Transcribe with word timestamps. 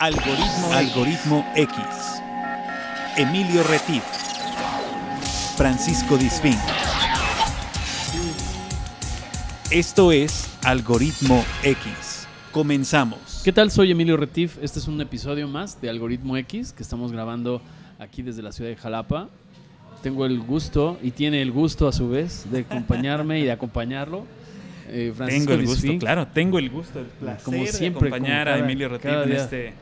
Algoritmo, 0.00 0.72
Algoritmo 0.72 1.44
X. 1.56 1.76
Emilio 3.16 3.64
Retif. 3.64 4.04
Francisco 5.56 6.16
Disfín. 6.16 6.54
Esto 9.72 10.12
es 10.12 10.56
Algoritmo 10.64 11.44
X. 11.64 12.28
Comenzamos. 12.52 13.42
¿Qué 13.42 13.52
tal? 13.52 13.72
Soy 13.72 13.90
Emilio 13.90 14.16
Retif. 14.16 14.58
Este 14.62 14.78
es 14.78 14.86
un 14.86 15.00
episodio 15.00 15.48
más 15.48 15.80
de 15.80 15.90
Algoritmo 15.90 16.36
X 16.36 16.72
que 16.72 16.84
estamos 16.84 17.10
grabando 17.10 17.60
aquí 17.98 18.22
desde 18.22 18.40
la 18.42 18.52
ciudad 18.52 18.70
de 18.70 18.76
Jalapa. 18.76 19.28
Tengo 20.04 20.26
el 20.26 20.38
gusto 20.38 20.96
y 21.02 21.10
tiene 21.10 21.42
el 21.42 21.50
gusto 21.50 21.88
a 21.88 21.92
su 21.92 22.08
vez 22.08 22.48
de 22.52 22.60
acompañarme 22.60 23.40
y 23.40 23.42
de 23.42 23.50
acompañarlo. 23.50 24.26
Eh, 24.90 25.12
tengo 25.26 25.54
el 25.54 25.66
gusto, 25.66 25.98
claro, 25.98 26.28
tengo 26.28 26.58
el 26.58 26.70
gusto, 26.70 27.00
el 27.00 27.06
placer 27.06 27.44
como 27.44 27.66
siempre, 27.66 28.08
de 28.08 28.16
acompañar 28.16 28.48
a 28.48 28.58
Emilio 28.58 28.88
Retif 28.88 29.10
en 29.10 29.32
este, 29.32 29.74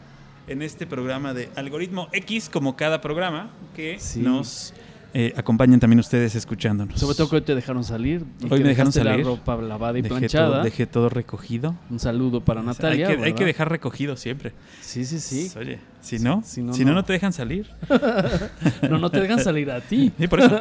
en 0.47 0.63
este 0.63 0.87
programa 0.87 1.35
de 1.35 1.49
Algoritmo 1.57 2.09
X, 2.13 2.49
como 2.49 2.77
cada 2.77 3.01
programa 3.01 3.51
que 3.75 3.99
nos 4.17 4.73
eh, 5.19 5.33
acompañen 5.37 5.81
también 5.81 5.99
ustedes 5.99 6.35
escuchándonos. 6.35 7.01
Sobre 7.01 7.17
todo 7.17 7.31
que 7.31 7.37
hoy 7.37 7.43
te 7.43 7.55
dejaron 7.55 7.85
salir. 7.85 8.25
hoy 8.51 8.61
me 8.61 8.69
dejaron 8.69 8.93
salir. 8.93 9.25
la 9.25 9.31
ropa 9.31 9.57
lavada 9.57 9.99
y 9.99 10.03
dejé 10.03 10.15
planchada. 10.15 10.57
Todo, 10.57 10.63
dejé 10.63 10.87
todo 10.87 11.09
recogido. 11.09 11.75
Un 11.89 11.99
saludo 11.99 12.43
para 12.43 12.63
Natalia. 12.63 13.09
Hay 13.09 13.17
que, 13.17 13.25
hay 13.25 13.33
que, 13.33 13.45
dejar 13.45 13.71
recogido 13.71 14.17
siempre. 14.17 14.53
Sí, 14.83 15.05
sí, 15.05 15.19
sí. 15.19 15.51
Pues, 15.53 15.57
oye, 15.57 15.79
si 16.03 16.19
no, 16.19 16.43
si 16.45 16.63
no, 16.63 16.75
si 16.75 16.85
no, 16.85 16.93
no, 16.93 17.05
te 17.05 17.15
dejan 17.15 17.33
salir. 17.33 17.67
no, 18.91 18.99
no 18.99 19.11
te 19.11 19.21
dejan 19.21 19.41
salir 19.41 19.71
a 19.71 19.81
ti. 19.81 20.13
Sí, 20.19 20.29
por 20.29 20.41
eso. 20.41 20.61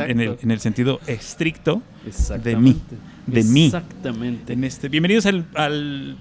en, 0.00 0.20
el, 0.20 0.38
en, 0.42 0.50
el, 0.50 0.60
sentido 0.60 1.00
estricto 1.06 1.80
de 2.42 2.56
mí. 2.56 2.82
De 3.26 3.44
mí. 3.44 3.66
Exactamente. 3.66 4.52
En 4.52 4.64
este, 4.64 4.88
bienvenidos 4.88 5.26
al, 5.26 5.46
al 5.54 6.16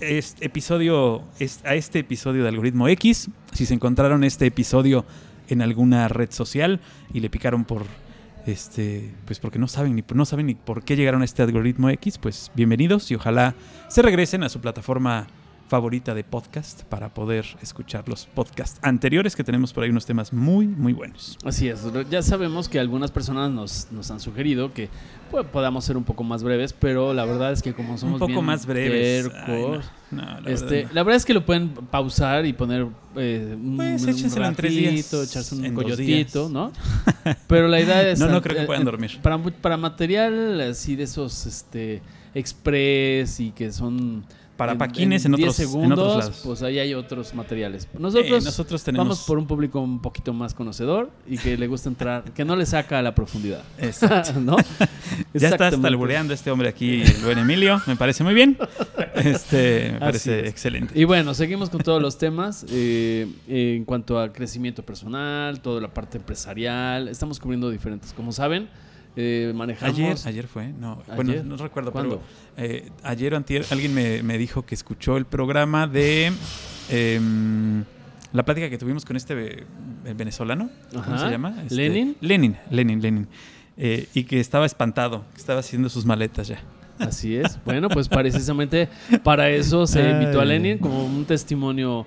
este 0.00 0.46
episodio, 0.46 1.22
a 1.64 1.74
este 1.74 2.00
episodio 2.00 2.42
de 2.42 2.48
Algoritmo 2.48 2.88
X. 2.88 3.28
Si 3.52 3.66
se 3.66 3.74
encontraron 3.74 4.24
este 4.24 4.46
episodio 4.46 5.04
en 5.48 5.62
alguna 5.62 6.08
red 6.08 6.30
social 6.30 6.80
y 7.12 7.20
le 7.20 7.30
picaron 7.30 7.64
por 7.64 7.84
este 8.46 9.12
pues 9.26 9.38
porque 9.38 9.58
no 9.58 9.68
saben 9.68 9.94
ni 9.94 10.04
no 10.14 10.24
saben 10.24 10.46
ni 10.46 10.54
por 10.54 10.82
qué 10.82 10.96
llegaron 10.96 11.22
a 11.22 11.24
este 11.24 11.42
algoritmo 11.42 11.90
X, 11.90 12.18
pues 12.18 12.50
bienvenidos 12.54 13.10
y 13.10 13.14
ojalá 13.14 13.54
se 13.88 14.00
regresen 14.00 14.42
a 14.42 14.48
su 14.48 14.60
plataforma 14.60 15.26
favorita 15.70 16.16
de 16.16 16.24
podcast 16.24 16.82
para 16.82 17.14
poder 17.14 17.46
escuchar 17.62 18.08
los 18.08 18.26
podcasts 18.26 18.80
anteriores 18.82 19.36
que 19.36 19.44
tenemos 19.44 19.72
por 19.72 19.84
ahí 19.84 19.90
unos 19.90 20.04
temas 20.04 20.32
muy, 20.32 20.66
muy 20.66 20.92
buenos. 20.92 21.38
Así 21.44 21.68
es, 21.68 21.86
ya 22.10 22.22
sabemos 22.22 22.68
que 22.68 22.80
algunas 22.80 23.12
personas 23.12 23.52
nos, 23.52 23.86
nos 23.92 24.10
han 24.10 24.18
sugerido 24.18 24.74
que 24.74 24.88
pues, 25.30 25.46
podamos 25.46 25.84
ser 25.84 25.96
un 25.96 26.02
poco 26.02 26.24
más 26.24 26.42
breves, 26.42 26.72
pero 26.72 27.14
la 27.14 27.24
verdad 27.24 27.52
es 27.52 27.62
que 27.62 27.72
como 27.72 27.96
somos 27.98 28.20
un 28.20 28.26
poco 28.26 28.42
más 28.42 28.66
breves, 28.66 29.30
la, 30.10 30.42
este, 30.44 30.74
verdad. 30.74 30.90
la, 30.92 31.02
verdad. 31.04 31.16
es 31.16 31.24
que 31.24 31.34
lo 31.34 31.46
pueden 31.46 31.68
pausar 31.68 32.44
y 32.46 32.52
poner 32.52 32.88
eh, 33.14 33.56
un, 33.56 33.76
pues, 33.76 34.02
un 34.02 34.34
ratito, 34.34 35.22
echarse 35.22 35.54
un 35.54 35.72
coyotito, 35.72 36.48
¿no? 36.48 36.72
Pero 37.46 37.68
la 37.68 37.80
idea 37.80 38.10
es... 38.10 38.18
no, 38.18 38.26
no 38.26 38.42
creo 38.42 38.56
que 38.56 38.64
puedan 38.64 38.84
dormir. 38.84 39.20
Para, 39.22 39.38
para 39.38 39.76
material 39.76 40.60
así 40.62 40.96
de 40.96 41.04
esos 41.04 41.46
este, 41.46 42.02
express 42.34 43.38
y 43.38 43.52
que 43.52 43.70
son 43.70 44.24
para 44.60 44.76
paquines 44.76 45.24
en, 45.24 45.32
otros, 45.32 45.56
segundos, 45.56 46.18
lados. 46.18 46.42
Pues 46.44 46.62
ahí 46.62 46.78
hay 46.78 46.92
otros 46.92 47.32
materiales. 47.32 47.88
Nosotros, 47.98 48.44
nosotros 48.44 48.84
tenemos... 48.84 49.08
vamos 49.08 49.24
por 49.26 49.38
un 49.38 49.46
público 49.46 49.80
un 49.80 50.02
poquito 50.02 50.34
más 50.34 50.52
conocedor 50.52 51.10
y 51.26 51.38
que 51.38 51.56
le 51.56 51.66
gusta 51.66 51.88
entrar, 51.88 52.24
que 52.34 52.44
no 52.44 52.54
le 52.56 52.66
saca 52.66 52.98
a 52.98 53.02
la 53.02 53.14
profundidad. 53.14 53.62
Exacto. 53.78 54.34
¿No? 54.38 54.58
ya 55.32 55.48
está 55.48 55.68
albureando 55.68 56.34
este 56.34 56.50
hombre 56.50 56.68
aquí, 56.68 57.00
el 57.00 57.24
buen 57.24 57.38
Emilio. 57.38 57.80
Me 57.86 57.96
parece 57.96 58.22
muy 58.22 58.34
bien. 58.34 58.58
Este, 59.14 59.92
me 59.94 59.98
parece 60.00 60.46
excelente. 60.46 60.92
Y 60.94 61.04
bueno, 61.04 61.32
seguimos 61.32 61.70
con 61.70 61.80
todos 61.80 62.02
los 62.02 62.18
temas. 62.18 62.66
Eh, 62.70 63.26
en 63.48 63.86
cuanto 63.86 64.18
a 64.18 64.30
crecimiento 64.30 64.84
personal, 64.84 65.60
toda 65.60 65.80
la 65.80 65.88
parte 65.88 66.18
empresarial. 66.18 67.08
Estamos 67.08 67.40
cubriendo 67.40 67.70
diferentes, 67.70 68.12
como 68.12 68.30
saben. 68.30 68.68
Eh, 69.16 69.52
manejamos. 69.54 69.98
Ayer, 69.98 70.16
ayer 70.24 70.46
fue, 70.46 70.68
no, 70.68 71.02
bueno, 71.16 71.42
no 71.42 71.56
recuerdo, 71.56 71.92
pero 71.92 72.20
eh, 72.56 72.90
ayer 73.02 73.34
o 73.34 73.36
antier 73.36 73.66
alguien 73.70 73.92
me, 73.92 74.22
me, 74.22 74.38
dijo 74.38 74.64
que 74.64 74.74
escuchó 74.74 75.16
el 75.16 75.26
programa 75.26 75.88
de 75.88 76.32
eh, 76.90 77.20
la 78.32 78.44
plática 78.44 78.70
que 78.70 78.78
tuvimos 78.78 79.04
con 79.04 79.16
este 79.16 79.66
venezolano, 80.04 80.70
¿cómo 80.92 81.18
se 81.18 81.30
llama? 81.30 81.56
Este, 81.62 81.74
Lenin. 81.74 82.16
Lenin, 82.20 82.56
Lenin, 82.70 83.02
Lenin. 83.02 83.28
Eh, 83.76 84.08
y 84.14 84.24
que 84.24 84.40
estaba 84.40 84.66
espantado, 84.66 85.24
que 85.32 85.38
estaba 85.38 85.60
haciendo 85.60 85.88
sus 85.88 86.04
maletas 86.04 86.48
ya. 86.48 86.60
Así 86.98 87.34
es. 87.34 87.58
Bueno, 87.64 87.88
pues 87.88 88.08
precisamente 88.08 88.88
para 89.22 89.48
eso 89.48 89.86
se 89.86 90.10
invitó 90.10 90.40
a 90.40 90.44
Lenin 90.44 90.78
como 90.78 91.04
un 91.04 91.24
testimonio 91.24 92.06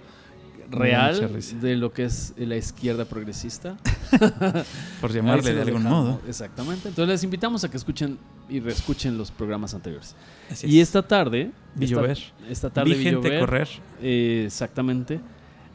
real 0.70 1.42
de 1.62 1.76
lo 1.76 1.92
que 1.92 2.06
es 2.06 2.34
la 2.38 2.56
izquierda 2.56 3.06
progresista. 3.06 3.78
Por 5.02 5.12
llamarle 5.12 5.54
de 5.54 5.62
algún 5.62 5.84
modo. 5.84 6.22
Exactamente. 6.28 6.90
Entonces 6.90 7.10
les 7.10 7.24
invitamos 7.24 7.64
a 7.64 7.72
que 7.72 7.78
escuchen 7.78 8.18
y 8.50 8.60
reescuchen 8.60 9.18
los 9.18 9.32
programas 9.32 9.74
anteriores. 9.74 10.16
y 10.64 10.80
esta 10.80 11.02
tarde... 11.02 11.52
Vi 11.76 11.88
llover. 11.88 12.20
Esta 12.50 12.70
tarde 12.70 12.94
vi, 12.94 13.04
gente 13.04 13.40
correr. 13.40 13.68
Eh, 14.02 14.44
exactamente. 14.46 15.20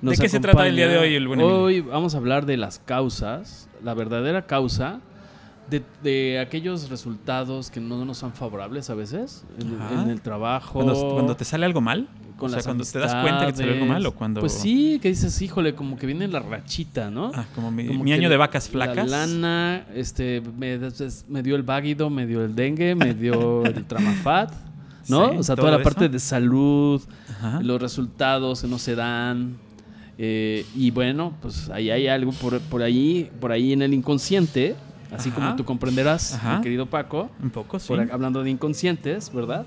¿De 0.00 0.16
qué 0.16 0.28
se 0.28 0.40
trata 0.40 0.66
el 0.66 0.76
día 0.76 0.88
de 0.88 0.98
hoy 0.98 1.14
el 1.14 1.26
buen 1.26 1.40
Hoy 1.40 1.80
vamos 1.80 2.14
a 2.14 2.18
hablar 2.18 2.46
de 2.46 2.56
las 2.56 2.78
causas, 2.78 3.68
la 3.82 3.94
verdadera 3.94 4.46
causa 4.46 5.00
de, 5.68 5.82
de, 6.02 6.38
aquellos 6.38 6.88
resultados 6.88 7.70
que 7.70 7.80
no 7.80 8.04
nos 8.04 8.18
son 8.18 8.32
favorables 8.32 8.88
a 8.90 8.94
veces 8.94 9.44
en, 9.58 10.08
el 10.08 10.20
trabajo. 10.22 10.74
Cuando, 10.74 11.12
cuando, 11.12 11.36
te 11.36 11.44
sale 11.44 11.66
algo 11.66 11.80
mal 11.80 12.08
o 12.46 12.48
sea, 12.48 12.62
cuando 12.62 12.84
te 12.84 12.98
das 12.98 13.14
cuenta 13.14 13.46
que 13.46 13.52
te 13.52 13.58
salió 13.58 13.74
algo 13.74 13.86
mal 13.86 14.06
o 14.06 14.12
cuando... 14.12 14.40
Pues 14.40 14.52
sí, 14.52 14.98
que 15.00 15.08
dices, 15.08 15.40
híjole, 15.42 15.74
como 15.74 15.96
que 15.96 16.06
viene 16.06 16.28
la 16.28 16.40
rachita, 16.40 17.10
¿no? 17.10 17.30
Ah, 17.34 17.46
como 17.54 17.70
mi, 17.70 18.12
año 18.12 18.28
de 18.28 18.36
vacas 18.36 18.68
flacas. 18.68 19.08
La 19.08 19.26
lana, 19.26 19.86
este, 19.94 20.42
me, 20.56 20.78
me 21.28 21.42
dio 21.42 21.56
el 21.56 21.62
váguido, 21.62 22.10
me 22.10 22.26
dio 22.26 22.44
el 22.44 22.54
dengue, 22.54 22.94
me 22.94 23.14
dio 23.14 23.64
el 23.64 23.84
tramafat, 23.86 24.52
¿no? 25.08 25.32
o 25.32 25.42
sea, 25.42 25.56
toda 25.56 25.72
la 25.76 25.82
parte 25.82 26.08
de 26.08 26.18
salud, 26.18 27.02
los 27.60 27.80
resultados 27.80 28.62
que 28.62 28.68
no 28.68 28.78
se 28.78 28.94
dan. 28.94 29.56
Eh, 30.20 30.66
y 30.74 30.90
bueno, 30.90 31.34
pues 31.40 31.70
ahí 31.70 31.90
hay 31.90 32.08
algo 32.08 32.32
por, 32.32 32.58
por 32.60 32.82
ahí, 32.82 33.30
por 33.40 33.52
ahí 33.52 33.72
en 33.72 33.82
el 33.82 33.94
inconsciente 33.94 34.74
Así 35.12 35.30
como 35.30 35.56
tú 35.56 35.64
comprenderás, 35.64 36.38
mi 36.44 36.62
querido 36.62 36.86
Paco. 36.86 37.30
Un 37.42 37.50
poco, 37.50 37.78
sí. 37.78 37.94
hablando 38.12 38.42
de 38.42 38.50
inconscientes, 38.50 39.32
¿verdad? 39.32 39.66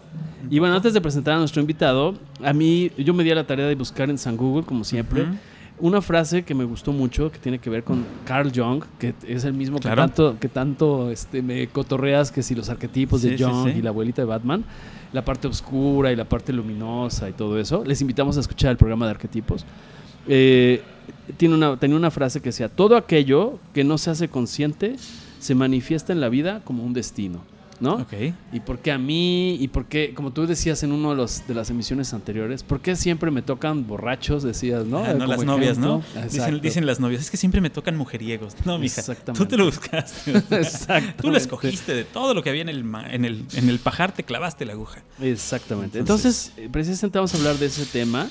y 0.49 0.59
bueno, 0.59 0.75
antes 0.75 0.93
de 0.93 1.01
presentar 1.01 1.35
a 1.35 1.39
nuestro 1.39 1.61
invitado, 1.61 2.15
a 2.43 2.53
mí 2.53 2.91
yo 2.97 3.13
me 3.13 3.23
di 3.23 3.31
a 3.31 3.35
la 3.35 3.45
tarea 3.45 3.67
de 3.67 3.75
buscar 3.75 4.09
en 4.09 4.17
San 4.17 4.37
Google, 4.37 4.63
como 4.63 4.83
siempre, 4.83 5.25
una 5.79 6.01
frase 6.01 6.43
que 6.43 6.53
me 6.53 6.63
gustó 6.63 6.91
mucho, 6.91 7.31
que 7.31 7.39
tiene 7.39 7.57
que 7.59 7.69
ver 7.69 7.83
con 7.83 8.05
Carl 8.25 8.51
Jung, 8.53 8.83
que 8.99 9.15
es 9.27 9.43
el 9.43 9.53
mismo 9.53 9.79
que 9.79 9.89
tanto, 9.89 10.37
que 10.39 10.47
tanto 10.47 11.09
este, 11.09 11.41
me 11.41 11.67
cotorreas 11.67 12.31
que 12.31 12.43
si 12.43 12.53
los 12.53 12.69
arquetipos 12.69 13.23
de 13.23 13.37
Jung 13.37 13.75
y 13.75 13.81
la 13.81 13.89
abuelita 13.89 14.21
de 14.21 14.27
Batman, 14.27 14.63
la 15.11 15.25
parte 15.25 15.47
oscura 15.47 16.11
y 16.11 16.15
la 16.15 16.25
parte 16.25 16.53
luminosa 16.53 17.29
y 17.29 17.33
todo 17.33 17.59
eso. 17.59 17.83
Les 17.83 17.99
invitamos 18.01 18.37
a 18.37 18.41
escuchar 18.41 18.71
el 18.71 18.77
programa 18.77 19.05
de 19.05 19.11
arquetipos. 19.11 19.65
Eh, 20.27 20.83
tiene 21.37 21.55
una, 21.55 21.77
tenía 21.77 21.97
una 21.97 22.11
frase 22.11 22.41
que 22.41 22.49
decía, 22.49 22.69
todo 22.69 22.95
aquello 22.95 23.59
que 23.73 23.83
no 23.83 23.97
se 23.97 24.11
hace 24.11 24.27
consciente 24.29 24.95
se 25.41 25.55
manifiesta 25.55 26.13
en 26.13 26.21
la 26.21 26.29
vida 26.29 26.61
como 26.63 26.83
un 26.83 26.93
destino. 26.93 27.41
¿no? 27.81 27.95
Ok. 27.95 28.13
¿Y 28.53 28.59
por 28.59 28.79
qué 28.79 28.91
a 28.91 28.97
mí? 28.97 29.55
¿Y 29.55 29.67
por 29.67 29.85
qué, 29.87 30.13
como 30.13 30.31
tú 30.31 30.45
decías 30.45 30.83
en 30.83 30.91
uno 30.91 31.09
de, 31.09 31.15
los, 31.15 31.47
de 31.47 31.55
las 31.55 31.69
emisiones 31.71 32.13
anteriores, 32.13 32.61
por 32.63 32.79
qué 32.79 32.95
siempre 32.95 33.31
me 33.31 33.41
tocan 33.41 33.87
borrachos? 33.87 34.43
Decías, 34.43 34.85
¿no? 34.85 35.03
Ah, 35.03 35.15
no 35.15 35.25
las 35.25 35.43
novias, 35.43 35.79
¿no? 35.79 36.03
Dicen, 36.29 36.61
dicen, 36.61 36.85
las 36.85 36.99
novias, 36.99 37.21
es 37.21 37.31
que 37.31 37.37
siempre 37.37 37.59
me 37.59 37.71
tocan 37.71 37.97
mujeriegos. 37.97 38.55
No, 38.65 38.77
mija, 38.77 39.01
tú 39.33 39.45
te 39.47 39.57
lo 39.57 39.65
buscaste. 39.65 40.31
Exacto. 40.51 41.11
Tú 41.23 41.31
lo 41.31 41.37
escogiste 41.37 41.93
de 41.93 42.03
todo 42.03 42.33
lo 42.33 42.43
que 42.43 42.51
había 42.51 42.61
en 42.61 42.69
el, 42.69 42.85
en, 43.09 43.25
el, 43.25 43.45
en 43.53 43.69
el 43.69 43.79
pajar, 43.79 44.11
te 44.11 44.23
clavaste 44.23 44.65
la 44.65 44.73
aguja. 44.73 45.01
Exactamente. 45.19 45.97
Entonces, 45.97 46.53
eh, 46.57 46.69
precisamente 46.71 47.17
vamos 47.17 47.33
a 47.33 47.37
hablar 47.37 47.57
de 47.57 47.65
ese 47.65 47.85
tema 47.85 48.29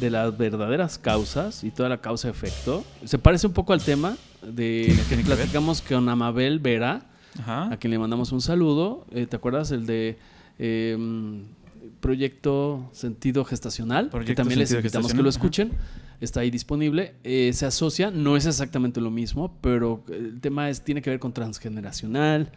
de 0.00 0.10
las 0.10 0.36
verdaderas 0.36 0.98
causas 0.98 1.64
y 1.64 1.70
toda 1.70 1.88
la 1.88 2.00
causa-efecto. 2.00 2.84
Se 3.04 3.18
parece 3.18 3.46
un 3.46 3.52
poco 3.52 3.72
al 3.72 3.82
tema 3.82 4.16
de 4.42 4.94
que 5.08 5.16
platicamos 5.16 5.82
con 5.82 6.08
Amabel 6.08 6.58
Vera, 6.58 7.02
a 7.46 7.76
quien 7.78 7.90
le 7.90 7.98
mandamos 7.98 8.32
un 8.32 8.40
saludo. 8.40 9.06
Eh, 9.10 9.26
¿Te 9.26 9.36
acuerdas 9.36 9.70
el 9.70 9.86
de 9.86 10.18
em, 10.58 11.44
Proyecto 12.00 12.88
Sentido 12.92 13.44
Gestacional? 13.44 14.10
que 14.24 14.34
también 14.34 14.60
les 14.60 14.72
invitamos 14.72 15.12
que 15.12 15.22
lo 15.22 15.28
escuchen. 15.28 15.72
Está 16.20 16.40
ahí 16.40 16.50
disponible. 16.50 17.14
Eh, 17.24 17.52
se 17.52 17.66
asocia, 17.66 18.10
no 18.10 18.36
es 18.36 18.46
exactamente 18.46 19.00
lo 19.00 19.10
mismo, 19.10 19.54
pero 19.60 20.02
el 20.08 20.40
tema 20.40 20.70
es, 20.70 20.82
tiene 20.82 21.02
que 21.02 21.10
ver 21.10 21.18
con 21.18 21.32
transgeneracional. 21.32 22.50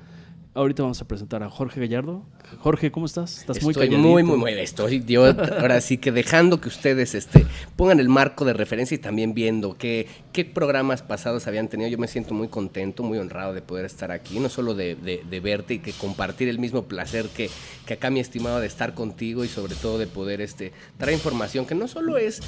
Ahorita 0.61 0.83
vamos 0.83 1.01
a 1.01 1.07
presentar 1.07 1.41
a 1.43 1.49
Jorge 1.49 1.79
Gallardo. 1.79 2.23
Jorge, 2.59 2.91
¿cómo 2.91 3.05
estás? 3.05 3.39
Estás 3.39 3.61
muy 3.63 3.71
Estoy 3.71 3.89
muy, 3.91 4.23
muy, 4.23 4.37
muy, 4.37 4.51
estoy 4.53 5.03
yo 5.05 5.25
ahora 5.25 5.79
sí 5.81 5.97
que 5.97 6.11
dejando 6.11 6.59
que 6.59 6.67
ustedes 6.67 7.15
este, 7.15 7.45
pongan 7.75 7.99
el 7.99 8.09
marco 8.09 8.43
de 8.45 8.53
referencia 8.53 8.95
y 8.95 8.97
también 8.97 9.33
viendo 9.33 9.77
qué, 9.77 10.07
qué 10.33 10.45
programas 10.45 11.01
pasados 11.01 11.47
habían 11.47 11.67
tenido. 11.69 11.89
Yo 11.89 11.97
me 11.97 12.07
siento 12.07 12.33
muy 12.33 12.47
contento, 12.47 13.03
muy 13.03 13.17
honrado 13.17 13.53
de 13.53 13.61
poder 13.61 13.85
estar 13.85 14.11
aquí, 14.11 14.39
no 14.39 14.49
solo 14.49 14.73
de, 14.73 14.95
de- 14.95 15.23
de 15.29 15.39
verte 15.39 15.75
y 15.75 15.79
que 15.79 15.93
compartir 15.93 16.49
el 16.49 16.59
mismo 16.59 16.83
placer 16.83 17.27
que, 17.27 17.49
que 17.85 17.93
acá 17.93 18.09
mi 18.09 18.19
estimado 18.19 18.59
de 18.59 18.67
estar 18.67 18.93
contigo 18.93 19.43
y 19.43 19.47
sobre 19.47 19.75
todo 19.75 19.97
de 19.97 20.07
poder 20.07 20.41
este, 20.41 20.71
traer 20.97 21.13
información 21.13 21.65
que 21.65 21.75
no 21.75 21.87
solo 21.87 22.17
es, 22.17 22.41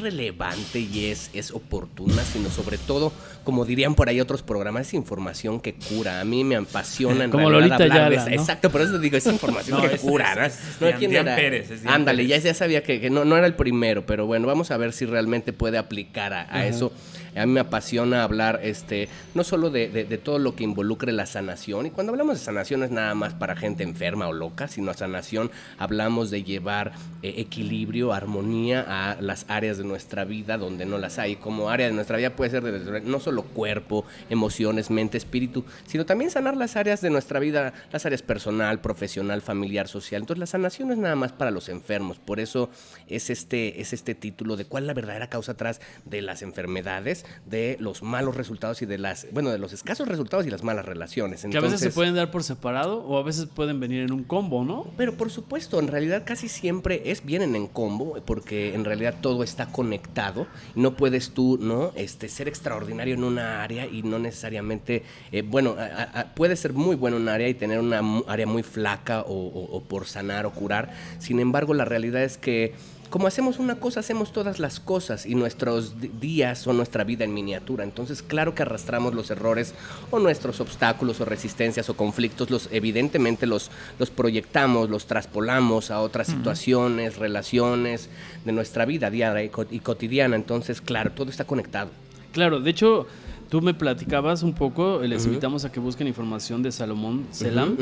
relevante 0.00 0.80
y 0.80 1.06
es, 1.06 1.30
es 1.32 1.50
oportuna, 1.50 2.22
sino 2.22 2.48
sobre 2.50 2.78
todo, 2.78 3.12
como 3.44 3.64
dirían 3.64 3.94
por 3.94 4.08
ahí 4.08 4.20
otros 4.20 4.42
programas, 4.42 4.88
es 4.88 4.94
información 4.94 5.60
que 5.60 5.74
cura. 5.74 6.20
A 6.20 6.24
mí 6.24 6.44
me 6.44 6.56
apasiona 6.56 7.24
en 7.24 7.30
Como 7.30 7.48
realidad 7.48 7.57
Lolita 7.60 7.74
hablar 7.84 7.88
de 8.10 8.16
Ayala, 8.16 8.16
esa- 8.22 8.30
¿no? 8.36 8.40
Exacto, 8.42 8.70
por 8.70 8.80
eso 8.82 8.98
digo, 8.98 9.16
es 9.16 9.26
información 9.26 9.76
No, 9.82 9.88
que 9.88 9.94
es- 9.96 10.00
cura, 10.00 10.30
es- 10.32 10.38
¿no? 10.38 10.44
es- 10.46 10.54
es 10.54 10.80
No, 10.80 10.86
Dian- 10.88 10.98
¿quién 10.98 11.10
Dian 11.10 11.26
era? 11.28 11.36
Pérez, 11.36 11.70
es 11.70 11.82
Dian 11.82 11.94
Ándale, 11.94 12.26
ya, 12.26 12.36
ya 12.38 12.54
sabía 12.54 12.82
que, 12.82 13.00
que 13.00 13.10
no, 13.10 13.24
no 13.24 13.36
era 13.36 13.46
el 13.46 13.54
primero, 13.54 14.04
pero 14.06 14.26
bueno, 14.26 14.46
vamos 14.46 14.70
a 14.70 14.76
ver 14.76 14.92
si 14.92 15.06
realmente 15.06 15.52
puede 15.52 15.78
aplicar 15.78 16.32
a, 16.32 16.46
a 16.54 16.66
eso. 16.66 16.92
A 17.36 17.46
mí 17.46 17.52
me 17.52 17.60
apasiona 17.60 18.22
hablar 18.24 18.60
este, 18.62 19.08
no 19.34 19.44
solo 19.44 19.70
de, 19.70 19.88
todo 20.22 20.38
lo 20.38 20.54
que 20.54 20.64
involucre 20.64 21.12
la 21.12 21.26
sanación, 21.26 21.86
y 21.86 21.90
cuando 21.90 22.12
hablamos 22.12 22.38
de 22.38 22.44
sanación 22.44 22.80
no 22.80 22.86
es 22.86 22.92
nada 22.92 23.14
más 23.14 23.34
para 23.34 23.56
gente 23.56 23.82
enferma 23.82 24.28
o 24.28 24.32
loca, 24.32 24.68
sino 24.68 24.92
sanación 24.94 25.50
hablamos 25.78 26.30
de 26.30 26.42
llevar 26.42 26.92
eh, 27.22 27.34
equilibrio, 27.38 28.12
armonía 28.12 28.84
a 28.88 29.20
las 29.20 29.44
áreas 29.48 29.78
de 29.78 29.84
nuestra 29.84 30.24
vida 30.24 30.58
donde 30.58 30.86
no 30.86 30.98
las 30.98 31.18
hay. 31.18 31.36
Como 31.36 31.70
área 31.70 31.86
de 31.86 31.92
nuestra 31.92 32.16
vida 32.16 32.30
puede 32.34 32.50
ser 32.50 32.62
de- 32.62 33.00
no 33.00 33.20
solo 33.20 33.42
cuerpo, 33.42 34.04
emociones, 34.30 34.90
mente, 34.90 35.18
espíritu, 35.18 35.64
sino 35.86 36.06
también 36.06 36.30
sanar 36.30 36.56
las 36.56 36.76
áreas 36.76 37.00
de 37.00 37.10
nuestra 37.10 37.38
vida, 37.40 37.72
las 37.92 38.04
áreas 38.06 38.22
personal, 38.22 38.80
profesional, 38.80 39.42
familiar, 39.42 39.88
social. 39.88 40.22
Entonces 40.22 40.40
la 40.40 40.46
sanación 40.46 40.90
es 40.90 40.98
nada 40.98 41.16
más 41.16 41.32
para 41.32 41.50
los 41.50 41.68
enfermos, 41.68 42.18
por 42.18 42.40
eso 42.40 42.70
es 43.06 43.30
este, 43.30 43.80
es 43.80 43.92
este 43.92 44.14
título 44.14 44.56
de 44.56 44.64
cuál 44.64 44.84
es 44.84 44.88
la 44.88 44.94
verdadera 44.94 45.28
causa 45.28 45.52
atrás 45.52 45.80
de 46.04 46.22
las 46.22 46.42
enfermedades, 46.42 47.17
de 47.46 47.76
los 47.80 48.02
malos 48.02 48.36
resultados 48.36 48.82
y 48.82 48.86
de 48.86 48.98
las, 48.98 49.26
bueno, 49.32 49.50
de 49.50 49.58
los 49.58 49.72
escasos 49.72 50.08
resultados 50.08 50.46
y 50.46 50.50
las 50.50 50.62
malas 50.62 50.84
relaciones. 50.84 51.44
Que 51.50 51.56
a 51.56 51.60
veces 51.60 51.80
se 51.80 51.90
pueden 51.90 52.14
dar 52.14 52.30
por 52.30 52.42
separado 52.44 52.98
o 53.04 53.18
a 53.18 53.22
veces 53.22 53.46
pueden 53.46 53.80
venir 53.80 54.02
en 54.02 54.12
un 54.12 54.24
combo, 54.24 54.64
¿no? 54.64 54.86
pero 54.96 55.14
por 55.14 55.30
supuesto, 55.30 55.78
en 55.78 55.88
realidad 55.88 56.22
casi 56.24 56.48
siempre 56.48 57.02
es 57.10 57.24
vienen 57.24 57.54
en 57.56 57.66
combo, 57.66 58.20
porque 58.24 58.74
en 58.74 58.84
realidad 58.84 59.14
todo 59.20 59.42
está 59.42 59.66
conectado. 59.66 60.46
No 60.74 60.96
puedes 60.96 61.30
tú, 61.30 61.58
¿no? 61.60 61.92
Este, 61.94 62.28
ser 62.28 62.48
extraordinario 62.48 63.14
en 63.14 63.24
una 63.24 63.62
área 63.62 63.86
y 63.86 64.02
no 64.02 64.18
necesariamente, 64.18 65.02
eh, 65.32 65.42
bueno, 65.42 65.76
a- 65.78 65.84
a- 65.84 66.20
a- 66.20 66.34
puedes 66.34 66.60
ser 66.60 66.72
muy 66.72 66.96
bueno 66.96 67.16
en 67.16 67.22
un 67.24 67.28
área 67.28 67.48
y 67.48 67.54
tener 67.54 67.78
una 67.78 68.00
área 68.26 68.46
muy 68.46 68.62
flaca 68.62 69.22
o, 69.22 69.32
o- 69.34 69.76
o 69.76 69.82
por 69.82 70.06
sanar 70.06 70.46
o 70.46 70.52
curar. 70.52 70.92
Sin 71.18 71.40
embargo, 71.40 71.74
la 71.74 71.84
realidad 71.84 72.22
es 72.22 72.38
que 72.38 72.74
como 73.10 73.26
hacemos 73.26 73.58
una 73.58 73.76
cosa, 73.76 74.00
hacemos 74.00 74.32
todas 74.32 74.58
las 74.58 74.80
cosas 74.80 75.24
y 75.26 75.34
nuestros 75.34 75.94
días 76.20 76.58
son 76.58 76.76
nuestra 76.76 77.04
vida 77.04 77.24
en 77.24 77.32
miniatura. 77.32 77.84
Entonces, 77.84 78.22
claro 78.22 78.54
que 78.54 78.62
arrastramos 78.62 79.14
los 79.14 79.30
errores 79.30 79.74
o 80.10 80.18
nuestros 80.18 80.60
obstáculos 80.60 81.20
o 81.20 81.24
resistencias 81.24 81.88
o 81.88 81.96
conflictos, 81.96 82.50
los 82.50 82.68
evidentemente 82.70 83.46
los, 83.46 83.70
los 83.98 84.10
proyectamos, 84.10 84.90
los 84.90 85.06
traspolamos 85.06 85.90
a 85.90 86.00
otras 86.00 86.26
situaciones, 86.28 87.16
relaciones 87.16 88.08
de 88.44 88.52
nuestra 88.52 88.84
vida 88.84 89.10
diaria 89.10 89.44
y, 89.44 89.48
co- 89.48 89.66
y 89.70 89.80
cotidiana. 89.80 90.36
Entonces, 90.36 90.80
claro, 90.80 91.12
todo 91.12 91.30
está 91.30 91.44
conectado. 91.44 91.90
Claro, 92.32 92.60
de 92.60 92.70
hecho, 92.70 93.06
tú 93.48 93.60
me 93.62 93.72
platicabas 93.74 94.42
un 94.42 94.52
poco, 94.52 95.00
les 95.02 95.24
invitamos 95.26 95.64
a 95.64 95.72
que 95.72 95.80
busquen 95.80 96.06
información 96.06 96.62
de 96.62 96.70
Salomón 96.72 97.26
Selam. 97.30 97.76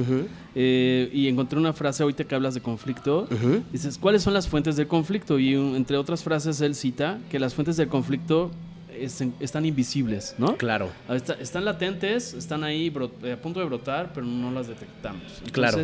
Eh, 0.54 1.10
y 1.12 1.28
encontré 1.28 1.58
una 1.58 1.72
frase 1.72 2.02
ahorita 2.02 2.24
que 2.24 2.34
hablas 2.34 2.54
de 2.54 2.60
conflicto. 2.60 3.28
Dices, 3.72 3.98
¿cuáles 3.98 4.22
son 4.22 4.34
las 4.34 4.48
fuentes 4.48 4.76
del 4.76 4.86
conflicto? 4.86 5.38
Y 5.38 5.54
entre 5.54 5.96
otras 5.96 6.22
frases 6.22 6.60
él 6.60 6.74
cita 6.74 7.18
que 7.30 7.38
las 7.38 7.54
fuentes 7.54 7.76
del 7.76 7.88
conflicto 7.88 8.50
es- 8.98 9.22
están 9.40 9.66
invisibles, 9.66 10.34
¿no? 10.38 10.56
Claro. 10.56 10.88
Está- 11.10 11.34
están 11.34 11.64
latentes, 11.64 12.32
están 12.32 12.64
ahí 12.64 12.90
eh, 13.24 13.32
a 13.32 13.36
punto 13.42 13.60
de 13.60 13.66
brotar, 13.66 14.12
pero 14.14 14.24
no 14.26 14.50
las 14.52 14.68
detectamos. 14.68 15.22
Claro. 15.52 15.76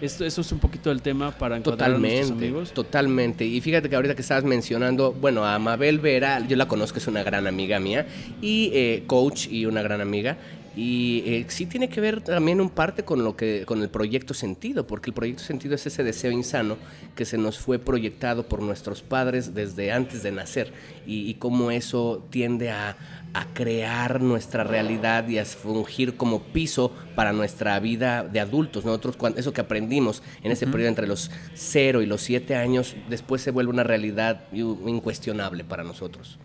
Esto, 0.00 0.24
eso 0.24 0.40
es 0.40 0.50
un 0.52 0.58
poquito 0.58 0.90
el 0.90 1.02
tema 1.02 1.30
para 1.30 1.58
encontrar 1.58 1.90
a 1.90 1.98
nuestros 1.98 2.28
Totalmente, 2.28 2.46
amigos. 2.46 2.72
totalmente. 2.72 3.44
Y 3.44 3.60
fíjate 3.60 3.88
que 3.90 3.96
ahorita 3.96 4.14
que 4.14 4.22
estabas 4.22 4.44
mencionando, 4.44 5.12
bueno, 5.12 5.44
a 5.44 5.58
Mabel 5.58 5.98
Vera, 5.98 6.46
yo 6.46 6.56
la 6.56 6.66
conozco, 6.66 6.98
es 6.98 7.06
una 7.06 7.22
gran 7.22 7.46
amiga 7.46 7.78
mía, 7.80 8.06
y 8.40 8.70
eh, 8.72 9.04
coach 9.06 9.46
y 9.50 9.66
una 9.66 9.82
gran 9.82 10.00
amiga. 10.00 10.38
Y 10.82 11.22
eh, 11.26 11.44
sí 11.48 11.66
tiene 11.66 11.90
que 11.90 12.00
ver 12.00 12.22
también 12.22 12.58
un 12.58 12.70
parte 12.70 13.02
con 13.04 13.22
lo 13.22 13.36
que 13.36 13.64
con 13.66 13.82
el 13.82 13.90
proyecto 13.90 14.32
sentido, 14.32 14.86
porque 14.86 15.10
el 15.10 15.14
proyecto 15.14 15.42
sentido 15.42 15.74
es 15.74 15.84
ese 15.84 16.02
deseo 16.02 16.30
insano 16.32 16.78
que 17.14 17.26
se 17.26 17.36
nos 17.36 17.58
fue 17.58 17.78
proyectado 17.78 18.48
por 18.48 18.62
nuestros 18.62 19.02
padres 19.02 19.52
desde 19.52 19.92
antes 19.92 20.22
de 20.22 20.32
nacer 20.32 20.72
y, 21.06 21.28
y 21.28 21.34
cómo 21.34 21.70
eso 21.70 22.26
tiende 22.30 22.70
a, 22.70 22.96
a 23.34 23.44
crear 23.52 24.22
nuestra 24.22 24.64
realidad 24.64 25.28
y 25.28 25.36
a 25.36 25.44
fungir 25.44 26.16
como 26.16 26.44
piso 26.44 26.94
para 27.14 27.34
nuestra 27.34 27.78
vida 27.78 28.22
de 28.24 28.40
adultos. 28.40 28.86
Nosotros, 28.86 29.18
eso 29.36 29.52
que 29.52 29.60
aprendimos 29.60 30.22
en 30.42 30.50
ese 30.50 30.66
periodo 30.66 30.88
entre 30.88 31.06
los 31.06 31.30
0 31.52 32.00
y 32.00 32.06
los 32.06 32.22
7 32.22 32.56
años, 32.56 32.96
después 33.10 33.42
se 33.42 33.50
vuelve 33.50 33.70
una 33.70 33.82
realidad 33.84 34.44
in- 34.50 34.88
incuestionable 34.88 35.62
para 35.62 35.84
nosotros. 35.84 36.38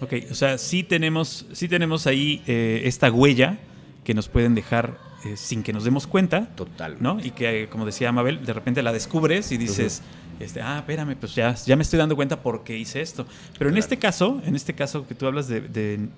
Ok, 0.00 0.14
o 0.30 0.34
sea, 0.34 0.56
sí 0.56 0.82
tenemos, 0.82 1.44
sí 1.52 1.68
tenemos 1.68 2.06
ahí 2.06 2.42
eh, 2.46 2.80
esta 2.86 3.10
huella 3.12 3.58
que 4.04 4.14
nos 4.14 4.28
pueden 4.28 4.54
dejar 4.54 4.98
eh, 5.24 5.36
sin 5.36 5.62
que 5.62 5.72
nos 5.72 5.84
demos 5.84 6.06
cuenta, 6.06 6.48
Total. 6.56 6.96
¿no? 7.00 7.18
Y 7.22 7.30
que, 7.30 7.68
como 7.70 7.86
decía 7.86 8.10
Mabel, 8.12 8.44
de 8.44 8.52
repente 8.52 8.82
la 8.82 8.92
descubres 8.92 9.52
y 9.52 9.56
dices, 9.56 10.02
este, 10.40 10.60
ah, 10.60 10.78
espérame, 10.78 11.14
pues 11.16 11.34
ya, 11.34 11.54
ya 11.54 11.76
me 11.76 11.82
estoy 11.82 11.98
dando 11.98 12.16
cuenta 12.16 12.42
por 12.42 12.64
qué 12.64 12.76
hice 12.76 13.00
esto. 13.00 13.26
Pero 13.58 13.70
en 13.70 13.76
este 13.78 13.98
caso, 13.98 14.40
en 14.44 14.56
este 14.56 14.74
caso 14.74 15.06
que 15.06 15.14
tú 15.14 15.26
hablas 15.26 15.46
de, 15.46 15.60
de 15.60 16.08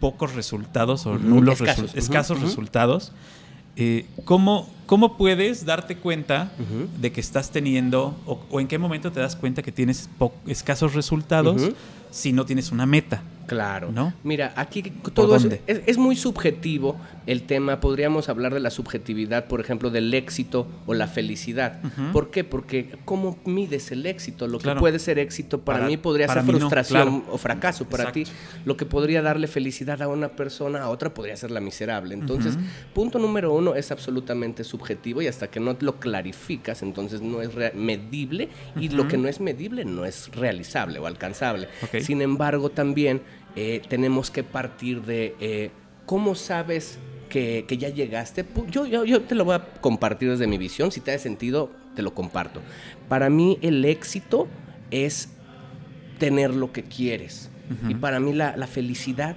pocos 0.00 0.34
resultados 0.34 1.04
o 1.06 1.18
nulos 1.18 1.60
escasos, 1.60 1.92
resu- 1.94 1.98
escasos 1.98 2.40
resultados, 2.40 3.12
eh, 3.76 4.06
¿cómo, 4.24 4.70
¿cómo 4.86 5.16
puedes 5.18 5.66
darte 5.66 5.96
cuenta 5.96 6.52
de 7.00 7.12
que 7.12 7.20
estás 7.20 7.50
teniendo, 7.50 8.16
o, 8.24 8.40
o 8.50 8.60
en 8.60 8.68
qué 8.68 8.78
momento 8.78 9.12
te 9.12 9.20
das 9.20 9.36
cuenta 9.36 9.62
que 9.62 9.72
tienes 9.72 10.08
escasos 10.46 10.94
resultados 10.94 11.70
si 12.10 12.32
no 12.32 12.46
tienes 12.46 12.70
una 12.72 12.86
meta? 12.86 13.22
Claro. 13.46 13.90
¿No? 13.92 14.12
Mira, 14.22 14.52
aquí 14.56 14.82
todo 15.14 15.36
es, 15.36 15.44
es, 15.66 15.82
es 15.86 15.98
muy 15.98 16.16
subjetivo 16.16 16.96
el 17.26 17.42
tema. 17.42 17.80
Podríamos 17.80 18.28
hablar 18.28 18.54
de 18.54 18.60
la 18.60 18.70
subjetividad, 18.70 19.46
por 19.46 19.60
ejemplo, 19.60 19.90
del 19.90 20.12
éxito 20.14 20.66
o 20.86 20.94
la 20.94 21.06
felicidad. 21.06 21.80
¿Por 22.12 22.30
qué? 22.30 22.44
Porque 22.44 22.96
¿cómo 23.04 23.38
mides 23.44 23.90
el 23.92 24.06
éxito? 24.06 24.46
Lo 24.48 24.58
Claro. 24.58 24.78
que 24.78 24.80
puede 24.80 24.98
ser 24.98 25.18
éxito 25.18 25.60
para, 25.60 25.78
Para- 25.80 25.88
mí 25.90 25.96
podría 25.96 26.26
para 26.26 26.40
ser 26.42 26.46
mí 26.46 26.52
no, 26.52 26.58
frustración 26.60 27.20
claro. 27.20 27.32
o 27.34 27.38
fracaso 27.38 27.84
para 27.86 28.04
Exacto. 28.04 28.30
ti. 28.30 28.36
Lo 28.64 28.76
que 28.76 28.86
podría 28.86 29.20
darle 29.22 29.46
felicidad 29.46 30.00
a 30.02 30.08
una 30.08 30.28
persona, 30.30 30.82
a 30.82 30.88
otra 30.90 31.12
podría 31.12 31.36
ser 31.36 31.50
la 31.50 31.60
miserable. 31.60 32.14
Entonces, 32.14 32.56
punto 32.94 33.18
número 33.18 33.52
uno 33.52 33.74
es 33.74 33.90
absolutamente 33.90 34.64
subjetivo 34.64 35.20
y 35.22 35.26
hasta 35.26 35.48
que 35.48 35.60
no 35.60 35.76
lo 35.80 35.96
clarificas, 36.00 36.82
entonces 36.82 37.20
no 37.20 37.42
es 37.42 37.50
medible 37.74 38.48
y 38.80 38.88
lo 38.88 39.06
que 39.08 39.16
no 39.18 39.28
es 39.28 39.40
medible 39.40 39.84
no 39.84 40.04
es 40.04 40.30
realizable 40.34 40.98
o 40.98 41.06
alcanzable. 41.06 41.68
Sin 42.00 42.22
embargo, 42.22 42.70
también 42.70 43.20
eh, 43.56 43.82
tenemos 43.88 44.30
que 44.30 44.42
partir 44.42 45.02
de 45.02 45.34
eh, 45.40 45.70
cómo 46.06 46.34
sabes 46.34 46.98
que, 47.28 47.64
que 47.66 47.78
ya 47.78 47.88
llegaste. 47.88 48.44
Yo, 48.70 48.86
yo, 48.86 49.04
yo 49.04 49.22
te 49.22 49.34
lo 49.34 49.44
voy 49.44 49.56
a 49.56 49.64
compartir 49.80 50.30
desde 50.30 50.46
mi 50.46 50.58
visión. 50.58 50.92
Si 50.92 51.00
te 51.00 51.12
hace 51.12 51.24
sentido, 51.24 51.70
te 51.94 52.02
lo 52.02 52.14
comparto. 52.14 52.60
Para 53.08 53.30
mí, 53.30 53.58
el 53.62 53.84
éxito 53.84 54.48
es 54.90 55.30
tener 56.18 56.54
lo 56.54 56.72
que 56.72 56.82
quieres. 56.84 57.50
Y 57.88 57.94
para 57.94 58.20
mí, 58.20 58.32
la, 58.34 58.56
la 58.56 58.66
felicidad 58.66 59.36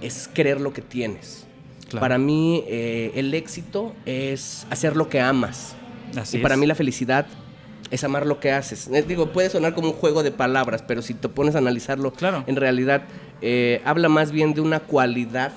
es 0.00 0.28
querer 0.28 0.60
lo 0.60 0.72
que 0.72 0.80
tienes. 0.82 1.46
Claro. 1.88 2.00
Para 2.00 2.18
mí, 2.18 2.64
eh, 2.66 3.12
el 3.14 3.32
éxito 3.34 3.94
es 4.06 4.66
hacer 4.70 4.96
lo 4.96 5.08
que 5.08 5.20
amas. 5.20 5.76
Así 6.16 6.38
y 6.38 6.40
para 6.40 6.54
es. 6.54 6.60
mí 6.60 6.66
la 6.66 6.74
felicidad 6.74 7.26
es 7.90 8.02
amar 8.04 8.26
lo 8.26 8.40
que 8.40 8.52
haces. 8.52 8.88
Eh, 8.88 9.02
Digo, 9.06 9.32
puede 9.32 9.48
sonar 9.50 9.74
como 9.74 9.88
un 9.90 9.94
juego 9.94 10.22
de 10.22 10.30
palabras, 10.32 10.82
pero 10.86 11.02
si 11.02 11.14
te 11.14 11.28
pones 11.28 11.54
a 11.54 11.58
analizarlo, 11.58 12.12
Claro. 12.12 12.44
en 12.46 12.56
realidad 12.56 13.02
eh, 13.42 13.80
habla 13.84 14.08
más 14.08 14.32
bien 14.32 14.54
de 14.54 14.60
una 14.62 14.80
cualidad 14.80 15.52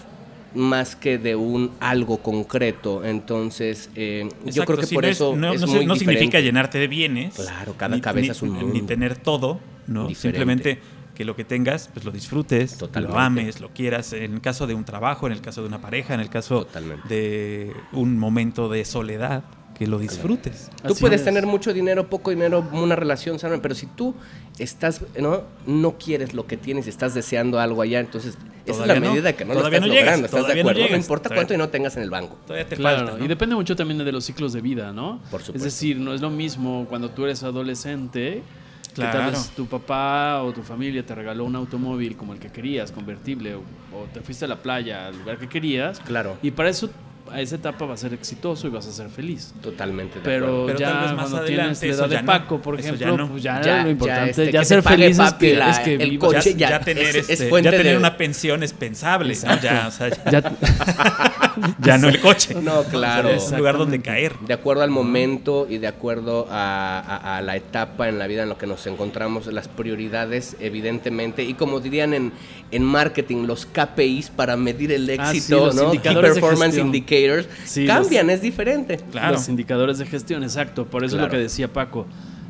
más 0.55 0.95
que 0.95 1.17
de 1.17 1.35
un 1.35 1.71
algo 1.79 2.17
concreto. 2.17 3.05
Entonces, 3.05 3.89
eh, 3.95 4.27
yo 4.45 4.65
creo 4.65 4.77
que 4.79 4.85
sí, 4.87 4.95
por 4.95 5.03
no 5.03 5.09
eso 5.09 5.31
es- 5.33 5.37
no, 5.39 5.53
es 5.53 5.61
no, 5.61 5.67
muy 5.67 5.85
no 5.85 5.95
significa 5.95 6.39
llenarte 6.39 6.77
de 6.79 6.87
bienes. 6.87 7.35
Claro, 7.35 7.75
cada 7.77 7.95
ni- 7.95 8.01
cabeza 8.01 8.25
ni- 8.25 8.29
es 8.31 8.41
un 8.41 8.73
Ni 8.73 8.81
tener 8.81 9.15
todo, 9.17 9.59
¿no? 9.87 10.07
Diferente. 10.07 10.39
Simplemente 10.39 10.79
que 11.15 11.23
lo 11.25 11.35
que 11.35 11.43
tengas, 11.43 11.89
pues 11.93 12.05
lo 12.05 12.11
disfrutes, 12.11 12.77
Totalmente. 12.77 13.13
lo 13.13 13.19
ames, 13.19 13.59
lo 13.59 13.69
quieras. 13.69 14.13
En 14.13 14.33
el 14.35 14.41
caso 14.41 14.65
de 14.67 14.73
un 14.73 14.85
trabajo, 14.85 15.27
en 15.27 15.33
el 15.33 15.41
caso 15.41 15.61
de 15.61 15.67
una 15.67 15.79
pareja, 15.81 16.13
en 16.13 16.19
el 16.21 16.29
caso 16.29 16.65
Totalmente. 16.65 17.07
de 17.07 17.73
un 17.93 18.17
momento 18.17 18.69
de 18.69 18.85
soledad 18.85 19.43
que 19.79 19.87
lo 19.87 19.97
disfrutes. 19.97 20.69
Tú 20.85 20.91
Así 20.93 21.01
puedes 21.01 21.21
es. 21.21 21.25
tener 21.25 21.45
mucho 21.47 21.73
dinero, 21.73 22.09
poco 22.09 22.29
dinero, 22.31 22.67
una 22.73 22.95
relación 22.97 23.39
sana, 23.39 23.59
pero 23.61 23.73
si 23.73 23.85
tú 23.87 24.13
estás, 24.59 25.01
¿no? 25.19 25.43
No 25.65 25.97
quieres 25.97 26.33
lo 26.33 26.45
que 26.45 26.57
tienes 26.57 26.85
y 26.85 26.89
estás 26.89 27.13
deseando 27.13 27.59
algo 27.61 27.81
allá, 27.81 28.01
entonces 28.01 28.37
esa 28.65 28.81
es 28.81 28.87
la 28.87 28.99
no. 28.99 29.09
medida 29.11 29.31
que 29.33 29.45
no 29.45 29.53
lo 29.53 29.65
estás 29.65 29.79
no 29.81 29.87
llegas, 29.87 30.03
logrando, 30.19 30.25
¿estás 30.27 30.47
de 30.47 30.55
no 30.55 30.59
acuerdo? 30.59 30.79
No, 30.81 30.85
llegas. 30.87 30.99
importa 31.01 31.23
Todavía- 31.29 31.39
cuánto 31.39 31.53
dinero 31.53 31.69
tengas 31.69 31.95
en 31.95 32.03
el 32.03 32.09
banco. 32.09 32.37
Todavía 32.45 32.67
te 32.67 32.75
Claro, 32.75 32.97
falta. 32.97 33.17
¿no? 33.19 33.25
y 33.25 33.27
depende 33.29 33.55
mucho 33.55 33.75
también 33.75 33.97
de 34.03 34.11
los 34.11 34.25
ciclos 34.25 34.51
de 34.53 34.59
vida, 34.61 34.91
¿no? 34.91 35.21
Por 35.31 35.41
supuesto. 35.41 35.53
Es 35.55 35.63
decir, 35.63 35.97
no 35.97 36.13
es 36.13 36.19
lo 36.21 36.29
mismo 36.29 36.85
cuando 36.89 37.09
tú 37.11 37.23
eres 37.23 37.41
adolescente, 37.43 38.43
que 38.93 39.01
tal 39.01 39.31
vez 39.31 39.49
tu 39.55 39.65
papá 39.65 40.41
o 40.43 40.51
tu 40.51 40.61
familia 40.61 41.05
te 41.05 41.15
regaló 41.15 41.45
un 41.45 41.55
automóvil 41.55 42.17
como 42.17 42.33
el 42.33 42.39
que 42.39 42.49
querías, 42.51 42.91
convertible, 42.91 43.55
o, 43.55 43.59
o 43.95 44.05
te 44.13 44.19
fuiste 44.19 44.43
a 44.43 44.47
la 44.49 44.57
playa, 44.61 45.07
al 45.07 45.17
lugar 45.19 45.37
que 45.37 45.47
querías, 45.47 45.99
Claro, 46.01 46.37
y 46.41 46.51
para 46.51 46.67
eso, 46.69 46.89
a 47.31 47.41
esa 47.41 47.55
etapa 47.55 47.85
vas 47.85 47.99
a 47.99 48.09
ser 48.09 48.13
exitoso 48.13 48.67
y 48.67 48.69
vas 48.69 48.87
a 48.87 48.91
ser 48.91 49.09
feliz. 49.09 49.53
totalmente 49.61 50.15
de 50.19 50.25
Pero, 50.25 50.45
acuerdo. 50.45 50.65
Pero 50.67 50.79
ya 50.79 50.87
tal 50.91 51.01
vez 51.03 51.11
más 51.13 51.19
cuando 51.21 51.37
adelante 51.37 51.79
tienes 51.79 51.81
la 51.81 51.87
eso 51.89 51.99
edad 52.01 52.09
de 52.09 52.15
ya 52.15 52.21
no. 52.21 52.27
Paco, 52.27 52.61
por 52.61 52.79
ejemplo, 52.79 52.99
ya 53.07 53.11
no. 53.17 53.29
pues 53.29 53.43
ya, 53.43 53.61
Ya- 53.61 53.77
lo 53.77 53.83
ya, 53.83 53.89
importante, 53.89 54.29
este, 54.31 54.51
ya 54.51 54.59
que 54.59 54.65
ser 54.65 54.83
feliz 54.83 55.09
es 55.11 55.17
papi 55.17 55.45
que, 55.47 55.55
la- 55.55 55.69
es 55.71 55.79
que 55.79 55.93
el 55.95 56.09
vivas. 56.11 56.31
ya, 56.31 56.37
coche 56.39 56.55
ya 56.55 56.69
ya 56.69 56.79
tener, 56.81 57.05
es- 57.07 57.15
es 57.15 57.29
este, 57.29 57.49
fuente 57.49 57.71
ya 57.71 57.77
tener 57.77 57.93
de- 57.93 57.97
una 57.97 58.17
pensión 58.17 58.63
es 58.63 58.73
pensable. 58.73 59.35
Ya, 59.35 59.85
o 59.87 59.91
sea, 59.91 60.09
ya, 61.79 61.97
no 61.97 62.09
el 62.09 62.19
coche. 62.19 62.55
No, 62.61 62.83
claro. 62.83 63.29
Es 63.29 63.49
un 63.51 63.57
lugar 63.57 63.77
donde 63.77 64.01
caer. 64.01 64.33
De 64.39 64.53
acuerdo 64.53 64.83
al 64.83 64.89
momento 64.89 65.67
y 65.69 65.77
de 65.77 65.87
acuerdo 65.87 66.47
a, 66.49 66.99
a- 66.99 67.37
a 67.37 67.41
la 67.41 67.55
etapa 67.55 68.07
en 68.09 68.19
la 68.19 68.27
vida 68.27 68.43
en 68.43 68.49
la 68.49 68.55
que 68.57 68.67
nos 68.67 68.85
encontramos, 68.87 69.47
las 69.47 69.67
prioridades, 69.67 70.55
evidentemente, 70.59 71.43
y 71.43 71.53
como 71.53 71.79
dirían 71.79 72.13
en, 72.13 72.31
en 72.71 72.83
marketing, 72.83 73.45
los 73.45 73.65
KPIs 73.65 74.29
para 74.29 74.55
medir 74.57 74.91
el 74.91 75.09
Ah, 75.19 75.31
sí, 75.31 75.37
éxito, 75.37 75.65
los 75.67 75.75
¿no? 75.75 75.91
Key 75.91 75.99
Performance 75.99 76.75
gestión. 76.75 76.91
Indicators, 77.19 77.47
Sí, 77.65 77.85
cambian, 77.85 78.29
es 78.29 78.41
diferente. 78.41 78.99
Claro. 79.11 79.33
Los 79.33 79.49
indicadores 79.49 79.97
de 79.97 80.05
gestión, 80.05 80.43
exacto. 80.43 80.85
Por 80.85 81.03
eso 81.03 81.15
es 81.15 81.21
lo 81.21 81.29
que 81.29 81.37
decía 81.37 81.71
Paco 81.71 82.05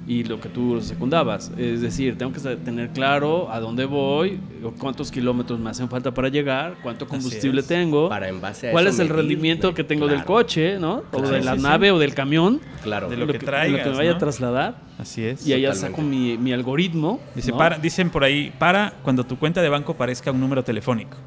y 0.09 0.23
lo 0.23 0.41
que 0.41 0.49
tú 0.49 0.81
secundabas. 0.81 1.51
Es 1.55 1.81
decir, 1.81 2.17
tengo 2.17 2.33
que 2.33 2.39
tener 2.39 2.89
claro 2.89 3.51
a 3.51 3.59
dónde 3.59 3.85
voy, 3.85 4.39
cuántos 4.79 5.11
kilómetros 5.11 5.59
me 5.59 5.69
hacen 5.69 5.87
falta 5.87 6.11
para 6.11 6.29
llegar, 6.29 6.77
cuánto 6.81 7.07
combustible 7.07 7.61
tengo, 7.61 8.09
Para 8.09 8.27
en 8.27 8.41
base 8.41 8.69
a 8.69 8.71
cuál 8.71 8.87
eso 8.87 8.95
es 8.95 9.07
el 9.07 9.15
rendimiento 9.15 9.71
que 9.75 9.83
tengo 9.83 10.07
del 10.07 10.25
coche, 10.25 10.79
¿no? 10.79 11.03
O 11.11 11.21
de 11.21 11.43
la 11.43 11.51
sí, 11.51 11.57
sí. 11.59 11.63
nave 11.63 11.91
o 11.91 11.99
del 11.99 12.15
camión. 12.15 12.59
Claro. 12.81 13.07
De 13.07 13.17
lo 13.17 13.27
lo 13.27 13.33
que 13.33 13.37
de 13.37 13.45
traigas, 13.45 13.77
lo 13.77 13.83
que 13.83 13.89
me 13.91 13.97
vaya 13.97 14.09
¿no? 14.09 14.15
a 14.15 14.19
trasladar. 14.19 14.89
Así 14.97 15.23
es. 15.23 15.45
Y 15.45 15.53
allá 15.53 15.73
Totalmente. 15.73 15.97
saco 15.97 16.09
mi, 16.09 16.37
mi 16.37 16.53
algoritmo. 16.53 17.21
Dice, 17.35 17.51
¿no? 17.51 17.57
para, 17.57 17.77
dicen 17.77 18.09
por 18.09 18.23
ahí, 18.23 18.51
para 18.57 18.95
cuando 19.03 19.23
tu 19.23 19.37
cuenta 19.37 19.61
de 19.61 19.69
banco 19.69 19.95
parezca 19.95 20.31
un 20.31 20.39
número 20.39 20.63
telefónico. 20.63 21.17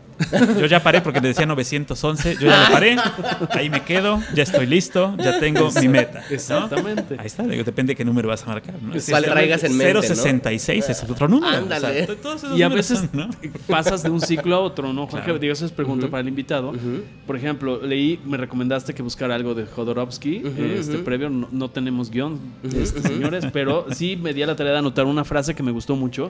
Yo 0.59 0.67
ya 0.67 0.83
paré 0.83 1.01
porque 1.01 1.21
te 1.21 1.29
decía 1.29 1.47
911, 1.47 2.35
yo 2.35 2.49
ya 2.49 2.69
lo 2.69 2.73
paré, 2.73 2.97
ahí 3.51 3.71
me 3.71 3.83
quedo, 3.83 4.21
ya 4.35 4.43
estoy 4.43 4.67
listo, 4.67 5.15
ya 5.19 5.41
tengo 5.41 5.71
mi 5.81 5.89
meta. 5.89 6.21
¿no? 6.21 6.35
Exactamente. 6.35 7.17
Ahí 7.19 7.27
está, 7.27 7.43
digo, 7.45 7.65
depende 7.65 7.93
de 7.93 7.97
qué 7.97 8.05
número 8.05 8.29
vas 8.29 8.43
a 8.43 8.47
marcar. 8.47 8.72
¿No? 8.81 8.93
¿Cuál 9.09 9.25
traigas 9.25 9.65
en 9.65 9.77
mente, 9.77 9.95
¿no? 9.95 10.03
066 10.03 10.89
es 10.89 11.03
otro 11.05 11.29
número. 11.29 11.57
Ándale. 11.57 12.07
to- 12.07 12.17
todos 12.17 12.43
esos 12.45 12.59
Y 12.59 12.63
a 12.63 12.69
veces 12.69 12.99
son, 13.01 13.11
¿no? 13.13 13.31
pasas 13.69 14.03
de 14.03 14.11
un 14.11 14.21
ciclo 14.21 14.57
a 14.57 14.61
otro, 14.61 14.93
¿no, 14.93 15.07
Jorge? 15.07 15.25
Claro. 15.25 15.39
Digo, 15.39 15.53
eso 15.53 15.67
es 15.67 15.73
pregunta 15.73 16.09
para 16.09 16.21
el 16.23 16.29
invitado. 16.29 16.73
Por 17.27 17.37
ejemplo, 17.37 17.81
leí, 17.85 18.21
me 18.25 18.37
recomendaste 18.37 18.95
que 18.95 19.03
buscara 19.03 19.35
algo 19.35 19.55
de 19.55 19.67
Jodorowsky, 19.67 20.43
Ujú, 20.45 20.63
este 20.79 20.99
previo, 20.99 21.29
no, 21.31 21.49
no 21.51 21.71
tenemos 21.71 22.11
guion, 22.11 22.39
este, 22.63 23.03
señores, 23.03 23.45
pero 23.53 23.87
sí 23.93 24.17
me 24.17 24.33
di 24.35 24.43
a 24.43 24.47
la 24.47 24.57
tarea 24.57 24.73
de 24.73 24.79
anotar 24.79 25.07
una 25.07 25.25
frase 25.25 25.55
que 25.55 25.63
me 25.63 25.73
gustó 25.73 25.97
mucho 25.97 26.29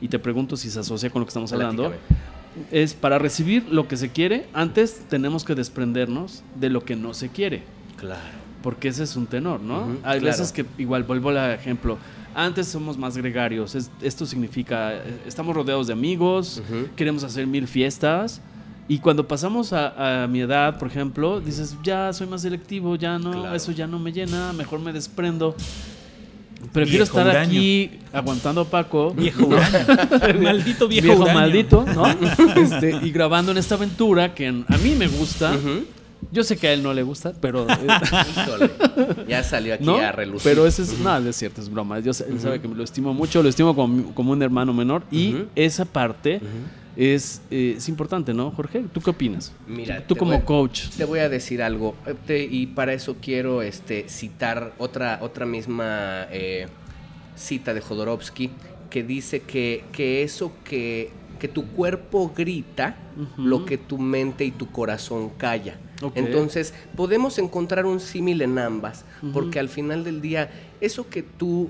y 0.00 0.08
te 0.08 0.18
pregunto 0.18 0.56
si 0.56 0.70
se 0.70 0.80
asocia 0.80 1.10
con 1.10 1.20
lo 1.20 1.26
que 1.26 1.30
estamos 1.30 1.52
hablando. 1.52 1.88
Platícame. 1.90 2.42
Es 2.70 2.92
para 2.92 3.18
recibir 3.18 3.64
lo 3.70 3.88
que 3.88 3.96
se 3.96 4.10
quiere, 4.10 4.46
antes 4.52 5.02
tenemos 5.08 5.42
que 5.44 5.54
desprendernos 5.54 6.42
de 6.60 6.68
lo 6.68 6.84
que 6.84 6.96
no 6.96 7.14
se 7.14 7.30
quiere. 7.30 7.62
Claro. 7.96 8.41
Porque 8.62 8.88
ese 8.88 9.02
es 9.04 9.16
un 9.16 9.26
tenor, 9.26 9.60
¿no? 9.60 9.80
Ujú, 9.80 9.90
Hay 10.04 10.20
claro. 10.20 10.26
veces 10.36 10.52
que, 10.52 10.64
igual, 10.78 11.02
vuelvo 11.04 11.30
al 11.30 11.52
ejemplo. 11.52 11.98
Antes 12.34 12.68
somos 12.68 12.96
más 12.96 13.16
gregarios. 13.16 13.74
Es- 13.74 13.90
esto 14.00 14.24
significa, 14.24 14.94
estamos 15.26 15.54
rodeados 15.54 15.88
de 15.88 15.92
amigos, 15.92 16.62
Ujú. 16.66 16.88
queremos 16.96 17.24
hacer 17.24 17.46
mil 17.46 17.66
fiestas. 17.68 18.40
Y 18.88 18.98
cuando 18.98 19.26
pasamos 19.28 19.72
a, 19.72 20.24
a 20.24 20.26
mi 20.28 20.40
edad, 20.40 20.78
por 20.78 20.88
ejemplo, 20.88 21.40
dices, 21.40 21.76
ya 21.82 22.12
soy 22.12 22.26
más 22.26 22.42
selectivo, 22.42 22.96
ya 22.96 23.18
no, 23.18 23.32
Claro. 23.32 23.54
eso 23.54 23.72
ya 23.72 23.86
no 23.86 23.98
me 23.98 24.12
llena, 24.12 24.52
mejor 24.52 24.80
me 24.80 24.92
desprendo. 24.92 25.54
Prefiero 26.72 27.04
Viejo 27.04 27.18
estar 27.18 27.26
huraño. 27.26 27.48
aquí 27.50 27.90
aguantando 28.12 28.60
a 28.60 28.64
Paco. 28.64 29.12
Viejo 29.12 29.46
huraño. 29.46 29.78
Maldito 30.42 30.86
viejo, 30.88 31.06
viejo 31.06 31.26
maldito, 31.34 31.84
¿no? 31.94 32.04
Este, 32.56 32.98
y 33.02 33.10
grabando 33.10 33.50
en 33.52 33.58
esta 33.58 33.74
aventura 33.74 34.32
que 34.34 34.46
a 34.48 34.52
mí 34.78 34.94
me 34.96 35.08
gusta. 35.08 35.52
Yo 36.30 36.44
sé 36.44 36.56
que 36.56 36.68
a 36.68 36.72
él 36.72 36.82
no 36.82 36.94
le 36.94 37.02
gusta, 37.02 37.32
pero... 37.40 37.66
eh, 37.70 37.76
Híjole, 38.30 38.70
ya 39.28 39.42
salió 39.42 39.74
aquí 39.74 39.84
¿no? 39.84 39.96
a 39.96 40.12
relucir. 40.12 40.50
Pero 40.50 40.66
ese 40.66 40.82
es, 40.82 40.98
no, 40.98 41.16
es 41.18 41.36
cierto, 41.36 41.60
es 41.60 41.68
broma. 41.68 41.98
Yo 42.00 42.12
él 42.28 42.40
sabe 42.40 42.60
que 42.60 42.68
me 42.68 42.74
lo 42.74 42.84
estimo 42.84 43.12
mucho, 43.12 43.42
lo 43.42 43.48
estimo 43.48 43.74
como, 43.74 44.14
como 44.14 44.32
un 44.32 44.42
hermano 44.42 44.72
menor. 44.72 45.02
Y 45.10 45.36
esa 45.54 45.84
parte 45.84 46.40
es, 46.96 47.42
eh, 47.50 47.74
es 47.76 47.88
importante, 47.88 48.32
¿no, 48.34 48.50
Jorge? 48.50 48.84
¿Tú 48.92 49.00
qué 49.00 49.10
opinas? 49.10 49.52
Mira, 49.66 50.06
tú 50.06 50.14
como 50.16 50.32
voy- 50.32 50.42
coach. 50.44 50.88
Te 50.96 51.04
voy 51.04 51.18
a 51.20 51.28
decir 51.28 51.62
algo 51.62 51.94
eh, 52.06 52.14
te- 52.26 52.44
y 52.44 52.66
para 52.66 52.92
eso 52.92 53.16
quiero 53.20 53.62
este, 53.62 54.06
citar 54.08 54.74
otra, 54.78 55.18
otra 55.22 55.44
misma 55.46 56.26
eh, 56.30 56.66
cita 57.34 57.72
de 57.74 57.80
Jodorowsky 57.80 58.50
que 58.90 59.02
dice 59.02 59.40
que, 59.40 59.84
que 59.90 60.22
eso 60.22 60.52
que, 60.64 61.10
que 61.40 61.48
tu 61.48 61.66
cuerpo 61.68 62.30
grita, 62.36 62.96
lo 63.38 63.64
que 63.64 63.78
tu 63.78 63.96
mente 63.98 64.44
y 64.44 64.50
tu 64.50 64.70
corazón 64.70 65.30
calla. 65.38 65.78
Entonces, 66.14 66.74
podemos 66.96 67.38
encontrar 67.38 67.86
un 67.86 68.00
símil 68.00 68.42
en 68.42 68.58
ambas, 68.58 69.04
porque 69.32 69.58
al 69.60 69.68
final 69.68 70.02
del 70.04 70.20
día, 70.20 70.50
eso 70.80 71.08
que 71.08 71.22
tú 71.22 71.68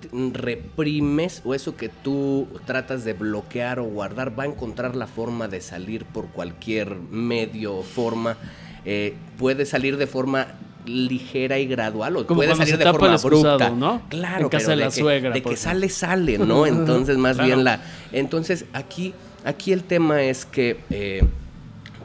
t- 0.00 0.08
reprimes 0.32 1.42
o 1.44 1.54
eso 1.54 1.76
que 1.76 1.88
tú 1.88 2.46
tratas 2.66 3.04
de 3.04 3.12
bloquear 3.12 3.78
o 3.80 3.84
guardar 3.84 4.38
va 4.38 4.44
a 4.44 4.46
encontrar 4.46 4.94
la 4.96 5.06
forma 5.06 5.48
de 5.48 5.60
salir 5.60 6.04
por 6.04 6.26
cualquier 6.28 6.94
medio 6.96 7.76
o 7.76 7.82
forma. 7.82 8.36
Eh, 8.84 9.14
puede 9.38 9.64
salir 9.66 9.96
de 9.96 10.06
forma 10.06 10.46
ligera 10.86 11.58
y 11.58 11.66
gradual 11.66 12.18
o 12.18 12.26
Como 12.26 12.38
puede 12.40 12.54
salir 12.54 12.76
de 12.76 12.84
forma 12.84 13.14
abrupta. 13.14 13.70
¿no? 13.70 14.02
Claro, 14.10 14.44
En 14.44 14.48
casa 14.50 14.72
de 14.72 14.76
la 14.76 14.84
que, 14.86 14.90
suegra, 15.00 15.30
de 15.30 15.42
que 15.42 15.56
sale 15.56 15.88
sale, 15.88 16.36
¿no? 16.50 16.66
Entonces 16.66 17.16
más 17.16 17.36
Claro. 17.36 17.46
bien 17.46 17.64
la 17.64 17.80
entonces 18.12 18.66
aquí 18.74 19.14
aquí 19.44 19.72
el 19.72 19.84
tema 19.84 20.22
es 20.22 20.44
que 20.44 20.80
eh, 20.90 21.22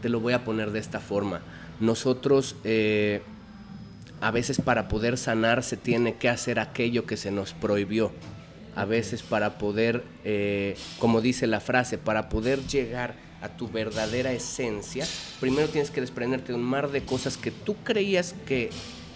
te 0.01 0.07
lo 0.07 0.21
voy 0.21 0.31
a 0.31 0.45
poner 0.45 0.71
de 0.71 0.79
esta 0.79 1.01
forma. 1.01 1.41
Nosotros 1.79 2.55
eh, 2.63 3.21
a 4.21 4.31
veces 4.31 4.59
para 4.62 4.88
poder 4.88 5.17
sanar 5.17 5.63
se 5.63 5.77
tiene 5.77 6.15
que 6.15 6.29
hacer 6.29 6.59
aquello 6.59 7.05
que 7.05 7.17
se 7.17 7.31
nos 7.31 7.53
prohibió. 7.53 8.12
A 8.75 8.86
veces 8.86 9.24
para 9.24 9.57
poder, 9.57 10.03
eh, 10.24 10.75
como 11.00 11.21
dice 11.21 11.48
la 11.48 11.59
frase, 11.59 11.98
para 11.98 12.29
poder 12.29 12.65
llegar 12.67 13.15
a 13.41 13.50
tu 13.50 13.69
verdadera 13.69 14.31
esencia, 14.33 15.05
primero 15.39 15.67
tienes 15.69 15.91
que 15.91 16.01
desprenderte 16.01 16.51
de 16.51 16.57
un 16.57 16.63
mar 16.63 16.91
de 16.91 17.01
cosas 17.03 17.38
que 17.38 17.51
tú 17.51 17.75
creías 17.83 18.36
que 18.45 18.69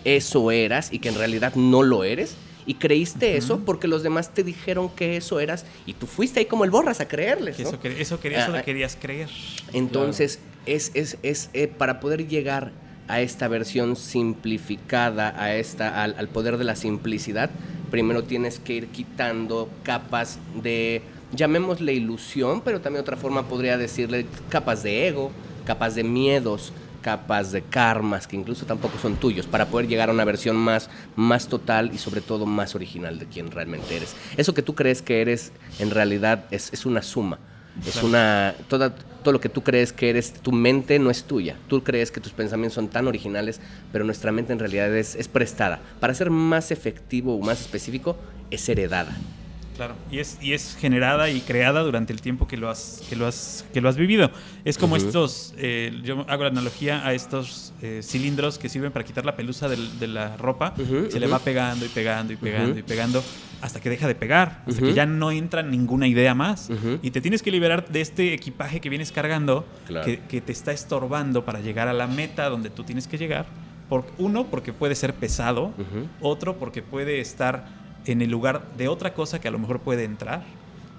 eso 0.05 0.51
eras 0.51 0.91
y 0.91 1.00
que 1.00 1.10
en 1.10 1.15
realidad 1.15 1.53
no 1.55 1.84
lo 1.84 2.03
eres. 2.03 2.36
Y 2.65 2.75
creíste 2.75 3.36
eso 3.36 3.60
porque 3.65 3.89
los 3.89 4.03
demás 4.03 4.34
te 4.34 4.41
dijeron 4.41 4.89
que 4.89 5.17
eso 5.17 5.41
eras 5.41 5.65
y 5.86 5.93
tú 5.93 6.08
fuiste 6.08 6.39
ahí 6.39 6.46
como 6.46 6.63
el 6.63 6.72
borras 6.72 7.01
a 7.01 7.10
creerles. 7.10 7.60
Eso, 7.60 7.77
que- 7.82 8.01
eso, 8.01 8.17
eso 8.24 8.51
Ah, 8.53 8.58
le 8.58 8.63
querías 8.63 8.98
creer. 9.00 9.29
Entonces, 9.74 10.39
es, 10.65 10.91
es, 10.93 11.17
es 11.24 11.50
eh, 11.53 11.67
para 11.67 12.00
poder 12.00 12.27
llegar 12.27 12.72
a 13.08 13.22
esta 13.22 13.48
versión 13.48 13.96
simplificada, 13.96 15.34
a 15.41 15.55
esta, 15.55 16.03
al, 16.03 16.15
al 16.17 16.27
poder 16.29 16.58
de 16.58 16.63
la 16.63 16.75
simplicidad, 16.75 17.50
primero 17.91 18.24
tienes 18.24 18.60
que 18.60 18.74
ir 18.74 18.88
quitando 18.88 19.70
capas 19.84 20.39
de, 20.62 21.01
llamémosle 21.34 21.93
ilusión, 21.93 22.62
pero 22.62 22.82
también 22.82 23.01
otra 23.01 23.17
forma 23.17 23.43
podría 23.48 23.77
decirle 23.77 24.25
capas 24.50 24.84
de 24.84 25.08
ego, 25.08 25.32
capas 25.65 25.96
de 25.96 26.03
miedos, 26.03 26.74
capas 27.01 27.51
de 27.51 27.62
karmas, 27.62 28.27
que 28.27 28.38
incluso 28.38 28.65
tampoco 28.65 28.98
son 28.98 29.17
tuyos, 29.17 29.46
para 29.46 29.67
poder 29.67 29.88
llegar 29.88 30.10
a 30.10 30.13
una 30.13 30.24
versión 30.24 30.55
más, 30.55 30.89
más 31.17 31.48
total 31.50 31.91
y 31.93 31.98
sobre 31.98 32.22
todo 32.22 32.46
más 32.46 32.75
original 32.75 33.20
de 33.20 33.25
quien 33.25 33.51
realmente 33.51 33.98
eres. 33.98 34.15
Eso 34.38 34.53
que 34.53 34.62
tú 34.62 34.74
crees 34.75 35.01
que 35.01 35.22
eres, 35.22 35.51
en 35.79 35.91
realidad 35.91 36.46
es, 36.51 36.72
es 36.72 36.86
una 36.86 37.01
suma. 37.01 37.38
Es 37.86 37.93
Claro. 37.93 38.08
una. 38.08 38.55
Toda, 38.70 38.96
todo 39.24 39.34
lo 39.34 39.42
que 39.42 39.50
tú 39.50 39.63
crees 39.63 39.94
que 39.94 40.10
eres, 40.10 40.34
tu 40.34 40.51
mente 40.51 41.00
no 41.00 41.10
es 41.10 41.24
tuya. 41.24 41.56
Tú 41.68 41.84
crees 41.84 42.12
que 42.12 42.22
tus 42.22 42.34
pensamientos 42.34 42.75
son 42.75 42.89
tan 42.89 43.08
originales, 43.08 43.60
pero 43.92 44.06
nuestra 44.06 44.32
mente 44.32 44.53
en 44.53 44.60
realidad 44.60 44.96
es, 44.96 45.15
es 45.15 45.27
prestada. 45.27 45.80
Para 46.00 46.13
ser 46.13 46.30
más 46.30 46.72
efectivo 46.72 47.36
o 47.36 47.42
más 47.42 47.62
específico, 47.62 48.18
es 48.51 48.68
heredada. 48.70 49.15
Claro, 49.75 49.96
y 50.12 50.20
es, 50.20 50.38
y 50.42 50.53
es 50.53 50.75
generada 50.80 51.30
y 51.30 51.42
creada 51.42 51.82
durante 51.82 52.13
el 52.13 52.22
tiempo 52.22 52.48
que 52.48 52.58
lo 52.58 52.70
has, 52.70 53.01
que 53.10 53.15
lo 53.15 53.25
has, 53.25 53.65
que 53.74 53.82
lo 53.82 53.89
has 53.89 53.98
vivido. 53.98 54.30
Es 54.65 54.77
como 54.77 54.96
estos, 54.96 55.53
eh, 55.58 56.00
yo 56.03 56.25
hago 56.30 56.44
la 56.44 56.50
analogía 56.50 57.06
a 57.06 57.13
estos 57.13 57.74
eh, 57.82 58.01
cilindros 58.03 58.60
que 58.60 58.70
sirven 58.70 58.92
para 58.92 59.03
quitar 59.03 59.25
la 59.25 59.36
pelusa 59.36 59.68
del- 59.70 60.00
de 60.00 60.08
la 60.08 60.38
ropa. 60.38 60.74
Se 61.10 61.20
le 61.20 61.25
va 61.27 61.39
pegando 61.39 61.86
y 61.86 61.89
pegando 61.89 62.34
y 62.34 62.36
pegando 62.38 62.77
y 62.80 62.84
pegando 62.84 63.24
hasta 63.62 63.80
que 63.80 63.89
deja 63.89 64.08
de 64.08 64.13
pegar, 64.15 64.62
hasta 64.68 64.82
que 64.82 64.94
ya 64.94 65.06
no 65.06 65.32
entra 65.32 65.63
ninguna 65.63 66.06
idea 66.08 66.36
más. 66.36 66.70
Y 67.01 67.12
te 67.12 67.22
tienes 67.22 67.42
que 67.42 67.50
liberar 67.50 67.88
de 67.89 68.01
este 68.01 68.34
equipaje 68.34 68.80
que 68.80 68.89
vienes 68.89 69.12
cargando, 69.12 69.65
Claro. 69.88 70.06
que, 70.06 70.20
que 70.20 70.42
te 70.42 70.51
está 70.51 70.72
estorbando 70.72 71.46
para 71.46 71.62
llegar 71.62 71.88
a 71.88 71.94
la 71.94 72.06
meta 72.08 72.48
donde 72.50 72.70
tú 72.70 72.84
tienes 72.84 73.08
que 73.08 73.18
llegar. 73.18 73.46
Por, 73.89 74.06
uno, 74.18 74.48
porque 74.48 74.72
puede 74.74 74.96
ser 74.96 75.13
pesado. 75.13 75.72
Otro, 76.22 76.58
porque 76.58 76.82
puede 76.82 77.20
estar 77.22 77.83
en 78.05 78.22
el 78.22 78.29
lugar 78.29 78.63
de 78.77 78.88
otra 78.88 79.13
cosa 79.13 79.39
que 79.41 79.48
a 79.48 79.51
lo 79.51 79.60
mejor 79.60 79.79
puede 79.81 80.03
entrar. 80.03 80.43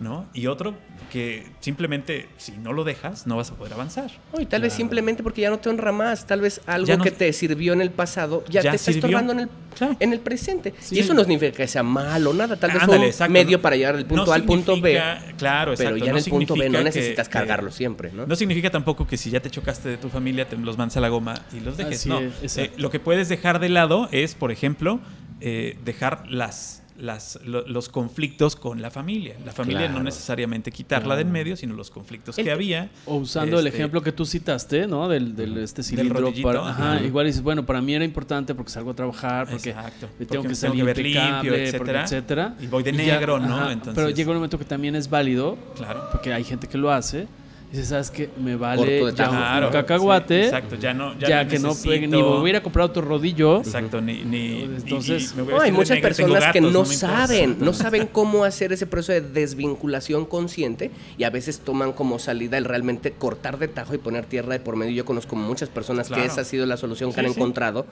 ¿no? 0.01 0.27
Y 0.35 0.49
otro, 0.49 0.75
que 1.13 1.47
simplemente 1.61 2.29
si 2.37 2.51
no 2.51 2.73
lo 2.73 2.83
dejas, 2.83 3.29
no 3.29 3.37
vas 3.37 3.53
a 3.53 3.55
poder 3.55 3.75
avanzar. 3.75 4.11
No, 4.35 4.41
y 4.41 4.45
tal 4.45 4.63
vez 4.63 4.73
simplemente 4.73 5.23
porque 5.23 5.43
ya 5.43 5.51
no 5.51 5.59
te 5.61 5.69
honra 5.69 5.93
más, 5.93 6.27
tal 6.27 6.41
vez 6.41 6.61
algo 6.67 6.97
no- 6.97 7.05
que 7.05 7.13
te 7.13 7.33
sirvió 7.33 7.73
en 7.73 7.81
el 7.81 7.91
pasado 7.93 8.45
ya, 8.49 8.61
Ya 8.61 8.71
te 8.73 8.77
está 8.77 8.91
sirvió. 8.91 9.07
estorbando 9.11 9.33
en 9.35 9.39
el, 9.41 9.49
Claro. 9.79 9.97
en 10.01 10.13
el 10.13 10.19
presente. 10.19 10.75
Sí. 10.81 10.97
Y 10.97 10.99
eso 10.99 11.15
no 11.15 11.21
significa 11.23 11.53
que 11.53 11.69
sea 11.69 11.85
malo, 11.85 12.35
nada, 12.35 12.57
tal 12.57 12.73
vez 12.73 12.83
Ándale, 12.83 12.99
fue 12.99 13.07
un 13.07 13.11
exacto, 13.13 13.33
medio 13.33 13.57
¿no? 13.59 13.63
para 13.63 13.77
llegar 13.77 13.97
del 13.97 14.05
punto 14.05 14.27
No 14.27 14.33
A 14.33 14.35
al 14.35 14.43
punto 14.43 14.81
B. 14.81 15.01
Claro, 15.39 15.71
exacto. 15.73 15.95
Pero 15.95 16.05
ya 16.05 16.11
en 16.11 16.19
el 16.19 16.25
punto 16.25 16.55
B 16.57 16.69
no 16.69 16.79
que- 16.79 16.85
necesitas 16.85 17.29
que- 17.29 17.33
cargarlo 17.33 17.71
siempre, 17.71 18.11
¿no? 18.13 18.27
No 18.27 18.35
significa 18.35 18.71
tampoco 18.71 19.07
que 19.07 19.17
si 19.17 19.31
ya 19.31 19.39
te 19.41 19.49
chocaste 19.49 19.89
de 19.91 19.97
tu 19.97 20.09
familia 20.09 20.49
te 20.49 20.57
los 20.57 20.77
mandes 20.77 20.97
a 20.97 21.01
la 21.01 21.09
goma 21.09 21.35
y 21.53 21.61
los 21.61 21.77
dejes. 21.77 22.01
Así 22.01 22.09
no. 22.09 22.19
es. 22.43 22.59
Eh, 22.59 22.73
lo 22.79 22.91
que 22.91 22.99
puedes 22.99 23.29
dejar 23.29 23.61
de 23.61 23.69
lado 23.69 24.09
es, 24.11 24.35
por 24.35 24.51
ejemplo, 24.51 24.99
eh, 25.41 25.79
dejar 25.85 26.25
las, 26.29 26.83
las, 26.99 27.41
lo- 27.45 27.67
los 27.67 27.89
conflictos 27.89 28.55
con 28.57 28.81
la 28.81 28.91
familia. 28.91 29.35
La 29.45 29.53
familia 29.53 29.81
Claro. 29.87 29.95
no 29.99 30.03
necesariamente 30.05 30.71
quitarla 30.71 31.17
de 31.17 31.23
en 31.23 31.33
medio, 31.33 31.57
sino 31.57 31.75
los 31.75 31.91
conflictos 31.91 32.39
El- 32.39 32.45
que 32.45 32.51
había. 32.53 32.91
O 33.07 33.17
usando 33.17 33.59
el 33.59 33.67
Este, 33.67 33.79
ejemplo 33.79 34.03
que 34.03 34.13
tú 34.13 34.25
citaste, 34.25 34.87
¿no? 34.87 35.09
Del, 35.09 35.35
del 35.35 35.59
este 35.59 35.83
Del 35.83 35.85
cilindro. 35.85 36.21
rodillito, 36.21 36.47
para- 36.49 36.69
ajá, 36.69 36.93
ajá. 36.95 37.05
igual 37.05 37.27
dices, 37.27 37.43
bueno, 37.43 37.67
para 37.67 37.81
mí 37.83 37.95
era 37.95 38.05
importante 38.05 38.55
porque 38.55 38.71
salgo 38.71 38.93
a 38.93 38.95
trabajar, 38.95 39.49
porque 39.51 39.71
Exacto. 39.71 40.07
Porque 40.09 40.27
tengo 40.27 40.45
que 40.45 40.55
salir 40.55 40.85
ver 40.85 40.99
impecable, 40.99 41.51
porque 41.51 41.65
etcétera. 41.65 42.05
etcétera. 42.05 42.55
Y 42.61 42.67
voy 42.69 42.83
de 42.83 42.93
ya- 42.93 42.99
negro, 43.19 43.41
¿no? 43.41 43.57
ajá, 43.57 43.73
Entonces, 43.73 43.95
Pero 43.95 44.11
llega 44.11 44.31
un 44.31 44.37
momento 44.37 44.59
que 44.59 44.65
también 44.65 44.95
es 44.95 45.11
válido, 45.11 45.59
Claro. 45.77 46.09
porque 46.13 46.33
hay 46.33 46.45
gente 46.45 46.69
que 46.69 46.79
lo 46.79 46.91
hace. 46.93 47.27
Dices, 47.75 47.89
¿sabes 47.89 48.11
qué? 48.13 48.31
Me 48.39 48.55
vale 48.55 49.01
ya 49.17 49.29
un- 49.29 49.37
Claro, 49.37 49.67
un 49.67 49.73
cacahuate. 49.73 50.43
sí, 50.43 50.45
exacto, 50.47 50.77
ya 50.77 50.95
no. 50.95 51.19
Ya, 51.19 51.29
Ya, 51.29 51.45
no 51.45 51.51
que 51.51 51.59
no 51.59 51.75
pegue, 51.75 52.07
ni 52.07 52.19
me 52.19 52.23
voy 52.23 52.47
a 52.47 52.51
ir 52.51 52.57
a 52.57 52.63
comprar 52.63 52.87
otro 52.87 53.03
rodillo. 53.03 53.59
Exacto, 53.59 54.01
ni. 54.01 54.23
ni 54.23 54.63
Entonces- 54.63 55.35
voy 55.35 55.49
a 55.55 55.57
No, 55.57 55.61
hay 55.61 55.73
muchas 55.73 55.91
negro, 55.97 56.09
personas 56.09 56.53
que 56.53 56.61
no, 56.61 56.85
saben, 56.85 57.57
no 57.59 57.73
saben 57.73 58.07
cómo 58.07 58.45
hacer 58.45 58.73
ese 58.73 58.87
proceso 58.87 59.11
de 59.11 59.23
desvinculación 59.23 60.25
consciente 60.25 60.93
y 61.19 61.25
a 61.25 61.31
veces 61.31 61.59
toman 61.61 61.93
como 61.93 62.21
salida 62.21 62.59
el 62.59 62.65
realmente 62.65 63.11
cortar 63.11 63.59
de 63.59 63.67
tajo 63.67 63.93
y 63.93 63.99
poner 63.99 64.25
tierra 64.27 64.53
de 64.53 64.61
por 64.61 64.77
medio. 64.77 64.93
Yo 64.93 65.05
conozco 65.05 65.35
muchas 65.35 65.69
personas 65.69 66.09
que 66.11 66.25
esa 66.25 66.43
ha 66.43 66.45
sido 66.45 66.67
la 66.67 66.77
solución 66.77 67.11
que 67.13 67.21
Sí, 67.23 67.27
han 67.27 67.33
sí. 67.33 67.41
encontrado. 67.41 67.87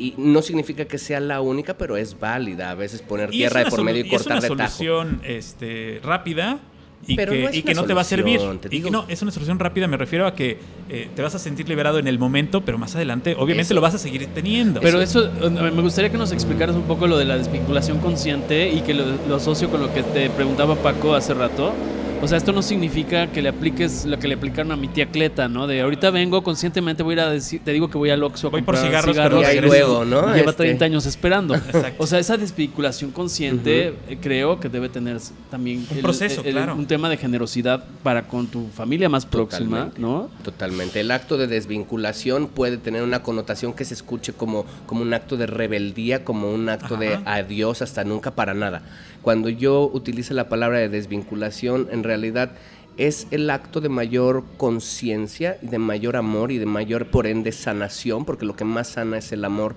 Y 0.00 0.14
no 0.16 0.42
significa 0.42 0.84
que 0.84 0.96
sea 0.96 1.18
la 1.18 1.40
única, 1.40 1.76
pero 1.76 1.96
es 1.96 2.20
válida 2.20 2.70
a 2.70 2.74
veces 2.76 3.02
poner 3.02 3.30
tierra 3.30 3.64
de 3.64 3.66
por 3.70 3.82
medio 3.82 4.04
y 4.04 4.08
y 4.08 4.14
es 4.14 4.22
cortar 4.22 4.38
una 4.38 4.48
de 4.48 4.56
tajo. 4.56 4.70
solución 4.76 5.20
este, 5.24 6.00
rápida 6.04 6.60
y 7.06 7.16
Pero 7.16 7.32
que, 7.32 7.42
no 7.42 7.50
y 7.52 7.62
que 7.62 7.74
no 7.74 7.84
te 7.84 7.94
va 7.94 8.02
a 8.02 8.04
servir. 8.04 8.40
te 8.60 8.74
Y 8.74 8.82
que 8.82 8.90
no, 8.90 9.04
es 9.08 9.22
una 9.22 9.30
solución 9.30 9.58
rápida, 9.58 9.86
me 9.86 9.96
refiero 9.96 10.26
a 10.26 10.34
que 10.34 10.58
eh, 10.88 11.08
te 11.14 11.22
vas 11.22 11.34
a 11.34 11.38
sentir 11.38 11.68
liberado 11.68 11.98
en 11.98 12.06
el 12.06 12.18
momento, 12.18 12.62
pero 12.62 12.76
más 12.76 12.94
adelante 12.96 13.34
obviamente 13.34 13.62
Eso. 13.62 13.74
lo 13.74 13.80
vas 13.80 13.94
a 13.94 13.98
seguir 13.98 14.26
teniendo. 14.34 14.80
Pero 14.80 15.00
eso, 15.00 15.30
me 15.50 15.82
gustaría 15.82 16.10
que 16.10 16.18
nos 16.18 16.32
explicaras 16.32 16.76
un 16.76 16.82
poco 16.82 17.06
lo 17.06 17.16
de 17.16 17.24
la 17.24 17.38
desvinculación 17.38 17.98
consciente 17.98 18.70
y 18.70 18.80
que 18.80 18.94
lo, 18.94 19.04
lo 19.28 19.36
asocio 19.36 19.70
con 19.70 19.80
lo 19.80 19.92
que 19.92 20.02
te 20.02 20.28
preguntaba 20.30 20.76
Paco 20.76 21.14
hace 21.14 21.34
rato. 21.34 21.72
O 22.20 22.26
sea, 22.26 22.36
esto 22.36 22.52
no 22.52 22.62
significa 22.62 23.28
que 23.28 23.40
le 23.40 23.48
apliques 23.48 24.04
lo 24.04 24.18
que 24.18 24.26
le 24.26 24.34
aplicaron 24.34 24.72
a 24.72 24.76
mi 24.76 24.88
tía 24.88 25.06
Cleta, 25.06 25.48
¿no? 25.48 25.68
De 25.68 25.80
ahorita 25.80 26.10
vengo, 26.10 26.42
conscientemente 26.42 27.04
voy 27.04 27.12
a 27.12 27.14
ir 27.14 27.20
a 27.20 27.30
decir, 27.30 27.60
te 27.64 27.72
digo 27.72 27.88
que 27.88 27.96
voy 27.96 28.10
al 28.10 28.22
Oxxo 28.24 28.48
a 28.48 28.50
Voy 28.50 28.62
por 28.62 28.74
comprar 28.74 29.04
cigarros, 29.04 29.42
pero 29.42 29.52
Y 29.52 29.60
luego, 29.60 30.04
¿no? 30.04 30.22
Lleva 30.34 30.50
Este, 30.50 30.64
30 30.64 30.84
años 30.84 31.06
esperando. 31.06 31.54
Exacto. 31.54 32.02
O 32.02 32.06
sea, 32.08 32.18
esa 32.18 32.36
desvinculación 32.36 33.12
consciente 33.12 33.94
eh, 34.08 34.18
creo 34.20 34.58
que 34.58 34.68
debe 34.68 34.88
tener 34.88 35.18
también 35.48 35.86
Un 35.90 35.98
proceso, 36.00 36.42
claro. 36.42 36.74
un 36.74 36.86
tema 36.86 37.08
de 37.08 37.18
generosidad 37.18 37.84
para 38.02 38.26
con 38.26 38.48
tu 38.48 38.66
familia 38.74 39.08
más 39.08 39.24
próxima, 39.24 39.90
Totalmente. 39.90 40.00
¿no? 40.00 40.30
Totalmente. 40.42 41.00
El 41.00 41.12
acto 41.12 41.36
de 41.36 41.46
desvinculación 41.46 42.48
puede 42.48 42.78
tener 42.78 43.02
una 43.02 43.22
connotación 43.22 43.72
que 43.74 43.84
se 43.84 43.94
escuche 43.94 44.32
como, 44.32 44.66
como 44.86 45.02
un 45.02 45.14
acto 45.14 45.36
de 45.36 45.46
rebeldía, 45.46 46.24
como 46.24 46.52
un 46.52 46.68
acto 46.68 46.96
de 46.96 47.16
adiós 47.24 47.80
hasta 47.80 48.02
nunca 48.02 48.32
para 48.32 48.54
nada. 48.54 48.82
Cuando 49.22 49.48
yo 49.48 49.90
utilizo 49.92 50.34
la 50.34 50.48
palabra 50.48 50.78
de 50.78 50.88
desvinculación, 50.88 51.88
en 51.90 52.04
realidad 52.04 52.52
es 52.96 53.28
el 53.30 53.48
acto 53.50 53.80
de 53.80 53.88
mayor 53.88 54.44
conciencia 54.56 55.58
y 55.62 55.68
de 55.68 55.78
mayor 55.78 56.16
amor 56.16 56.50
y 56.50 56.58
de 56.58 56.66
mayor, 56.66 57.06
por 57.06 57.26
ende, 57.26 57.52
sanación, 57.52 58.24
porque 58.24 58.44
lo 58.44 58.56
que 58.56 58.64
más 58.64 58.88
sana 58.88 59.18
es 59.18 59.30
el 59.32 59.44
amor 59.44 59.76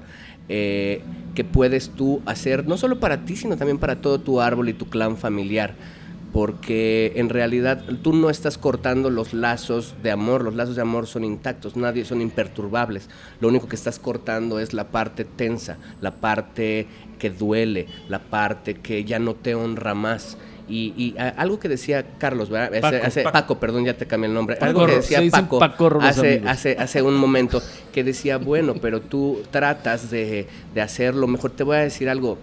eh, 0.50 1.02
que 1.36 1.44
puedes 1.44 1.90
tú 1.90 2.22
hacer, 2.26 2.68
no 2.68 2.78
solo 2.78 3.00
para 3.00 3.26
ti, 3.26 3.36
sino 3.36 3.58
también 3.58 3.78
para 3.78 4.02
todo 4.02 4.20
tu 4.20 4.42
árbol 4.42 4.70
y 4.70 4.74
tu 4.74 4.90
clan 4.90 5.18
familiar 5.18 5.76
porque 6.34 7.14
en 7.16 7.30
realidad 7.30 7.84
tú 8.02 8.14
no 8.14 8.30
estás 8.30 8.58
cortando 8.58 9.10
los 9.10 9.34
lazos 9.34 9.96
de 10.02 10.12
amor, 10.12 10.44
los 10.44 10.56
lazos 10.56 10.76
de 10.76 10.82
amor 10.82 11.08
son 11.08 11.24
intactos, 11.24 11.76
nadie 11.76 12.06
son 12.06 12.22
imperturbables. 12.22 13.10
Lo 13.40 13.50
único 13.50 13.68
que 13.68 13.76
estás 13.76 14.00
cortando 14.00 14.60
es 14.60 14.74
la 14.74 14.86
parte 14.86 15.26
tensa, 15.26 15.78
la 16.00 16.12
parte 16.16 16.88
que 17.20 17.30
duele, 17.30 17.88
la 18.08 18.20
parte 18.20 18.76
que 18.76 19.04
ya 19.04 19.20
no 19.20 19.34
te 19.36 19.56
honra 19.56 19.94
más. 19.94 20.38
Y, 20.70 20.94
y, 20.96 21.18
a- 21.20 21.30
algo 21.30 21.60
que 21.60 21.68
decía 21.68 22.06
Carlos, 22.18 22.50
¿verdad? 22.50 22.80
Paco, 22.80 23.06
hace- 23.06 23.24
Paco. 23.24 23.34
Paco, 23.34 23.60
perdón, 23.60 23.84
ya 23.84 23.98
te 23.98 24.08
cambié 24.08 24.28
el 24.30 24.34
nombre. 24.34 24.56
Paco 24.56 24.66
algo 24.70 24.86
que 24.86 24.96
decía 24.96 25.18
Paco, 25.32 25.60
hace, 26.02 26.42
hace, 26.48 26.78
hace 26.80 27.02
un 27.02 27.16
momento, 27.16 27.62
que 27.92 28.06
decía, 28.06 28.38
bueno, 28.38 28.76
pero 28.82 29.02
tú 29.02 29.42
tratas 29.52 30.10
de, 30.10 30.48
de 30.74 30.82
hacerlo 30.82 31.28
mejor. 31.28 31.52
Te 31.52 31.64
voy 31.64 31.76
a 31.76 31.82
decir 31.82 32.08
algo. 32.08 32.38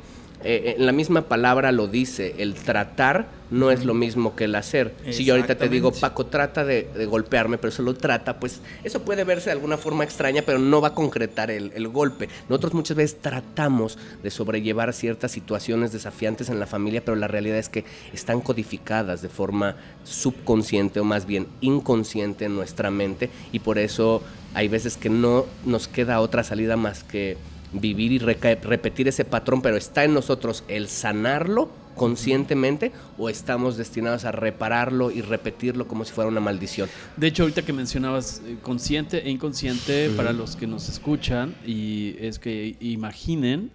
Eh, 0.44 0.76
en 0.78 0.86
la 0.86 0.92
misma 0.92 1.22
palabra 1.22 1.72
lo 1.72 1.88
dice, 1.88 2.36
el 2.38 2.54
tratar 2.54 3.26
no 3.50 3.70
es 3.70 3.84
lo 3.84 3.94
mismo 3.94 4.36
que 4.36 4.44
el 4.44 4.54
hacer. 4.54 4.94
Si 5.10 5.24
yo 5.24 5.34
ahorita 5.34 5.56
te 5.56 5.68
digo. 5.68 5.90
Paco, 5.90 6.26
trata 6.26 6.64
de, 6.64 6.88
de 6.94 7.06
golpearme, 7.06 7.58
pero 7.58 7.70
solo 7.70 7.94
trata, 7.94 8.38
pues 8.38 8.60
eso 8.84 9.02
puede 9.02 9.24
verse 9.24 9.46
de 9.46 9.52
alguna 9.52 9.78
forma 9.78 10.04
extraña, 10.04 10.42
pero 10.44 10.58
no 10.58 10.80
va 10.80 10.88
a 10.88 10.94
concretar 10.94 11.50
el, 11.50 11.72
el 11.74 11.88
golpe. 11.88 12.28
Nosotros 12.48 12.74
muchas 12.74 12.96
veces 12.96 13.20
tratamos 13.20 13.98
de 14.22 14.30
sobrellevar 14.30 14.92
ciertas 14.92 15.32
situaciones 15.32 15.92
desafiantes 15.92 16.50
en 16.50 16.60
la 16.60 16.66
familia, 16.66 17.02
pero 17.04 17.16
la 17.16 17.26
realidad 17.26 17.58
es 17.58 17.68
que 17.68 17.84
están 18.12 18.40
codificadas 18.40 19.22
de 19.22 19.28
forma 19.28 19.76
subconsciente 20.04 21.00
o 21.00 21.04
más 21.04 21.26
bien 21.26 21.46
inconsciente 21.60 22.44
en 22.44 22.54
nuestra 22.54 22.90
mente 22.90 23.30
y 23.52 23.60
por 23.60 23.78
eso 23.78 24.22
hay 24.54 24.68
veces 24.68 24.96
que 24.96 25.10
no 25.10 25.46
nos 25.64 25.88
queda 25.88 26.20
otra 26.20 26.44
salida 26.44 26.76
más 26.76 27.04
que 27.04 27.36
vivir 27.72 28.12
y 28.12 28.18
repetir 28.18 29.08
ese 29.08 29.24
patrón, 29.24 29.60
pero 29.62 29.76
está 29.76 30.04
en 30.04 30.14
nosotros 30.14 30.64
el 30.68 30.88
sanarlo 30.88 31.68
conscientemente 31.96 32.92
o 33.18 33.28
estamos 33.28 33.76
destinados 33.76 34.24
a 34.24 34.30
repararlo 34.32 35.10
y 35.10 35.20
repetirlo 35.20 35.88
como 35.88 36.04
si 36.04 36.12
fuera 36.12 36.28
una 36.30 36.40
maldición. 36.40 36.88
De 37.16 37.26
hecho, 37.26 37.42
ahorita 37.42 37.62
que 37.62 37.72
mencionabas 37.72 38.40
eh, 38.46 38.56
consciente 38.62 39.26
e 39.26 39.30
inconsciente 39.30 40.08
para 40.16 40.32
los 40.32 40.54
que 40.56 40.66
nos 40.68 40.88
escuchan, 40.88 41.54
y 41.66 42.14
es 42.20 42.38
que 42.38 42.76
imaginen 42.80 43.70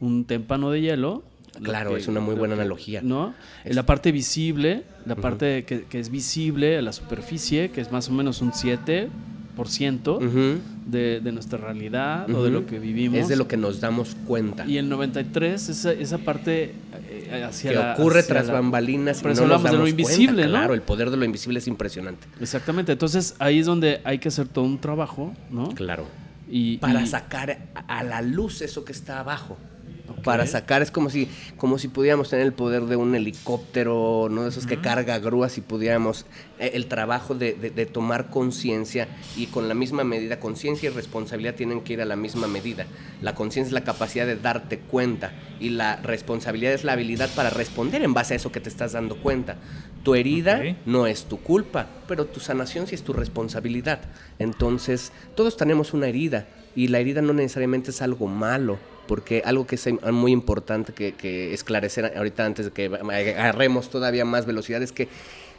un 0.00 0.24
témpano 0.26 0.70
de 0.70 0.80
hielo. 0.82 1.22
lo 1.58 1.64
Claro, 1.64 1.90
que- 1.90 1.96
es 1.98 2.08
una 2.08 2.20
muy 2.20 2.34
buena 2.34 2.54
que- 2.54 2.60
analogía. 2.62 3.02
¿No? 3.02 3.34
Es- 3.64 3.74
La 3.76 3.84
parte 3.84 4.10
visible, 4.12 4.84
la 5.04 5.16
parte 5.16 5.64
que, 5.64 5.84
que 5.84 5.98
es 6.00 6.10
visible 6.10 6.78
a 6.78 6.82
la 6.82 6.92
superficie, 6.94 7.70
que 7.70 7.80
es 7.82 7.92
más 7.92 8.08
o 8.08 8.12
menos 8.12 8.40
un 8.40 8.52
7% 8.52 9.08
Ujú. 10.16 10.58
de, 10.86 11.20
de 11.20 11.32
nuestra 11.32 11.58
realidad 11.58 12.28
o 12.34 12.42
de 12.44 12.50
lo 12.50 12.66
que 12.66 12.78
vivimos. 12.78 13.18
Es 13.18 13.28
de 13.28 13.36
lo 13.36 13.46
que 13.48 13.56
nos 13.56 13.80
damos 13.80 14.16
cuenta. 14.26 14.64
Y 14.66 14.78
el 14.78 14.88
93, 14.88 15.68
esa, 15.68 15.92
esa 15.92 16.18
parte 16.18 16.74
eh, 17.08 17.44
hacia 17.46 17.70
que 17.70 17.76
la- 17.76 17.92
ocurre 17.94 18.20
hacia 18.20 18.34
tras 18.34 18.46
la- 18.48 18.54
bambalinas 18.54 19.20
y 19.20 19.22
Por 19.22 19.30
no 19.30 19.34
nos 19.34 19.40
hablamos 19.42 19.64
de 19.64 19.70
lo 19.70 19.76
damos 19.78 19.90
invisible, 19.90 20.26
cuenta. 20.34 20.46
¿no? 20.46 20.50
Claro, 20.58 20.74
el 20.74 20.82
poder 20.82 21.10
de 21.10 21.16
lo 21.16 21.24
invisible 21.24 21.58
es 21.58 21.66
impresionante. 21.68 22.26
Exactamente. 22.40 22.92
Entonces 22.92 23.34
ahí 23.38 23.58
es 23.58 23.66
donde 23.66 24.00
hay 24.04 24.18
que 24.18 24.28
hacer 24.28 24.48
todo 24.48 24.64
un 24.64 24.78
trabajo, 24.78 25.34
¿no? 25.50 25.68
Claro. 25.74 26.06
Y, 26.50 26.78
Para 26.78 27.02
y- 27.02 27.06
sacar 27.06 27.58
a 27.88 28.02
la 28.04 28.20
luz 28.22 28.60
eso 28.62 28.84
que 28.84 28.92
está 28.92 29.20
abajo. 29.20 29.56
Para 30.22 30.46
sacar, 30.46 30.82
es 30.82 30.90
como 30.90 31.10
si, 31.10 31.28
como 31.56 31.78
si 31.78 31.88
pudiéramos 31.88 32.30
tener 32.30 32.46
el 32.46 32.52
poder 32.52 32.84
de 32.84 32.96
un 32.96 33.14
helicóptero, 33.14 34.28
¿no? 34.30 34.44
De 34.44 34.50
esos 34.50 34.66
que 34.66 34.80
carga 34.80 35.18
grúas 35.18 35.58
y 35.58 35.60
pudiéramos 35.62 36.26
eh, 36.58 36.70
el 36.74 36.86
trabajo 36.86 37.34
de, 37.34 37.54
de- 37.54 37.70
de 37.70 37.86
tomar 37.86 38.30
conciencia 38.30 39.08
y 39.36 39.46
con 39.46 39.68
la 39.68 39.74
misma 39.74 40.04
medida, 40.04 40.38
conciencia 40.40 40.90
y 40.90 40.92
responsabilidad 40.92 41.54
tienen 41.54 41.80
que 41.80 41.94
ir 41.94 42.00
a 42.00 42.04
la 42.04 42.16
misma 42.16 42.46
medida. 42.46 42.86
La 43.20 43.34
conciencia 43.34 43.68
es 43.68 43.72
la 43.72 43.84
capacidad 43.84 44.26
de 44.26 44.36
darte 44.36 44.78
cuenta 44.78 45.32
y 45.60 45.70
la 45.70 45.96
responsabilidad 45.96 46.72
es 46.72 46.84
la 46.84 46.92
habilidad 46.92 47.28
para 47.34 47.50
responder 47.50 48.02
en 48.02 48.14
base 48.14 48.34
a 48.34 48.36
eso 48.36 48.52
que 48.52 48.60
te 48.60 48.68
estás 48.68 48.92
dando 48.92 49.16
cuenta. 49.16 49.56
Tu 50.04 50.14
herida 50.14 50.60
no 50.86 51.06
es 51.06 51.24
tu 51.24 51.38
culpa, 51.38 51.86
pero 52.08 52.26
tu 52.26 52.40
sanación 52.40 52.86
sí 52.86 52.94
es 52.94 53.02
tu 53.02 53.12
responsabilidad. 53.12 54.00
Entonces, 54.38 55.12
todos 55.36 55.56
tenemos 55.56 55.92
una 55.94 56.06
herida 56.08 56.46
y 56.74 56.88
la 56.88 56.98
herida 56.98 57.22
no 57.22 57.32
necesariamente 57.32 57.90
es 57.90 58.02
algo 58.02 58.26
malo, 58.26 58.78
porque 59.12 59.42
algo 59.44 59.66
que 59.66 59.74
es 59.74 59.86
muy 60.10 60.32
importante 60.32 60.94
que, 60.94 61.12
que 61.12 61.52
esclarecer 61.52 62.14
ahorita 62.16 62.46
antes 62.46 62.64
de 62.64 62.70
que 62.72 62.86
agarremos 62.86 63.90
todavía 63.90 64.24
más 64.24 64.46
velocidad 64.46 64.82
es 64.82 64.90
que 64.90 65.06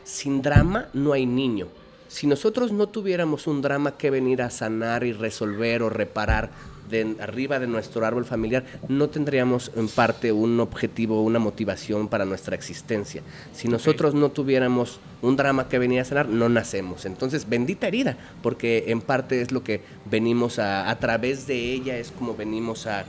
sin 0.03 0.41
drama 0.41 0.87
no 0.93 1.13
hay 1.13 1.27
niño. 1.27 1.67
Si 2.07 2.25
nosotros 2.25 2.71
no 2.71 2.89
tuviéramos 2.89 3.45
un 3.45 3.61
drama 3.61 3.95
que 3.95 4.09
venir 4.09 4.41
a 4.41 4.49
sanar 4.49 5.03
y 5.03 5.13
resolver 5.13 5.83
o 5.83 5.91
reparar 5.91 6.49
de 6.89 7.15
arriba 7.19 7.59
de 7.59 7.67
nuestro 7.67 8.03
árbol 8.03 8.25
familiar, 8.25 8.65
no 8.87 9.09
tendríamos 9.09 9.71
en 9.75 9.87
parte 9.87 10.31
un 10.31 10.59
objetivo, 10.59 11.21
una 11.21 11.37
motivación 11.37 12.07
para 12.07 12.25
nuestra 12.25 12.55
existencia. 12.55 13.21
Si 13.53 13.67
nosotros 13.67 14.15
no 14.15 14.29
tuviéramos 14.29 14.99
un 15.21 15.37
drama 15.37 15.69
que 15.69 15.77
venía 15.77 16.01
a 16.01 16.05
sanar, 16.05 16.27
no 16.27 16.49
nacemos. 16.49 17.05
Entonces, 17.05 17.47
bendita 17.47 17.87
herida, 17.87 18.17
porque 18.41 18.85
en 18.87 19.01
parte 19.01 19.41
es 19.41 19.51
lo 19.51 19.63
que 19.63 19.81
venimos 20.05 20.57
a, 20.57 20.89
a 20.89 20.97
través 20.97 21.45
de 21.45 21.71
ella 21.71 21.97
es 21.99 22.11
como 22.11 22.35
venimos 22.35 22.87
a 22.87 23.05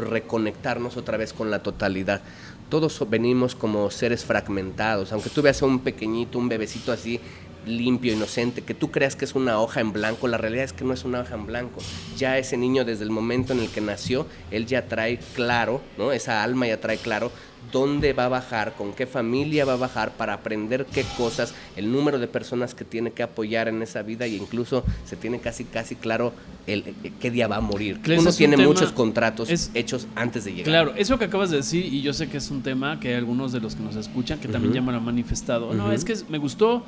reconectarnos 0.00 0.96
otra 0.96 1.16
vez 1.16 1.32
con 1.32 1.50
la 1.50 1.62
totalidad. 1.62 2.20
Todos 2.68 3.04
venimos 3.08 3.54
como 3.54 3.90
seres 3.90 4.24
fragmentados, 4.24 5.12
aunque 5.12 5.30
tú 5.30 5.42
veas 5.42 5.62
a 5.62 5.66
un 5.66 5.80
pequeñito, 5.80 6.38
un 6.38 6.48
bebecito 6.48 6.92
así 6.92 7.20
limpio, 7.66 8.12
inocente, 8.12 8.62
que 8.62 8.74
tú 8.74 8.90
creas 8.90 9.16
que 9.16 9.24
es 9.24 9.34
una 9.34 9.60
hoja 9.60 9.80
en 9.80 9.92
blanco, 9.92 10.28
la 10.28 10.38
realidad 10.38 10.64
es 10.64 10.72
que 10.72 10.84
no 10.84 10.94
es 10.94 11.04
una 11.04 11.20
hoja 11.20 11.34
en 11.34 11.46
blanco. 11.46 11.80
Ya 12.16 12.38
ese 12.38 12.56
niño 12.56 12.84
desde 12.84 13.04
el 13.04 13.10
momento 13.10 13.52
en 13.52 13.60
el 13.60 13.68
que 13.68 13.80
nació, 13.80 14.26
él 14.50 14.66
ya 14.66 14.86
trae 14.86 15.18
claro, 15.34 15.80
¿no? 15.98 16.12
Esa 16.12 16.42
alma 16.42 16.66
ya 16.66 16.80
trae 16.80 16.96
claro 16.96 17.30
dónde 17.72 18.12
va 18.12 18.26
a 18.26 18.28
bajar, 18.28 18.74
con 18.74 18.92
qué 18.92 19.06
familia 19.06 19.64
va 19.64 19.74
a 19.74 19.76
bajar 19.76 20.12
para 20.12 20.34
aprender 20.34 20.86
qué 20.86 21.04
cosas, 21.16 21.54
el 21.76 21.90
número 21.92 22.18
de 22.18 22.26
personas 22.26 22.74
que 22.74 22.84
tiene 22.84 23.12
que 23.12 23.22
apoyar 23.22 23.68
en 23.68 23.82
esa 23.82 24.02
vida 24.02 24.26
y 24.26 24.36
incluso 24.36 24.84
se 25.04 25.16
tiene 25.16 25.40
casi 25.40 25.64
casi 25.64 25.94
claro 25.94 26.32
el, 26.66 26.94
eh, 27.04 27.12
qué 27.20 27.30
día 27.30 27.48
va 27.48 27.56
a 27.56 27.60
morir. 27.60 28.00
Uno 28.18 28.32
tiene 28.32 28.56
muchos 28.56 28.92
contratos 28.92 29.70
hechos 29.74 30.06
antes 30.14 30.44
de 30.44 30.52
llegar. 30.52 30.66
Claro, 30.66 30.94
eso 30.96 31.18
que 31.18 31.26
acabas 31.26 31.50
de 31.50 31.58
decir 31.58 31.84
y 31.84 32.02
yo 32.02 32.12
sé 32.12 32.28
que 32.28 32.38
es 32.38 32.50
un 32.50 32.62
tema 32.62 33.00
que 33.00 33.14
algunos 33.14 33.52
de 33.52 33.60
los 33.60 33.76
que 33.76 33.82
nos 33.82 33.96
escuchan 33.96 34.38
que 34.38 34.48
también 34.48 34.74
ya 34.74 34.82
me 34.82 34.92
lo 34.92 34.98
han 34.98 35.04
manifestado. 35.04 35.72
No, 35.74 35.92
es 35.92 36.04
que 36.04 36.14
me 36.28 36.38
gustó 36.38 36.84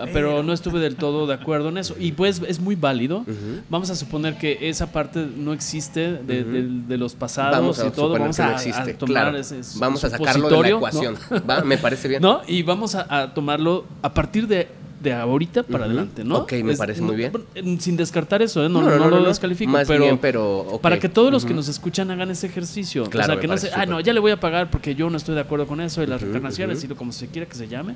Ah, 0.00 0.06
pero 0.12 0.42
no 0.42 0.52
estuve 0.52 0.80
del 0.80 0.96
todo 0.96 1.26
de 1.26 1.34
acuerdo 1.34 1.68
en 1.68 1.78
eso. 1.78 1.94
Y 1.98 2.12
pues 2.12 2.40
es 2.46 2.60
muy 2.60 2.74
válido. 2.74 3.24
Vamos 3.68 3.90
a 3.90 3.96
suponer 3.96 4.36
que 4.36 4.68
esa 4.68 4.92
parte 4.92 5.26
no 5.36 5.52
existe 5.52 6.14
de, 6.14 6.96
los 6.96 7.14
pasados 7.14 7.82
y 7.86 7.90
todo. 7.90 8.18
Vamos 8.18 8.40
a, 8.40 8.56
tomar 8.98 9.34
Vamos 9.76 10.04
a 10.04 10.09
sacarlo 10.10 10.48
de 10.48 10.62
la 10.62 10.68
ecuación. 10.76 11.16
Me 11.64 11.78
parece 11.78 12.08
bien. 12.08 12.22
¿No? 12.22 12.42
Y 12.46 12.62
vamos 12.62 12.94
a, 12.94 13.32
tomarlo 13.34 13.84
a 14.02 14.12
partir 14.12 14.46
de 14.46 14.68
de 15.00 15.14
ahorita 15.14 15.62
para 15.62 15.86
adelante, 15.86 16.24
¿no? 16.24 16.40
Ok, 16.40 16.52
me 16.62 16.76
parece 16.76 17.00
muy 17.00 17.16
bien. 17.16 17.32
Sin 17.80 17.96
descartar 17.96 18.42
eso, 18.42 18.64
¿eh? 18.64 18.68
no, 18.68 18.82
no, 18.82 19.08
lo 19.08 19.24
descalifico, 19.24 19.72
pero, 20.20 20.78
para 20.82 20.98
que 20.98 21.08
todos 21.08 21.32
los 21.32 21.44
que 21.44 21.54
nos 21.54 21.68
escuchan 21.68 22.10
hagan 22.10 22.30
ese 22.30 22.46
ejercicio. 22.46 23.04
Claro, 23.04 23.32
o 23.32 23.36
sea, 23.36 23.40
que 23.40 23.48
no 23.48 23.56
se, 23.56 23.70
ah, 23.72 23.86
no, 23.86 24.00
ya 24.00 24.12
le 24.12 24.20
voy 24.20 24.32
a 24.32 24.38
pagar 24.38 24.70
porque 24.70 24.94
yo 24.94 25.08
no 25.08 25.16
estoy 25.16 25.34
de 25.34 25.40
acuerdo 25.40 25.66
con 25.66 25.80
eso 25.80 26.02
de 26.02 26.06
las 26.06 26.20
reencarnaciones, 26.20 26.84
y 26.84 26.88
como 26.88 27.12
se 27.12 27.28
quiera 27.28 27.48
que 27.48 27.54
se 27.54 27.66
llame 27.66 27.94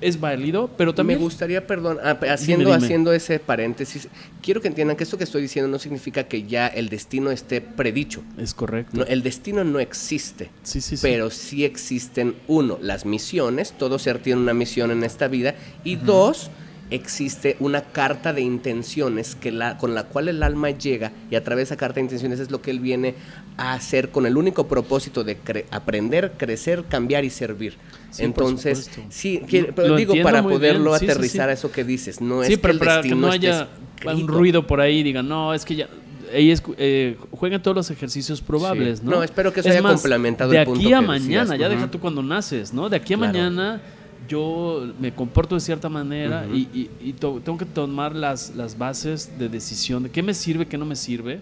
es 0.00 0.20
válido, 0.20 0.70
pero 0.76 0.94
también... 0.94 1.18
Me 1.18 1.24
gustaría, 1.24 1.66
perdón, 1.66 1.98
haciendo, 2.28 2.72
haciendo 2.72 3.12
ese 3.12 3.38
paréntesis, 3.38 4.08
quiero 4.42 4.60
que 4.60 4.68
entiendan 4.68 4.96
que 4.96 5.04
esto 5.04 5.18
que 5.18 5.24
estoy 5.24 5.42
diciendo 5.42 5.70
no 5.70 5.78
significa 5.78 6.24
que 6.24 6.44
ya 6.44 6.66
el 6.66 6.88
destino 6.88 7.30
esté 7.30 7.60
predicho. 7.60 8.22
Es 8.38 8.54
correcto. 8.54 9.06
el 9.06 9.22
destino 9.22 9.64
no 9.64 9.78
existe. 9.78 10.50
Sí, 10.62 10.80
sí, 10.80 10.96
sí. 10.96 11.02
Pero 11.02 11.30
sí 11.30 11.64
existen, 11.64 12.36
uno, 12.46 12.78
las 12.80 13.06
misiones, 13.06 13.72
todo 13.72 13.98
ser 13.98 14.18
tiene 14.18 14.40
una 14.40 14.54
misión 14.54 14.90
en 14.90 15.04
esta 15.04 15.28
vida, 15.28 15.54
y 15.84 15.96
dos, 15.96 16.50
existe 16.90 17.56
una 17.58 17.82
carta 17.82 18.32
de 18.32 18.42
intenciones 18.42 19.34
que 19.34 19.50
la, 19.50 19.76
con 19.76 19.94
la 19.94 20.04
cual 20.04 20.28
el 20.28 20.42
alma 20.42 20.70
llega 20.70 21.12
y 21.30 21.34
a 21.34 21.42
través 21.42 21.68
de 21.68 21.74
esa 21.74 21.76
carta 21.76 21.96
de 21.96 22.02
intenciones 22.02 22.38
es 22.38 22.50
lo 22.50 22.62
que 22.62 22.70
él 22.70 22.80
viene 22.80 23.14
a 23.56 23.74
hacer 23.74 24.10
con 24.10 24.26
el 24.26 24.36
único 24.36 24.68
propósito 24.68 25.24
de 25.24 25.36
aprender, 25.70 26.32
crecer, 26.36 26.84
cambiar 26.88 27.24
y 27.24 27.30
servir. 27.30 27.76
Entonces, 28.18 28.90
sí, 29.08 29.42
pero 29.74 29.96
digo 29.96 30.14
para 30.22 30.42
poderlo 30.42 30.94
aterrizar 30.94 31.48
a 31.48 31.52
eso 31.52 31.72
que 31.72 31.84
dices, 31.84 32.20
no 32.20 32.42
es 32.42 32.48
que 32.48 32.70
el 32.70 32.78
para 32.78 33.02
que 33.02 33.14
no 33.14 33.30
haya 33.30 33.68
un 34.04 34.28
ruido 34.28 34.66
por 34.66 34.80
ahí, 34.80 35.02
digan, 35.02 35.28
no, 35.28 35.54
es 35.54 35.64
que 35.64 35.76
ya 35.76 35.88
ellos 36.32 36.62
eh, 36.76 37.16
juegan 37.30 37.62
todos 37.62 37.76
los 37.76 37.90
ejercicios 37.90 38.40
probables, 38.40 39.02
¿no? 39.02 39.12
No, 39.12 39.22
espero 39.22 39.52
que 39.52 39.60
eso 39.60 39.68
haya 39.68 39.82
complementado 39.82 40.50
de 40.50 40.58
el 40.58 40.64
punto 40.64 40.80
aquí 40.80 40.92
a 40.92 41.00
mañana, 41.00 41.56
ya 41.56 41.68
deja 41.68 41.90
tú 41.90 42.00
cuando 42.00 42.22
naces, 42.22 42.72
¿no? 42.72 42.88
De 42.88 42.96
aquí 42.96 43.14
a 43.14 43.16
mañana 43.16 43.80
yo 44.28 44.92
me 44.98 45.12
comporto 45.12 45.54
de 45.54 45.60
cierta 45.60 45.88
manera 45.88 46.46
y, 46.52 46.88
tengo 47.18 47.58
que 47.58 47.64
tomar 47.64 48.14
las, 48.14 48.54
las 48.54 48.76
bases 48.78 49.38
de 49.38 49.48
decisión 49.48 50.02
de 50.04 50.10
qué 50.10 50.22
me 50.22 50.34
sirve, 50.34 50.66
qué 50.66 50.78
no 50.78 50.84
me 50.84 50.96
sirve. 50.96 51.40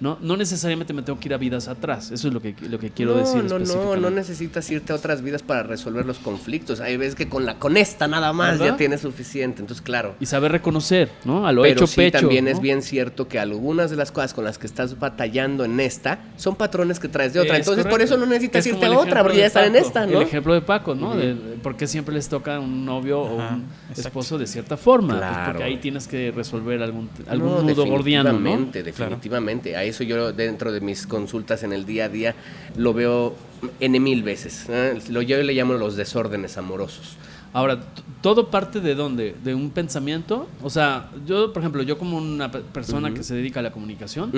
no, 0.00 0.18
no 0.20 0.36
necesariamente 0.36 0.92
me 0.92 1.02
tengo 1.02 1.18
que 1.18 1.28
ir 1.28 1.34
a 1.34 1.38
vidas 1.38 1.68
atrás. 1.68 2.10
Eso 2.10 2.28
es 2.28 2.34
lo 2.34 2.40
que, 2.40 2.54
lo 2.68 2.78
que 2.78 2.90
quiero 2.90 3.14
decir. 3.14 3.44
No, 3.44 3.58
no, 3.58 3.96
no 3.96 4.10
necesitas 4.10 4.70
irte 4.70 4.92
a 4.92 4.96
otras 4.96 5.22
vidas 5.22 5.42
para 5.42 5.62
resolver 5.62 6.06
los 6.06 6.18
conflictos. 6.18 6.80
Hay 6.80 6.96
veces 6.96 7.14
que 7.14 7.28
con 7.28 7.46
la 7.46 7.58
con 7.58 7.76
esta 7.76 8.08
nada 8.08 8.32
más 8.32 8.58
ya 8.58 8.76
tienes 8.76 9.00
suficiente. 9.00 9.60
Entonces, 9.60 9.82
claro. 9.82 10.14
Y 10.20 10.26
saber 10.26 10.52
reconocer, 10.52 11.10
¿no? 11.24 11.46
A 11.46 11.52
lo 11.52 11.62
Pero 11.62 11.74
hecho 11.74 11.86
sí, 11.86 12.10
también 12.10 12.48
es 12.48 12.60
bien 12.60 12.82
cierto 12.82 13.28
que 13.28 13.38
algunas 13.38 13.90
de 13.90 13.96
las 13.96 14.12
cosas 14.12 14.34
con 14.34 14.44
las 14.44 14.58
que 14.58 14.66
estás 14.66 14.98
batallando 14.98 15.64
en 15.64 15.78
esta 15.80 16.20
son 16.36 16.56
patrones 16.56 16.98
que 16.98 17.08
traes 17.08 17.32
de 17.32 17.40
otra. 17.40 17.56
Entonces, 17.56 17.86
por 17.86 18.00
eso 18.00 18.16
no 18.16 18.26
necesitas 18.26 18.66
irte 18.66 18.86
a 18.86 18.98
otra, 18.98 19.22
porque 19.22 19.38
ya 19.38 19.46
están 19.46 19.64
en 19.64 19.76
esta, 19.76 20.06
¿no? 20.06 20.20
El 20.20 20.26
ejemplo 20.26 20.54
de 20.54 20.62
Paco, 20.62 20.94
¿no? 20.94 21.14
porque 21.62 21.86
siempre 21.86 22.14
les 22.22 22.28
toca 22.28 22.60
un 22.60 22.84
novio 22.84 23.20
o 23.20 23.34
un 23.34 23.66
esposo 23.96 24.38
de 24.38 24.46
cierta 24.46 24.76
forma. 24.76 25.18
Pues, 25.18 25.38
porque 25.46 25.62
ahí 25.64 25.76
tienes 25.78 26.06
que 26.06 26.30
resolver 26.30 26.80
algún, 26.80 27.10
algún 27.26 27.66
nudo 27.66 27.84
gordiano. 27.84 28.30
Definitivamente, 28.30 28.82
definitivamente. 28.84 29.76
A 29.76 29.82
eso 29.82 30.04
yo 30.04 30.32
dentro 30.32 30.70
de 30.70 30.80
mis 30.80 31.06
consultas 31.06 31.64
en 31.64 31.72
el 31.72 31.84
día 31.84 32.04
a 32.04 32.08
día 32.08 32.34
lo 32.76 32.94
veo 32.94 33.34
en 33.80 34.00
mil 34.00 34.22
veces. 34.22 34.66
¿eh? 34.68 35.00
Lo, 35.08 35.20
yo 35.22 35.42
le 35.42 35.52
llamo 35.52 35.74
los 35.74 35.96
desórdenes 35.96 36.56
amorosos. 36.56 37.16
Ahora, 37.52 37.80
¿todo 38.22 38.48
parte 38.48 38.80
de 38.80 38.94
dónde? 38.94 39.34
¿De 39.44 39.54
un 39.54 39.70
pensamiento? 39.70 40.48
O 40.62 40.70
sea, 40.70 41.10
yo, 41.26 41.52
por 41.52 41.62
ejemplo, 41.62 41.82
yo 41.82 41.98
como 41.98 42.16
una 42.16 42.50
persona 42.50 43.12
que 43.12 43.22
se 43.22 43.34
dedica 43.34 43.60
a 43.60 43.62
la 43.62 43.72
comunicación, 43.72 44.30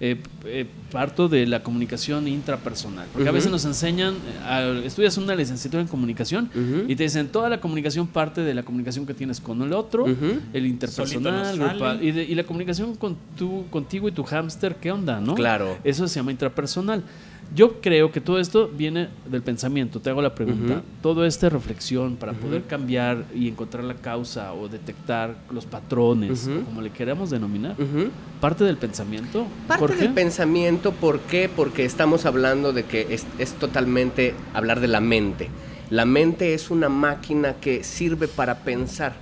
eh, 0.00 0.22
eh, 0.46 0.66
parto 0.90 1.28
de 1.28 1.46
la 1.46 1.62
comunicación 1.62 2.26
intrapersonal. 2.26 3.06
Porque 3.12 3.28
a 3.28 3.32
veces 3.32 3.50
nos 3.50 3.64
enseñan, 3.66 4.14
eh, 4.48 4.82
estudias 4.86 5.18
una 5.18 5.34
licenciatura 5.34 5.82
en 5.82 5.88
comunicación 5.88 6.50
y 6.88 6.96
te 6.96 7.02
dicen, 7.02 7.28
toda 7.28 7.50
la 7.50 7.60
comunicación 7.60 8.06
parte 8.06 8.40
de 8.40 8.54
la 8.54 8.62
comunicación 8.62 9.04
que 9.04 9.12
tienes 9.12 9.40
con 9.40 9.60
el 9.60 9.72
otro, 9.74 10.06
el 10.06 10.66
interpersonal, 10.66 12.02
y, 12.02 12.08
y, 12.08 12.34
la 12.34 12.44
comunicación 12.44 12.94
con 12.94 13.16
tu, 13.36 13.66
contigo 13.68 14.08
y 14.08 14.12
tu 14.12 14.24
hámster, 14.24 14.76
¿qué 14.76 14.90
onda, 14.90 15.20
no? 15.20 15.34
Claro. 15.34 15.76
Eso 15.84 16.08
se 16.08 16.16
llama 16.16 16.30
intrapersonal. 16.30 17.02
Yo 17.54 17.80
creo 17.80 18.10
que 18.10 18.20
todo 18.20 18.38
esto 18.38 18.68
viene 18.68 19.08
del 19.30 19.42
pensamiento. 19.42 20.00
Te 20.00 20.10
hago 20.10 20.22
la 20.22 20.34
pregunta. 20.34 20.82
Todo 21.02 21.24
esta 21.24 21.48
reflexión 21.48 22.16
para 22.16 22.32
poder 22.32 22.64
cambiar 22.64 23.24
y 23.34 23.48
encontrar 23.48 23.84
la 23.84 23.94
causa 23.94 24.52
o 24.54 24.68
detectar 24.68 25.36
los 25.50 25.66
patrones, 25.66 26.48
como 26.64 26.80
le 26.80 26.90
queramos 26.90 27.30
denominar, 27.30 27.76
parte 28.40 28.64
del 28.64 28.76
pensamiento. 28.76 29.46
Parte 29.66 29.96
del 29.96 30.12
pensamiento, 30.12 30.92
¿por 30.92 31.20
qué? 31.20 31.48
Porque 31.54 31.84
estamos 31.84 32.26
hablando 32.26 32.72
de 32.72 32.84
que 32.84 33.14
es, 33.14 33.26
es 33.38 33.52
totalmente 33.54 34.34
hablar 34.52 34.80
de 34.80 34.88
la 34.88 35.00
mente. 35.00 35.48
La 35.90 36.04
mente 36.04 36.54
es 36.54 36.70
una 36.70 36.88
máquina 36.88 37.54
que 37.54 37.84
sirve 37.84 38.26
para 38.26 38.60
pensar 38.60 39.14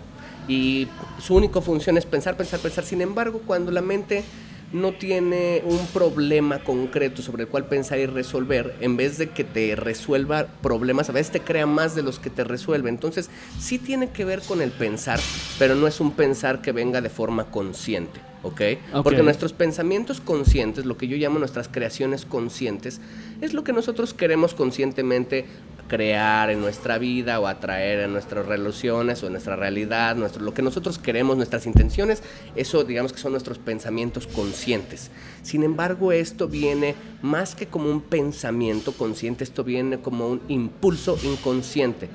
y 0.48 0.88
su 1.20 1.34
única 1.34 1.60
función 1.60 1.96
es 1.96 2.06
pensar, 2.06 2.36
pensar, 2.36 2.60
pensar. 2.60 2.84
Sin 2.84 3.00
embargo, 3.00 3.40
cuando 3.46 3.70
la 3.70 3.82
mente 3.82 4.24
no 4.72 4.92
tiene 4.92 5.62
un 5.64 5.86
problema 5.88 6.60
concreto 6.60 7.22
sobre 7.22 7.44
el 7.44 7.48
cual 7.48 7.66
pensar 7.66 7.98
y 7.98 8.06
resolver, 8.06 8.74
en 8.80 8.96
vez 8.96 9.18
de 9.18 9.30
que 9.30 9.44
te 9.44 9.76
resuelva 9.76 10.46
problemas, 10.62 11.08
a 11.08 11.12
veces 11.12 11.32
te 11.32 11.40
crea 11.40 11.66
más 11.66 11.94
de 11.94 12.02
los 12.02 12.18
que 12.18 12.30
te 12.30 12.44
resuelve. 12.44 12.88
Entonces, 12.88 13.30
sí 13.58 13.78
tiene 13.78 14.10
que 14.10 14.24
ver 14.24 14.40
con 14.42 14.62
el 14.62 14.70
pensar, 14.70 15.20
pero 15.58 15.74
no 15.74 15.86
es 15.86 16.00
un 16.00 16.12
pensar 16.12 16.62
que 16.62 16.72
venga 16.72 17.00
de 17.00 17.10
forma 17.10 17.44
consciente. 17.50 18.20
¿ok? 18.42 18.60
Porque 19.04 19.22
nuestros 19.22 19.52
pensamientos 19.52 20.20
conscientes, 20.20 20.84
lo 20.84 20.96
que 20.96 21.08
yo 21.08 21.16
llamo 21.16 21.38
nuestras 21.38 21.68
creaciones 21.68 22.24
conscientes, 22.24 23.00
es 23.40 23.54
lo 23.54 23.64
que 23.64 23.72
nosotros 23.72 24.14
queremos 24.14 24.54
conscientemente 24.54 25.46
crear 25.92 26.48
en 26.48 26.62
nuestra 26.62 26.96
vida 26.96 27.38
o 27.38 27.46
atraer 27.46 28.00
en 28.00 28.14
nuestras 28.14 28.46
relaciones 28.46 29.22
o 29.22 29.26
en 29.26 29.32
nuestra 29.32 29.56
realidad, 29.56 30.16
nuestro, 30.16 30.42
lo 30.42 30.54
que 30.54 30.62
nosotros 30.62 30.98
queremos, 30.98 31.36
nuestras 31.36 31.66
intenciones, 31.66 32.22
eso 32.56 32.82
digamos 32.82 33.12
que 33.12 33.18
son 33.18 33.32
nuestros 33.32 33.58
pensamientos 33.58 34.26
conscientes. 34.26 35.10
Sin 35.42 35.62
embargo, 35.62 36.10
esto 36.10 36.48
viene 36.48 36.94
más 37.20 37.54
que 37.54 37.66
como 37.66 37.90
un 37.90 38.00
pensamiento 38.00 38.92
consciente, 38.92 39.44
esto 39.44 39.64
viene 39.64 39.98
como 40.00 40.28
un 40.28 40.40
impulso 40.48 41.18
inconsciente. 41.24 42.08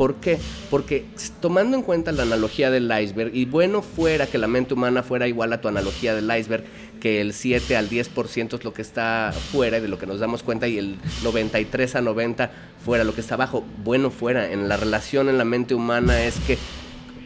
¿Por 0.00 0.14
qué? 0.14 0.38
Porque 0.70 1.04
tomando 1.42 1.76
en 1.76 1.82
cuenta 1.82 2.10
la 2.10 2.22
analogía 2.22 2.70
del 2.70 2.90
iceberg, 2.90 3.34
y 3.34 3.44
bueno 3.44 3.82
fuera 3.82 4.26
que 4.26 4.38
la 4.38 4.46
mente 4.46 4.72
humana 4.72 5.02
fuera 5.02 5.28
igual 5.28 5.52
a 5.52 5.60
tu 5.60 5.68
analogía 5.68 6.14
del 6.14 6.34
iceberg, 6.34 6.64
que 7.02 7.20
el 7.20 7.34
7 7.34 7.76
al 7.76 7.90
10% 7.90 8.54
es 8.54 8.64
lo 8.64 8.72
que 8.72 8.80
está 8.80 9.30
fuera 9.52 9.78
de 9.78 9.88
lo 9.88 9.98
que 9.98 10.06
nos 10.06 10.18
damos 10.18 10.42
cuenta 10.42 10.68
y 10.68 10.78
el 10.78 10.96
93 11.22 11.96
a 11.96 12.00
90 12.00 12.50
fuera 12.82 13.04
lo 13.04 13.14
que 13.14 13.20
está 13.20 13.34
abajo, 13.34 13.62
bueno 13.84 14.10
fuera. 14.10 14.50
En 14.50 14.70
la 14.70 14.78
relación 14.78 15.28
en 15.28 15.36
la 15.36 15.44
mente 15.44 15.74
humana 15.74 16.24
es 16.24 16.36
que 16.46 16.56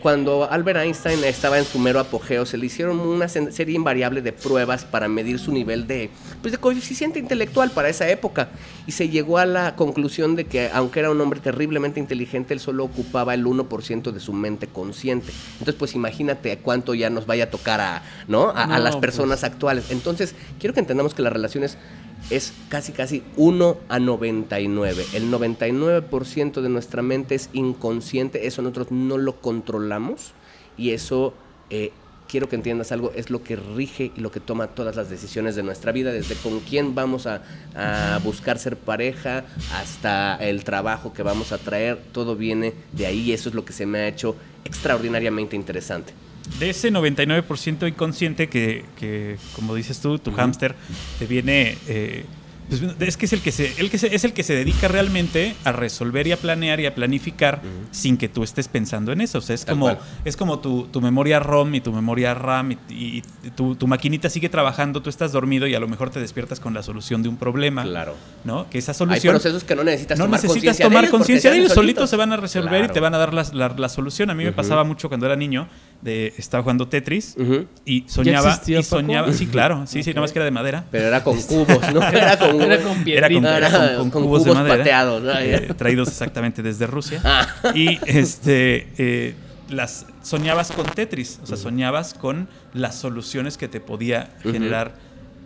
cuando 0.05 0.47
Albert 0.51 0.81
Einstein 0.81 1.25
estaba 1.25 1.59
en 1.59 1.65
su 1.65 1.79
mero 1.79 1.99
apogeo, 1.99 2.45
se 2.45 2.59
le 2.59 2.67
hicieron 2.67 3.01
una 3.01 3.27
serie 3.27 3.75
invariable 3.75 4.21
de 4.21 4.35
pruebas 4.35 4.85
para 4.85 5.09
medir 5.09 5.39
su 5.39 5.51
nivel 5.51 5.87
de, 5.87 6.11
pues, 6.43 6.53
de 6.53 6.59
coeficiente 6.59 7.19
intelectual 7.19 7.71
para 7.71 7.89
esa 7.89 8.07
época. 8.11 8.51
Y 8.87 8.93
se 8.93 9.09
llegó 9.09 9.39
a 9.39 9.47
la 9.47 9.77
conclusión 9.77 10.37
de 10.37 10.45
que, 10.45 10.69
aunque 10.75 11.01
era 11.01 11.11
un 11.11 11.19
hombre 11.23 11.41
terriblemente 11.41 12.01
inteligente, 12.01 12.53
él 12.53 12.61
solo 12.61 12.85
ocupaba 12.85 13.33
el 13.33 13.47
1% 13.47 14.13
de 14.13 14.21
su 14.21 14.35
mente 14.35 14.67
consciente. 14.67 15.33
Entonces, 15.53 15.75
pues 15.77 15.95
imagínate 15.95 16.59
cuánto 16.59 16.93
ya 16.93 17.09
nos 17.09 17.25
vaya 17.25 17.45
a 17.45 17.51
tocar 17.51 17.81
a, 17.81 18.03
¿no? 18.29 18.51
a, 18.51 18.79
las 18.79 18.97
pues. 18.97 19.01
personas 19.01 19.43
actuales. 19.43 19.87
Entonces, 19.89 20.35
quiero 20.61 20.75
que 20.75 20.81
entendamos 20.81 21.15
que 21.15 21.23
las 21.23 21.33
relaciones 21.33 21.79
es 22.31 22.53
casi 22.69 22.93
casi 22.93 23.23
1 23.37 23.77
a 23.89 23.99
99. 23.99 25.05
El 25.13 25.31
99% 25.31 26.61
de 26.61 26.69
nuestra 26.69 27.03
mente 27.03 27.35
es 27.35 27.51
inconsciente, 27.53 28.47
eso 28.47 28.63
nosotros 28.63 28.91
no 28.91 29.19
lo 29.19 29.41
controlamos 29.41 30.33
y 30.77 30.91
eso, 30.91 31.35
eh, 31.71 31.93
quiero 32.29 32.49
que 32.49 32.57
entiendas 32.57 32.93
algo, 32.93 33.13
es 33.15 33.31
lo 33.31 33.43
que 33.43 33.57
rige 33.57 34.11
y 34.17 34.21
lo 34.21 34.31
que 34.31 34.41
toma 34.41 34.69
todas 34.69 34.97
las 34.97 35.11
decisiones 35.11 35.55
de 35.55 35.63
nuestra 35.63 35.93
vida, 35.93 36.13
desde 36.13 36.35
con 36.37 36.61
quién 36.61 36.95
vamos 36.95 37.27
a, 37.27 37.43
a 37.75 38.19
buscar 38.25 38.59
ser 38.59 38.77
pareja 38.77 39.45
hasta 39.73 40.37
el 40.37 40.65
trabajo 40.65 41.13
que 41.13 41.23
vamos 41.23 41.53
a 41.53 41.59
traer, 41.59 42.01
todo 42.13 42.37
viene 42.37 42.73
de 42.93 43.07
ahí 43.07 43.21
y 43.21 43.33
eso 43.33 43.51
es 43.51 43.55
lo 43.55 43.65
que 43.65 43.73
se 43.73 43.87
me 43.87 43.99
ha 43.99 44.09
hecho 44.09 44.37
extraordinariamente 44.65 45.57
interesante 45.57 46.15
de 46.59 46.71
ese 46.71 46.93
99% 46.93 47.89
inconsciente 47.89 48.49
que, 48.49 48.85
que, 48.99 49.39
como 49.55 49.75
dices 49.75 50.01
tú, 50.01 50.19
tu 50.19 50.33
hámster 50.33 50.75
te 51.19 51.27
viene 51.27 51.77
eh, 51.89 52.25
pues, 52.69 52.83
es 53.01 53.17
que 53.17 53.27
es 53.27 53.33
el 53.33 53.41
que 53.41 53.53
se, 53.53 53.73
el 53.79 53.91
que 53.91 53.97
es 53.97 54.25
el 54.25 54.33
que 54.33 54.43
se 54.43 54.55
dedica 54.55 54.89
realmente 54.89 55.55
a 55.65 55.73
resolver 55.73 56.27
y 56.27 56.33
a 56.33 56.37
planear 56.37 56.81
y 56.81 56.87
a 56.87 56.95
planificar 56.95 57.61
sin 57.91 58.17
que 58.17 58.29
tú 58.29 58.43
estés 58.43 58.69
pensando 58.69 59.13
en 59.13 59.21
eso. 59.21 59.39
O 59.39 59.41
sea, 59.41 59.55
es 59.55 59.65
como, 59.65 59.97
es 60.25 60.37
como 60.37 60.59
tu, 60.59 60.89
memoria 61.01 61.41
ROM 61.41 61.75
y 61.75 61.81
tu 61.81 61.93
memoria 61.93 62.35
RAM 62.35 62.77
y, 62.89 63.23
tu, 63.55 63.87
maquinita 63.87 64.31
sigue 64.31 64.49
trabajando, 64.49 65.03
tú 65.03 65.11
estás 65.11 65.33
dormido 65.33 65.67
y 65.67 65.75
a 65.75 65.81
lo 65.81 65.89
mejor 65.89 66.11
te 66.11 66.21
despiertas 66.21 66.61
con 66.61 66.75
la 66.75 66.83
solución 66.83 67.23
de 67.23 67.29
un 67.29 67.37
problema. 67.37 67.83
Claro. 67.83 68.15
¿No? 68.45 68.69
Que 68.71 68.79
esa 68.79 68.95
solución. 68.95 69.35
Hay 69.35 69.41
procesos 69.41 69.65
que 69.65 69.77
no 69.77 69.85
necesitas 69.85 70.19
no 70.19 70.25
tomar 70.27 70.43
necesitas 70.43 70.79
tomar 70.79 71.11
conciencia 71.11 71.51
de 71.51 71.59
ellos, 71.59 71.73
solitos 71.73 72.09
se 72.09 72.17
van 72.17 72.33
a 72.33 72.37
resolver 72.37 72.87
y 72.87 72.89
te 72.89 73.01
van 73.01 73.15
a 73.15 73.19
dar 73.19 73.35
la, 73.35 73.89
solución. 73.89 74.31
A 74.31 74.35
mí 74.35 74.45
me 74.45 74.53
pasaba 74.53 74.85
mucho 74.85 75.09
cuando 75.09 75.27
era 75.27 75.37
niño, 75.37 75.69
de, 76.01 76.33
estaba 76.39 76.63
jugando 76.63 76.89
Tetris 76.89 77.37
y 77.85 78.05
soñaba. 78.09 78.61
y 78.67 78.83
soñaba, 78.83 79.33
sí, 79.33 79.47
claro, 79.47 79.87
sí, 79.87 80.03
sí, 80.03 80.11
nada 80.11 80.23
más 80.23 80.33
que 80.33 80.39
era 80.39 80.45
de 80.45 80.51
madera. 80.51 80.85
Pero 80.91 81.07
era 81.07 81.23
con 81.23 81.41
cubos, 81.43 81.93
¿no? 81.93 82.03
Era 82.15 82.39
con 82.39 82.54
era 82.61 82.83
con, 82.83 83.09
era 83.09 83.97
con, 83.97 84.11
cubos, 84.11 84.45
de 84.45 84.53
madera, 84.53 85.43
eh, 85.43 85.73
traídos 85.77 86.09
exactamente 86.09 86.63
desde 86.63 86.87
Rusia. 86.87 87.21
Ah. 87.25 87.47
Y 87.75 87.99
este, 88.07 88.89
eh, 88.99 89.35
las 89.69 90.07
soñabas 90.23 90.73
con 90.73 90.87
Tetris, 90.87 91.41
o 91.43 91.47
sea, 91.47 91.57
soñabas 91.57 92.15
con 92.15 92.49
las 92.73 92.97
soluciones 92.97 93.57
que 93.57 93.69
te 93.69 93.81
podía 93.81 94.31
generar 94.43 94.95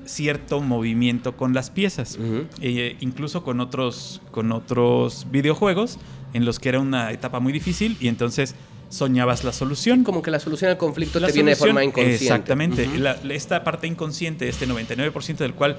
cierto 0.04 0.60
movimiento 0.60 1.36
con 1.36 1.54
las 1.54 1.70
piezas, 1.70 2.18
eh, 2.60 2.96
incluso 3.00 3.42
con 3.42 3.60
otros, 3.60 4.20
con 4.30 4.52
otros 4.52 5.26
videojuegos 5.30 5.98
en 6.32 6.44
los 6.44 6.58
que 6.58 6.70
era 6.70 6.80
una 6.80 7.12
etapa 7.12 7.40
muy 7.40 7.52
difícil 7.52 7.96
y 8.00 8.08
entonces 8.08 8.54
soñabas 8.88 9.44
la 9.44 9.52
solución. 9.52 10.04
Como 10.04 10.22
que 10.22 10.30
la 10.30 10.40
solución 10.40 10.70
al 10.70 10.78
conflicto 10.78 11.20
te 11.20 11.32
viene 11.32 11.50
de 11.50 11.56
forma 11.56 11.84
inconsciente. 11.84 12.24
Exactamente. 12.24 12.88
esta 13.30 13.64
parte 13.64 13.86
inconsciente, 13.86 14.48
este 14.48 14.66
99% 14.66 15.36
del 15.36 15.54
cual, 15.54 15.76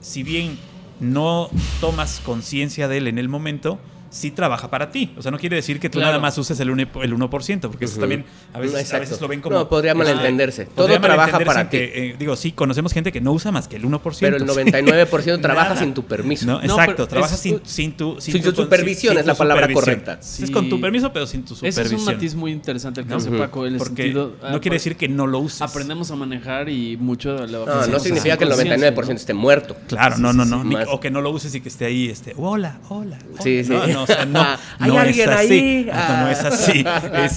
si 0.00 0.22
bien 0.22 0.58
no 1.00 1.48
tomas 1.80 2.20
conciencia 2.20 2.88
de 2.88 2.98
él 2.98 3.08
en 3.08 3.18
el 3.18 3.28
momento, 3.28 3.78
sí 4.10 4.32
trabaja 4.32 4.68
para 4.68 4.90
ti. 4.90 5.14
O 5.16 5.22
sea, 5.22 5.30
no 5.30 5.38
quiere 5.38 5.56
decir 5.56 5.78
que 5.80 5.88
tú 5.88 6.00
nada 6.00 6.18
más 6.18 6.36
uses 6.36 6.58
el 6.60 6.68
1%, 6.68 7.02
el 7.02 7.16
1% 7.16 7.60
porque 7.60 7.84
eso 7.84 8.00
también 8.00 8.24
a 8.52 8.58
veces, 8.58 8.92
a 8.92 8.98
veces, 8.98 9.20
lo 9.20 9.28
ven 9.28 9.40
como... 9.40 9.56
No, 9.56 9.68
podría 9.68 9.94
malentenderse. 9.94 10.66
Todo 10.66 11.00
trabaja 11.00 11.38
para 11.40 11.70
ti. 11.70 11.78
Eh, 11.80 12.16
digo, 12.18 12.36
sí, 12.36 12.52
conocemos 12.52 12.92
gente 12.92 13.12
que 13.12 13.20
no 13.20 13.32
usa 13.32 13.52
más 13.52 13.68
que 13.68 13.76
el 13.76 13.84
1%. 13.84 14.16
Pero 14.20 14.36
el 14.36 14.46
99% 14.46 15.40
trabaja 15.42 15.76
sin 15.76 15.94
tu 15.94 16.04
permiso. 16.04 16.46
No, 16.46 16.60
exacto, 16.60 17.06
trabaja 17.06 17.36
sin, 17.36 17.60
sin, 17.64 17.92
tu... 17.96 18.20
Sin, 18.20 18.42
tu, 18.42 18.52
supervisión 18.52 19.16
es 19.16 19.26
la 19.26 19.34
palabra 19.34 19.72
correcta. 19.72 20.18
Es 20.20 20.50
con 20.50 20.68
tu 20.68 20.80
permiso, 20.80 21.12
pero 21.12 21.26
sin 21.26 21.44
tu 21.44 21.54
supervisión. 21.54 21.86
Ese 21.86 21.94
es 21.94 22.00
un 22.00 22.06
matiz 22.06 22.34
muy 22.34 22.50
interesante 22.50 23.00
el 23.00 23.06
que 23.06 23.14
hace 23.14 23.30
Paco. 23.30 23.66
En 23.66 23.78
porque 23.78 24.02
sentido, 24.02 24.36
no 24.42 24.56
ah, 24.56 24.60
quiere 24.60 24.76
decir 24.76 24.96
que 24.96 25.08
no 25.08 25.26
lo 25.26 25.38
uses. 25.38 25.62
Aprendemos 25.62 26.10
a 26.10 26.16
manejar 26.16 26.68
y 26.68 26.96
mucho... 26.96 27.46
No, 27.46 27.86
no 27.86 28.00
significa 28.00 28.36
que 28.36 28.44
el 28.44 28.50
99% 28.50 29.14
esté 29.14 29.34
muerto. 29.34 29.76
Claro, 29.86 30.18
no, 30.18 30.32
no, 30.32 30.44
no. 30.44 30.62
O 30.90 30.98
que 30.98 31.10
no 31.10 31.20
lo 31.20 31.30
uses 31.30 31.54
y 31.54 31.60
que 31.60 31.68
esté 31.68 31.84
ahí, 31.84 32.08
este, 32.08 32.34
hola, 32.36 32.80
hola. 32.88 33.18
Sí, 33.42 33.62
sí. 33.64 33.72
No, 34.00 34.04
o 34.04 34.06
sea, 34.06 34.24
no 34.24 34.40
¿Hay 34.78 34.96
alguien 34.96 35.28
es 35.28 35.36
así. 35.36 35.52
ahí? 35.52 35.90
No, 35.92 36.28
es 36.28 36.44
así. 36.44 36.84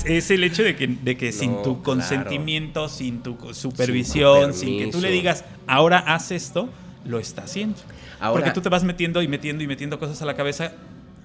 Es, 0.05 0.31
el 0.31 0.43
hecho 0.43 0.63
de 0.63 0.75
que, 0.75 0.87
de 0.87 1.17
que 1.17 1.31
sin 1.31 1.61
tu 1.61 1.81
consentimiento, 1.81 2.89
sin 2.89 3.21
tu 3.21 3.37
supervisión, 3.53 4.53
sin, 4.53 4.79
que 4.79 4.91
tú 4.91 5.01
le 5.01 5.11
digas, 5.11 5.45
ahora 5.67 5.99
haz 5.99 6.31
esto, 6.31 6.69
lo 7.05 7.19
está 7.19 7.43
haciendo. 7.43 7.79
Porque 8.31 8.51
tú 8.51 8.61
te 8.61 8.69
vas 8.69 8.83
metiendo 8.83 9.21
y 9.21 9.27
metiendo 9.27 9.63
y 9.63 9.67
metiendo 9.67 9.99
cosas 9.99 10.21
a 10.21 10.25
la 10.25 10.35
cabeza 10.35 10.73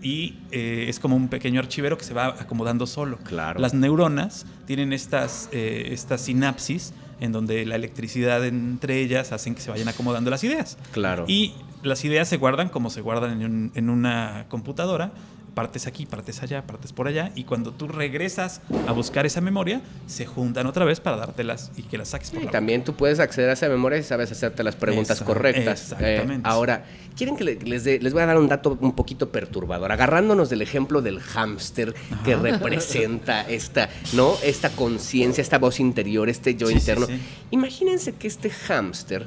y 0.03 0.37
eh, 0.51 0.87
es 0.89 1.01
como 1.01 1.17
un 1.17 1.29
pequeño 1.29 1.61
archivero 1.61 1.99
que 1.99 2.05
se 2.05 2.15
va 2.15 2.27
acomodando 2.27 2.87
solo. 2.87 3.19
Claro. 3.19 3.61
Las 3.61 3.75
neuronas 3.75 4.47
tienen 4.67 4.93
estas, 4.93 5.49
eh, 5.53 5.89
estas 5.91 6.21
sinapsis 6.23 6.93
en 7.21 7.33
donde 7.33 7.67
la 7.67 7.75
electricidad 7.75 8.45
entre 8.45 9.01
ellas 9.01 9.33
hacen 9.33 9.55
que 9.55 9.61
se 9.61 9.71
vayan 9.71 9.89
acomodando 9.89 10.31
las 10.31 10.45
ideas. 10.45 10.79
Claro. 10.93 11.25
Y 11.27 11.55
las 11.83 12.05
ideas 12.05 12.29
se 12.29 12.37
guardan 12.37 12.69
como 12.69 12.91
se 12.91 13.01
guardan 13.01 13.43
en, 13.43 13.73
en 13.75 13.91
una 13.91 14.47
computadora 14.49 15.13
partes 15.59 15.89
aquí, 15.89 16.07
partes 16.07 16.41
allá, 16.41 16.65
partes 16.69 16.93
por 16.93 17.09
allá, 17.09 17.33
y 17.35 17.43
cuando 17.43 17.73
tú 17.73 17.89
regresas 17.89 18.61
a 18.87 18.93
buscar 18.93 19.27
esa 19.27 19.41
memoria, 19.41 19.81
se 20.07 20.25
juntan 20.25 20.69
otra 20.69 20.85
vez 20.85 21.01
para 21.01 21.17
dártelas 21.17 21.73
y 21.77 21.83
que 21.83 21.99
las 21.99 22.11
saques 22.11 22.31
por 22.31 22.45
Y 22.45 22.47
también 22.47 22.85
tú 22.85 22.95
puedes 22.95 23.19
acceder 23.19 23.51
a 23.51 23.55
esa 23.55 23.69
memoria 23.69 23.99
y 23.99 24.05
sabes 24.05 24.31
hacerte 24.31 24.63
las 24.63 24.77
preguntas 24.77 25.21
correctas. 25.21 25.97
Eh, 25.99 26.15
exactamente. 26.15 26.49
ahora, 26.49 26.85
quieren 27.17 27.37
que 27.37 27.43
les, 27.43 27.85
les 27.85 28.13
voy 28.13 28.23
a 28.23 28.27
dar 28.27 28.39
un 28.39 28.47
dato 28.47 28.79
un 28.81 28.93
poquito 28.93 29.31
perturbador, 29.31 29.91
agarrándonos 29.91 30.49
del 30.49 30.63
ejemplo 30.63 31.03
del 31.03 31.19
hámster 31.19 31.93
que 32.25 32.37
representa 32.37 33.41
esta, 33.43 33.89
¿no? 34.13 34.35
Esta 34.45 34.71
conciencia, 34.71 35.43
esta 35.43 35.59
voz 35.59 35.81
interior, 35.81 36.29
este 36.29 36.55
yo 36.55 36.71
interno. 36.71 37.09
Imagínense 37.51 38.13
que 38.13 38.29
este 38.29 38.51
hámster, 38.51 39.27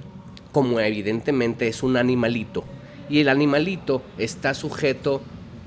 como 0.52 0.80
evidentemente 0.80 1.68
es 1.68 1.84
un 1.84 1.98
animalito, 1.98 2.64
y 3.10 3.20
el 3.20 3.30
animalito 3.30 4.02
está 4.18 4.54
sujeto 4.54 5.22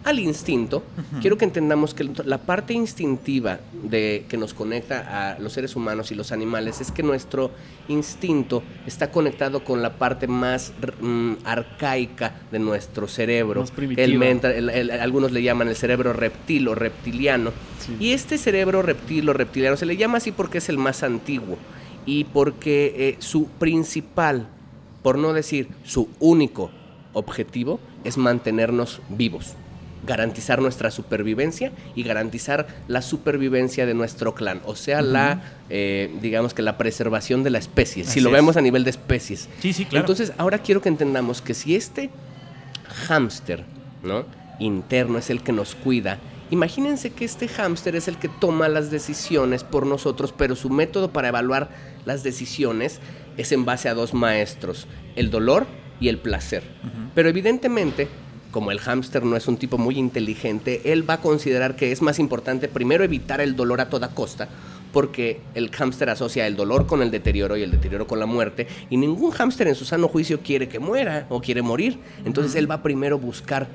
al 0.04 0.18
instinto, 0.18 0.82
quiero 1.22 1.38
que 1.38 1.46
entendamos 1.46 1.94
que 1.94 2.04
la 2.26 2.36
parte 2.36 2.74
instintiva 2.74 3.60
de, 3.72 4.26
que 4.28 4.36
nos 4.36 4.52
conecta 4.52 5.32
a 5.32 5.38
los 5.38 5.54
seres 5.54 5.76
humanos 5.76 6.12
y 6.12 6.14
los 6.14 6.30
animales 6.30 6.82
es 6.82 6.90
que 6.90 7.02
nuestro 7.02 7.50
instinto 7.88 8.62
está 8.86 9.10
conectado 9.10 9.64
con 9.64 9.80
la 9.80 9.94
parte 9.94 10.26
más 10.26 10.74
mm, 11.00 11.32
arcaica 11.44 12.34
de 12.52 12.58
nuestro 12.58 13.08
cerebro. 13.08 13.64
El, 14.54 14.90
algunos 14.90 15.32
le 15.32 15.42
llaman 15.42 15.68
el 15.68 15.76
cerebro 15.76 16.12
reptil 16.12 16.68
o 16.68 16.74
reptiliano. 16.74 17.52
Y 17.98 18.12
este 18.12 18.36
cerebro 18.36 18.82
reptil 18.82 19.26
o 19.30 19.32
reptiliano 19.32 19.78
se 19.78 19.86
le 19.86 19.96
llama 19.96 20.18
así 20.18 20.32
porque 20.32 20.58
es 20.58 20.68
el 20.68 20.76
más 20.76 21.02
antiguo 21.02 21.56
y 22.04 22.24
porque 22.24 22.94
eh, 22.96 23.16
su 23.20 23.46
principal, 23.46 24.48
por 25.04 25.18
no 25.18 25.32
decir 25.32 25.68
su 25.84 26.08
único 26.18 26.72
objetivo, 27.12 27.78
es 28.02 28.16
mantenernos 28.16 29.00
vivos 29.08 29.54
garantizar 30.06 30.60
nuestra 30.60 30.90
supervivencia 30.90 31.72
y 31.94 32.02
garantizar 32.02 32.66
la 32.88 33.02
supervivencia 33.02 33.86
de 33.86 33.94
nuestro 33.94 34.34
clan, 34.34 34.60
o 34.66 34.76
sea, 34.76 35.02
la, 35.02 35.42
eh, 35.70 36.14
digamos 36.20 36.52
que 36.52 36.62
la 36.62 36.76
preservación 36.76 37.42
de 37.42 37.50
la 37.50 37.58
especie, 37.58 38.04
si 38.04 38.20
lo 38.20 38.30
vemos 38.30 38.56
a 38.56 38.60
nivel 38.60 38.84
de 38.84 38.90
especies. 38.90 39.48
Sí, 39.60 39.72
sí, 39.72 39.86
claro. 39.86 40.02
Entonces, 40.04 40.32
ahora 40.36 40.58
quiero 40.58 40.82
que 40.82 40.90
entendamos 40.90 41.40
que 41.40 41.54
si 41.54 41.74
este 41.74 42.10
hámster, 43.06 43.64
¿no? 44.02 44.26
Interno 44.58 45.18
es 45.18 45.30
el 45.30 45.42
que 45.42 45.52
nos 45.52 45.74
cuida, 45.74 46.18
Imagínense 46.50 47.10
que 47.10 47.24
este 47.24 47.48
hámster 47.48 47.96
es 47.96 48.08
el 48.08 48.18
que 48.18 48.28
toma 48.28 48.68
las 48.68 48.90
decisiones 48.90 49.64
por 49.64 49.86
nosotros, 49.86 50.32
pero 50.36 50.56
su 50.56 50.70
método 50.70 51.12
para 51.12 51.28
evaluar 51.28 51.70
las 52.04 52.22
decisiones 52.22 53.00
es 53.36 53.52
en 53.52 53.64
base 53.64 53.88
a 53.88 53.94
dos 53.94 54.14
maestros, 54.14 54.86
el 55.16 55.30
dolor 55.30 55.66
y 56.00 56.08
el 56.08 56.18
placer. 56.18 56.62
Pero 57.14 57.28
evidentemente 57.28 58.08
como 58.54 58.70
el 58.70 58.78
hámster 58.78 59.24
no 59.24 59.36
es 59.36 59.48
un 59.48 59.56
tipo 59.56 59.78
muy 59.78 59.98
inteligente, 59.98 60.92
él 60.92 61.10
va 61.10 61.14
a 61.14 61.20
considerar 61.20 61.74
que 61.74 61.90
es 61.90 62.02
más 62.02 62.20
importante 62.20 62.68
primero 62.68 63.02
evitar 63.02 63.40
el 63.40 63.56
dolor 63.56 63.80
a 63.80 63.88
toda 63.88 64.10
costa, 64.10 64.48
porque 64.92 65.40
el 65.56 65.72
hámster 65.72 66.08
asocia 66.08 66.46
el 66.46 66.54
dolor 66.54 66.86
con 66.86 67.02
el 67.02 67.10
deterioro 67.10 67.56
y 67.56 67.64
el 67.64 67.72
deterioro 67.72 68.06
con 68.06 68.20
la 68.20 68.26
muerte, 68.26 68.68
y 68.90 68.96
ningún 68.96 69.32
hámster 69.32 69.66
en 69.66 69.74
su 69.74 69.84
sano 69.84 70.06
juicio 70.06 70.38
quiere 70.38 70.68
que 70.68 70.78
muera 70.78 71.26
o 71.30 71.40
quiere 71.40 71.62
morir. 71.62 71.98
Entonces 72.24 72.54
él 72.54 72.70
va 72.70 72.80
primero 72.80 73.16
a 73.16 73.18
buscar 73.18 73.66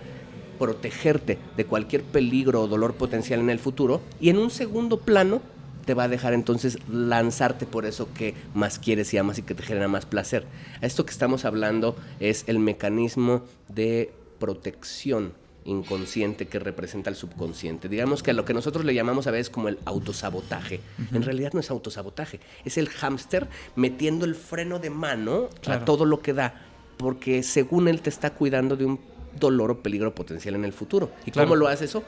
protegerte 0.60 1.39
de 1.58 1.65
cualquier 1.65 2.04
peligro 2.04 2.62
o 2.62 2.67
dolor 2.67 2.93
potencial 2.93 3.39
en 3.39 3.50
el 3.50 3.60
futuro, 3.60 4.02
y 4.19 4.30
en 4.30 4.38
un 4.38 4.52
segundo 4.52 5.00
plano 5.00 5.41
te 5.86 5.95
va 5.95 6.04
a 6.04 6.08
dejar 6.08 6.34
entonces 6.34 6.78
lanzarte 6.88 7.65
por 7.65 7.88
eso 7.88 8.10
que 8.13 8.36
más 8.54 8.78
quieres 8.78 9.12
y 9.13 9.17
amas 9.17 9.39
y 9.39 9.41
que 9.41 9.56
te 9.56 9.63
genera 9.63 9.88
más 9.88 10.06
placer. 10.06 10.45
Esto 10.82 11.04
que 11.04 11.12
estamos 11.12 11.45
hablando 11.45 11.95
es 12.19 12.43
el 12.45 12.60
mecanismo 12.60 13.43
de 13.69 14.13
protección 14.38 15.34
inconsciente 15.65 16.48
que 16.48 16.60
representa 16.60 17.10
el 17.10 17.15
subconsciente. 17.15 17.89
Digamos 17.89 18.24
que 18.24 18.32
a 18.32 18.34
lo 18.34 18.45
que 18.45 18.54
nosotros 18.54 18.86
le 18.86 18.93
llamamos 18.93 19.28
a 19.28 19.32
veces 19.32 19.50
como 19.50 19.67
el 19.67 19.80
autosabotaje. 19.86 20.80
En 21.12 21.24
realidad 21.24 21.54
no 21.54 21.60
es 21.60 21.69
autosabotaje, 21.69 22.39
es 22.65 22.78
el 22.78 22.89
hámster 22.89 23.48
metiendo 23.76 24.26
el 24.26 24.36
freno 24.36 24.80
de 24.80 24.89
mano 24.89 25.50
a 25.65 25.86
todo 25.86 26.06
lo 26.06 26.22
que 26.22 26.34
da, 26.34 26.62
porque 26.98 27.43
según 27.43 27.88
él 27.88 28.02
te 28.02 28.10
está 28.10 28.32
cuidando 28.34 28.76
de 28.76 28.86
un 28.86 29.00
dolor 29.39 29.71
o 29.71 29.80
peligro 29.82 30.13
potencial 30.13 30.56
en 30.56 30.65
el 30.65 30.73
futuro. 30.73 31.12
¿Y 31.25 31.32
cómo 31.32 31.56
lo 31.56 31.67
hace 31.67 31.86
eso? 31.86 32.04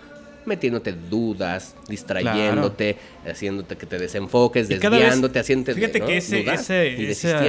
metiéndote 0.46 0.94
dudas, 0.94 1.76
distrayéndote, 1.88 2.98
haciéndote 3.30 3.78
que 3.78 3.86
te 3.86 3.98
desenfoques, 3.98 4.67
desviándote, 4.67 5.39
haciéndote 5.39 5.74
Fíjate 5.76 6.02
que 6.02 6.17
ese, 6.17 7.10
esa, 7.10 7.44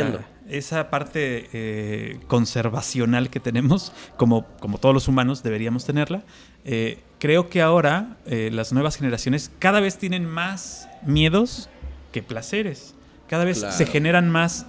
esa, 0.49 0.91
parte 0.91 1.49
eh, 1.53 2.19
conservacional 2.27 3.31
que 3.31 3.41
tenemos, 3.41 3.93
como, 4.17 4.47
como 4.61 4.79
todos 4.79 4.95
los 4.95 5.09
humanos 5.09 5.43
deberíamos 5.43 5.85
tenerla, 5.85 6.23
eh, 6.65 6.99
creo 7.19 7.49
que 7.49 7.63
ahora 7.63 8.17
eh, 8.27 8.51
las 8.53 8.73
nuevas 8.73 8.97
generaciones 8.97 9.51
cada 9.59 9.81
vez 9.81 9.99
tienen 9.99 10.27
más 10.27 10.89
miedos 11.05 11.69
que 12.13 12.23
placeres. 12.23 12.95
Cada 13.29 13.45
vez 13.45 13.65
se 13.71 13.87
generan 13.87 14.29
más 14.29 14.67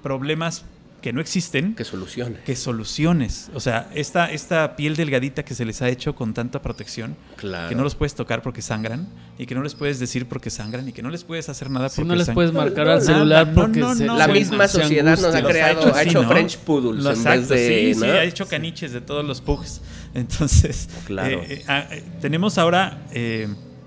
problemas 0.00 0.64
que 1.06 1.12
no 1.12 1.20
existen. 1.20 1.76
Que 1.76 1.84
soluciones. 1.84 2.40
Que 2.40 2.56
soluciones. 2.56 3.48
O 3.54 3.60
sea, 3.60 3.88
esta, 3.94 4.28
esta 4.32 4.74
piel 4.74 4.96
delgadita 4.96 5.44
que 5.44 5.54
se 5.54 5.64
les 5.64 5.80
ha 5.80 5.88
hecho 5.88 6.16
con 6.16 6.34
tanta 6.34 6.60
protección, 6.60 7.16
que 7.40 7.76
no 7.76 7.84
los 7.84 7.94
puedes 7.94 8.16
tocar 8.16 8.42
porque 8.42 8.60
sangran, 8.60 9.06
y 9.38 9.46
que 9.46 9.54
no 9.54 9.62
les 9.62 9.76
puedes 9.76 10.00
decir 10.00 10.26
porque 10.26 10.50
sangran, 10.50 10.88
y 10.88 10.92
que 10.92 11.02
no 11.02 11.10
les 11.10 11.22
puedes 11.22 11.48
hacer 11.48 11.70
nada 11.70 11.90
porque 11.90 12.08
no 12.08 12.16
les 12.16 12.28
puedes 12.30 12.52
marcar 12.52 12.88
al 12.88 13.02
celular 13.02 13.54
porque 13.54 13.78
La 13.78 14.26
misma 14.26 14.66
sociedad 14.66 15.16
nos 15.16 15.32
ha 15.32 15.44
creado, 15.44 15.94
ha 15.94 16.02
hecho, 16.02 16.24
French 16.24 16.58
Poodles 16.58 17.06
en 17.24 17.46
Sí, 17.46 17.94
sí, 17.94 18.04
ha 18.04 18.24
hecho 18.24 18.48
caniches 18.48 18.92
de 18.92 19.00
todos 19.00 19.24
los 19.24 19.40
pugs. 19.40 19.82
Entonces, 20.14 20.88
claro. 21.06 21.38
Eh, 21.42 21.46
eh, 21.50 21.64
ah, 21.68 21.86
eh, 21.88 22.02
tenemos 22.20 22.58
ahora... 22.58 23.06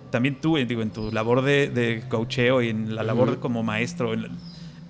también 0.10 0.40
tú, 0.40 0.56
digo, 0.56 0.82
en 0.82 0.92
tu 0.92 1.12
labor 1.12 1.42
de, 1.42 1.68
de 1.68 2.02
coacheo 2.08 2.62
y 2.62 2.70
en 2.70 2.96
la 2.96 3.04
labor 3.04 3.42
como 3.42 3.62
maestro, 3.62 4.14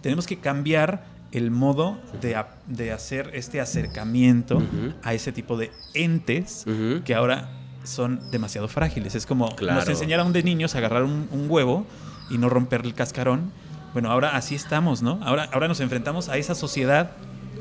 tenemos 0.03 0.27
que 0.27 0.37
cambiar 0.37 1.17
el 1.31 1.51
modo 1.51 1.97
de, 2.21 2.91
hacer 2.91 3.31
este 3.33 3.61
acercamiento 3.61 4.61
a 5.03 5.13
ese 5.13 5.31
tipo 5.31 5.57
de 5.57 5.71
entes 5.93 6.65
que 7.05 7.15
ahora 7.15 7.49
son 7.83 8.19
demasiado 8.31 8.67
frágiles. 8.67 9.15
Es 9.15 9.25
como 9.25 9.49
nos 9.61 9.87
enseñaron 9.87 10.33
de 10.33 10.43
niños 10.43 10.75
a 10.75 10.79
agarrar 10.79 11.03
un, 11.03 11.45
huevo 11.49 11.85
y 12.29 12.37
no 12.37 12.49
romper 12.49 12.81
el 12.85 12.93
cascarón. 12.93 13.51
Bueno, 13.93 14.11
ahora 14.11 14.35
así 14.35 14.53
estamos, 14.55 15.01
¿no? 15.01 15.19
Ahora, 15.23 15.49
ahora 15.51 15.67
nos 15.67 15.79
enfrentamos 15.79 16.29
a 16.29 16.37
esa 16.37 16.53
sociedad 16.53 17.11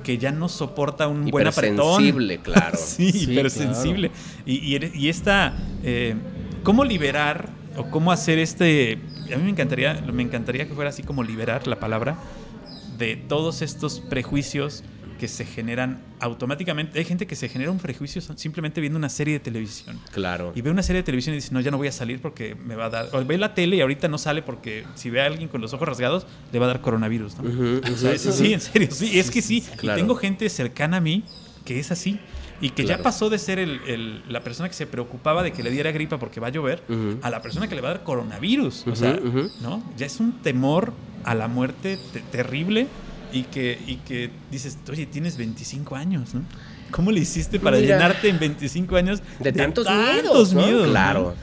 que 0.04 0.18
ya 0.18 0.30
no 0.30 0.48
soporta 0.48 1.08
un 1.08 1.30
buen 1.30 1.46
apretón. 1.46 1.96
sensible, 1.96 2.38
claro. 2.38 2.78
sí, 2.82 3.32
pero 3.34 3.48
sensible. 3.48 4.10
Y, 4.44 4.76
y, 4.76 5.08
esta, 5.08 5.54
eh, 5.82 6.14
¿cómo 6.62 6.84
liberar 6.84 7.48
o 7.76 7.90
cómo 7.90 8.12
hacer 8.12 8.38
este... 8.38 8.98
A 9.32 9.36
mí 9.36 9.44
me 9.44 9.50
encantaría, 9.50 10.02
me 10.12 10.22
encantaría 10.22 10.66
que 10.66 10.74
fuera 10.74 10.90
así 10.90 11.02
como 11.02 11.22
liberar 11.22 11.66
la 11.66 11.78
palabra 11.78 12.16
de 12.98 13.16
todos 13.16 13.62
estos 13.62 14.00
prejuicios 14.00 14.84
que 15.18 15.28
se 15.28 15.44
generan 15.44 16.00
automáticamente. 16.20 16.98
Hay 16.98 17.04
gente 17.04 17.26
que 17.26 17.36
se 17.36 17.48
genera 17.48 17.70
un 17.70 17.78
prejuicio 17.78 18.22
simplemente 18.36 18.80
viendo 18.80 18.98
una 18.98 19.08
serie 19.08 19.34
de 19.34 19.40
televisión. 19.40 20.00
Claro. 20.12 20.52
Y 20.54 20.62
ve 20.62 20.70
una 20.70 20.82
serie 20.82 21.02
de 21.02 21.04
televisión 21.04 21.34
y 21.34 21.38
dice, 21.38 21.52
no, 21.52 21.60
ya 21.60 21.70
no 21.70 21.76
voy 21.76 21.88
a 21.88 21.92
salir 21.92 22.20
porque 22.20 22.54
me 22.54 22.76
va 22.76 22.86
a 22.86 22.90
dar. 22.90 23.08
O 23.12 23.24
ve 23.24 23.36
la 23.36 23.54
tele 23.54 23.76
y 23.76 23.80
ahorita 23.80 24.08
no 24.08 24.16
sale 24.16 24.42
porque 24.42 24.84
si 24.94 25.10
ve 25.10 25.20
a 25.20 25.26
alguien 25.26 25.48
con 25.48 25.60
los 25.60 25.72
ojos 25.74 25.88
rasgados, 25.88 26.26
le 26.52 26.58
va 26.58 26.66
a 26.66 26.68
dar 26.68 26.80
coronavirus. 26.80 27.34
sí, 28.16 28.52
en 28.52 28.60
serio, 28.60 28.88
sí, 28.90 29.18
es 29.18 29.30
que 29.30 29.42
sí. 29.42 29.64
Y 29.82 29.86
tengo 29.88 30.14
gente 30.14 30.48
cercana 30.48 30.98
a 30.98 31.00
mí 31.00 31.24
que 31.64 31.78
es 31.78 31.90
así. 31.90 32.18
Y 32.60 32.70
que 32.70 32.84
ya 32.84 32.98
pasó 32.98 33.30
de 33.30 33.38
ser 33.38 33.58
el, 33.58 34.22
la 34.28 34.40
persona 34.40 34.68
que 34.68 34.74
se 34.74 34.86
preocupaba 34.86 35.42
de 35.42 35.52
que 35.52 35.62
le 35.62 35.70
diera 35.70 35.92
gripa 35.92 36.18
porque 36.18 36.40
va 36.40 36.48
a 36.48 36.50
llover 36.50 36.82
a 37.22 37.30
la 37.30 37.42
persona 37.42 37.68
que 37.68 37.74
le 37.74 37.80
va 37.80 37.90
a 37.90 37.94
dar 37.94 38.04
coronavirus. 38.04 38.86
O 38.86 38.96
sea, 38.96 39.18
¿no? 39.60 39.82
Ya 39.96 40.06
es 40.06 40.20
un 40.20 40.42
temor 40.42 40.92
a 41.24 41.34
la 41.34 41.48
muerte 41.48 41.98
terrible 42.30 42.86
y 43.32 43.44
que, 43.44 43.78
y 43.86 43.96
que 43.96 44.30
dices, 44.50 44.78
oye, 44.90 45.06
tienes 45.06 45.36
25 45.36 45.94
años, 45.96 46.34
¿no? 46.34 46.42
¿Cómo 46.90 47.10
le 47.10 47.20
hiciste 47.20 47.60
para 47.60 47.78
llenarte 47.78 48.28
en 48.28 48.38
25 48.38 48.96
años 48.96 49.22
de, 49.40 49.52
tantos, 49.52 49.86
miedos? 50.54 50.88
Claro. 50.88 51.34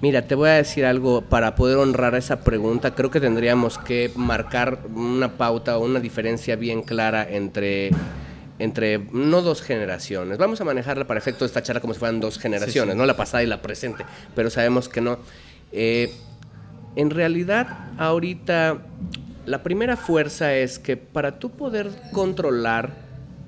Mira, 0.00 0.22
te 0.22 0.34
voy 0.34 0.48
a 0.48 0.54
decir 0.54 0.84
algo 0.84 1.22
para 1.22 1.54
poder 1.54 1.76
honrar 1.78 2.14
esa 2.14 2.40
pregunta. 2.40 2.94
Creo 2.94 3.10
que 3.10 3.20
tendríamos 3.20 3.78
que 3.78 4.10
marcar 4.16 4.80
una 4.94 5.32
pauta 5.36 5.78
o 5.78 5.84
una 5.84 6.00
diferencia 6.00 6.56
bien 6.56 6.82
clara 6.82 7.26
entre 7.28 7.90
entre 8.58 8.98
no 9.12 9.42
dos 9.42 9.62
generaciones. 9.62 10.38
Vamos 10.38 10.60
a 10.60 10.64
manejarla 10.64 11.06
para 11.06 11.18
efecto 11.18 11.44
de 11.44 11.46
esta 11.46 11.62
charla 11.62 11.80
como 11.80 11.94
si 11.94 12.00
fueran 12.00 12.20
dos 12.20 12.38
generaciones, 12.38 12.96
no 12.96 13.06
la 13.06 13.16
pasada 13.16 13.42
y 13.42 13.46
la 13.46 13.62
presente, 13.62 14.04
pero 14.34 14.50
sabemos 14.50 14.88
que 14.88 15.00
no. 15.00 15.18
Eh, 15.72 16.12
en 16.96 17.10
realidad, 17.10 17.90
ahorita 17.98 18.78
la 19.46 19.62
primera 19.62 19.96
fuerza 19.96 20.54
es 20.54 20.78
que 20.78 20.96
para 20.96 21.38
tú 21.38 21.50
poder 21.50 21.90
controlar, 22.12 22.90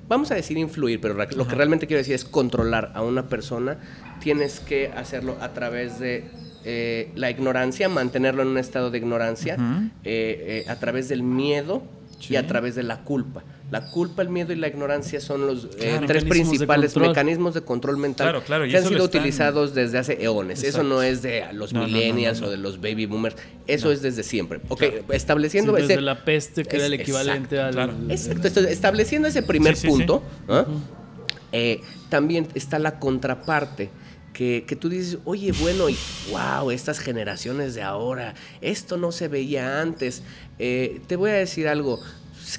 vamos 0.07 0.31
a 0.31 0.35
decir 0.35 0.57
influir, 0.57 1.01
pero 1.01 1.13
lo 1.13 1.47
que 1.47 1.55
realmente 1.55 1.87
quiero 1.87 1.99
decir 1.99 2.15
es 2.15 2.25
controlar 2.25 2.91
a 2.93 3.01
una 3.01 3.29
persona, 3.29 3.77
tienes 4.19 4.59
que 4.59 4.89
hacerlo 4.89 5.37
a 5.41 5.53
través 5.53 5.99
de 5.99 6.25
eh, 6.65 7.11
la 7.15 7.29
ignorancia, 7.29 7.87
mantenerlo 7.89 8.41
en 8.41 8.49
un 8.49 8.57
estado 8.57 8.91
de 8.91 8.97
ignorancia, 8.97 9.55
eh, 10.03 10.63
eh, 10.67 10.69
a 10.69 10.75
través 10.75 11.07
del 11.07 11.23
miedo 11.23 11.83
y 12.29 12.35
a 12.35 12.45
través 12.45 12.75
de 12.75 12.83
la 12.83 13.03
culpa. 13.03 13.43
La 13.69 13.91
culpa, 13.91 14.21
el 14.21 14.29
miedo 14.29 14.53
y 14.53 14.55
la 14.55 14.69
ignorancia 14.69 15.19
son 15.19 15.45
los 15.45 15.67
eh, 15.79 15.99
tres 16.07 16.23
principales 16.23 16.95
mecanismos 16.95 17.53
de 17.53 17.61
control 17.61 17.97
mental 17.97 18.41
que 18.45 18.77
han 18.77 18.85
sido 18.85 19.03
utilizados 19.03 19.75
desde 19.75 19.97
hace 19.97 20.23
eones. 20.23 20.63
Eso 20.63 20.83
no 20.83 21.01
es 21.01 21.21
de 21.21 21.43
los 21.51 21.73
millennials 21.73 22.41
o 22.41 22.49
de 22.49 22.55
los 22.55 22.79
baby 22.79 23.05
boomers. 23.05 23.35
Eso 23.67 23.91
es 23.91 24.01
desde 24.01 24.23
siempre. 24.23 24.61
Ok, 24.69 24.83
estableciendo 25.09 25.73
desde 25.73 25.99
la 25.99 26.23
peste, 26.23 26.63
que 26.63 26.77
era 26.77 26.85
el 26.85 26.93
equivalente 26.93 27.59
al... 27.59 28.09
Exacto. 28.09 28.47
estableciendo 28.61 29.27
ese 29.27 29.43
primer 29.43 29.75
punto, 29.77 30.23
¿ah? 30.47 30.65
eh, 31.51 31.81
también 32.09 32.47
está 32.53 32.79
la 32.79 32.99
contraparte. 32.99 33.89
Que, 34.31 34.65
que, 34.67 34.75
tú 34.75 34.87
dices, 34.87 35.17
oye, 35.25 35.51
bueno, 35.51 35.89
y 35.89 35.97
wow, 36.29 36.69
estas 36.69 36.99
generaciones 36.99 37.73
de 37.73 37.81
ahora, 37.81 38.35
esto 38.61 38.95
no 38.95 39.11
se 39.11 39.27
veía 39.27 39.81
antes. 39.81 40.21
Eh, 40.59 41.01
te 41.07 41.15
voy 41.15 41.31
a 41.31 41.33
decir 41.33 41.67
algo, 41.67 41.99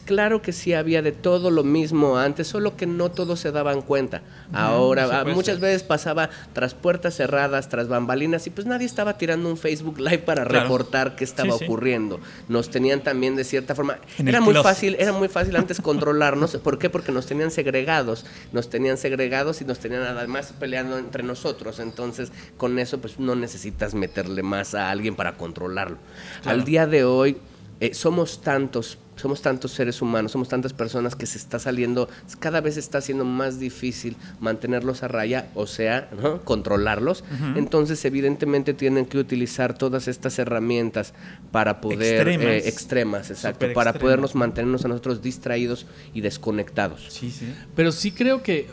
claro 0.05 0.43
que 0.43 0.53
sí 0.53 0.75
había 0.75 1.01
de 1.01 1.13
todo 1.13 1.51
lo 1.51 1.65
mismo 1.65 2.19
antes, 2.19 2.47
solo 2.47 2.77
que 2.77 2.87
no 2.87 3.11
todos 3.11 3.41
se 3.41 3.53
daban 3.53 3.81
cuenta. 3.81 4.21
Ahora, 4.53 5.25
muchas 5.25 5.61
veces 5.61 5.83
pasaba 5.83 6.29
tras 6.53 6.75
puertas 6.75 7.15
cerradas, 7.15 7.71
tras 7.71 7.89
bambalinas, 7.89 8.47
y 8.47 8.51
pues 8.51 8.67
nadie 8.67 8.85
estaba 8.87 9.17
tirando 9.17 9.49
un 9.49 9.57
Facebook 9.57 9.99
Live 9.99 10.19
para 10.19 10.45
reportar 10.45 11.17
qué 11.17 11.25
estaba 11.25 11.55
ocurriendo. 11.55 12.21
Nos 12.49 12.69
tenían 12.71 13.03
también 13.03 13.35
de 13.37 13.45
cierta 13.45 13.75
forma. 13.75 13.99
era 14.19 14.43
muy 14.43 14.55
fácil, 14.57 14.97
era 14.99 15.13
muy 15.13 15.29
fácil 15.29 15.57
antes 15.57 15.81
controlarnos. 15.81 16.57
¿Por 16.59 16.79
qué? 16.79 16.91
Porque 16.91 17.11
nos 17.11 17.25
tenían 17.25 17.51
segregados. 17.51 18.27
Nos 18.53 18.69
tenían 18.69 18.99
segregados 18.99 19.63
y 19.63 19.65
nos 19.65 19.79
tenían 19.79 20.03
además 20.03 20.53
peleando 20.59 20.99
entre 20.99 21.23
nosotros. 21.23 21.79
Entonces, 21.79 22.31
con 22.59 22.79
eso, 22.79 22.99
pues 22.99 23.19
no 23.19 23.35
necesitas 23.35 23.95
meterle 23.95 24.43
más 24.43 24.75
a 24.75 24.91
alguien 24.91 25.15
para 25.15 25.37
controlarlo. 25.37 25.97
Al 26.45 26.65
día 26.65 26.87
de 26.87 27.05
hoy, 27.05 27.39
eh, 27.81 27.95
somos 27.95 28.43
tantos 28.43 28.99
somos 29.19 29.43
tantos 29.43 29.73
seres 29.73 30.01
humanos, 30.01 30.33
somos 30.33 30.49
tantas 30.49 30.73
personas 30.73 31.17
que 31.17 31.27
se 31.27 31.39
está 31.39 31.59
saliendo, 31.59 32.09
cada 32.39 32.61
vez 32.61 32.77
está 32.77 33.01
siendo 33.01 33.25
más 33.25 33.59
difícil 33.59 34.17
mantenerlos 34.41 35.03
a 35.03 35.09
raya, 35.09 35.49
o 35.55 35.67
sea, 35.67 36.09
controlarlos. 36.45 37.25
Entonces, 37.57 38.05
evidentemente, 38.05 38.75
tienen 38.75 39.07
que 39.07 39.19
utilizar 39.19 39.77
todas 39.77 40.09
estas 40.09 40.39
herramientas 40.39 41.15
para 41.51 41.81
poder. 41.81 42.29
Extremas. 42.29 42.67
extremas, 42.67 43.31
exacto. 43.31 43.67
para 43.75 43.93
podernos 43.95 44.35
mantenernos 44.35 44.85
a 44.85 44.89
nosotros 44.89 45.23
distraídos 45.23 45.87
y 46.15 46.21
desconectados. 46.21 47.07
Sí, 47.09 47.31
sí. 47.31 47.53
Pero 47.75 47.93
sí 47.93 48.13
creo 48.13 48.43
que 48.43 48.69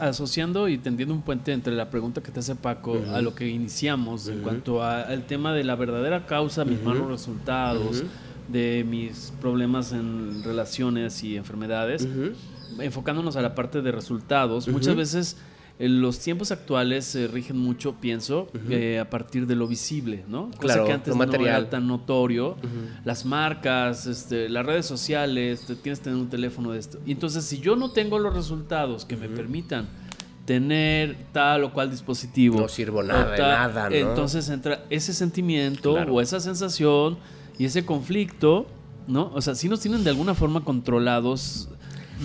asociando 0.00 0.68
y 0.68 0.78
tendiendo 0.78 1.14
un 1.14 1.22
puente 1.22 1.52
entre 1.52 1.74
la 1.74 1.90
pregunta 1.90 2.22
que 2.22 2.30
te 2.30 2.40
hace 2.40 2.54
Paco 2.54 3.02
a 3.12 3.20
lo 3.20 3.34
que 3.34 3.48
iniciamos 3.48 4.28
en 4.28 4.42
cuanto 4.42 4.82
al 4.82 5.26
tema 5.26 5.52
de 5.52 5.64
la 5.64 5.74
verdadera 5.74 6.26
causa, 6.26 6.64
mis 6.64 6.82
malos 6.82 7.08
resultados 7.08 8.04
de 8.48 8.84
mis 8.88 9.32
problemas 9.40 9.92
en 9.92 10.42
relaciones 10.44 11.22
y 11.24 11.36
enfermedades, 11.36 12.06
enfocándonos 12.78 13.36
a 13.36 13.42
la 13.42 13.54
parte 13.54 13.82
de 13.82 13.92
resultados. 13.92 14.68
Muchas 14.68 14.96
veces 14.96 15.36
en 15.78 16.00
los 16.00 16.18
tiempos 16.20 16.52
actuales 16.52 17.04
se 17.04 17.26
rigen 17.26 17.58
mucho, 17.58 17.96
pienso, 17.96 18.48
eh, 18.70 18.98
a 18.98 19.10
partir 19.10 19.46
de 19.46 19.56
lo 19.56 19.66
visible, 19.66 20.24
¿no? 20.26 20.50
Cosa 20.52 20.60
claro, 20.60 20.84
que 20.86 20.92
antes 20.92 21.14
no 21.14 21.22
era 21.24 21.68
tan 21.68 21.86
notorio. 21.86 22.56
Las 23.04 23.26
marcas, 23.26 24.06
este, 24.06 24.48
las 24.48 24.64
redes 24.64 24.86
sociales, 24.86 25.66
te, 25.66 25.76
tienes 25.76 25.98
que 25.98 26.04
tener 26.04 26.18
un 26.18 26.30
teléfono 26.30 26.72
de 26.72 26.78
esto. 26.78 26.98
Y 27.04 27.12
entonces, 27.12 27.44
si 27.44 27.58
yo 27.58 27.76
no 27.76 27.92
tengo 27.92 28.18
los 28.18 28.34
resultados 28.34 29.04
que 29.04 29.16
me 29.16 29.28
permitan 29.28 29.88
tener 30.46 31.16
tal 31.32 31.64
o 31.64 31.72
cual 31.72 31.90
dispositivo. 31.90 32.60
No 32.60 32.68
sirvo 32.68 33.02
nada, 33.02 33.32
de 33.32 33.38
nada, 33.38 33.90
¿no? 33.90 33.96
Entonces 33.96 34.48
entra 34.48 34.84
ese 34.88 35.12
sentimiento 35.12 35.92
o 35.92 36.20
esa 36.20 36.40
sensación 36.40 37.18
y 37.58 37.64
ese 37.64 37.84
conflicto, 37.84 38.66
¿no? 39.06 39.30
O 39.34 39.40
sea, 39.40 39.54
sí 39.54 39.68
nos 39.68 39.80
tienen 39.80 40.04
de 40.04 40.10
alguna 40.10 40.34
forma 40.34 40.62
controlados 40.64 41.68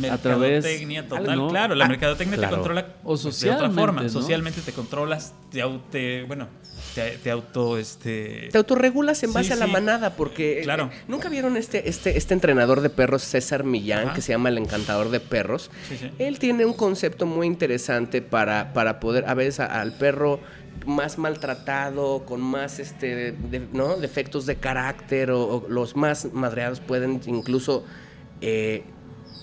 a 0.09 0.17
través 0.19 0.63
Mercadotecnia 0.63 1.07
total, 1.07 1.35
¿no? 1.37 1.47
claro, 1.49 1.75
la 1.75 1.83
Ah, 1.85 1.87
mercadotecnia 1.89 2.37
claro. 2.37 2.51
te 2.51 2.57
controla 2.59 2.95
O 3.03 3.09
pues, 3.09 3.23
de 3.23 3.27
otra 3.29 3.31
socialmente, 3.67 3.81
forma. 3.81 4.01
¿no? 4.03 4.09
Socialmente 4.09 4.61
te 4.61 4.71
controlas, 4.71 5.33
te, 5.51 5.61
au- 5.61 5.81
te- 5.91 6.23
bueno, 6.23 6.47
te, 6.95 7.17
te 7.17 7.29
auto 7.29 7.77
este 7.77 8.47
Te 8.53 8.57
autorregulas 8.57 9.21
en 9.23 9.31
Sí, 9.31 9.35
base 9.35 9.51
a 9.53 9.57
la 9.57 9.67
manada, 9.67 10.15
porque 10.15 10.59
eh, 10.59 10.63
Claro. 10.63 10.89
nunca 11.09 11.27
vieron 11.27 11.57
este, 11.57 11.89
este, 11.89 12.17
este 12.17 12.33
entrenador 12.33 12.79
de 12.79 12.89
perros, 12.89 13.21
César 13.21 13.65
Millán, 13.65 14.05
Ajá. 14.07 14.13
que 14.15 14.21
se 14.21 14.31
llama 14.31 14.47
el 14.47 14.57
encantador 14.59 15.09
de 15.09 15.19
perros. 15.19 15.69
Sí, 15.89 15.97
sí. 15.97 16.09
Él 16.19 16.39
tiene 16.39 16.63
un 16.65 16.73
concepto 16.73 17.25
muy 17.25 17.45
interesante 17.45 18.21
para, 18.21 18.71
para 18.71 19.01
poder, 19.01 19.25
a 19.27 19.33
veces, 19.33 19.59
a- 19.59 19.81
al 19.81 19.91
perro 19.97 20.39
más 20.85 21.17
maltratado, 21.17 22.23
con 22.25 22.41
más 22.41 22.79
este, 22.79 23.31
de- 23.33 23.67
¿no? 23.73 23.97
defectos 23.97 24.45
de 24.45 24.55
carácter, 24.55 25.31
o, 25.31 25.41
o 25.57 25.65
los 25.69 25.95
más 25.95 26.33
madreados 26.33 26.79
pueden 26.79 27.21
incluso 27.27 27.83
eh, 28.41 28.83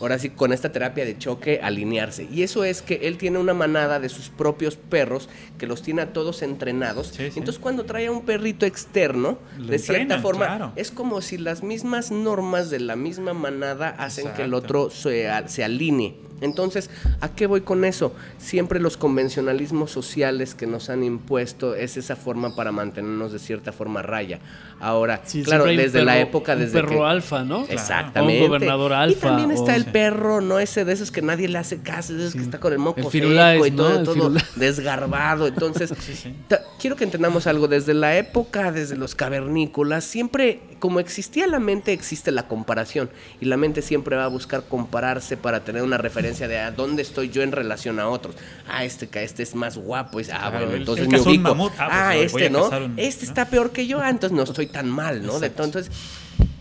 ahora 0.01 0.16
sí, 0.18 0.31
con 0.31 0.53
esta 0.53 0.70
terapia 0.70 1.05
de 1.05 1.18
choque, 1.18 1.59
alinearse. 1.61 2.28
Y 2.30 2.43
eso 2.45 2.62
es 2.62 2.82
que 2.82 3.01
él 3.09 3.18
tiene 3.18 3.39
una 3.39 3.53
manada 3.53 3.99
de 3.99 4.09
sus 4.09 4.28
propios 4.28 4.76
perros 4.76 5.28
que 5.59 5.66
los 5.66 5.82
tiene 5.82 6.03
a 6.03 6.12
todos 6.12 6.43
entrenados. 6.43 7.09
Sí, 7.09 7.30
sí. 7.32 7.39
Entonces, 7.41 7.59
cuando 7.61 7.84
trae 7.84 8.07
a 8.07 8.12
un 8.12 8.24
perrito 8.24 8.64
externo, 8.64 9.39
Lo 9.59 9.66
de 9.66 9.78
cierta 9.80 10.03
entrenan, 10.03 10.22
forma, 10.22 10.47
claro. 10.47 10.72
es 10.76 10.93
como 10.93 11.20
si 11.20 11.36
las 11.36 11.64
mismas 11.64 12.12
normas 12.12 12.70
de 12.70 12.78
la 12.78 12.95
misma 12.95 13.34
manada 13.34 13.89
hacen 13.89 14.28
que 14.34 14.43
el 14.43 14.55
otro 14.55 14.89
se, 14.91 15.28
se 15.47 15.64
alinee. 15.64 16.14
Entonces, 16.41 16.91
¿a 17.20 17.28
qué 17.30 17.47
voy 17.47 17.62
con 17.62 17.84
eso? 17.84 18.14
Siempre 18.39 18.80
los 18.80 18.97
convencionalismos 18.97 19.91
sociales 19.91 20.55
que 20.55 20.66
nos 20.66 20.91
han 20.91 21.03
impuesto 21.05 21.74
es 21.74 21.97
esa 21.97 22.16
forma 22.16 22.55
para 22.55 22.72
mantenernos 22.72 23.32
de 23.32 23.39
cierta 23.39 23.72
forma 23.72 24.01
a 24.01 24.03
raya. 24.05 24.39
Ahora, 24.80 25.20
Sí, 25.24 25.43
claro, 25.43 25.64
un 25.64 25.76
desde 25.76 26.05
la 26.05 26.12
perro- 26.14 26.22
época, 26.28 26.53
un 26.53 26.59
desde 26.61 26.72
perro 26.80 26.99
que... 27.01 27.05
alfa, 27.05 27.43
¿no? 27.43 27.64
Exactamente. 27.68 28.41
O 28.43 28.45
un 28.45 28.49
gobernador 28.51 28.93
alfa, 28.93 29.18
Y 29.18 29.20
también 29.30 29.51
está 29.51 29.72
o- 29.72 29.76
el 29.76 29.84
Sí. 29.84 29.91
perro, 29.93 30.41
¿no? 30.41 30.59
Ese 30.61 30.84
de 30.84 30.93
esos 30.93 31.11
que 31.11 31.20
nadie 31.22 31.49
le 31.49 31.59
hace 31.59 31.80
caso, 31.82 32.12
de 32.14 32.20
esos 32.22 32.34
que 32.34 32.43
está 32.43 32.61
con 32.61 32.72
el 32.72 32.78
moco 32.78 33.01
El 33.01 33.07
seco 33.11 33.66
y 33.66 33.70
todo, 33.72 34.03
todo 34.05 34.14
firulais. 34.14 34.45
desgarbado. 34.57 35.47
Entonces, 35.49 35.93
quiero 36.80 36.95
que 36.97 37.05
entendamos 37.05 37.47
algo. 37.49 37.66
Desde 37.66 37.95
la 37.95 38.16
época, 38.16 38.70
desde 38.70 38.97
los 38.97 39.14
cavernícolas, 39.14 40.05
siempre, 40.05 40.61
como 40.78 41.01
existía 41.01 41.47
la 41.49 41.59
mente, 41.59 41.93
existe 41.93 42.30
la 42.30 42.47
comparación. 42.47 43.11
Y 43.41 43.47
la 43.47 43.57
mente 43.57 43.82
siempre 43.82 44.14
va 44.16 44.24
a 44.24 44.28
buscar 44.28 44.62
compararse 44.68 45.36
para 45.36 45.64
tener 45.64 45.82
una 45.82 45.99
referencia 45.99 46.28
de 46.49 46.59
a 46.59 46.70
dónde 46.70 47.03
estoy 47.03 47.31
yo 47.31 47.43
en 47.43 47.53
relación 47.53 47.99
a 48.01 48.09
otros. 48.09 48.35
Ah, 48.68 48.85
este, 48.85 49.09
este 49.24 49.43
es 49.43 49.55
más 49.55 49.79
guapo. 49.79 50.18
ah, 50.33 50.51
bueno, 50.51 50.74
entonces 50.74 51.09
me 51.09 51.18
ubico. 51.20 51.43
mamut. 51.43 51.72
Ah, 51.79 51.87
pues, 51.87 51.91
Ah, 51.91 52.09
a 52.11 52.16
este, 52.16 52.51
¿no? 52.51 52.68
un- 52.68 52.95
Este 52.99 53.24
¿no? 53.24 53.29
está 53.31 53.45
peor 53.47 53.70
que 53.70 53.87
yo. 53.87 54.01
Ah, 54.01 54.11
entonces 54.11 54.37
no 54.37 54.43
estoy 54.43 54.66
tan 54.66 54.91
mal, 54.91 55.22
¿no? 55.24 55.39
De- 55.41 55.47
Exacto. 55.47 55.64
entonces, 55.64 55.93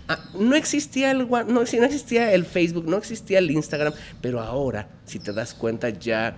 Ah, 0.10 0.20
no 0.40 0.56
existía 0.56 1.12
el 1.12 1.28
no, 1.30 1.44
no 1.48 1.62
existía 1.64 2.32
el 2.34 2.46
Facebook, 2.46 2.88
no 2.88 2.96
existía 2.96 3.40
el 3.40 3.52
Instagram, 3.52 3.92
pero 4.22 4.40
ahora, 4.40 4.88
si 5.06 5.20
te 5.20 5.34
das 5.34 5.54
cuenta, 5.54 5.90
ya 5.90 6.38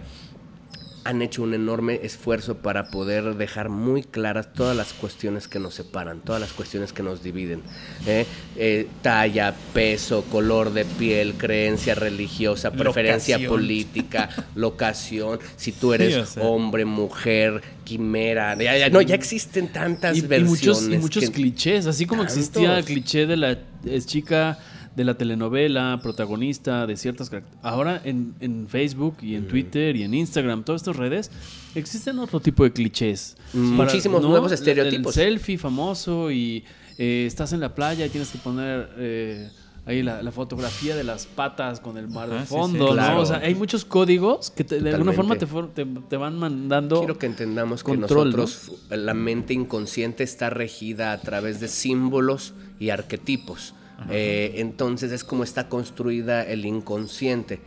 han 1.09 1.21
hecho 1.21 1.43
un 1.43 1.53
enorme 1.53 1.99
esfuerzo 2.03 2.57
para 2.57 2.89
poder 2.89 3.35
dejar 3.35 3.69
muy 3.69 4.03
claras 4.03 4.53
todas 4.53 4.75
las 4.77 4.93
cuestiones 4.93 5.47
que 5.47 5.59
nos 5.59 5.73
separan, 5.73 6.21
todas 6.21 6.39
las 6.39 6.53
cuestiones 6.53 6.93
que 6.93 7.03
nos 7.03 7.23
dividen. 7.23 7.61
¿eh? 8.05 8.25
Eh, 8.55 8.87
talla, 9.01 9.53
peso, 9.73 10.23
color 10.31 10.71
de 10.71 10.85
piel, 10.85 11.33
creencia 11.33 11.95
religiosa, 11.95 12.71
preferencia 12.71 13.37
Locación. 13.37 13.49
política, 13.59 14.29
locación, 14.55 15.39
si 15.57 15.71
tú 15.71 15.93
eres 15.93 16.13
Sí, 16.13 16.19
o 16.19 16.25
sea. 16.25 16.43
hombre, 16.43 16.85
mujer, 16.85 17.61
quimera. 17.83 18.55
ya- 18.57 18.77
ya- 18.77 18.89
no, 18.89 19.01
ya 19.01 19.15
existen 19.15 19.67
tantas 19.71 20.15
y, 20.15 20.19
y 20.19 20.21
versiones. 20.21 20.49
muchos, 20.49 20.83
y 20.87 20.97
muchos 20.97 21.23
que- 21.25 21.31
clichés, 21.31 21.85
así 21.87 22.05
como 22.05 22.23
existía 22.23 22.77
el 22.77 22.85
cliché 22.85 23.25
de 23.25 23.37
la 23.37 23.57
chica 24.05 24.59
de 24.99 25.05
la 25.05 25.13
telenovela, 25.13 25.97
protagonista 26.03 26.85
de 26.85 26.97
ciertas 26.97 27.31
Ahora 27.61 28.01
en, 28.03 28.35
en 28.41 28.67
Facebook 28.67 29.15
y 29.21 29.35
en 29.35 29.47
Twitter 29.47 29.95
y 29.95 30.03
en 30.03 30.13
Instagram, 30.13 30.65
todas 30.65 30.81
estas 30.81 30.97
redes, 30.97 31.31
existen 31.73 32.19
otro 32.19 32.41
tipo 32.41 32.65
de 32.65 32.73
clichés. 32.73 33.37
Muchísimos 33.53 34.21
nuevos 34.21 34.51
estereotipos. 34.51 35.15
El 35.15 35.23
selfie 35.37 35.57
famoso 35.57 36.29
y 36.31 36.65
eh, 36.97 37.23
estás 37.25 37.53
en 37.53 37.61
la 37.61 37.73
playa 37.73 38.05
y 38.05 38.09
tienes 38.09 38.29
que 38.29 38.39
poner 38.39 38.89
eh, 38.97 39.49
ahí 39.85 40.03
la, 40.03 40.21
la 40.21 40.33
fotografía 40.33 40.97
de 40.97 41.05
las 41.05 41.25
patas 41.27 41.79
con 41.79 41.95
el 41.95 42.09
mar 42.09 42.29
de 42.29 42.39
sí, 42.39 42.47
sí, 42.47 42.53
fondo, 42.53 42.87
¿no? 42.87 42.91
claro. 42.95 43.21
O 43.21 43.25
sea, 43.25 43.37
hay 43.37 43.55
muchos 43.55 43.85
códigos 43.85 44.51
que 44.51 44.65
te- 44.65 44.81
de 44.81 44.89
alguna 44.89 45.13
forma 45.13 45.37
te, 45.37 45.47
for- 45.47 45.73
te- 45.73 45.85
te 45.85 46.17
van 46.17 46.37
mandando... 46.37 46.99
Quiero 46.99 47.17
que 47.17 47.25
entendamos 47.27 47.85
que 47.85 47.95
nosotros, 47.95 48.69
la 48.89 49.13
mente 49.13 49.53
inconsciente 49.53 50.25
está 50.25 50.49
regida 50.49 51.13
a 51.13 51.21
través 51.21 51.61
de 51.61 51.69
símbolos 51.69 52.53
y 52.81 52.89
arquetipos. 52.89 53.75
Eh, 54.09 54.53
entonces 54.55 55.11
es 55.11 55.23
como 55.23 55.43
está 55.43 55.69
construida 55.69 56.43
el 56.43 56.65
inconsciente. 56.65 57.59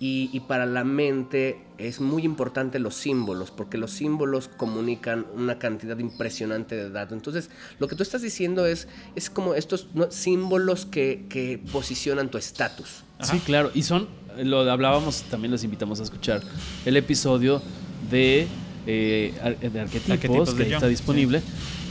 Y, 0.00 0.28
y 0.32 0.40
para 0.40 0.66
la 0.66 0.84
mente 0.84 1.60
es 1.78 2.00
muy 2.00 2.24
importante 2.24 2.78
los 2.78 2.94
símbolos, 2.94 3.50
porque 3.50 3.78
los 3.78 3.92
símbolos 3.92 4.48
comunican 4.48 5.24
una 5.34 5.58
cantidad 5.58 5.96
impresionante 5.98 6.74
de 6.74 6.90
datos. 6.90 7.16
Entonces, 7.16 7.48
lo 7.78 7.88
que 7.88 7.96
tú 7.96 8.02
estás 8.02 8.20
diciendo 8.20 8.66
es, 8.66 8.88
es 9.14 9.30
como 9.30 9.54
estos 9.54 9.88
¿no? 9.94 10.10
símbolos 10.10 10.84
que, 10.84 11.24
que 11.28 11.60
posicionan 11.72 12.28
tu 12.28 12.38
estatus. 12.38 13.04
Sí, 13.20 13.38
claro. 13.38 13.70
Y 13.72 13.82
son, 13.82 14.08
lo 14.42 14.68
hablábamos, 14.70 15.22
también 15.30 15.52
los 15.52 15.64
invitamos 15.64 16.00
a 16.00 16.02
escuchar 16.02 16.42
el 16.84 16.96
episodio 16.96 17.62
de, 18.10 18.46
eh, 18.86 19.32
de 19.72 19.80
arquetipos, 19.80 20.10
Arquetipos 20.10 20.54
que 20.54 20.64
de 20.64 20.74
está 20.74 20.88
disponible, 20.88 21.40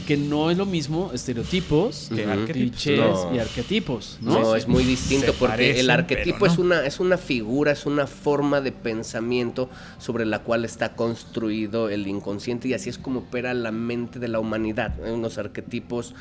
que 0.06 0.16
no 0.16 0.50
es 0.50 0.58
lo 0.58 0.66
mismo 0.66 1.10
estereotipos, 1.14 2.10
Que 2.14 2.24
arquetipos. 2.24 2.52
clichés 2.52 2.98
No. 3.00 3.34
y 3.34 3.38
arquetipos, 3.38 4.18
No, 4.20 4.40
¿no? 4.40 4.56
es 4.56 4.68
muy 4.68 4.84
distinto 4.84 5.26
Se 5.26 5.32
porque 5.32 5.52
parecen, 5.52 5.80
el 5.80 5.90
arquetipo 5.90 6.46
no. 6.46 6.52
es 6.52 6.58
una 6.58 6.86
es 6.86 7.00
una 7.00 7.16
figura, 7.18 7.72
es 7.72 7.86
una 7.86 8.06
forma 8.06 8.60
de 8.60 8.72
pensamiento 8.72 9.70
sobre 9.98 10.24
la 10.26 10.40
cual 10.40 10.64
está 10.64 10.94
construido 10.94 11.88
el 11.88 12.06
inconsciente 12.06 12.68
y 12.68 12.74
así 12.74 12.90
es 12.90 12.98
como 12.98 13.20
opera 13.20 13.54
la 13.54 13.72
mente 13.72 14.18
de 14.18 14.28
la 14.28 14.40
humanidad. 14.40 14.94
¿eh? 15.04 15.10
Unos 15.12 15.38
arquetipos, 15.38 16.14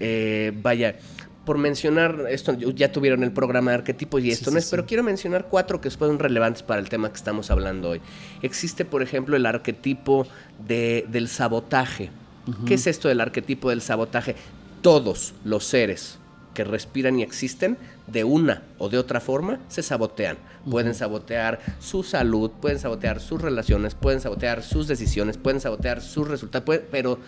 eh, 0.00 0.52
vaya, 0.62 0.96
por 1.44 1.56
mencionar 1.58 2.26
esto, 2.30 2.52
ya 2.52 2.92
tuvieron 2.92 3.22
el 3.24 3.32
programa 3.32 3.70
de 3.70 3.78
arquetipos 3.78 4.22
y 4.22 4.30
esto 4.30 4.50
Sí, 4.50 4.54
no 4.54 4.60
sí, 4.60 4.64
es, 4.66 4.70
pero 4.70 4.82
sí. 4.82 4.88
quiero 4.88 5.02
mencionar 5.02 5.46
cuatro 5.50 5.80
que 5.80 5.90
son 5.90 6.18
relevantes 6.18 6.62
para 6.62 6.80
el 6.80 6.88
tema 6.88 7.08
que 7.10 7.16
estamos 7.16 7.50
hablando 7.50 7.90
hoy. 7.90 8.00
Existe, 8.42 8.84
por 8.84 9.02
ejemplo, 9.02 9.36
el 9.36 9.46
arquetipo 9.46 10.26
de, 10.66 11.06
del 11.08 11.28
sabotaje. 11.28 12.10
¿Qué 12.66 12.74
es 12.74 12.86
esto 12.86 13.08
del 13.08 13.20
arquetipo 13.20 13.70
del 13.70 13.82
sabotaje? 13.82 14.36
Todos 14.82 15.34
los 15.44 15.64
seres 15.64 16.18
que 16.54 16.64
respiran 16.64 17.18
y 17.18 17.22
existen, 17.22 17.78
de 18.06 18.24
una 18.24 18.62
o 18.78 18.88
de 18.88 18.98
otra 18.98 19.20
forma, 19.20 19.60
se 19.68 19.82
sabotean. 19.82 20.36
Pueden 20.68 20.94
sabotear 20.94 21.60
su 21.78 22.02
salud, 22.02 22.50
pueden 22.60 22.78
sabotear 22.78 23.20
sus 23.20 23.40
relaciones, 23.40 23.94
pueden 23.94 24.20
sabotear 24.20 24.62
sus 24.62 24.88
decisiones, 24.88 25.36
pueden 25.36 25.60
sabotear 25.60 26.00
sus 26.00 26.26
resultados, 26.26 26.80
pero 26.90 27.18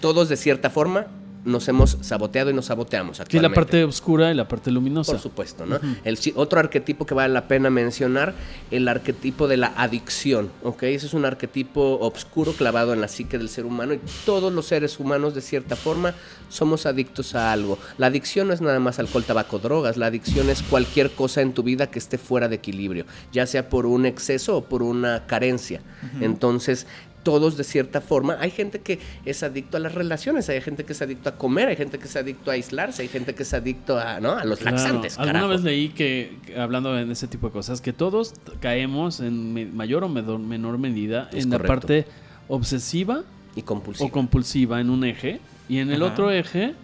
todos 0.00 0.28
de 0.28 0.36
cierta 0.36 0.70
forma 0.70 1.06
nos 1.46 1.66
hemos 1.68 1.96
saboteado 2.02 2.50
y 2.50 2.54
nos 2.54 2.66
saboteamos 2.66 3.16
Sí, 3.16 3.20
la 3.20 3.24
actualmente. 3.24 3.54
parte 3.54 3.84
oscura 3.84 4.30
y 4.30 4.34
la 4.34 4.46
parte 4.48 4.70
luminosa. 4.70 5.12
Por 5.12 5.20
supuesto, 5.20 5.64
¿no? 5.64 5.78
el, 6.04 6.18
otro 6.34 6.60
arquetipo 6.60 7.06
que 7.06 7.14
vale 7.14 7.32
la 7.32 7.48
pena 7.48 7.70
mencionar, 7.70 8.34
el 8.70 8.86
arquetipo 8.88 9.48
de 9.48 9.56
la 9.56 9.72
adicción, 9.76 10.50
¿ok? 10.62 10.82
Ese 10.84 11.06
es 11.06 11.14
un 11.14 11.24
arquetipo 11.24 11.98
oscuro 12.00 12.52
clavado 12.52 12.92
en 12.92 13.00
la 13.00 13.08
psique 13.08 13.38
del 13.38 13.48
ser 13.48 13.64
humano 13.64 13.94
y 13.94 14.00
todos 14.24 14.52
los 14.52 14.66
seres 14.66 15.00
humanos, 15.00 15.34
de 15.34 15.40
cierta 15.40 15.76
forma, 15.76 16.14
somos 16.48 16.84
adictos 16.86 17.34
a 17.34 17.52
algo. 17.52 17.78
La 17.98 18.08
adicción 18.08 18.48
no 18.48 18.54
es 18.54 18.60
nada 18.60 18.80
más 18.80 18.98
alcohol, 18.98 19.24
tabaco, 19.24 19.58
drogas, 19.58 19.96
la 19.96 20.06
adicción 20.06 20.50
es 20.50 20.62
cualquier 20.62 21.10
cosa 21.12 21.40
en 21.40 21.52
tu 21.52 21.62
vida 21.62 21.88
que 21.90 21.98
esté 21.98 22.18
fuera 22.18 22.48
de 22.48 22.56
equilibrio, 22.56 23.06
ya 23.32 23.46
sea 23.46 23.68
por 23.68 23.86
un 23.86 24.04
exceso 24.06 24.56
o 24.56 24.64
por 24.64 24.82
una 24.82 25.26
carencia. 25.26 25.80
Entonces, 26.20 26.86
todos 27.26 27.56
de 27.56 27.64
cierta 27.64 28.00
forma. 28.00 28.36
Hay 28.38 28.52
gente 28.52 28.78
que 28.78 29.00
es 29.24 29.42
adicto 29.42 29.76
a 29.78 29.80
las 29.80 29.96
relaciones, 29.96 30.48
hay 30.48 30.60
gente 30.60 30.84
que 30.84 30.92
es 30.92 31.02
adicto 31.02 31.28
a 31.28 31.32
comer, 31.36 31.66
hay 31.66 31.74
gente 31.74 31.98
que 31.98 32.04
es 32.04 32.14
adicto 32.14 32.52
a 32.52 32.54
aislarse, 32.54 33.02
hay 33.02 33.08
gente 33.08 33.34
que 33.34 33.42
es 33.42 33.52
adicto 33.52 33.98
a, 33.98 34.20
¿no? 34.20 34.30
a 34.30 34.44
los 34.44 34.60
Claro. 34.60 34.76
laxantes. 34.76 35.18
Alguna 35.18 35.32
carajo. 35.40 35.48
vez 35.48 35.62
leí 35.64 35.88
que, 35.88 36.36
hablando 36.56 36.96
en 36.96 37.10
ese 37.10 37.26
tipo 37.26 37.48
de 37.48 37.52
cosas, 37.52 37.80
que 37.80 37.92
todos 37.92 38.34
caemos 38.60 39.18
en 39.18 39.76
mayor 39.76 40.04
o 40.04 40.08
menor, 40.08 40.78
medida 40.78 41.28
Es 41.32 41.42
en 41.44 41.50
la 41.50 41.58
parte 41.58 42.06
obsesiva 42.46 43.24
y 43.56 43.62
compulsivo. 43.62 44.06
o 44.08 44.12
compulsiva 44.12 44.80
en 44.80 44.88
un 44.90 45.02
eje 45.04 45.40
y 45.68 45.78
en 45.78 45.90
el 45.90 46.02
Ajá. 46.02 46.12
otro 46.12 46.30
eje 46.30 46.74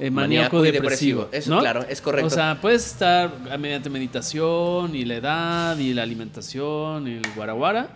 eh, 0.00 0.10
Maníaco 0.10 0.60
depresivo. 0.60 1.22
depresivo. 1.22 1.28
Eso, 1.30 1.50
¿no? 1.54 1.60
claro, 1.60 1.84
es 1.88 2.00
correcto. 2.00 2.26
O 2.26 2.30
sea, 2.30 2.58
puedes 2.60 2.84
estar 2.84 3.30
mediante 3.60 3.88
meditación 3.90 4.96
y 4.96 5.04
la 5.04 5.14
edad 5.14 5.78
y 5.78 5.94
la 5.94 6.02
alimentación 6.02 7.06
y 7.06 7.12
el 7.12 7.22
guaraguara 7.36 7.90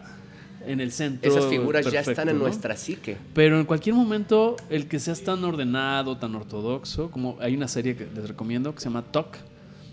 en 0.66 0.80
el 0.80 0.92
centro. 0.92 1.30
Esas 1.30 1.46
figuras 1.46 1.90
ya 1.90 2.00
están 2.00 2.28
en 2.28 2.38
¿no? 2.38 2.44
nuestra 2.44 2.76
psique. 2.76 3.16
Pero 3.34 3.58
en 3.58 3.64
cualquier 3.64 3.94
momento, 3.94 4.56
el 4.70 4.86
que 4.88 4.98
seas 4.98 5.22
tan 5.22 5.42
ordenado, 5.44 6.16
tan 6.16 6.34
ortodoxo, 6.34 7.10
como 7.10 7.36
hay 7.40 7.54
una 7.54 7.68
serie 7.68 7.96
que 7.96 8.06
les 8.14 8.28
recomiendo 8.28 8.74
que 8.74 8.80
se 8.80 8.86
llama 8.86 9.02
Talk, 9.10 9.36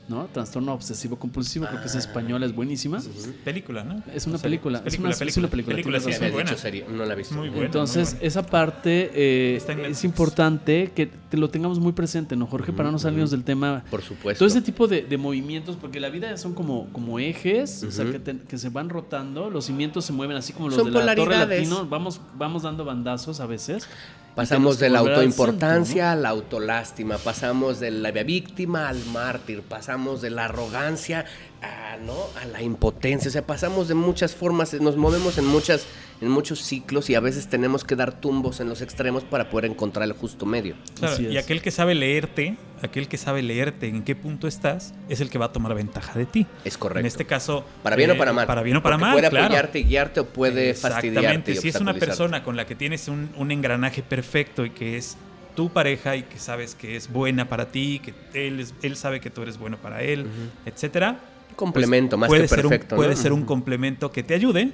¿no? 0.08 0.26
Trastorno 0.32 0.74
obsesivo 0.74 1.18
compulsivo, 1.18 1.66
creo 1.68 1.82
que 1.82 1.88
es 1.88 1.96
española, 1.96 2.46
es 2.46 2.54
buenísima. 2.56 3.00
Película, 3.44 3.84
¿no? 3.84 4.04
Es 4.14 4.28
una 4.28 4.36
O 4.36 4.38
sea, 4.38 4.44
película, 4.44 4.82
es 4.86 5.00
una- 5.00 5.10
es 5.10 5.38
una 5.38 5.48
película, 5.48 5.76
Película, 5.76 6.00
sí, 6.00 6.12
muy 6.22 6.32
buena. 6.32 6.56
serie, 6.58 6.86
no 6.90 7.06
la 7.06 7.14
he 7.14 7.18
visto. 7.18 7.36
Muy 7.36 7.50
buena. 7.50 7.66
Entonces, 7.66 8.10
muy 8.10 8.14
buena. 8.20 8.28
esa 8.28 8.46
parte 8.46 9.12
eh, 9.14 9.62
es 9.90 10.04
importante 10.04 10.92
que 10.96 11.08
te 11.08 11.38
lo 11.38 11.50
tengamos 11.50 11.80
muy 11.80 11.94
presente, 11.94 12.36
¿no, 12.36 12.46
Jorge? 12.48 12.72
Para 12.72 12.92
no 12.92 13.00
salirnos 13.00 13.32
del 13.32 13.44
tema. 13.44 13.84
Por 13.90 14.02
supuesto. 14.02 14.40
Todo 14.40 14.48
ese 14.48 14.62
tipo 14.62 14.88
de, 14.88 15.02
de 15.04 15.18
movimientos, 15.18 15.76
porque 15.76 16.00
la 16.00 16.10
vida 16.10 16.38
son 16.38 16.54
como, 16.54 16.88
como 16.94 17.20
ejes, 17.20 17.84
o 17.84 17.92
sea, 17.92 18.06
que, 18.12 18.20
te- 18.20 18.38
que 18.40 18.58
se 18.58 18.70
van 18.70 18.90
rotando, 18.90 19.50
los 19.50 19.66
cimientos 19.66 20.06
se 20.06 20.14
mueven 20.14 20.38
así 20.38 20.54
como 20.54 20.70
los 20.70 20.76
Son 20.78 20.92
de 20.94 21.04
la 21.04 21.16
Torre. 21.16 21.38
Latino, 21.38 21.86
vamos, 21.88 22.22
vamos 22.38 22.64
dando 22.64 22.86
bandazos 22.86 23.40
a 23.40 23.46
veces. 23.48 23.88
Pasamos 24.36 24.80
de 24.80 24.90
la 24.90 25.00
autoimportancia 25.00 26.12
a 26.12 26.16
la 26.18 26.28
autolástima, 26.28 27.18
pasamos 27.18 27.80
de 27.80 27.90
la 27.90 28.12
víctima 28.12 28.90
al 28.90 29.04
mártir, 29.06 29.62
pasamos 29.62 30.22
de 30.22 30.30
la 30.30 30.46
arrogancia 30.46 31.24
a, 31.62 31.98
¿no? 31.98 32.14
a 32.42 32.46
la 32.46 32.62
impotencia, 32.62 33.30
o 33.30 33.32
sea, 33.32 33.46
pasamos 33.46 33.88
de 33.88 33.94
muchas 33.96 34.36
formas, 34.36 34.74
nos 34.76 34.98
movemos 34.98 35.38
en, 35.38 35.46
muchas, 35.46 35.88
en 36.22 36.30
muchos 36.30 36.60
ciclos 36.62 37.10
y 37.10 37.16
a 37.16 37.20
veces 37.20 37.48
tenemos 37.48 37.84
que 37.84 37.96
dar 37.96 38.14
tumbos 38.20 38.60
en 38.60 38.70
los 38.70 38.82
extremos 38.82 39.24
para 39.24 39.50
poder 39.50 39.72
encontrar 39.72 40.04
el 40.06 40.14
justo 40.14 40.46
medio. 40.46 40.76
Claro, 41.00 41.22
y 41.22 41.38
aquel 41.38 41.62
que 41.62 41.72
sabe 41.72 41.96
leerte, 41.96 42.58
aquel 42.84 43.08
que 43.08 43.18
sabe 43.18 43.42
leerte 43.42 43.88
en 43.88 44.04
qué 44.04 44.16
punto 44.16 44.48
estás, 44.48 44.94
es 45.10 45.22
el 45.22 45.30
que 45.30 45.38
va 45.38 45.46
a 45.46 45.52
tomar 45.54 45.74
ventaja 45.74 46.18
de 46.20 46.26
ti. 46.26 46.46
Es 46.64 46.78
correcto. 46.78 47.00
En 47.00 47.06
este 47.06 47.26
caso. 47.26 47.66
para 47.82 47.96
bien 47.96 48.12
eh, 48.12 48.14
o 48.14 48.18
para 48.18 48.34
mal. 48.34 48.46
Para 48.48 48.62
bien 48.62 48.78
o 48.78 48.84
para 48.84 48.96
Porque 48.98 49.06
mal. 49.06 49.14
Puede 49.14 49.30
claro. 49.30 49.46
apoyarte 49.46 49.80
y 49.80 49.84
guiarte 49.86 50.20
o 50.20 50.26
puede 50.26 50.74
fastidiarte. 50.74 51.10
Exactamente. 51.10 51.52
y 51.54 51.56
Si 51.58 51.70
es 51.70 51.76
una 51.82 51.94
persona 51.96 52.44
con 52.44 52.56
la 52.56 52.66
que 52.66 52.76
tienes 52.76 53.08
un, 53.08 53.30
un 53.38 53.52
engranaje 53.52 54.04
perfecto 54.04 54.66
y 54.66 54.70
que 54.72 54.98
es 54.98 55.18
tu 55.56 55.70
pareja 55.70 56.18
y 56.18 56.24
que 56.24 56.38
sabes 56.38 56.76
que 56.76 56.98
es 56.98 57.10
buena 57.12 57.48
para 57.48 57.72
ti, 57.72 58.00
que 58.04 58.14
él, 58.48 58.60
es- 58.60 58.74
él 58.82 58.98
sabe 58.98 59.22
que 59.22 59.30
tú 59.30 59.42
eres 59.42 59.58
bueno 59.58 59.78
para 59.78 60.04
él, 60.04 60.28
etcétera. 60.66 61.18
Pues 61.48 61.56
Complemento, 61.58 62.18
más 62.18 62.28
puede 62.28 62.42
que 62.44 62.48
ser 62.50 62.62
perfecto. 62.64 62.96
Un, 62.96 62.98
puede 62.98 63.16
¿no? 63.16 63.22
ser 63.22 63.32
un 63.34 63.46
complemento 63.46 64.12
que 64.12 64.24
te 64.24 64.34
ayude, 64.34 64.72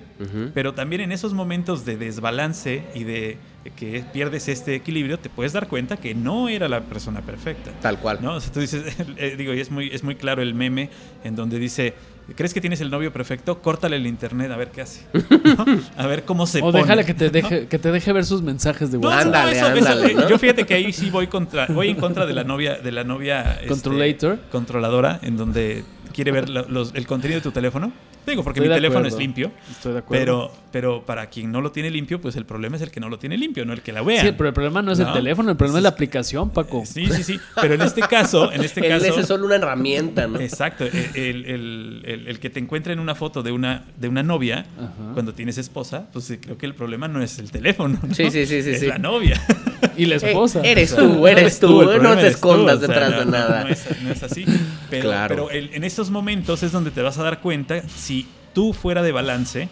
pero 0.56 0.74
también 0.74 1.02
en 1.02 1.12
esos 1.12 1.34
momentos 1.34 1.86
de 1.86 1.96
desbalance 1.98 2.84
y 2.96 3.04
de 3.04 3.38
que 3.76 4.04
pierdes 4.12 4.48
este 4.48 4.74
equilibrio, 4.74 5.20
te 5.20 5.30
puedes 5.30 5.54
dar 5.54 5.68
cuenta 5.68 5.96
que 5.98 6.16
no 6.16 6.50
era 6.50 6.68
la 6.68 6.82
persona 6.82 7.22
perfecta. 7.22 7.70
Tal 7.82 8.00
cual. 8.00 8.18
¿No? 8.20 8.36
O 8.36 8.42
sea, 8.42 8.52
tú 8.52 8.60
dices, 8.60 8.98
eh, 9.18 9.36
digo, 9.38 9.54
y 9.54 9.60
es 9.60 9.70
muy, 9.70 9.90
es 9.94 10.04
muy 10.04 10.16
claro 10.16 10.42
el 10.42 10.56
meme 10.56 10.90
en 11.24 11.36
donde 11.36 11.60
dice, 11.60 11.94
¿crees 12.36 12.56
que 12.56 12.62
tienes 12.62 12.82
el 12.82 12.90
novio 12.90 13.14
perfecto? 13.14 13.62
Córtale 13.62 13.98
el 13.98 14.08
internet 14.08 14.50
a 14.50 14.58
ver 14.58 14.70
qué 14.72 14.82
hace. 14.82 15.06
¿No? 15.14 15.66
A 15.98 16.08
ver 16.08 16.24
cómo 16.24 16.48
se 16.48 16.58
O 16.64 16.72
pone. 16.72 16.80
déjale 16.80 17.06
que 17.06 17.14
te 17.14 17.30
deje, 17.30 17.68
que 17.68 17.78
te 17.78 17.92
deje 17.92 18.12
ver 18.12 18.26
sus 18.26 18.42
mensajes 18.42 18.92
de 18.92 18.98
WhatsApp. 18.98 19.28
Ándale, 19.28 19.52
eso- 19.52 19.68
eso- 19.68 19.78
ándale, 19.78 20.14
¿no? 20.16 20.28
Yo 20.28 20.40
fíjate 20.40 20.66
que 20.66 20.74
ahí 20.74 20.92
sí 20.92 21.12
voy 21.12 21.28
contra, 21.28 21.68
voy 21.68 21.90
en 21.90 21.98
contra 21.98 22.26
de 22.26 22.34
la 22.34 22.44
novia, 22.44 22.78
de 22.80 22.92
la 22.92 23.04
novia 23.04 23.52
este, 23.54 23.68
Controlator. 23.68 24.40
controladora, 24.52 25.20
en 25.22 25.38
donde 25.38 25.84
quiere 26.12 26.32
ver 26.32 26.50
lo- 26.50 26.68
los- 26.70 26.94
el 26.96 27.06
contenido 27.08 27.40
de 27.40 27.44
tu 27.44 27.52
teléfono. 27.52 27.92
Digo, 28.26 28.44
porque 28.44 28.60
Estoy 28.60 28.70
mi 28.70 28.76
teléfono 28.76 29.00
acuerdo. 29.00 29.18
es 29.18 29.20
limpio. 29.20 29.52
Estoy 29.72 29.94
de 29.94 30.00
acuerdo. 30.00 30.22
Pero, 30.24 30.52
pero 30.72 31.06
para 31.08 31.28
quien 31.32 31.52
no 31.52 31.60
lo 31.60 31.72
tiene 31.72 31.90
limpio, 31.90 32.22
pues 32.22 32.36
el 32.36 32.46
problema 32.46 32.76
es 32.76 32.84
el 32.84 32.92
que 32.92 33.00
no 33.00 33.10
lo 33.10 33.18
tiene 33.18 33.36
limpio, 33.36 33.66
no 33.66 33.74
el 33.74 33.82
que 33.82 33.92
la 33.92 34.04
vea. 34.04 34.22
Sí, 34.22 34.32
pero 34.38 34.50
el 34.50 34.54
problema 34.54 34.84
no 34.84 34.92
es 34.92 35.00
el 35.00 35.08
¿No? 35.08 35.14
teléfono, 35.14 35.50
el 35.50 35.58
problema 35.58 35.80
es 35.80 35.84
la 35.84 35.90
aplicación, 35.90 36.52
Paco. 36.52 36.84
Sí, 36.86 37.08
sí, 37.12 37.24
sí. 37.24 37.40
Pero 37.60 37.74
en 37.74 37.82
este 37.82 38.02
caso, 38.02 38.52
en 38.52 38.64
este 38.64 38.80
Él 38.88 39.02
caso. 39.02 39.20
es 39.20 39.26
solo 39.26 39.46
una 39.48 39.56
herramienta, 39.56 40.28
¿no? 40.28 40.40
Exacto. 40.40 40.86
El, 40.86 41.46
el- 41.46 42.02
el- 42.06 42.28
el- 42.28 42.40
que 42.40 42.52
te 42.52 42.60
encuentre 42.60 42.94
en 42.94 43.00
una 43.00 43.16
foto 43.16 43.42
de 43.42 43.52
una, 43.52 43.86
de 43.98 44.08
una 44.08 44.22
novia 44.22 44.66
Ajá. 44.78 45.14
cuando 45.14 45.34
tienes 45.34 45.58
esposa, 45.58 46.06
pues 46.14 46.32
creo 46.40 46.60
que 46.60 46.68
el 46.68 46.76
problema 46.76 47.08
no 47.08 47.24
es 47.24 47.40
el 47.40 47.50
teléfono. 47.50 47.98
¿no? 48.08 48.14
Sí, 48.14 48.30
sí, 48.30 48.46
sí, 48.46 48.62
sí, 48.62 48.70
Es 48.72 48.80
sí. 48.82 48.86
la 48.86 49.00
novia. 49.00 49.42
Y 49.98 50.06
la 50.06 50.16
Eh, 50.16 50.20
esposa. 50.24 50.62
eres 50.64 50.96
tú, 50.96 51.28
eres 51.28 51.60
tú, 51.60 51.84
no 52.02 52.16
te 52.16 52.22
tú, 52.22 52.28
escondas 52.28 52.78
o 52.78 52.80
sea, 52.80 52.88
detrás 52.88 53.12
no, 53.12 53.20
de 53.20 53.26
no, 53.26 53.32
nada. 53.32 53.64
No, 53.64 53.70
es, 53.70 53.86
no 54.04 54.12
es 54.12 54.24
así. 54.24 54.46
Pero, 54.92 55.10
Claro. 55.10 55.36
pero 55.36 55.50
el- 55.50 55.74
en 55.74 55.84
esos 55.84 56.12
momentos 56.12 56.62
es 56.64 56.72
donde 56.72 56.92
te 56.92 57.02
vas 57.02 57.18
a 57.18 57.24
dar 57.24 57.40
cuenta 57.42 57.82
si 57.90 58.28
tú 58.54 58.74
fuera 58.74 59.02
de 59.02 59.12
balance 59.12 59.70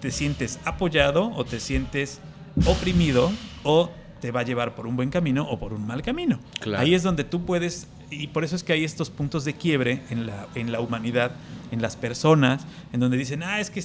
te 0.00 0.10
sientes 0.10 0.58
apoyado 0.64 1.30
o 1.34 1.44
te 1.44 1.60
sientes 1.60 2.20
oprimido 2.66 3.30
o 3.62 3.90
te 4.20 4.30
va 4.30 4.40
a 4.40 4.42
llevar 4.44 4.74
por 4.74 4.86
un 4.86 4.96
buen 4.96 5.10
camino 5.10 5.48
o 5.48 5.58
por 5.58 5.72
un 5.72 5.86
mal 5.86 6.02
camino. 6.02 6.38
Claro. 6.60 6.82
Ahí 6.82 6.94
es 6.94 7.02
donde 7.02 7.24
tú 7.24 7.44
puedes, 7.44 7.88
y 8.10 8.26
por 8.28 8.44
eso 8.44 8.54
es 8.56 8.62
que 8.62 8.72
hay 8.72 8.84
estos 8.84 9.10
puntos 9.10 9.44
de 9.44 9.54
quiebre 9.54 10.02
en 10.10 10.26
la, 10.26 10.46
en 10.54 10.70
la 10.72 10.80
humanidad, 10.80 11.32
en 11.70 11.80
las 11.82 11.96
personas, 11.96 12.64
en 12.92 13.00
donde 13.00 13.16
dicen, 13.16 13.42
ah, 13.42 13.58
es 13.60 13.70
que 13.70 13.82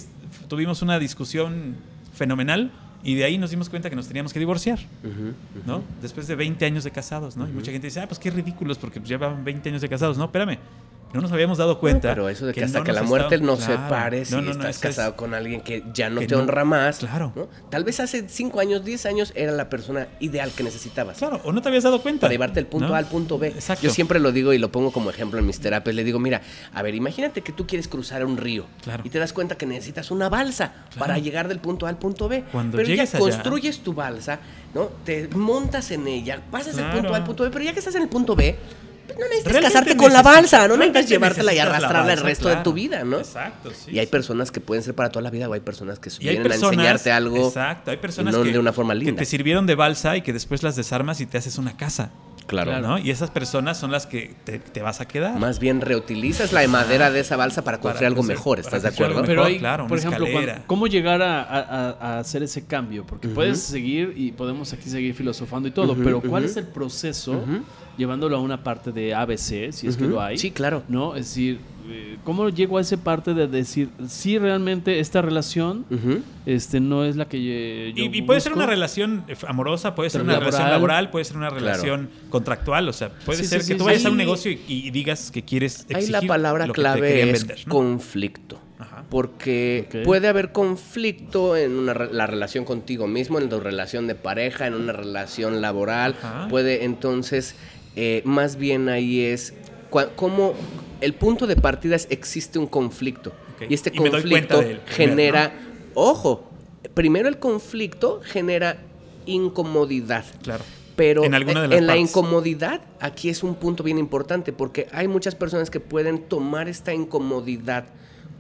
tuvimos 0.48 0.82
una 0.82 1.00
discusión 1.00 1.76
fenomenal 2.14 2.72
y 3.04 3.16
de 3.16 3.24
ahí 3.24 3.38
nos 3.38 3.52
dimos 3.52 3.70
cuenta 3.70 3.90
que 3.90 3.96
nos 3.96 4.08
teníamos 4.08 4.34
que 4.34 4.40
divorciar. 4.40 4.80
¿no? 5.66 5.84
Después 6.02 6.28
de 6.28 6.36
20 6.36 6.66
años 6.66 6.84
de 6.84 6.92
casados, 6.92 7.38
¿no? 7.38 7.48
Y 7.48 7.52
mucha 7.52 7.72
gente 7.72 7.88
dice, 7.88 8.02
ah, 8.02 8.08
pues 8.08 8.20
qué 8.20 8.30
ridículos 8.30 8.78
porque 8.78 9.00
pues, 9.00 9.10
llevaban 9.10 9.44
20 9.44 9.70
años 9.70 9.82
de 9.82 9.90
casados. 9.90 10.18
No, 10.18 10.26
espérame. 10.26 10.58
No 11.14 11.22
nos 11.22 11.32
habíamos 11.32 11.58
dado 11.58 11.80
cuenta. 11.80 12.10
Pero 12.10 12.28
eso 12.30 12.46
de 12.46 12.54
que, 12.54 12.64
hasta 12.64 12.80
no 12.80 12.84
que 12.84 12.92
la 12.92 13.02
muerte 13.04 13.36
estaba- 13.36 13.52
nos 13.52 13.60
Claro. 13.66 13.84
separe 13.84 14.26
si 14.26 14.36
No, 14.36 14.52
estás 14.52 14.76
es- 14.76 14.80
casado 14.80 15.16
con 15.16 15.34
alguien 15.34 15.62
que 15.62 15.84
ya 15.94 16.10
no 16.10 16.20
que 16.20 16.28
te 16.28 16.36
honra 16.36 16.66
más. 16.66 16.98
Claro. 17.00 17.32
Tal 17.70 17.84
vez 17.86 18.00
hace 18.00 18.28
5 18.28 18.60
años, 18.60 18.84
10 18.84 19.06
años 19.06 19.32
era 19.36 19.52
la 19.54 19.70
persona 19.70 20.08
ideal 20.20 20.52
que 20.52 20.64
necesitabas. 20.64 21.18
Claro, 21.18 21.40
o 21.46 21.52
no 21.54 21.62
te 21.62 21.70
habías 21.70 21.84
dado 21.84 22.02
cuenta. 22.02 22.22
Para 22.22 22.34
llevarte 22.34 22.56
del 22.56 22.68
punto. 22.68 22.94
A 22.94 22.98
al 22.98 23.06
punto 23.08 23.40
B. 23.40 23.48
Exacto. 23.48 23.84
Yo 23.84 23.90
siempre 23.90 24.20
lo 24.20 24.32
digo 24.32 24.52
y 24.54 24.58
lo 24.58 24.72
pongo 24.72 24.92
como 24.92 25.10
ejemplo 25.10 25.40
en 25.40 25.46
mis 25.48 25.60
terapias. 25.60 25.96
Le 25.96 26.04
digo, 26.04 26.20
mira, 26.20 26.42
a 26.74 26.82
ver, 26.82 26.94
imagínate 26.94 27.42
que 27.42 27.52
tú 27.54 27.66
quieres 27.66 27.88
cruzar 27.88 28.26
un 28.26 28.38
río 28.38 28.66
Claro. 28.84 29.04
y 29.06 29.10
te 29.10 29.18
das 29.20 29.34
cuenta 29.34 29.56
que 29.58 29.66
necesitas 29.66 30.12
una 30.12 30.30
balsa 30.30 30.74
para 31.00 31.18
llegar 31.20 31.48
del 31.48 31.60
punto 31.60 31.86
A 31.86 31.90
al 31.90 31.98
punto 31.98 32.28
B. 32.28 32.44
Cuando 32.52 32.76
pero 32.78 32.88
ya 32.88 32.96
llegues 32.96 33.16
allá- 33.16 33.20
construyes 33.22 33.80
tu 33.80 33.94
balsa, 33.94 34.40
¿no? 34.74 34.90
Te 35.06 35.28
montas 35.30 35.90
en 35.92 36.08
ella, 36.08 36.42
pasas 36.52 36.76
del 36.76 36.86
punto 36.88 37.14
A 37.14 37.18
al 37.18 37.24
punto 37.24 37.44
B, 37.44 37.50
pero 37.50 37.64
ya 37.64 37.72
que 37.74 37.80
estás 37.80 37.96
en 37.96 38.02
el 38.04 38.10
punto 38.10 38.36
B, 38.36 38.58
no 39.14 39.26
necesitas 39.26 39.54
Realmente 39.54 39.74
casarte 39.74 39.98
con 39.98 40.14
la 40.14 40.22
balsa, 40.22 40.68
no 40.68 40.78
necesitas 40.78 41.10
llevártela 41.10 41.54
y 41.54 41.60
arrastrarla 41.60 42.14
el 42.14 42.20
resto 42.20 42.50
de 42.50 42.58
tu 42.58 42.74
vida, 42.74 43.04
¿no? 43.04 43.20
Exacto, 43.20 43.72
sí. 43.72 43.92
y 43.92 44.00
hay 44.00 44.08
personas 44.08 44.52
que 44.52 44.60
pueden 44.60 44.84
ser 44.84 44.96
para 44.96 45.10
toda 45.10 45.24
la 45.24 45.30
vida 45.30 45.48
o 45.50 45.54
hay 45.54 45.60
personas 45.60 46.00
que 46.00 46.10
vienen 46.20 46.44
personas, 46.44 46.64
a 46.64 46.74
enseñarte 46.74 47.12
algo 47.12 47.48
Exacto, 47.48 47.92
hay 47.92 47.98
personas 47.98 48.34
no 48.36 48.44
que, 48.44 48.52
de 48.52 48.60
una 48.60 48.74
forma 48.74 48.94
que 48.94 49.00
linda. 49.00 49.20
te 49.20 49.26
sirvieron 49.26 49.66
de 49.66 49.76
balsa 49.76 50.18
y 50.18 50.22
que 50.22 50.34
después 50.34 50.64
las 50.64 50.76
desarmas 50.76 51.22
y 51.22 51.26
te 51.26 51.38
haces 51.38 51.58
una 51.58 51.78
casa. 51.78 52.12
Claro. 52.48 52.80
¿no? 52.80 52.98
Y 52.98 53.12
esas 53.12 53.30
personas 53.30 53.78
son 53.78 53.92
las 53.92 54.08
que 54.08 54.34
te, 54.44 54.58
te 54.60 54.82
vas 54.82 55.02
a 55.02 55.08
quedar. 55.08 55.38
Más 55.38 55.60
bien 55.60 55.82
reutilizas 55.82 56.54
la 56.54 56.68
madera 56.68 57.12
de 57.12 57.20
esa 57.20 57.36
balsa 57.36 57.64
para 57.64 57.78
construir 57.80 58.00
Para 58.00 58.08
algo 58.08 58.24
mejor, 58.24 58.60
¿estás 58.60 58.82
de 58.84 58.90
acuerdo? 58.90 59.22
Pero 59.26 59.44
hay, 59.44 59.60
claro, 59.60 59.86
por 59.88 59.98
ejemplo, 60.00 60.26
cuando-. 60.32 60.54
¿cómo 60.66 60.88
llegar 60.88 61.22
a, 61.22 61.42
a- 61.44 61.90
a 62.00 62.20
hacer 62.20 62.44
ese 62.44 62.66
cambio? 62.66 63.06
Porque 63.06 63.28
puedes 63.28 63.62
seguir 63.62 64.14
y 64.16 64.32
podemos 64.32 64.72
aquí 64.74 64.90
seguir 64.90 65.14
filosofando 65.14 65.68
y 65.68 65.72
todo, 65.72 65.96
pero 65.96 66.22
¿cuál 66.22 66.46
es 66.46 66.58
el 66.58 66.66
proceso 66.68 67.44
llevándolo 67.98 68.38
a 68.38 68.40
una 68.40 68.64
parte 68.64 68.92
de 68.92 69.14
ABC, 69.14 69.72
si 69.72 69.88
es 69.88 69.98
que 69.98 70.06
lo 70.06 70.22
hay? 70.22 70.38
Sí, 70.38 70.52
claro. 70.52 70.84
¿No? 70.88 71.16
Es 71.16 71.26
decir, 71.28 71.60
¿cómo 72.24 72.50
llego 72.50 72.78
a 72.78 72.82
esa 72.82 72.98
parte 72.98 73.34
de 73.34 73.48
decir 73.48 73.90
si 74.08 74.38
realmente 74.38 75.00
esta 75.00 75.22
relación 75.22 75.86
este, 76.46 76.80
no 76.80 77.04
es 77.06 77.16
la 77.16 77.28
que 77.28 77.38
eh, 77.90 77.94
yo 77.94 78.04
Y, 78.06 78.18
y 78.18 78.22
puede 78.22 78.40
ser 78.42 78.54
una 78.54 78.66
relación 78.66 79.24
amorosa, 79.48 79.96
puede 79.96 80.10
ser 80.10 80.22
Pero 80.22 80.32
una 80.32 80.40
relación 80.40 80.70
laboral. 80.70 81.10
puede 81.10 81.26
ser 81.26 81.38
una 81.38 81.50
Claro. 81.50 81.64
relación 81.66 82.10
contractual, 82.30 82.88
o 82.90 82.94
sea, 82.94 83.10
puede 83.26 83.40
Sí, 83.44 83.48
ser 83.48 83.62
sí, 83.64 83.70
que 83.74 83.76
tú 83.78 83.84
sí. 83.84 83.88
vayas 83.88 84.06
a 84.06 84.10
un 84.10 84.18
negocio 84.18 84.52
y, 84.52 84.60
y 84.68 84.92
digas 84.92 85.32
que 85.32 85.44
quieres 85.44 85.82
exigir 85.90 85.98
Ahí 85.98 86.08
la 86.08 86.22
palabra 86.22 86.68
lo 86.68 86.74
que 86.74 86.82
te 86.82 86.84
clave 86.84 87.30
es 87.32 87.40
vender, 87.48 87.68
¿no? 87.68 87.74
conflicto. 87.74 88.60
Ajá. 88.80 89.04
Porque 89.10 89.88
puede 90.06 90.28
haber 90.28 90.52
conflicto 90.52 91.58
en 91.58 91.72
una 91.78 91.94
re- 91.96 92.14
la 92.14 92.28
relación 92.28 92.64
contigo 92.64 93.08
mismo, 93.08 93.40
en 93.40 93.50
tu 93.50 93.60
relación 93.60 94.06
de 94.08 94.14
pareja, 94.16 94.68
en 94.68 94.76
una 94.76 94.94
relación 94.94 95.62
laboral. 95.62 96.16
Ajá. 96.22 96.48
Puede 96.48 96.84
entonces, 96.86 97.56
eh, 97.96 98.22
más 98.24 98.58
bien 98.58 98.88
ahí 98.90 99.22
es 99.22 99.56
como 100.16 100.54
el 101.02 101.14
punto 101.14 101.48
de 101.48 101.56
partida 101.56 101.96
es 101.96 102.08
existe 102.10 102.60
un 102.60 102.68
conflicto. 102.68 103.34
Y 103.68 103.74
este 103.74 103.92
Y 103.94 103.98
conflicto 103.98 104.62
él, 104.62 104.82
genera, 104.86 105.54
ojo, 105.94 106.50
primero 106.94 107.28
el 107.28 107.40
conflicto 107.40 108.22
genera 108.24 108.78
incomodidad. 109.26 110.26
Claro. 110.44 110.64
Pero 110.96 111.24
En 111.24 111.36
alguna 111.36 111.68
de 111.68 111.78
en 111.78 111.86
las 111.86 111.96
la 111.96 111.98
incomodidad, 111.98 112.82
aquí 113.00 113.30
es 113.30 113.44
un 113.44 113.56
punto 113.56 113.84
bien 113.84 114.00
importante, 114.00 114.52
porque 114.52 114.88
hay 114.92 115.08
muchas 115.08 115.36
personas 115.36 115.70
que 115.70 115.80
pueden 115.80 116.24
tomar 116.24 116.68
esta 116.68 116.94
incomodidad 116.94 117.86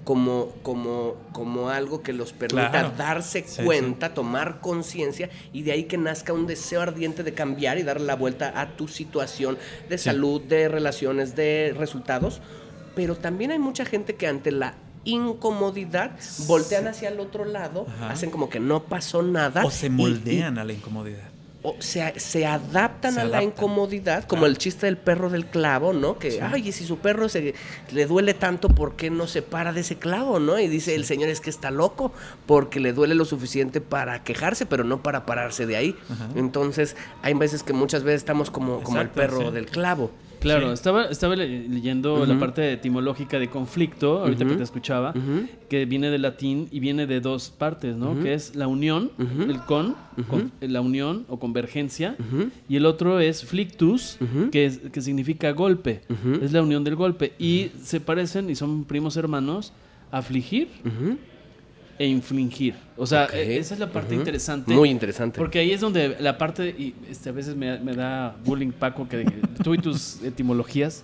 como, 0.07 0.53
como, 0.63 1.15
como 1.33 1.67
algo 1.69 2.01
que 2.01 2.13
los 2.13 2.31
permita 2.31 2.71
Claro. 2.71 2.93
darse 2.97 3.43
Sí, 3.45 3.61
cuenta, 3.61 4.13
tomar 4.13 4.61
conciencia, 4.61 5.29
y 5.51 5.63
de 5.63 5.73
ahí 5.73 5.83
que 5.83 5.97
nazca 5.97 6.31
un 6.31 6.47
deseo 6.47 6.79
ardiente 6.81 7.23
de 7.23 7.33
cambiar 7.33 7.77
y 7.77 7.83
darle 7.83 8.05
la 8.05 8.15
vuelta 8.15 8.53
a 8.55 8.77
tu 8.77 8.87
situación 8.87 9.57
de 9.89 9.97
Sí. 9.97 10.05
salud, 10.05 10.41
de 10.41 10.69
relaciones, 10.69 11.35
de 11.35 11.75
resultados. 11.77 12.39
Pero 12.95 13.15
también 13.17 13.51
hay 13.51 13.59
mucha 13.59 13.83
gente 13.83 14.15
que 14.15 14.27
ante 14.27 14.51
la 14.53 14.75
incomodidad 15.03 16.11
voltean 16.47 16.87
hacia 16.87 17.09
el 17.09 17.19
otro 17.19 17.43
lado, 17.43 17.85
Ajá. 17.89 18.11
hacen 18.11 18.29
como 18.31 18.49
que 18.49 18.61
no 18.61 18.83
pasó 18.83 19.21
nada. 19.23 19.65
O 19.65 19.71
se 19.71 19.87
y- 19.87 19.89
y- 19.89 19.91
moldean 19.91 20.57
a 20.57 20.63
la 20.63 20.71
incomodidad. 20.71 21.27
O 21.67 21.75
se, 21.79 22.17
se 22.17 22.45
adaptan 22.45 23.15
Se 23.15 23.21
a 23.21 23.25
la 23.25 23.43
incomodidad, 23.43 24.23
como 24.23 24.45
el 24.45 24.57
chiste 24.57 24.85
del 24.85 24.95
perro 24.95 25.29
del 25.29 25.45
clavo, 25.47 25.91
¿no? 25.91 26.17
Que, 26.17 26.41
ay, 26.41 26.69
y 26.69 26.71
si 26.71 26.85
su 26.85 26.99
perro 26.99 27.27
se, 27.27 27.55
le 27.91 28.05
duele 28.05 28.33
tanto, 28.33 28.69
¿por 28.69 28.95
qué 28.95 29.09
no 29.09 29.27
se 29.27 29.41
para 29.41 29.73
de 29.73 29.81
ese 29.81 29.97
clavo, 29.97 30.39
no? 30.39 30.57
Y 30.59 30.69
dice 30.69 30.95
el 30.95 31.03
señor 31.03 31.27
es 31.27 31.41
que 31.41 31.49
está 31.49 31.69
loco, 31.69 32.13
porque 32.45 32.79
le 32.79 32.93
duele 32.93 33.15
lo 33.15 33.25
suficiente 33.25 33.81
para 33.81 34.23
quejarse, 34.23 34.65
pero 34.65 34.85
no 34.85 35.03
para 35.03 35.25
pararse 35.25 35.65
de 35.65 35.75
ahí. 35.75 35.95
Ajá. 36.09 36.29
Entonces, 36.35 36.95
hay 37.21 37.33
veces 37.33 37.63
que 37.63 37.73
muchas 37.73 38.03
veces 38.03 38.21
estamos 38.21 38.49
como, 38.49 38.81
como 38.81 39.01
el 39.01 39.09
perro 39.09 39.47
sí. 39.47 39.51
del 39.51 39.65
clavo. 39.65 40.09
Claro, 40.39 40.67
Sí. 40.67 40.73
estaba, 40.73 41.05
estaba 41.05 41.35
le- 41.35 41.67
leyendo 41.67 42.25
la 42.25 42.39
parte 42.39 42.73
etimológica 42.73 43.39
de 43.39 43.49
conflicto, 43.49 44.19
ahorita 44.19 44.45
que 44.45 44.55
te 44.55 44.63
escuchaba, 44.63 45.13
que 45.69 45.85
viene 45.85 46.09
del 46.09 46.21
latín 46.21 46.67
y 46.71 46.79
viene 46.79 47.07
de 47.07 47.19
dos 47.21 47.49
partes, 47.49 47.95
¿no? 47.97 48.19
Que 48.21 48.33
es 48.33 48.55
la 48.55 48.67
unión, 48.67 49.11
el 49.17 49.59
con, 49.61 49.95
con- 50.29 50.51
la 50.61 50.81
unión 50.81 51.25
o 51.27 51.39
convergencia, 51.39 52.15
y 52.69 52.75
el 52.75 52.85
otro 52.85 53.19
es 53.19 53.43
flictus, 53.45 54.17
que, 54.51 54.65
es- 54.65 54.77
que 54.91 55.01
significa 55.01 55.51
golpe, 55.51 56.01
es 56.41 56.51
la 56.51 56.61
unión 56.61 56.83
del 56.83 56.95
golpe, 56.95 57.33
y 57.39 57.71
se 57.81 57.99
parecen 57.99 58.49
y 58.49 58.55
son 58.55 58.83
primos 58.85 59.17
hermanos, 59.17 59.73
afligir. 60.11 60.69
E 61.99 62.07
infligir. 62.07 62.75
O 62.95 63.05
sea, 63.05 63.27
e- 63.33 63.57
esa 63.57 63.73
es 63.73 63.79
la 63.79 63.91
parte 63.91 64.15
interesante. 64.15 64.73
Muy 64.73 64.89
interesante. 64.89 65.37
Porque 65.37 65.59
ahí 65.59 65.71
es 65.71 65.81
donde 65.81 66.15
la 66.19 66.37
parte, 66.37 66.69
y 66.69 66.95
este, 67.09 67.29
a 67.29 67.31
veces 67.31 67.55
me, 67.55 67.79
me 67.79 67.93
da 67.93 68.35
bullying 68.45 68.71
Paco, 68.71 69.07
que 69.07 69.25
tú 69.63 69.73
y 69.73 69.77
tus 69.77 70.21
etimologías, 70.23 71.03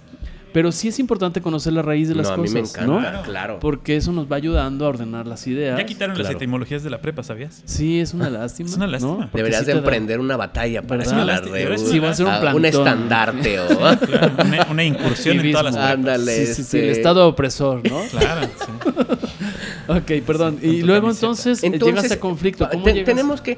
pero 0.53 0.71
sí 0.71 0.87
es 0.87 0.99
importante 0.99 1.41
conocer 1.41 1.73
la 1.73 1.81
raíz 1.81 2.07
de 2.07 2.15
las 2.15 2.27
no, 2.27 2.33
a 2.35 2.37
mí 2.37 2.43
cosas, 2.43 2.53
me 2.53 2.59
encanta, 2.61 2.85
¿no? 2.85 2.99
Claro. 2.99 3.21
claro. 3.23 3.59
Porque 3.59 3.95
eso 3.97 4.11
nos 4.11 4.31
va 4.31 4.35
ayudando 4.37 4.85
a 4.85 4.89
ordenar 4.89 5.27
las 5.27 5.45
ideas. 5.47 5.77
Ya 5.77 5.85
quitaron 5.85 6.17
las 6.17 6.29
etimologías 6.31 6.83
de 6.83 6.89
la 6.89 7.01
prepa, 7.01 7.23
¿sabías? 7.23 7.61
Sí, 7.65 7.99
es 7.99 8.13
una 8.13 8.29
lástima. 8.29 8.69
Es 8.69 8.75
una 8.77 8.87
lástima. 8.87 9.29
Deberías 9.33 9.61
sí 9.61 9.65
de 9.65 9.73
da- 9.73 9.79
emprender 9.79 10.19
una 10.19 10.37
batalla 10.37 10.81
para 10.83 11.03
deberías- 11.03 11.41
reúna. 11.41 11.77
Sí, 11.77 11.99
va 11.99 12.09
a 12.11 12.13
ser 12.13 12.25
un 12.27 12.39
plantón. 12.39 12.65
estandarte 12.65 13.59
o... 13.59 13.67
Claro, 14.03 14.31
una, 14.45 14.67
una 14.71 14.83
incursión 14.83 15.39
en 15.39 15.51
todas 15.51 15.65
las 15.65 15.75
prepas. 15.75 15.91
Ándale. 15.93 16.45
Sí, 16.45 16.53
sí, 16.53 16.63
sí, 16.63 16.77
el 16.77 16.83
este- 16.85 16.97
estado 16.99 17.27
opresor, 17.27 17.81
¿no? 17.89 18.01
Claro, 18.11 18.47
sí. 18.47 18.71
ok, 19.87 20.25
perdón. 20.25 20.57
Sí, 20.61 20.67
y 20.67 20.81
luego 20.83 21.07
camiseta. 21.07 21.25
entonces, 21.27 21.63
eh, 21.63 21.79
llegas 21.79 22.11
a 22.11 22.19
conflicto. 22.19 22.69
¿Cómo 22.69 22.83
te- 22.83 22.93
llegas? 22.93 23.05
tenemos 23.05 23.41
que... 23.41 23.57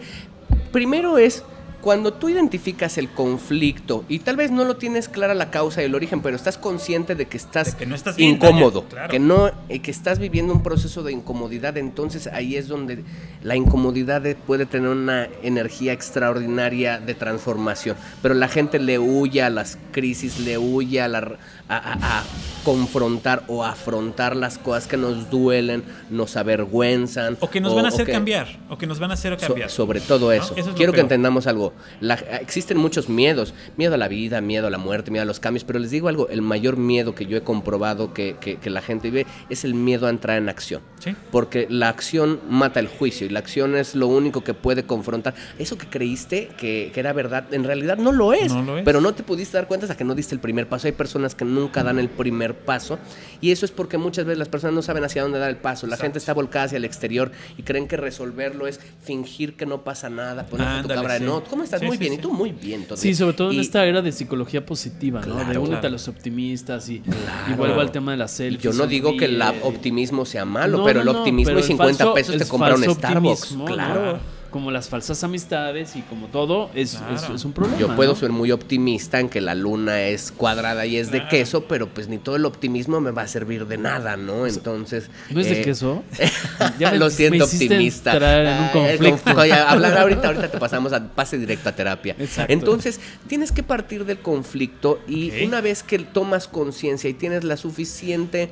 Primero 0.71 1.17
es... 1.17 1.43
Cuando 1.86 2.13
tú 2.13 2.29
identificas 2.29 2.97
el 2.97 3.09
conflicto 3.09 4.05
y 4.09 4.17
tal 4.17 4.38
vez 4.38 4.49
no 4.49 4.65
lo 4.65 4.75
tienes 4.77 5.07
clara 5.07 5.36
la 5.36 5.51
causa 5.51 5.83
y 5.83 5.86
el 5.86 5.93
origen, 5.93 6.21
pero 6.23 6.36
estás 6.36 6.57
consciente 6.57 7.13
de 7.13 7.27
que 7.27 7.38
estás, 7.38 7.73
De 7.73 7.77
que 7.77 7.86
no 7.86 7.93
estás 7.93 8.17
incómodo, 8.17 8.86
claro. 8.86 9.11
que 9.11 9.19
no, 9.19 9.51
eh, 9.69 9.77
que 9.83 9.91
estás 9.91 10.17
viviendo 10.17 10.51
un 10.51 10.63
proceso 10.63 11.03
de 11.03 11.11
incomodidad, 11.11 11.77
entonces 11.77 12.25
ahí 12.25 12.55
es 12.55 12.67
donde 12.67 13.03
la 13.43 13.55
incomodidad 13.55 14.19
de- 14.21 14.33
puede 14.33 14.65
tener 14.65 14.89
una 14.89 15.29
energía 15.43 15.93
extraordinaria 15.93 16.97
de 16.99 17.13
transformación. 17.13 17.95
Pero 18.23 18.33
la 18.33 18.47
gente 18.47 18.79
le 18.79 18.97
huye 18.97 19.43
a 19.43 19.51
las 19.51 19.77
crisis, 19.91 20.39
le 20.39 20.57
huye 20.57 21.01
a, 21.01 21.07
la, 21.07 21.38
a, 21.70 21.78
a- 21.78 22.20
a 22.20 22.24
confrontar 22.63 23.43
o 23.47 23.63
afrontar 23.63 24.36
las 24.36 24.57
cosas 24.57 24.88
que 24.88 24.97
nos 24.97 25.30
duelen, 25.30 25.84
nos 26.09 26.36
avergüenzan. 26.36 27.38
O 27.39 27.49
que 27.49 27.61
nos 27.61 27.76
van 27.76 27.86
a 27.86 27.89
hacer 27.89 28.05
que- 28.05 28.11
cambiar. 28.11 28.47
O 28.70 28.78
que 28.78 28.88
nos 28.88 28.99
van 28.99 29.11
a 29.11 29.13
hacer 29.13 29.39
So- 29.39 29.47
cambiar. 29.47 29.70
sobre 29.70 29.99
todo 30.01 30.32
eso. 30.32 30.53
Eso 30.53 30.59
es 30.61 30.68
lo 30.68 30.74
Quiero 30.76 30.91
que 30.93 31.01
entendamos 31.01 31.45
algo. 31.47 31.74
La- 32.01 32.16
existen 32.16 32.78
muchos 32.78 33.07
miedos. 33.07 33.53
Miedo 33.78 33.93
a 33.93 33.97
la 33.97 34.07
vida, 34.07 34.41
miedo 34.41 34.68
a 34.68 34.70
la 34.70 34.78
muerte, 34.80 35.11
miedo 35.11 35.22
a 35.24 35.26
los 35.26 35.39
cambios. 35.39 35.63
Pero 35.63 35.80
les 35.80 35.91
digo 35.91 36.07
algo, 36.07 36.28
el 36.30 36.41
mayor 36.41 36.78
miedo 36.78 37.13
que 37.16 37.26
yo 37.28 37.38
he 37.38 37.41
comprobado 37.41 38.13
que, 38.13 38.36
que- 38.41 38.55
que 38.57 38.70
la 38.70 38.82
gente 38.82 39.09
vive 39.11 39.28
es 39.49 39.63
el 39.63 39.74
miedo 39.76 40.07
a 40.07 40.09
entrar 40.09 40.38
en 40.38 40.49
acción. 40.49 40.82
Sí. 40.99 41.16
Porque 41.32 41.68
la 41.70 41.89
acción 41.89 42.39
mata 42.49 42.80
el 42.80 42.88
juicio 42.88 43.28
y 43.28 43.30
la 43.30 43.39
acción 43.39 43.76
es 43.76 43.93
lo 43.95 44.07
único 44.07 44.43
que 44.43 44.53
puede 44.55 44.84
confrontar. 44.86 45.36
Eso 45.59 45.78
que 45.78 45.88
creíste 45.88 46.49
que, 46.57 46.91
era 46.95 47.13
verdad, 47.13 47.45
en 47.53 47.63
realidad 47.63 47.97
no 47.97 48.11
lo 48.11 48.34
es. 48.34 48.51
No 48.53 48.63
lo 48.63 48.78
es. 48.80 48.84
Pero 48.86 49.01
no 49.01 49.13
te 49.13 49.22
pudiste 49.22 49.57
dar 49.57 49.68
cuenta 49.68 49.86
hasta 49.86 49.95
que 49.97 50.03
no 50.03 50.16
diste 50.16 50.34
el 50.34 50.41
primer 50.41 50.68
paso. 50.68 50.88
Hay 50.88 50.93
personas 50.93 51.36
que 51.36 51.45
nunca 51.56 51.84
dan 51.84 51.97
el 51.99 52.10
primer 52.10 52.56
paso 52.56 52.99
y 53.41 53.51
eso 53.51 53.66
es 53.66 53.72
porque 53.72 53.97
muchas 53.97 54.26
veces 54.26 54.38
las 54.39 54.47
personas 54.49 54.74
no 54.76 54.82
saben 54.82 55.03
hacia 55.03 55.22
dónde 55.22 55.39
dar 55.39 55.49
el 55.49 55.58
paso. 55.58 55.88
La 55.88 55.97
gente 55.97 56.18
está 56.20 56.34
volcada 56.34 56.66
hacia 56.66 56.78
el 56.78 56.86
exterior 56.86 57.32
y 57.58 57.64
creen 57.64 57.88
que 57.88 57.97
resolverlo 57.97 58.66
es 58.68 58.80
fingir 59.03 59.56
que 59.56 59.66
no 59.66 59.84
pasa 59.84 60.10
nada, 60.10 60.45
poner 60.47 60.66
tu 60.68 60.74
Ándale, 60.74 60.95
cámara 60.95 61.14
de 61.16 61.20
sí. 61.20 61.26
no. 61.26 61.43
¿Cómo 61.43 61.64
estás? 61.64 61.80
Sí, 61.80 61.86
muy 61.86 61.97
sí, 61.97 61.99
bien. 61.99 62.14
sí. 62.14 62.20
Y 62.20 62.22
tú 62.22 62.34
muy 62.34 62.51
bien. 62.51 62.84
todavía. 62.84 63.01
Sí, 63.01 63.14
sobre 63.14 63.34
todo 63.36 63.51
en 63.51 63.58
Y- 63.58 63.60
esta 63.60 63.86
era 63.86 64.01
de 64.01 64.12
psicología 64.12 64.66
positiva, 64.66 65.22
¿no? 65.22 65.36
de 65.36 65.43
Claro, 65.43 65.60
únete 65.62 65.72
claro. 65.82 65.88
a 65.88 65.91
los 65.91 66.08
optimistas 66.08 66.89
y, 66.89 66.95
y 66.95 66.99
Claro. 67.01 67.58
vuelvo 67.58 67.82
al 67.82 67.91
tema 67.91 68.12
de 68.12 68.18
la 68.18 68.26
y 68.26 68.30
selfie. 68.30 68.62
yo 68.72 68.74
no 68.74 68.88
digo 68.88 69.16
que 69.18 69.26
el 69.26 69.41
optimismo 69.64 70.26
sea 70.26 70.45
malo, 70.45 70.80
No, 70.80 70.84
pero 70.86 71.03
no, 71.03 71.10
el 71.12 71.14
no, 71.14 71.20
optimismo 71.20 71.49
pero 71.49 71.60
y 71.60 71.62
el 71.62 71.68
50 71.68 72.03
falso- 72.06 72.14
pesos 72.14 72.38
te 72.38 72.45
compra 72.47 72.76
un 72.76 72.84
Starbucks. 72.84 73.41
optimismo, 73.43 73.66
Claro. 73.66 74.20
Como 74.51 74.71
las 74.71 74.87
falsas 74.87 75.21
amistades 75.23 75.95
y 75.97 76.01
como 76.03 76.27
todo, 76.27 76.69
es, 76.73 76.93
es- 76.93 76.99
Claro. 76.99 77.35
es 77.35 77.43
un 77.45 77.51
problema. 77.51 77.77
Yo 77.77 77.95
puedo 77.95 78.13
¿no? 78.13 78.19
ser 78.19 78.31
muy 78.31 78.51
optimista 78.51 79.19
en 79.19 79.27
que 79.27 79.41
la 79.41 79.53
luna 79.53 80.01
es 80.03 80.31
cuadrada 80.31 80.85
y 80.85 80.95
es 80.97 81.11
de 81.11 81.27
queso, 81.27 81.65
pero 81.65 81.89
pues 81.89 82.07
ni 82.07 82.17
todo 82.19 82.37
el 82.37 82.45
optimismo 82.45 83.01
me 83.01 83.11
va 83.11 83.23
a 83.23 83.27
servir 83.27 83.67
de 83.67 83.77
nada, 83.77 84.15
¿no? 84.15 84.47
Entonces. 84.47 85.09
¿No 85.29 85.41
es 85.41 85.49
de 85.49 85.61
eh, 85.61 85.63
queso? 85.63 86.03
Lo 86.93 87.09
siento, 87.09 87.43
hiciste 87.45 87.65
optimista. 87.65 88.13
entrar 88.13 88.45
en 88.45 88.53
un 88.57 88.63
Ay, 88.63 88.69
conflicto. 88.97 89.31
conf- 89.31 89.37
oye, 89.41 89.53
hablar 89.53 89.97
ahorita, 89.97 90.27
ahorita 90.27 90.47
te 90.51 90.57
pasamos 90.57 90.93
a 90.93 91.05
pase 91.09 91.37
directo 91.37 91.67
a 91.69 91.71
terapia. 91.75 92.15
Exacto. 92.17 92.53
Entonces, 92.53 92.99
tienes 93.27 93.51
que 93.51 93.63
partir 93.63 94.05
del 94.05 94.19
conflicto 94.19 94.99
y 95.07 95.43
una 95.43 95.59
vez 95.61 95.83
que 95.83 95.99
tomas 95.99 96.47
conciencia 96.47 97.09
y 97.09 97.13
tienes 97.13 97.43
la 97.43 97.57
suficiente, 97.57 98.51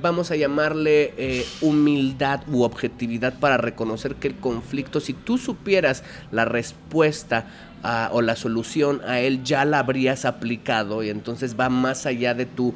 vamos 0.00 0.30
a 0.30 0.36
llamarle 0.36 1.12
eh, 1.16 1.46
humildad 1.60 2.40
u 2.48 2.62
objetividad 2.62 3.38
para 3.38 3.56
reconocer 3.56 4.14
que 4.16 4.28
el 4.28 4.36
conflicto, 4.36 5.00
si 5.00 5.12
tú 5.12 5.38
supieras 5.38 6.04
la 6.30 6.44
respuesta 6.44 7.46
a- 7.82 8.10
o 8.12 8.20
la 8.20 8.36
solución 8.36 9.00
a 9.06 9.20
él 9.20 9.42
ya 9.42 9.64
la 9.64 9.78
habrías 9.78 10.24
aplicado 10.26 11.02
y 11.02 11.08
entonces 11.08 11.58
va 11.58 11.70
más 11.70 12.04
allá 12.06 12.34
de 12.34 12.44
tu, 12.44 12.74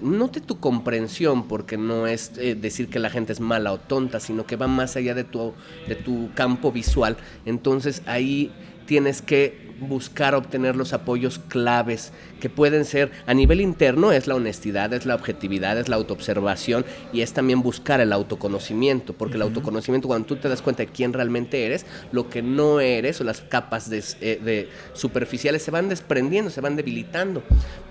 no 0.00 0.28
de 0.28 0.40
tu 0.40 0.60
comprensión, 0.60 1.48
porque 1.48 1.76
no 1.76 2.06
es 2.06 2.32
eh, 2.38 2.54
decir 2.54 2.88
que 2.88 3.00
la 3.00 3.10
gente 3.10 3.32
es 3.32 3.40
mala 3.40 3.72
o 3.72 3.78
tonta, 3.78 4.20
sino 4.20 4.46
que 4.46 4.54
va 4.56 4.68
más 4.68 4.96
allá 4.96 5.14
de 5.14 5.24
tu, 5.24 5.52
de 5.88 5.96
tu 5.96 6.30
campo 6.34 6.70
visual. 6.70 7.16
Entonces 7.44 8.02
ahí 8.06 8.52
tienes 8.86 9.20
que 9.20 9.65
buscar 9.80 10.34
obtener 10.34 10.76
los 10.76 10.92
apoyos 10.92 11.38
claves 11.38 12.12
que 12.40 12.50
pueden 12.50 12.84
ser 12.84 13.10
a 13.26 13.34
nivel 13.34 13.60
interno 13.60 14.12
es 14.12 14.26
la 14.26 14.34
honestidad, 14.34 14.92
es 14.92 15.06
la 15.06 15.14
objetividad, 15.14 15.78
es 15.78 15.88
la 15.88 15.96
autoobservación 15.96 16.84
y 17.12 17.22
es 17.22 17.32
también 17.32 17.62
buscar 17.62 18.00
el 18.00 18.12
autoconocimiento, 18.12 19.12
porque 19.12 19.36
el 19.36 19.42
autoconocimiento 19.42 20.08
cuando 20.08 20.26
tú 20.26 20.36
te 20.36 20.48
das 20.48 20.62
cuenta 20.62 20.84
de 20.84 20.88
quién 20.88 21.12
realmente 21.12 21.64
eres, 21.64 21.86
lo 22.12 22.28
que 22.28 22.42
no 22.42 22.80
eres 22.80 23.20
o 23.20 23.24
las 23.24 23.40
capas 23.40 23.90
de, 23.90 24.02
eh, 24.20 24.40
de 24.42 24.68
superficiales 24.92 25.62
se 25.62 25.70
van 25.70 25.88
desprendiendo, 25.88 26.50
se 26.50 26.60
van 26.60 26.76
debilitando. 26.76 27.42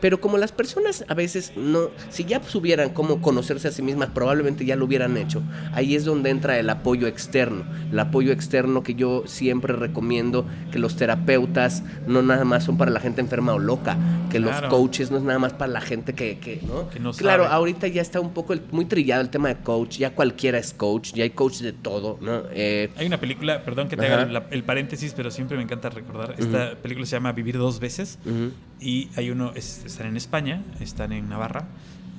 Pero 0.02 0.22
como 0.22 0.38
las 0.38 0.52
personas 0.52 1.06
a 1.08 1.14
veces 1.14 1.54
no, 1.56 1.90
si 2.10 2.26
ya 2.26 2.42
supieran 2.44 2.90
cómo 2.90 3.22
conocerse 3.22 3.68
a 3.68 3.72
sí 3.72 3.82
mismas, 3.82 4.10
probablemente 4.10 4.66
ya 4.66 4.76
lo 4.76 4.86
hubieran 4.86 5.18
hecho. 5.18 5.42
Ahí 5.74 5.96
es 5.96 6.06
donde 6.06 6.30
entra 6.30 6.60
el 6.60 6.70
apoyo 6.70 7.08
externo, 7.08 7.66
el 7.92 8.00
apoyo 8.00 8.32
externo 8.32 8.84
que 8.84 8.96
yo 8.96 9.24
siempre 9.26 9.74
recomiendo 9.74 10.46
que 10.72 10.80
los 10.80 10.96
terapeutas 10.96 11.75
no 12.08 12.22
nada 12.22 12.44
más 12.46 12.64
son 12.64 12.78
para 12.78 12.92
la 12.92 13.00
gente 13.00 13.22
enferma 13.22 13.54
o 13.54 13.60
loca, 13.60 13.98
que 14.32 14.38
Claro. 14.38 14.62
los 14.62 14.70
coaches 14.70 15.12
no 15.12 15.18
es 15.18 15.24
nada 15.24 15.40
más 15.40 15.54
para 15.54 15.72
la 15.72 15.82
gente 15.82 16.14
que, 16.14 16.40
que, 16.40 16.62
¿no? 16.68 16.90
Que 16.90 17.00
no 17.00 17.12
claro, 17.14 17.44
sabe. 17.44 17.56
ahorita 17.56 17.88
ya 17.88 18.02
está 18.02 18.20
un 18.20 18.32
poco 18.34 18.54
el- 18.54 18.62
muy 18.72 18.86
trillado 18.86 19.22
el 19.22 19.30
tema 19.30 19.48
de 19.50 19.56
coach, 19.58 19.98
ya 19.98 20.12
cualquiera 20.12 20.58
es 20.58 20.74
coach, 20.74 21.14
ya 21.14 21.24
hay 21.24 21.30
coach 21.32 21.60
de 21.60 21.74
todo, 21.74 22.18
¿no? 22.22 22.44
Eh, 22.52 22.90
Hay 22.98 23.08
una 23.08 23.20
película, 23.20 23.64
perdón 23.64 23.88
que 23.88 23.98
te 23.98 24.06
Ajá. 24.06 24.22
haga 24.24 24.26
la- 24.32 24.46
el 24.52 24.64
paréntesis, 24.64 25.14
pero 25.16 25.32
siempre 25.32 25.58
me 25.58 25.64
encanta 25.64 25.90
recordar. 25.90 26.36
Esta 26.38 26.76
película 26.76 27.06
se 27.06 27.16
llama 27.16 27.32
Vivir 27.32 27.58
dos 27.58 27.80
veces. 27.80 28.20
Y 28.80 29.10
hay 29.16 29.30
uno, 29.30 29.52
es- 29.56 29.84
están 29.86 30.08
en 30.08 30.18
España, 30.18 30.62
están 30.82 31.12
en 31.14 31.30
Navarra, 31.30 31.68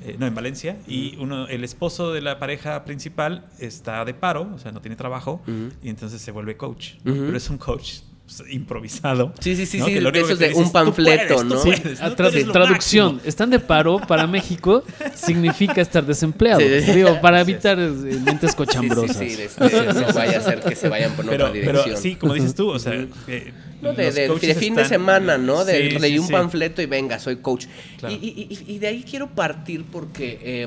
eh, 0.04 0.16
no, 0.18 0.26
en 0.26 0.34
Valencia. 0.34 0.76
Y 0.86 1.16
uno, 1.18 1.46
el 1.48 1.64
esposo 1.64 2.12
de 2.12 2.20
la 2.22 2.38
pareja 2.38 2.84
principal 2.84 3.44
está 3.58 4.04
de 4.04 4.14
paro, 4.14 4.48
o 4.54 4.58
sea, 4.58 4.72
no 4.72 4.80
tiene 4.80 4.96
trabajo. 4.96 5.42
Y 5.82 5.88
entonces 5.90 6.20
se 6.22 6.30
vuelve 6.32 6.56
coach. 6.56 6.94
Ujú. 7.04 7.14
Pero 7.26 7.36
es 7.36 7.50
un 7.50 7.58
coach 7.58 7.98
improvisado. 8.50 9.32
Sí, 9.40 9.54
sí, 9.56 9.66
sí, 9.66 9.78
¿no? 9.78 9.86
sí, 9.86 9.94
Que 9.94 10.00
lo 10.00 10.10
de 10.10 10.18
único 10.20 10.36
que 10.36 10.44
de 10.44 10.48
dice 10.48 10.58
un 10.60 10.66
es, 10.66 10.68
"Tú 10.68 10.72
panfleto, 10.72 11.34
puedes, 11.36 11.44
¿no? 11.44 11.62
puedes, 11.62 12.00
Ah, 12.02 12.10
tú 12.14 12.22
tra- 12.22 12.52
traducción. 12.52 13.06
máximo". 13.14 13.28
Están 13.28 13.50
de 13.50 13.60
paro 13.60 13.98
para 14.00 14.26
México 14.26 14.82
significa 15.14 15.80
estar 15.80 16.04
desempleado. 16.04 16.60
Sí. 16.60 16.92
Digo, 16.92 17.20
para 17.20 17.40
evitar 17.40 17.78
eh, 17.78 17.88
mentes 18.24 18.50
Sí, 18.50 18.56
cochambrosas. 18.56 19.16
sí, 19.16 19.30
sí, 19.30 19.42
este, 19.42 19.92
no 19.92 20.12
vaya 20.12 20.38
a 20.38 20.40
ser 20.42 20.60
que 20.60 20.74
se 20.74 20.88
vayan 20.88 21.12
por 21.12 21.24
Pero, 21.26 21.44
otra 21.46 21.54
dirección. 21.54 21.84
pero 21.86 21.96
sí, 21.96 22.16
como 22.16 22.34
dices 22.34 22.54
tú, 22.54 22.68
o 22.70 22.78
sea, 22.78 22.94
eh, 23.28 23.52
No, 23.82 23.92
de, 23.92 24.10
de- 24.10 24.28
de 24.28 24.54
fin 24.54 24.74
de 24.74 24.82
están- 24.82 24.88
semana, 24.88 25.38
¿no? 25.38 25.64
De 25.64 25.90
Sí, 25.90 25.98
leí 25.98 26.12
sí, 26.14 26.18
un 26.18 26.26
sí. 26.26 26.32
panfleto 26.32 26.82
y 26.82 26.86
venga, 26.86 27.18
soy 27.18 27.36
coach. 27.36 27.66
Claro. 27.98 28.14
Y, 28.14 28.18
y- 28.18 28.46
y- 28.68 28.74
y 28.74 28.78
de 28.78 28.86
ahí 28.88 29.04
quiero 29.08 29.28
partir 29.28 29.84
porque 29.84 30.38
eh, 30.42 30.66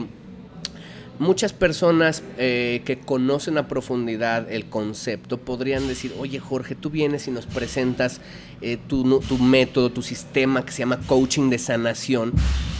muchas 1.19 1.53
personas 1.53 2.23
eh, 2.37 2.81
que 2.85 2.97
conocen 2.97 3.57
a 3.57 3.67
profundidad 3.67 4.51
el 4.51 4.65
concepto 4.65 5.37
podrían 5.37 5.87
decir, 5.87 6.15
oye 6.17 6.39
Jorge, 6.39 6.75
tú 6.75 6.89
vienes 6.89 7.27
y 7.27 7.31
nos 7.31 7.45
presentas 7.45 8.21
eh, 8.61 8.77
tu, 8.87 9.03
método, 9.39 9.89
tu 9.91 10.01
sistema 10.01 10.65
que 10.65 10.71
se 10.71 10.79
llama 10.79 10.99
coaching 11.07 11.49
de 11.49 11.57
sanación, 11.59 12.33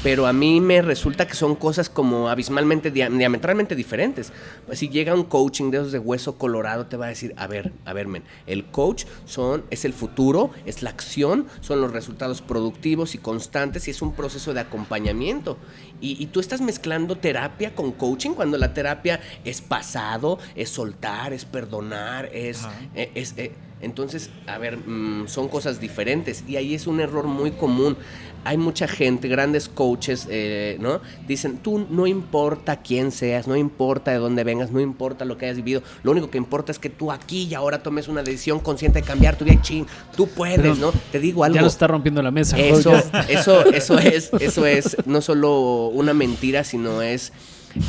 pero 0.03 0.27
a 0.27 0.33
mí 0.33 0.61
me 0.61 0.81
resulta 0.81 1.27
que 1.27 1.33
son 1.33 1.55
cosas 1.55 1.89
como 1.89 2.29
abismalmente, 2.29 2.91
dia- 2.91 3.09
diametralmente 3.09 3.75
diferentes. 3.75 4.31
Pues 4.65 4.79
si 4.79 4.89
llega 4.89 5.13
un 5.13 5.23
coaching 5.23 5.71
de 5.71 5.77
esos 5.79 5.91
de 5.91 5.99
hueso 5.99 6.37
colorado, 6.37 6.85
te 6.85 6.95
va 6.97 7.07
a 7.07 7.09
decir, 7.09 7.33
a 7.37 7.47
ver, 7.47 7.73
a 7.85 7.93
ver, 7.93 8.07
men, 8.07 8.23
el 8.47 8.65
coach 8.65 9.05
son, 9.25 9.63
es 9.69 9.83
el 9.85 9.93
futuro, 9.93 10.51
es 10.65 10.83
la 10.83 10.89
acción, 10.89 11.47
son 11.61 11.81
los 11.81 11.91
resultados 11.91 12.41
productivos 12.41 13.13
y 13.15 13.17
constantes 13.17 13.87
y 13.87 13.91
es 13.91 14.01
un 14.01 14.13
proceso 14.13 14.53
de 14.53 14.61
acompañamiento. 14.61 15.57
Y, 16.01 16.21
y 16.21 16.27
tú 16.27 16.39
estás 16.39 16.61
mezclando 16.61 17.17
terapia 17.17 17.75
con 17.75 17.91
coaching 17.91 18.31
cuando 18.31 18.57
la 18.57 18.73
terapia 18.73 19.19
es 19.43 19.59
pasado, 19.61 20.39
es 20.55 20.69
soltar, 20.69 21.33
es 21.33 21.43
perdonar, 21.45 22.29
es... 22.33 22.61
Eh, 22.95 23.11
es, 23.15 23.33
eh, 23.37 23.51
Entonces, 23.81 24.29
a 24.45 24.57
ver, 24.57 24.77
mm, 24.77 25.27
son 25.27 25.47
cosas 25.47 25.79
diferentes 25.79 26.43
y 26.47 26.57
ahí 26.57 26.73
es 26.73 26.87
un 26.87 26.99
error 26.99 27.25
muy 27.25 27.51
común. 27.51 27.97
Hay 28.45 28.57
mucha 28.57 28.87
gente, 28.87 29.27
grandes 29.27 29.67
coaches, 29.67 30.27
eh, 30.29 30.77
¿no? 30.79 31.01
Dicen, 31.27 31.57
tú 31.57 31.85
no 31.89 32.07
importa 32.07 32.81
quién 32.81 33.11
seas, 33.11 33.47
no 33.47 33.55
importa 33.55 34.11
de 34.11 34.17
dónde 34.17 34.43
vengas, 34.43 34.71
no 34.71 34.79
importa 34.79 35.25
lo 35.25 35.37
que 35.37 35.45
hayas 35.45 35.57
vivido, 35.57 35.83
lo 36.03 36.11
único 36.11 36.29
que 36.29 36.37
importa 36.37 36.71
es 36.71 36.79
que 36.79 36.89
tú 36.89 37.11
aquí 37.11 37.43
y 37.43 37.53
ahora 37.53 37.83
tomes 37.83 38.07
una 38.07 38.23
decisión 38.23 38.59
consciente 38.59 39.01
de 39.01 39.05
cambiar 39.07 39.37
tu 39.37 39.43
vida, 39.45 39.61
ching, 39.61 39.85
tú 40.15 40.27
puedes, 40.27 40.57
Pero 40.57 40.75
¿no? 40.75 40.93
Te 41.11 41.19
digo 41.19 41.43
algo. 41.43 41.55
Ya 41.55 41.61
nos 41.61 41.73
está 41.73 41.87
rompiendo 41.87 42.21
la 42.21 42.31
mesa. 42.31 42.57
Eso, 42.57 42.93
eso, 43.29 43.65
eso 43.65 43.99
es, 43.99 44.31
eso 44.39 44.65
es 44.65 44.97
no 45.05 45.21
solo 45.21 45.87
una 45.87 46.13
mentira, 46.13 46.63
sino 46.63 47.01
es, 47.01 47.33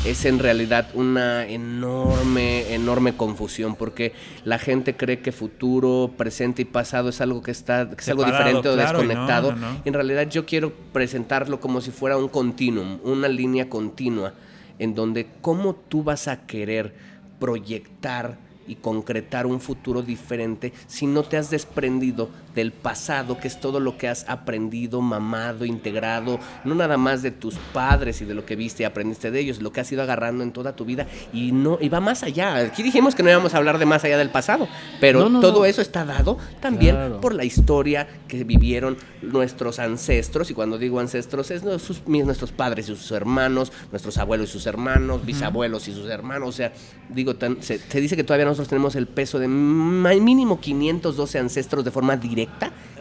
es 0.05 0.25
en 0.25 0.39
realidad 0.39 0.89
una 0.93 1.47
enorme, 1.47 2.73
enorme 2.73 3.15
confusión, 3.15 3.75
porque 3.75 4.13
la 4.43 4.59
gente 4.59 4.95
cree 4.95 5.19
que 5.19 5.31
futuro, 5.31 6.11
presente 6.17 6.61
y 6.61 6.65
pasado 6.65 7.09
es 7.09 7.21
algo 7.21 7.41
que 7.41 7.51
está, 7.51 7.89
que 7.89 8.01
es 8.01 8.09
algo 8.09 8.23
diferente 8.23 8.69
o 8.69 8.73
claro, 8.73 9.03
y 9.03 9.03
no, 9.03 9.09
desconectado. 9.09 9.55
no, 9.55 9.73
no. 9.73 9.81
En 9.85 9.93
realidad 9.93 10.29
yo 10.29 10.45
quiero 10.45 10.71
presentarlo 10.93 11.59
como 11.59 11.81
si 11.81 11.91
fuera 11.91 12.17
un 12.17 12.27
continuum, 12.27 12.99
una 13.03 13.27
línea 13.27 13.69
continua, 13.69 14.33
en 14.79 14.95
donde 14.95 15.27
cómo 15.41 15.75
tú 15.75 16.03
vas 16.03 16.27
a 16.27 16.45
querer 16.45 16.93
proyectar 17.39 18.37
y 18.67 18.75
concretar 18.75 19.47
un 19.47 19.59
futuro 19.59 20.01
diferente 20.01 20.71
si 20.87 21.07
no 21.07 21.23
te 21.23 21.37
has 21.37 21.49
desprendido 21.49 22.29
del 22.55 22.71
pasado, 22.71 23.37
que 23.39 23.47
es 23.47 23.59
todo 23.59 23.79
lo 23.79 23.97
que 23.97 24.07
has 24.07 24.27
aprendido, 24.29 25.01
mamado, 25.01 25.65
integrado, 25.65 26.39
no 26.65 26.75
nada 26.75 26.97
más 26.97 27.21
de 27.21 27.31
tus 27.31 27.55
padres 27.73 28.21
y 28.21 28.25
de 28.25 28.33
lo 28.33 28.45
que 28.45 28.55
viste 28.55 28.83
y 28.83 28.85
aprendiste 28.85 29.31
de 29.31 29.39
ellos, 29.39 29.61
lo 29.61 29.71
que 29.71 29.81
has 29.81 29.91
ido 29.91 30.01
agarrando 30.01 30.43
en 30.43 30.51
toda 30.51 30.75
tu 30.75 30.85
vida 30.85 31.07
y 31.33 31.51
no 31.51 31.77
y 31.79 31.89
va 31.89 31.99
más 31.99 32.23
allá. 32.23 32.55
Aquí 32.57 32.83
dijimos 32.83 33.15
que 33.15 33.23
no 33.23 33.29
íbamos 33.29 33.53
a 33.53 33.57
hablar 33.57 33.77
de 33.79 33.85
más 33.85 34.03
allá 34.03 34.17
del 34.17 34.29
pasado, 34.29 34.67
pero 34.99 35.19
No, 35.21 35.29
no, 35.29 35.39
todo 35.39 35.59
no. 35.59 35.65
eso 35.65 35.81
está 35.81 36.03
dado 36.05 36.37
también 36.59 36.95
Claro. 36.95 37.21
por 37.21 37.33
la 37.33 37.43
historia 37.45 38.07
que 38.27 38.43
vivieron 38.43 38.97
nuestros 39.21 39.79
ancestros 39.79 40.49
y 40.51 40.53
cuando 40.53 40.77
digo 40.77 40.99
ancestros 40.99 41.51
es 41.51 41.63
mis- 42.07 42.25
nuestros 42.25 42.51
padres 42.51 42.89
y 42.89 42.95
sus 42.95 43.11
hermanos, 43.11 43.71
nuestros 43.91 44.17
abuelos 44.17 44.49
y 44.49 44.53
sus 44.53 44.65
hermanos, 44.65 45.25
bisabuelos 45.25 45.87
y 45.87 45.93
sus 45.93 46.09
hermanos, 46.09 46.49
o 46.49 46.51
sea, 46.51 46.73
digo, 47.09 47.35
tan- 47.35 47.61
se, 47.61 47.77
se 47.79 48.01
dice 48.01 48.15
que 48.15 48.23
todavía 48.23 48.45
nosotros 48.45 48.67
tenemos 48.67 48.95
el 48.95 49.07
peso 49.07 49.39
de 49.39 49.47
mínimo 49.47 50.59
512 50.59 51.39
ancestros 51.39 51.85
de 51.85 51.91
forma 51.91 52.17
directa 52.17 52.40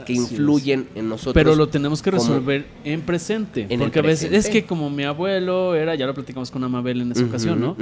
que 0.07 0.14
Así 0.14 0.14
influyen 0.14 0.88
en 0.95 1.09
nosotros. 1.11 1.34
Pero 1.34 1.55
lo 1.55 1.68
tenemos 1.68 2.01
que 2.01 2.11
como- 2.11 2.22
resolver 2.22 2.66
en 2.84 3.03
presente. 3.03 3.66
En 3.68 3.80
porque 3.80 3.99
a 3.99 4.03
veces 4.03 4.32
es 4.32 4.49
que 4.49 4.64
como 4.64 4.88
mi 4.88 5.05
abuelo 5.05 5.74
era, 5.74 5.95
ya 5.95 6.07
lo 6.07 6.14
platicamos 6.14 6.51
con 6.51 6.64
Amabel 6.64 7.03
en 7.03 7.12
esa 7.12 7.24
ocasión, 7.24 7.61
¿no? 7.61 7.76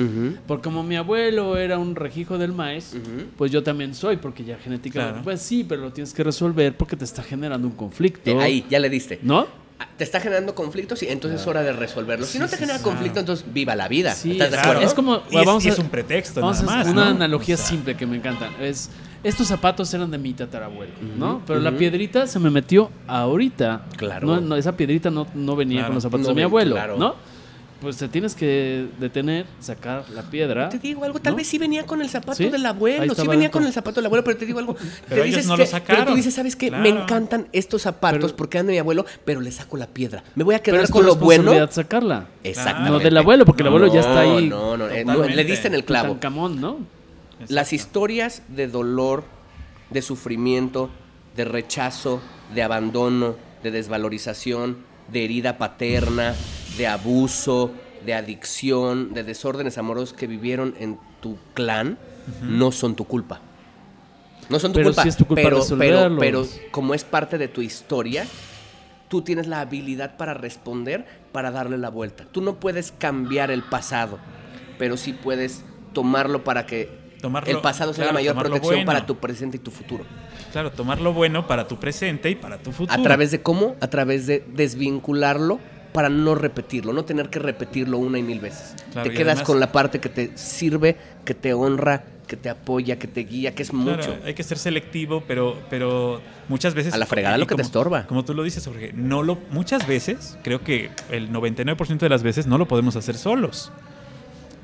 Porque 0.47 0.65
como 0.65 0.83
mi 0.83 0.97
abuelo 0.97 1.57
era 1.57 1.79
un 1.79 1.95
rejijo 1.95 2.37
del 2.39 2.53
maíz, 2.53 2.95
pues 3.37 3.53
yo 3.53 3.63
también 3.63 3.95
soy, 3.95 4.17
porque 4.17 4.45
ya 4.45 4.59
genéticamente. 4.59 5.13
Claro. 5.13 5.25
Pues 5.25 5.41
sí, 5.41 5.65
pero 5.69 5.83
lo 5.83 5.93
tienes 5.93 6.13
que 6.13 6.25
resolver 6.25 6.77
porque 6.77 6.97
te 6.97 7.05
está 7.05 7.23
generando 7.23 7.69
un 7.69 7.75
conflicto. 7.75 8.31
Eh, 8.31 8.43
ahí, 8.43 8.67
ya 8.69 8.79
le 8.81 8.91
diste. 8.91 9.21
¿No? 9.23 9.47
Ah, 9.81 9.87
Te 9.97 10.03
está 10.03 10.19
generando 10.19 10.57
conflictos 10.57 11.05
y 11.05 11.07
entonces 11.07 11.41
es 11.41 11.47
hora 11.47 11.63
de 11.63 11.73
resolverlo. 11.73 12.27
Si 12.27 12.41
no 12.41 12.49
te 12.49 12.57
genera 12.57 12.81
conflicto, 12.83 13.21
entonces 13.21 13.47
viva 13.55 13.77
la 13.77 13.87
vida. 13.87 14.13
Sí, 14.13 14.33
¿Estás 14.33 14.51
de 14.51 14.57
Claro. 14.57 14.71
acuerdo? 14.71 14.89
Es 14.89 14.93
como. 14.95 15.23
Y 15.31 15.39
es- 15.39 15.47
vamos 15.47 15.65
y 15.65 15.69
a- 15.69 15.73
es 15.73 15.79
un 15.79 15.89
pretexto 15.89 16.41
Vamos 16.41 16.61
nada 16.63 16.73
a 16.73 16.77
más, 16.79 16.87
una 16.89 17.05
¿no? 17.05 17.11
analogía 17.13 17.55
O 17.55 17.59
sea, 17.59 17.67
simple 17.69 17.97
que 17.97 18.05
me 18.05 18.17
encanta. 18.17 18.51
Es. 18.61 18.91
Estos 19.25 19.49
zapatos 19.49 19.93
eran 19.95 20.11
de 20.11 20.19
mi 20.19 20.33
tatarabuelo, 20.33 20.93
¿no? 21.19 21.43
Pero 21.47 21.59
la 21.61 21.73
piedrita 21.73 22.27
se 22.27 22.39
me 22.39 22.51
metió 22.51 22.91
ahorita. 23.09 23.83
Claro. 23.97 24.27
No, 24.27 24.41
no, 24.41 24.57
esa 24.57 24.77
piedrita 24.77 25.11
no, 25.11 25.27
no 25.35 25.57
venía 25.57 25.79
Claro. 25.79 25.89
con 25.89 25.95
los 25.97 26.03
zapatos 26.05 26.23
No 26.23 26.29
de 26.29 26.35
mi 26.35 26.43
abuelo, 26.43 26.75
claro. 26.77 26.97
¿no? 26.97 27.15
Pues 27.81 27.97
te 27.97 28.09
tienes 28.09 28.35
que 28.35 28.89
detener, 28.99 29.47
sacar 29.61 30.03
la 30.13 30.23
piedra. 30.23 30.69
Te 30.69 30.81
digo 30.81 31.05
algo, 31.05 31.21
tal 31.21 31.35
¿no? 31.35 31.37
vez 31.37 31.47
sí 31.47 31.59
venía 31.59 31.87
con 31.87 32.03
el 32.03 32.09
zapato 32.09 32.35
Sí, 32.35 32.49
del 32.49 32.67
abuelo, 32.67 33.15
sí 33.15 33.21
venía 33.23 33.43
dentro. 33.43 33.61
con 33.61 33.67
el 33.69 33.73
zapato 33.73 33.97
del 34.01 34.07
abuelo, 34.07 34.25
pero 34.25 34.37
te 34.37 34.47
digo 34.47 34.59
algo. 34.59 34.75
Pero 34.75 34.91
te 35.09 35.15
ellos 35.15 35.27
dices 35.27 35.47
no 35.47 35.55
que- 35.55 35.63
lo 35.63 35.67
sacaron. 35.69 36.03
Pero 36.03 36.11
tú 36.11 36.17
dices, 36.17 36.35
¿sabes 36.35 36.57
qué? 36.57 36.73
Me 36.73 36.89
encantan 36.89 37.47
estos 37.53 37.83
zapatos 37.83 38.19
Pero- 38.33 38.37
porque 38.37 38.59
eran 38.59 38.67
de 38.67 38.73
mi 38.73 38.79
abuelo, 38.81 39.05
pero 39.25 39.41
le 39.41 39.53
saco 39.53 39.77
la 39.77 39.87
piedra. 39.87 40.25
Me 40.35 40.43
voy 40.43 40.57
a 40.57 40.59
Pero 40.59 40.75
quedar 40.75 40.85
es 40.85 40.91
tu 40.91 40.95
con 40.95 41.07
lo 41.07 41.15
bueno. 41.17 41.53
sacarla. 41.71 42.27
Exactamente. 42.43 42.91
No 42.91 42.99
del 42.99 43.17
abuelo, 43.17 43.45
porque 43.45 43.63
el 43.63 43.69
abuelo 43.69 43.93
ya 43.95 44.01
está 44.01 44.21
ahí. 44.23 44.49
No, 44.49 44.77
no, 44.77 44.89
eh, 44.89 45.05
no, 45.05 45.23
le 45.25 45.45
diste 45.45 45.69
en 45.69 45.75
el 45.75 45.85
clavo. 45.85 46.09
Tutankamón, 46.15 46.61
¿no? 46.61 46.79
Las 47.47 47.73
historias 47.73 48.43
de 48.49 48.67
dolor, 48.67 49.25
de 49.91 50.03
sufrimiento, 50.03 50.91
de 51.37 51.45
rechazo, 51.45 52.21
de 52.55 52.63
abandono, 52.63 53.37
de 53.63 53.71
desvalorización, 53.71 54.79
de 55.13 55.25
herida 55.25 55.57
paterna, 55.57 56.35
de 56.77 56.87
abuso, 56.87 57.71
de 58.05 58.15
adicción, 58.15 59.15
de 59.15 59.23
desórdenes 59.23 59.79
amorosos 59.79 60.13
que 60.13 60.27
vivieron 60.27 60.75
en 60.79 60.99
tu 61.21 61.39
clan, 61.55 61.99
no 62.43 62.73
son 62.73 62.95
tu 62.95 63.05
culpa. 63.05 63.41
No 64.49 64.59
son 64.59 64.73
tu 64.73 64.79
Pero 64.79 64.89
culpa, 64.89 65.03
sí 65.03 65.09
es 65.09 65.17
tu 65.17 65.27
culpa 65.27 65.43
pero, 65.43 65.49
pero, 65.51 65.63
resolverlos. 65.63 66.19
pero 66.21 66.71
como 66.71 66.95
es 66.95 67.05
parte 67.05 67.39
de 67.39 67.49
tu 67.49 67.61
historia, 67.61 68.27
tú 69.09 69.23
tienes 69.23 69.47
la 69.47 69.61
habilidad 69.61 70.17
para 70.17 70.35
responder, 70.35 71.07
para 71.33 71.51
darle 71.51 71.79
la 71.79 71.91
vuelta. 71.91 72.25
Tú 72.31 72.41
no 72.41 72.59
puedes 72.61 72.93
cambiar 72.93 73.51
el 73.51 73.63
pasado, 73.63 74.19
pero 74.79 74.97
sí 74.97 75.13
puedes 75.13 75.65
tomarlo 75.93 76.45
para 76.45 76.67
que 76.67 76.98
Tomarlo- 77.21 77.49
el 77.49 77.59
pasado 77.61 77.93
sea 77.93 78.05
claro, 78.05 78.13
la 78.15 78.21
mayor 78.21 78.35
protección 78.37 78.75
bueno. 78.75 78.87
para 78.87 79.07
tu 79.07 79.17
presente 79.17 79.57
y 79.57 79.61
tu 79.61 79.71
futuro. 79.71 80.05
Claro, 80.53 80.71
tomar 80.73 81.01
lo 81.01 81.13
bueno 81.13 81.47
para 81.47 81.67
tu 81.69 81.79
presente 81.79 82.31
y 82.31 82.35
para 82.35 82.59
tu 82.59 82.73
futuro. 82.73 82.99
¿A 82.99 83.03
través 83.03 83.31
de 83.31 83.43
cómo? 83.43 83.77
A 83.81 83.89
través 83.89 84.27
de 84.27 84.45
desvincularlo 84.55 85.59
para 85.93 86.09
no 86.09 86.35
repetirlo, 86.35 86.93
no 86.93 87.05
tener 87.05 87.29
que 87.31 87.39
repetirlo 87.39 87.99
una 87.99 88.19
y 88.19 88.23
mil 88.23 88.41
veces. 88.41 88.75
Claro, 88.93 89.09
te 89.11 89.15
quedas 89.17 89.33
además- 89.39 89.47
con 89.47 89.61
la 89.61 89.73
parte 89.73 90.01
que 90.01 90.09
te 90.09 90.37
sirve, 90.37 90.97
que 91.25 91.35
te 91.35 91.53
honra, 91.55 92.05
que 92.27 92.37
te 92.37 92.51
apoya, 92.51 92.99
que 92.99 93.09
te 93.09 93.21
guía, 93.23 93.55
que 93.55 93.63
es 93.63 93.71
Claro, 93.71 93.97
mucho. 93.97 94.17
hay 94.25 94.35
que 94.35 94.43
ser 94.43 94.59
selectivo, 94.59 95.25
pero, 95.27 95.59
pero 95.71 96.21
muchas 96.49 96.75
veces... 96.75 96.93
A 96.93 96.99
la 96.99 97.07
fregada 97.07 97.39
lo 97.39 97.47
que 97.47 97.55
te 97.55 97.63
como- 97.63 97.67
estorba. 97.67 98.07
Como 98.07 98.25
tú 98.25 98.35
lo 98.35 98.43
dices, 98.43 98.65
Jorge, 98.67 98.93
no 98.95 99.23
lo, 99.23 99.39
muchas 99.51 99.87
veces, 99.87 100.37
creo 100.45 100.63
que 100.63 100.91
el 101.11 101.33
99% 101.33 101.99
de 101.99 102.09
las 102.11 102.23
veces 102.23 102.47
no 102.47 102.59
lo 102.59 102.69
podemos 102.69 102.95
hacer 102.97 103.17
solos. 103.17 103.73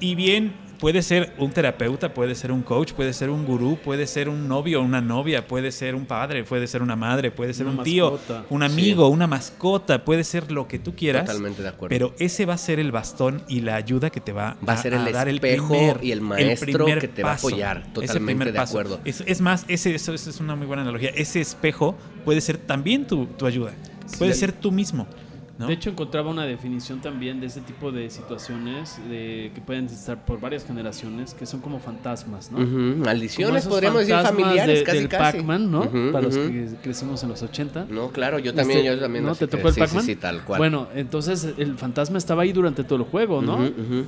Y 0.00 0.14
bien, 0.14 0.52
puede 0.80 1.02
ser 1.02 1.32
un 1.38 1.50
terapeuta, 1.50 2.12
puede 2.12 2.34
ser 2.34 2.52
un 2.52 2.62
coach, 2.62 2.92
puede 2.92 3.12
ser 3.14 3.30
un 3.30 3.46
gurú, 3.46 3.78
puede 3.82 4.06
ser 4.06 4.28
un 4.28 4.48
novio, 4.48 4.82
una 4.82 5.00
novia, 5.00 5.46
puede 5.46 5.72
ser 5.72 5.94
un 5.94 6.04
padre, 6.04 6.44
puede 6.44 6.66
ser 6.66 6.82
una 6.82 6.96
madre, 6.96 7.30
puede 7.30 7.54
ser 7.54 7.66
Una 7.66 7.78
un 7.78 7.84
tío, 7.84 8.18
un 8.50 8.62
amigo, 8.62 9.08
una 9.08 9.26
mascota, 9.26 10.04
puede 10.04 10.24
ser 10.24 10.50
lo 10.52 10.68
que 10.68 10.78
tú 10.78 10.94
quieras. 10.94 11.24
Totalmente 11.24 11.62
de 11.62 11.68
acuerdo. 11.68 11.88
Pero 11.90 12.14
ese 12.18 12.44
va 12.44 12.54
a 12.54 12.58
ser 12.58 12.80
el 12.80 12.92
bastón 12.92 13.42
y 13.48 13.60
la 13.60 13.76
ayuda 13.76 14.10
que 14.10 14.20
te 14.20 14.32
va, 14.32 14.56
Va 14.68 14.74
a 14.74 14.76
ser 14.76 14.92
el 14.94 15.10
dar 15.12 15.28
espejo 15.28 15.68
primer- 15.68 16.04
y 16.04 16.12
el 16.12 16.20
maestro 16.20 16.84
que 16.86 17.08
te 17.08 17.22
va 17.22 17.32
a 17.32 17.34
apoyar. 17.36 17.92
Totalmente 17.92 18.52
de 18.52 18.58
acuerdo. 18.58 19.00
Es, 19.04 19.22
es 19.26 19.40
más, 19.40 19.64
ese, 19.68 19.94
eso, 19.94 20.12
eso 20.12 20.28
es 20.28 20.40
una 20.40 20.54
muy 20.56 20.66
buena 20.66 20.82
analogía. 20.82 21.10
Ese 21.14 21.40
espejo 21.40 21.96
puede 22.24 22.40
ser 22.40 22.58
también 22.58 23.06
tu, 23.06 23.26
tu 23.26 23.46
ayuda. 23.46 23.72
Puede 24.18 24.34
Sí. 24.34 24.40
ser 24.40 24.52
tú 24.52 24.70
mismo. 24.70 25.06
¿No? 25.58 25.66
De 25.68 25.74
hecho, 25.74 25.88
encontraba 25.90 26.30
una 26.30 26.44
definición 26.46 27.00
también 27.00 27.40
de 27.40 27.46
ese 27.46 27.60
tipo 27.60 27.92
de 27.92 28.10
situaciones 28.10 28.98
de, 29.08 29.52
que 29.54 29.60
pueden 29.60 29.86
estar 29.86 30.24
por 30.24 30.40
varias 30.40 30.64
generaciones, 30.66 31.32
que 31.34 31.46
son 31.46 31.60
como 31.60 31.78
fantasmas, 31.78 32.50
¿no? 32.50 32.58
Como 32.58 32.96
Maldiciones, 33.04 33.66
podríamos 33.66 34.00
decir 34.06 34.16
familiares, 34.16 34.78
de- 34.80 34.84
casi 34.84 34.98
del 34.98 35.08
casi. 35.08 35.36
Pac-Man, 35.38 35.70
¿no? 35.70 35.82
Para 36.12 36.26
los 36.26 36.36
que 36.36 36.68
crecimos 36.82 37.22
en 37.22 37.28
los 37.28 37.42
80. 37.42 37.86
No, 37.88 38.08
claro, 38.10 38.38
yo 38.40 38.52
también, 38.52 38.80
Este, 38.80 38.94
yo 38.96 39.00
también. 39.00 39.24
¿No 39.24 39.34
te 39.34 39.46
tocó 39.46 39.68
el 39.68 39.74
sí, 39.74 39.80
Pac-Man? 39.80 40.02
Sí, 40.04 40.14
sí, 40.14 40.16
tal 40.16 40.44
cual. 40.44 40.58
Bueno, 40.58 40.88
entonces 40.94 41.46
el 41.56 41.76
fantasma 41.78 42.18
estaba 42.18 42.42
ahí 42.42 42.52
durante 42.52 42.82
todo 42.82 42.98
el 42.98 43.04
juego, 43.04 43.40
¿no? 43.40 43.58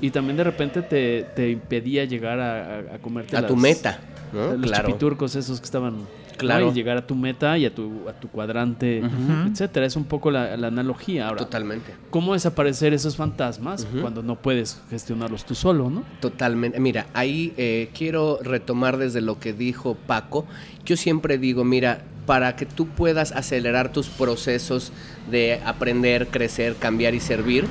Y 0.01 0.11
también 0.11 0.37
de 0.37 0.45
repente 0.45 0.83
te, 0.83 1.27
te 1.37 1.51
impedía 1.51 2.05
llegar 2.05 2.41
a, 2.41 2.77
a- 2.79 2.95
a 2.97 2.99
comerte 2.99 3.37
a 3.37 3.47
tu 3.47 3.57
meta, 3.57 4.01
¿no? 4.33 4.53
los 4.55 4.67
Claro. 4.71 4.89
chipiturcos 4.89 5.37
esos 5.37 5.61
que 5.61 5.65
estaban 5.65 5.99
¿no? 6.37 6.49
Claro. 6.49 6.71
y 6.71 6.75
llegar 6.75 6.97
a 6.97 7.07
tu 7.07 7.15
meta 7.15 7.57
y 7.59 7.67
a 7.67 7.75
tu, 7.75 8.09
a 8.09 8.13
tu 8.13 8.29
cuadrante, 8.29 9.03
etcétera. 9.51 9.87
Es 9.87 9.97
un 9.97 10.05
poco 10.05 10.31
la, 10.31 10.57
la 10.57 10.69
analogía. 10.69 11.29
Ahora, 11.29 11.39
Totalmente. 11.39 11.95
¿cómo 12.11 12.35
desaparecer 12.35 12.95
esos 12.95 13.17
fantasmas 13.17 13.87
cuando 14.01 14.23
no 14.23 14.37
puedes 14.37 14.81
gestionarlos 14.91 15.45
tú 15.45 15.55
solo, 15.55 15.91
no? 15.91 16.05
Totalmente. 16.21 16.79
Mira, 16.81 17.07
ahí 17.15 17.53
eh, 17.57 17.91
quiero 17.95 18.39
retomar 18.43 18.97
desde 18.97 19.21
lo 19.21 19.39
que 19.39 19.53
dijo 19.53 19.97
Paco. 20.07 20.47
Yo 20.85 20.97
siempre 20.97 21.39
digo, 21.39 21.65
mira, 21.65 22.03
para 22.27 22.57
que 22.57 22.67
tú 22.67 22.87
puedas 22.89 23.33
acelerar 23.33 23.93
tus 23.93 24.09
procesos 24.09 24.93
de 25.31 25.61
aprender, 25.65 26.29
crecer, 26.29 26.77
cambiar 26.77 27.15
y 27.15 27.21
servir, 27.21 27.67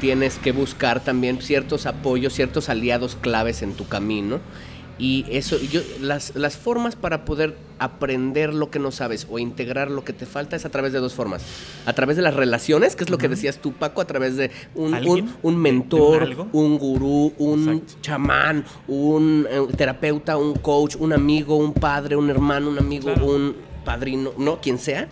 tienes 0.00 0.38
que 0.38 0.52
buscar 0.52 1.00
también 1.00 1.40
ciertos 1.40 1.86
apoyos, 1.86 2.32
ciertos 2.32 2.68
aliados 2.68 3.16
claves 3.16 3.62
en 3.62 3.74
tu 3.74 3.86
camino. 3.86 4.40
Y 5.00 5.24
eso, 5.30 5.56
yo, 5.58 5.80
las, 6.02 6.36
las 6.36 6.58
formas 6.58 6.94
para 6.94 7.24
poder 7.24 7.56
aprender 7.78 8.52
lo 8.52 8.70
que 8.70 8.78
no 8.78 8.90
sabes 8.90 9.26
o 9.30 9.38
integrar 9.38 9.90
lo 9.90 10.04
que 10.04 10.12
te 10.12 10.26
falta 10.26 10.56
es 10.56 10.66
a 10.66 10.68
través 10.68 10.92
de 10.92 10.98
dos 10.98 11.14
formas. 11.14 11.42
A 11.86 11.94
través 11.94 12.16
de 12.18 12.22
las 12.22 12.34
relaciones, 12.34 12.96
que 12.96 13.04
es 13.04 13.10
lo 13.10 13.16
que 13.16 13.28
decías 13.28 13.58
tú, 13.58 13.72
Paco, 13.72 14.02
a 14.02 14.04
través 14.06 14.36
de 14.36 14.50
un, 14.74 14.92
un, 14.92 15.08
un 15.08 15.24
¿De- 15.26 15.50
de 15.50 15.56
mentor, 15.56 16.48
un 16.52 16.78
gurú, 16.78 17.32
un 17.38 17.60
Exacto. 17.78 17.94
chamán, 18.02 18.64
un 18.88 19.46
eh, 19.50 19.60
terapeuta, 19.74 20.36
un 20.36 20.54
coach, 20.56 20.96
un 20.98 21.14
amigo, 21.14 21.56
un 21.56 21.72
padre, 21.72 22.16
un 22.16 22.28
hermano, 22.28 22.68
un 22.68 22.78
amigo, 22.78 23.04
Claro. 23.04 23.24
un 23.26 23.56
padrino, 23.86 24.32
no, 24.36 24.60
quien 24.60 24.78
sea. 24.78 25.08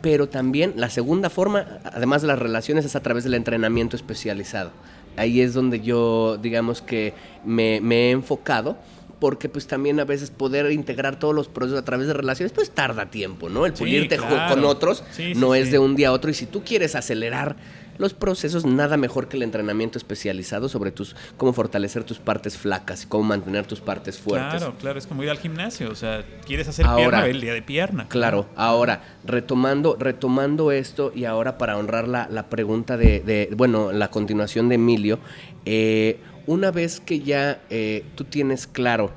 Pero 0.00 0.28
también 0.28 0.72
la 0.76 0.90
segunda 0.90 1.30
forma, 1.30 1.78
además 1.84 2.22
de 2.22 2.28
las 2.28 2.40
relaciones, 2.40 2.84
es 2.84 2.96
a 2.96 3.02
través 3.04 3.22
del 3.22 3.34
entrenamiento 3.34 3.94
especializado. 3.94 4.72
Ahí 5.16 5.40
es 5.42 5.54
donde 5.54 5.78
yo, 5.80 6.38
digamos 6.38 6.82
que 6.82 7.14
me, 7.44 7.80
me 7.80 8.08
he 8.08 8.10
enfocado 8.10 8.76
porque 9.22 9.48
pues 9.48 9.68
también 9.68 10.00
a 10.00 10.04
veces 10.04 10.32
poder 10.32 10.72
integrar 10.72 11.16
todos 11.16 11.32
los 11.32 11.46
procesos 11.46 11.78
a 11.78 11.84
través 11.84 12.08
de 12.08 12.12
relaciones, 12.12 12.50
pues 12.50 12.72
tarda 12.72 13.08
tiempo, 13.08 13.48
¿no? 13.48 13.66
El 13.66 13.72
pulirte 13.72 14.16
claro. 14.16 14.52
con 14.52 14.64
otros 14.64 15.04
Sí, 15.12 15.32
sí, 15.34 15.40
no 15.40 15.54
es 15.54 15.70
de 15.70 15.78
un 15.78 15.94
día 15.94 16.08
a 16.08 16.12
otro 16.12 16.28
y 16.32 16.34
si 16.34 16.44
tú 16.46 16.64
quieres 16.64 16.96
acelerar 16.96 17.54
los 17.98 18.14
procesos, 18.14 18.66
nada 18.66 18.96
mejor 18.96 19.28
que 19.28 19.36
el 19.36 19.44
entrenamiento 19.44 19.96
especializado 19.96 20.68
sobre 20.68 20.90
tus 20.90 21.14
cómo 21.36 21.52
fortalecer 21.52 22.02
tus 22.02 22.18
partes 22.18 22.56
flacas 22.58 23.04
y 23.04 23.06
cómo 23.06 23.22
mantener 23.22 23.64
tus 23.64 23.80
partes 23.80 24.18
fuertes. 24.18 24.58
Claro, 24.60 24.74
claro, 24.80 24.98
es 24.98 25.06
como 25.06 25.22
ir 25.22 25.30
al 25.30 25.38
gimnasio. 25.38 25.88
O 25.90 25.94
sea, 25.94 26.24
quieres 26.44 26.66
hacer 26.66 26.84
Ahora- 26.86 27.18
pierna, 27.20 27.26
el 27.26 27.40
día 27.40 27.54
de 27.54 27.62
pierna. 27.62 28.08
Claro, 28.08 28.48
ahora, 28.56 29.04
retomando, 29.24 29.96
retomando 30.00 30.72
esto 30.72 31.12
y 31.14 31.26
ahora 31.26 31.58
para 31.58 31.76
honrar 31.78 32.08
la, 32.08 32.26
la 32.28 32.48
pregunta 32.48 32.96
de, 32.96 33.20
de- 33.20 33.50
bueno, 33.54 33.92
la 33.92 34.10
continuación 34.10 34.68
de 34.68 34.74
Emilio, 34.74 35.20
eh, 35.64 36.18
una 36.46 36.70
vez 36.70 37.00
que 37.00 37.20
ya 37.20 37.60
eh, 37.70 38.04
tú 38.14 38.24
tienes 38.24 38.66
claro 38.66 39.10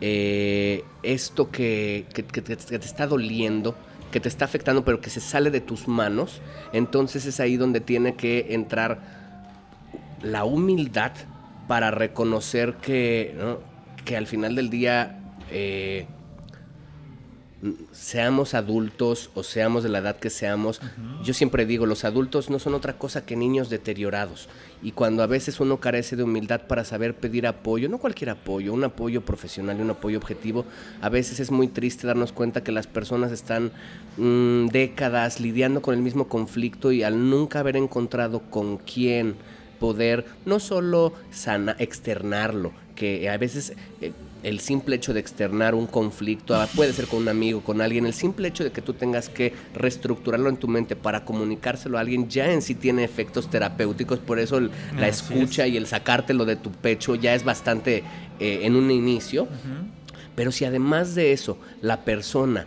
eh, 0.00 0.82
esto 1.02 1.50
que, 1.50 2.06
que- 2.12 2.22
te, 2.22 2.52
está 2.76 3.06
doliendo, 3.06 3.74
que 4.12 4.20
te 4.20 4.28
está 4.28 4.44
afectando, 4.44 4.84
pero 4.84 5.00
que 5.00 5.10
se 5.10 5.20
sale 5.20 5.50
de 5.50 5.60
tus 5.60 5.88
manos, 5.88 6.40
entonces 6.72 7.24
es 7.26 7.40
ahí 7.40 7.56
donde 7.56 7.80
tiene 7.80 8.14
que 8.14 8.48
entrar 8.50 9.00
la 10.22 10.44
humildad 10.44 11.12
para 11.68 11.90
reconocer 11.90 12.74
que, 12.74 13.34
que 14.04 14.16
al 14.16 14.26
final 14.26 14.54
del 14.54 14.70
día 14.70 15.18
eh, 15.50 16.06
seamos 17.90 18.52
adultos 18.52 19.30
o 19.34 19.42
seamos 19.42 19.82
de 19.82 19.88
la 19.88 19.98
edad 19.98 20.16
que 20.16 20.28
seamos, 20.28 20.80
yo 21.24 21.32
siempre 21.32 21.64
digo, 21.64 21.86
los 21.86 22.04
adultos 22.04 22.50
no 22.50 22.58
son 22.58 22.74
otra 22.74 22.98
cosa 22.98 23.24
que 23.24 23.34
niños 23.34 23.70
deteriorados. 23.70 24.48
Y 24.82 24.92
cuando 24.92 25.22
a 25.22 25.26
veces 25.26 25.58
uno 25.58 25.80
carece 25.80 26.16
de 26.16 26.22
humildad 26.22 26.66
para 26.66 26.84
saber 26.84 27.16
pedir 27.16 27.46
apoyo, 27.46 27.88
no 27.88 27.98
cualquier 27.98 28.30
apoyo, 28.30 28.74
un 28.74 28.84
apoyo 28.84 29.22
profesional 29.22 29.78
y 29.78 29.82
un 29.82 29.90
apoyo 29.90 30.18
objetivo, 30.18 30.66
a 31.00 31.08
veces 31.08 31.40
es 31.40 31.50
muy 31.50 31.68
triste 31.68 32.06
darnos 32.06 32.32
cuenta 32.32 32.62
que 32.62 32.72
las 32.72 32.86
personas 32.86 33.32
están 33.32 33.72
mm, 34.18 34.66
décadas 34.66 35.40
lidiando 35.40 35.80
con 35.80 35.94
el 35.94 36.02
mismo 36.02 36.28
conflicto 36.28 36.92
y 36.92 37.02
al 37.02 37.30
nunca 37.30 37.60
haber 37.60 37.76
encontrado 37.76 38.42
con 38.50 38.76
quién 38.76 39.34
poder 39.80 40.26
no 40.44 40.60
solo 40.60 41.14
sana, 41.30 41.74
externarlo, 41.78 42.72
que 42.94 43.28
a 43.28 43.36
veces 43.38 43.74
eh, 44.00 44.12
el 44.42 44.60
simple 44.60 44.96
hecho 44.96 45.12
de 45.12 45.20
externar 45.20 45.74
un 45.74 45.86
conflicto, 45.86 46.54
ah, 46.54 46.68
puede 46.76 46.92
ser 46.92 47.06
con 47.06 47.20
un 47.22 47.28
amigo, 47.28 47.62
con 47.62 47.80
alguien, 47.80 48.06
el 48.06 48.12
simple 48.14 48.48
hecho 48.48 48.62
de 48.64 48.70
que 48.70 48.82
tú 48.82 48.92
tengas 48.92 49.28
que 49.28 49.52
reestructurarlo 49.74 50.48
en 50.48 50.56
tu 50.56 50.68
mente 50.68 50.94
para 50.96 51.24
comunicárselo 51.24 51.98
a 51.98 52.00
alguien 52.02 52.28
ya 52.28 52.52
en 52.52 52.62
sí 52.62 52.74
tiene 52.74 53.02
efectos 53.04 53.50
terapéuticos, 53.50 54.18
por 54.20 54.38
eso 54.38 54.58
el- 54.58 54.70
la 54.96 55.08
escucha 55.08 55.66
y 55.66 55.76
el 55.76 55.86
sacártelo 55.86 56.44
de 56.44 56.56
tu 56.56 56.70
pecho 56.70 57.14
ya 57.14 57.34
es 57.34 57.44
bastante 57.44 58.04
eh, 58.38 58.60
en 58.64 58.76
un 58.76 58.90
inicio. 58.90 59.48
Pero 60.34 60.52
si 60.52 60.64
además 60.66 61.14
de 61.14 61.32
eso, 61.32 61.58
la 61.80 62.04
persona 62.04 62.66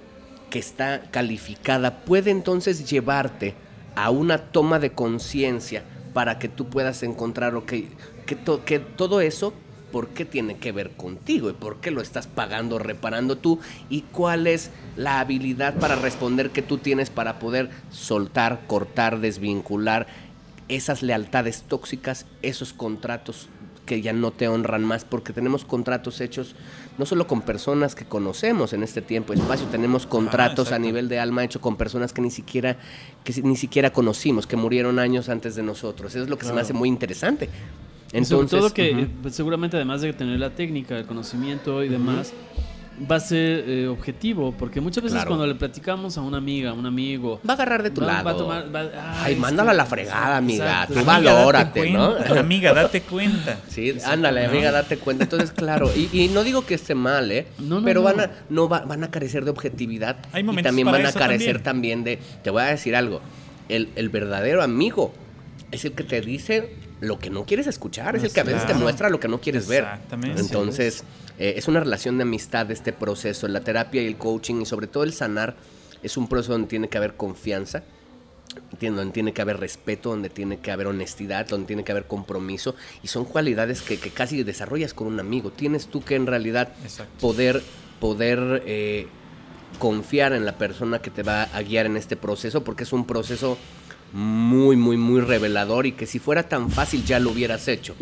que 0.49 0.57
está 0.57 1.03
calificada 1.11 2.01
puede 2.01 2.31
entonces 2.31 2.89
llevarte 2.89 3.53
a 3.95 4.09
una 4.09 4.37
toma 4.39 4.79
de 4.79 4.91
conciencia 4.91 5.83
para 6.13 6.39
que 6.39 6.47
tú 6.49 6.65
puedas 6.69 7.03
encontrar, 7.03 7.53
ok, 7.55 7.73
que, 8.25 8.35
to- 8.35 8.65
que 8.65 8.79
todo 8.79 9.21
eso, 9.21 9.53
¿por 9.91 10.09
qué 10.09 10.25
tiene 10.25 10.57
que 10.57 10.71
ver 10.71 10.91
contigo? 10.91 11.49
¿Y 11.49 11.53
por 11.53 11.77
qué 11.77 11.91
lo 11.91 12.01
estás 12.01 12.27
pagando, 12.27 12.79
reparando 12.79 13.37
tú? 13.37 13.59
¿Y 13.89 14.01
cuál 14.01 14.47
es 14.47 14.71
la 14.95 15.19
habilidad 15.19 15.75
para 15.75 15.95
responder 15.95 16.51
que 16.51 16.61
tú 16.61 16.77
tienes 16.77 17.09
para 17.09 17.39
poder 17.39 17.69
soltar, 17.89 18.61
cortar, 18.67 19.19
desvincular 19.19 20.07
esas 20.67 21.01
lealtades 21.01 21.63
tóxicas, 21.63 22.25
esos 22.41 22.73
contratos 22.73 23.49
que 23.85 24.01
ya 24.01 24.13
no 24.13 24.31
te 24.31 24.47
honran 24.47 24.83
más, 24.83 25.03
porque 25.03 25.33
tenemos 25.33 25.65
contratos 25.65 26.21
hechos 26.21 26.55
no 26.99 27.05
solo 27.05 27.27
con 27.27 27.41
personas 27.41 27.95
que 27.95 28.05
conocemos 28.05 28.73
en 28.73 28.83
este 28.83 29.01
tiempo, 29.01 29.33
espacio, 29.33 29.65
tenemos 29.67 30.05
contratos 30.05 30.73
a 30.73 30.77
nivel 30.77 31.07
de 31.07 31.17
alma 31.17 31.45
hecho 31.45 31.61
con 31.61 31.77
personas 31.77 32.11
que 32.11 32.21
ni 32.21 32.29
siquiera, 32.29 32.77
que 33.23 33.41
ni 33.41 33.55
siquiera 33.55 33.91
conocimos, 33.91 34.45
que 34.45 34.57
murieron 34.57 34.99
años 34.99 35.29
antes 35.29 35.55
de 35.55 35.63
nosotros. 35.63 36.13
Eso 36.13 36.25
es 36.25 36.29
lo 36.29 36.37
que 36.37 36.45
se 36.45 36.53
me 36.53 36.59
hace 36.59 36.73
muy 36.73 36.89
interesante. 36.89 37.49
Y 38.11 38.25
sobre 38.25 38.43
Entonces, 38.43 38.49
todo 38.59 38.73
que 38.73 38.89
eh, 38.91 39.07
pues, 39.21 39.35
seguramente 39.35 39.77
además 39.77 40.01
de 40.01 40.13
tener 40.13 40.39
la 40.39 40.49
técnica, 40.51 40.97
el 40.97 41.05
conocimiento 41.05 41.83
y 41.83 41.89
demás, 41.89 42.33
va 43.09 43.15
a 43.15 43.19
ser 43.21 43.63
eh, 43.67 43.87
objetivo, 43.87 44.51
porque 44.57 44.81
muchas 44.81 45.03
veces 45.03 45.15
Claro. 45.17 45.29
cuando 45.29 45.47
le 45.47 45.55
platicamos 45.55 46.17
a 46.17 46.21
una 46.21 46.37
amiga, 46.37 46.71
a 46.71 46.73
un 46.73 46.85
amigo, 46.85 47.39
va 47.47 47.53
a 47.53 47.55
agarrar 47.55 47.81
de 47.83 47.91
tu 47.91 48.01
va- 48.01 48.07
lado. 48.07 48.25
va 48.25 48.31
a 48.31 48.35
tomar- 48.37 48.75
va- 48.75 49.23
Ay, 49.23 49.33
es 49.35 49.39
mándala 49.39 49.71
a 49.71 49.73
la 49.75 49.85
fregada, 49.85 50.35
amiga. 50.37 50.65
Exacto. 50.65 50.93
Tú 50.95 50.99
Amiga, 51.01 51.13
date 51.13 51.29
valórate, 51.35 51.89
¿no? 51.91 52.15
cuenta, 52.15 52.39
Amiga, 52.39 52.73
date 52.73 53.01
cuenta. 53.03 53.57
Sí, 53.69 53.93
ándale, 54.03 54.45
amiga, 54.47 54.71
date 54.71 54.97
cuenta. 54.97 55.23
Entonces, 55.25 55.51
claro, 55.51 55.89
y, 55.95 56.09
y 56.11 56.27
no 56.29 56.43
digo 56.43 56.65
que 56.65 56.73
esté 56.73 56.93
mal, 56.95 57.31
¿eh? 57.31 57.45
No, 57.59 57.79
no, 57.79 57.85
pero 57.85 58.01
no. 58.01 58.05
van 58.05 58.19
a, 58.21 58.31
no 58.49 58.67
va- 58.67 58.81
van 58.85 59.03
a 59.05 59.11
carecer 59.11 59.45
de 59.45 59.51
objetividad. 59.51 60.17
Hay 60.33 60.43
y 60.43 60.61
también 60.63 60.85
para 60.87 60.97
van 60.97 61.05
a 61.07 61.13
carecer 61.13 61.61
también. 61.63 62.03
de. 62.03 62.17
Te 62.43 62.49
voy 62.49 62.63
a 62.63 62.65
decir 62.65 62.95
algo. 62.97 63.21
El, 63.69 63.89
el 63.95 64.09
verdadero 64.09 64.61
amigo 64.61 65.13
es 65.71 65.85
el 65.85 65.93
que 65.93 66.03
te 66.03 66.19
dice 66.19 66.73
lo 67.01 67.19
que 67.19 67.29
no 67.29 67.45
quieres 67.45 67.67
escuchar, 67.67 68.15
es 68.15 68.23
el 68.23 68.31
que 68.31 68.41
a 68.41 68.43
veces 68.43 68.65
te 68.65 68.73
muestra 68.73 69.09
lo 69.09 69.19
que 69.19 69.27
no 69.27 69.39
quieres 69.39 69.67
ver. 69.67 69.83
Exactamente. 69.83 70.41
Entonces, 70.41 71.03
eh, 71.37 71.53
es 71.57 71.67
una 71.67 71.79
relación 71.79 72.17
de 72.17 72.23
amistad 72.23 72.69
este 72.71 72.91
proceso. 72.91 73.47
La 73.47 73.61
terapia 73.61 74.01
y 74.01 74.07
el 74.07 74.17
coaching, 74.17 74.61
y 74.61 74.65
sobre 74.65 74.87
todo 74.87 75.03
el 75.03 75.13
sanar, 75.13 75.55
es 76.03 76.17
un 76.17 76.27
proceso 76.27 76.53
donde 76.53 76.67
tiene 76.67 76.89
que 76.89 76.97
haber 76.97 77.15
confianza, 77.15 77.83
donde 78.79 79.11
tiene 79.13 79.33
que 79.33 79.41
haber 79.41 79.59
respeto, 79.59 80.09
donde 80.09 80.29
tiene 80.29 80.59
que 80.59 80.71
haber 80.71 80.87
honestidad, 80.87 81.47
donde 81.47 81.67
tiene 81.67 81.83
que 81.83 81.91
haber 81.91 82.05
compromiso. 82.05 82.75
Y 83.03 83.07
son 83.07 83.25
cualidades 83.25 83.81
que, 83.81 83.97
que 83.97 84.09
casi 84.09 84.43
desarrollas 84.43 84.93
con 84.93 85.07
un 85.07 85.19
amigo. 85.19 85.51
Tienes 85.51 85.87
tú 85.87 86.03
que 86.03 86.15
en 86.15 86.25
realidad 86.25 86.73
Exacto. 86.83 87.13
poder, 87.19 87.61
poder 87.99 88.63
eh, 88.65 89.07
confiar 89.77 90.33
en 90.33 90.45
la 90.45 90.57
persona 90.57 90.99
que 90.99 91.11
te 91.11 91.23
va 91.23 91.43
a 91.43 91.61
guiar 91.61 91.85
en 91.85 91.95
este 91.95 92.15
proceso, 92.15 92.63
porque 92.63 92.83
es 92.83 92.91
un 92.91 93.05
proceso 93.05 93.57
muy, 94.13 94.75
muy, 94.75 94.97
muy 94.97 95.21
revelador 95.21 95.85
y 95.85 95.91
que 95.93 96.05
si 96.05 96.19
fuera 96.19 96.43
tan 96.43 96.69
fácil 96.69 97.05
ya 97.05 97.19
lo 97.19 97.31
hubieras 97.31 97.67
hecho. 97.67 97.95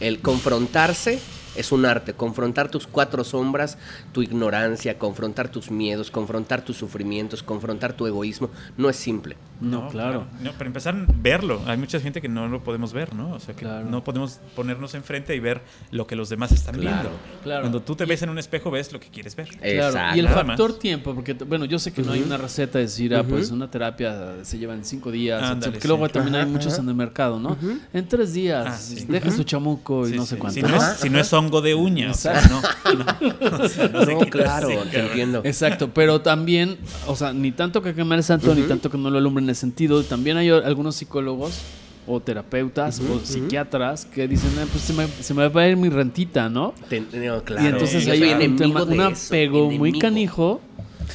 El 0.00 0.20
confrontarse 0.20 1.20
es 1.56 1.72
un 1.72 1.84
arte, 1.84 2.12
confrontar 2.12 2.70
tus 2.70 2.86
cuatro 2.86 3.24
sombras, 3.24 3.78
tu 4.12 4.22
ignorancia, 4.22 4.98
confrontar 4.98 5.48
tus 5.50 5.70
miedos, 5.70 6.10
confrontar 6.10 6.64
tus 6.64 6.76
sufrimientos, 6.76 7.42
confrontar 7.42 7.94
tu 7.94 8.06
egoísmo, 8.06 8.50
no 8.76 8.88
es 8.88 8.96
simple. 8.96 9.36
No, 9.60 9.88
claro. 9.88 10.26
No, 10.40 10.52
para 10.52 10.66
empezar, 10.66 10.94
verlo. 11.16 11.60
Hay 11.66 11.76
mucha 11.76 11.98
gente 12.00 12.20
que 12.20 12.28
no 12.28 12.46
lo 12.48 12.62
podemos 12.62 12.92
ver, 12.92 13.14
¿no? 13.14 13.32
O 13.32 13.40
sea, 13.40 13.54
que 13.54 13.62
Claro. 13.64 13.88
no 13.90 14.04
podemos 14.04 14.38
ponernos 14.54 14.94
enfrente 14.94 15.34
y 15.34 15.40
ver 15.40 15.60
lo 15.90 16.06
que 16.06 16.14
los 16.16 16.28
demás 16.28 16.52
están 16.52 16.76
Claro, 16.76 17.08
viendo. 17.10 17.18
claro. 17.42 17.60
Cuando 17.62 17.82
tú 17.82 17.96
te 17.96 18.04
ves 18.04 18.22
en 18.22 18.30
un 18.30 18.38
espejo, 18.38 18.70
ves 18.70 18.92
lo 18.92 19.00
que 19.00 19.08
quieres 19.08 19.34
ver. 19.34 19.48
Claro, 19.48 19.86
Exacto. 19.88 20.16
y 20.16 20.20
el 20.20 20.28
factor 20.28 20.70
más. 20.70 20.78
tiempo, 20.78 21.14
porque 21.14 21.32
bueno, 21.34 21.64
yo 21.64 21.78
sé 21.78 21.92
que 21.92 22.02
no 22.02 22.12
hay 22.12 22.22
una 22.22 22.36
receta 22.36 22.78
de 22.78 22.84
decir, 22.84 23.14
ah, 23.14 23.24
pues 23.24 23.50
una 23.50 23.70
terapia 23.70 24.36
se 24.42 24.58
lleva 24.58 24.74
en 24.74 24.84
cinco 24.84 25.10
días, 25.10 25.42
Ándale, 25.42 25.80
sí. 25.80 25.88
luego 25.88 26.08
también 26.08 26.36
hay 26.36 26.46
muchos 26.46 26.78
en 26.78 26.88
el 26.88 26.94
mercado, 26.94 27.38
¿no? 27.40 27.56
En 27.92 28.06
tres 28.08 28.32
días, 28.34 28.66
Ah, 28.68 28.76
sí. 28.76 29.06
deja 29.08 29.30
su 29.30 29.42
chamuco 29.44 30.06
y 30.06 30.12
Sí, 30.12 30.16
no 30.16 30.22
sí. 30.22 30.28
sé 30.30 30.38
cuánto. 30.38 30.54
Si 30.54 30.62
no, 30.62 30.68
¿no? 30.68 30.76
es, 30.76 30.98
si 31.00 31.10
no 31.10 31.18
es 31.18 31.32
hongo 31.32 31.60
de 31.60 31.74
uña, 31.74 32.10
o 32.10 32.14
sea, 32.14 32.40
no. 32.48 32.62
no. 32.94 33.58
O 33.58 33.68
sea, 33.68 33.88
no 33.88 34.04
se 34.04 34.14
No, 34.14 34.20
claro, 34.20 34.68
así, 34.68 34.90
te 34.90 35.00
entiendo. 35.00 35.40
Exacto, 35.44 35.90
pero 35.92 36.20
también, 36.20 36.76
o 37.06 37.16
sea, 37.16 37.32
ni 37.32 37.50
tanto 37.52 37.82
que 37.82 37.94
quemar 37.94 38.18
el 38.18 38.24
santo, 38.24 38.54
ni 38.54 38.62
tanto 38.62 38.90
que 38.90 38.96
no 38.98 39.10
lo 39.10 39.18
alumbre 39.18 39.42
en 39.48 39.54
sentido. 39.54 40.02
También 40.02 40.36
hay 40.36 40.48
algunos 40.50 40.96
psicólogos 40.96 41.60
o 42.06 42.20
terapeutas 42.20 43.00
o 43.00 43.20
psiquiatras 43.24 44.06
que 44.06 44.26
dicen, 44.26 44.50
"Ah, 44.58 44.64
pues 44.72 44.82
se 44.84 44.92
me, 44.94 45.06
se 45.06 45.34
me 45.34 45.46
va 45.48 45.62
a 45.62 45.68
ir 45.68 45.76
mi 45.76 45.88
rentita, 45.90 46.48
¿no? 46.48 46.72
Te- 46.88 47.00
no, 47.00 47.42
claro. 47.44 47.62
y 47.62 47.66
entonces 47.66 48.08
hay 48.08 48.22
un, 48.46 48.56
tema, 48.56 48.82
un 48.82 48.92
eso, 49.00 49.26
apego 49.26 49.70
muy 49.70 49.98
canijo. 49.98 50.60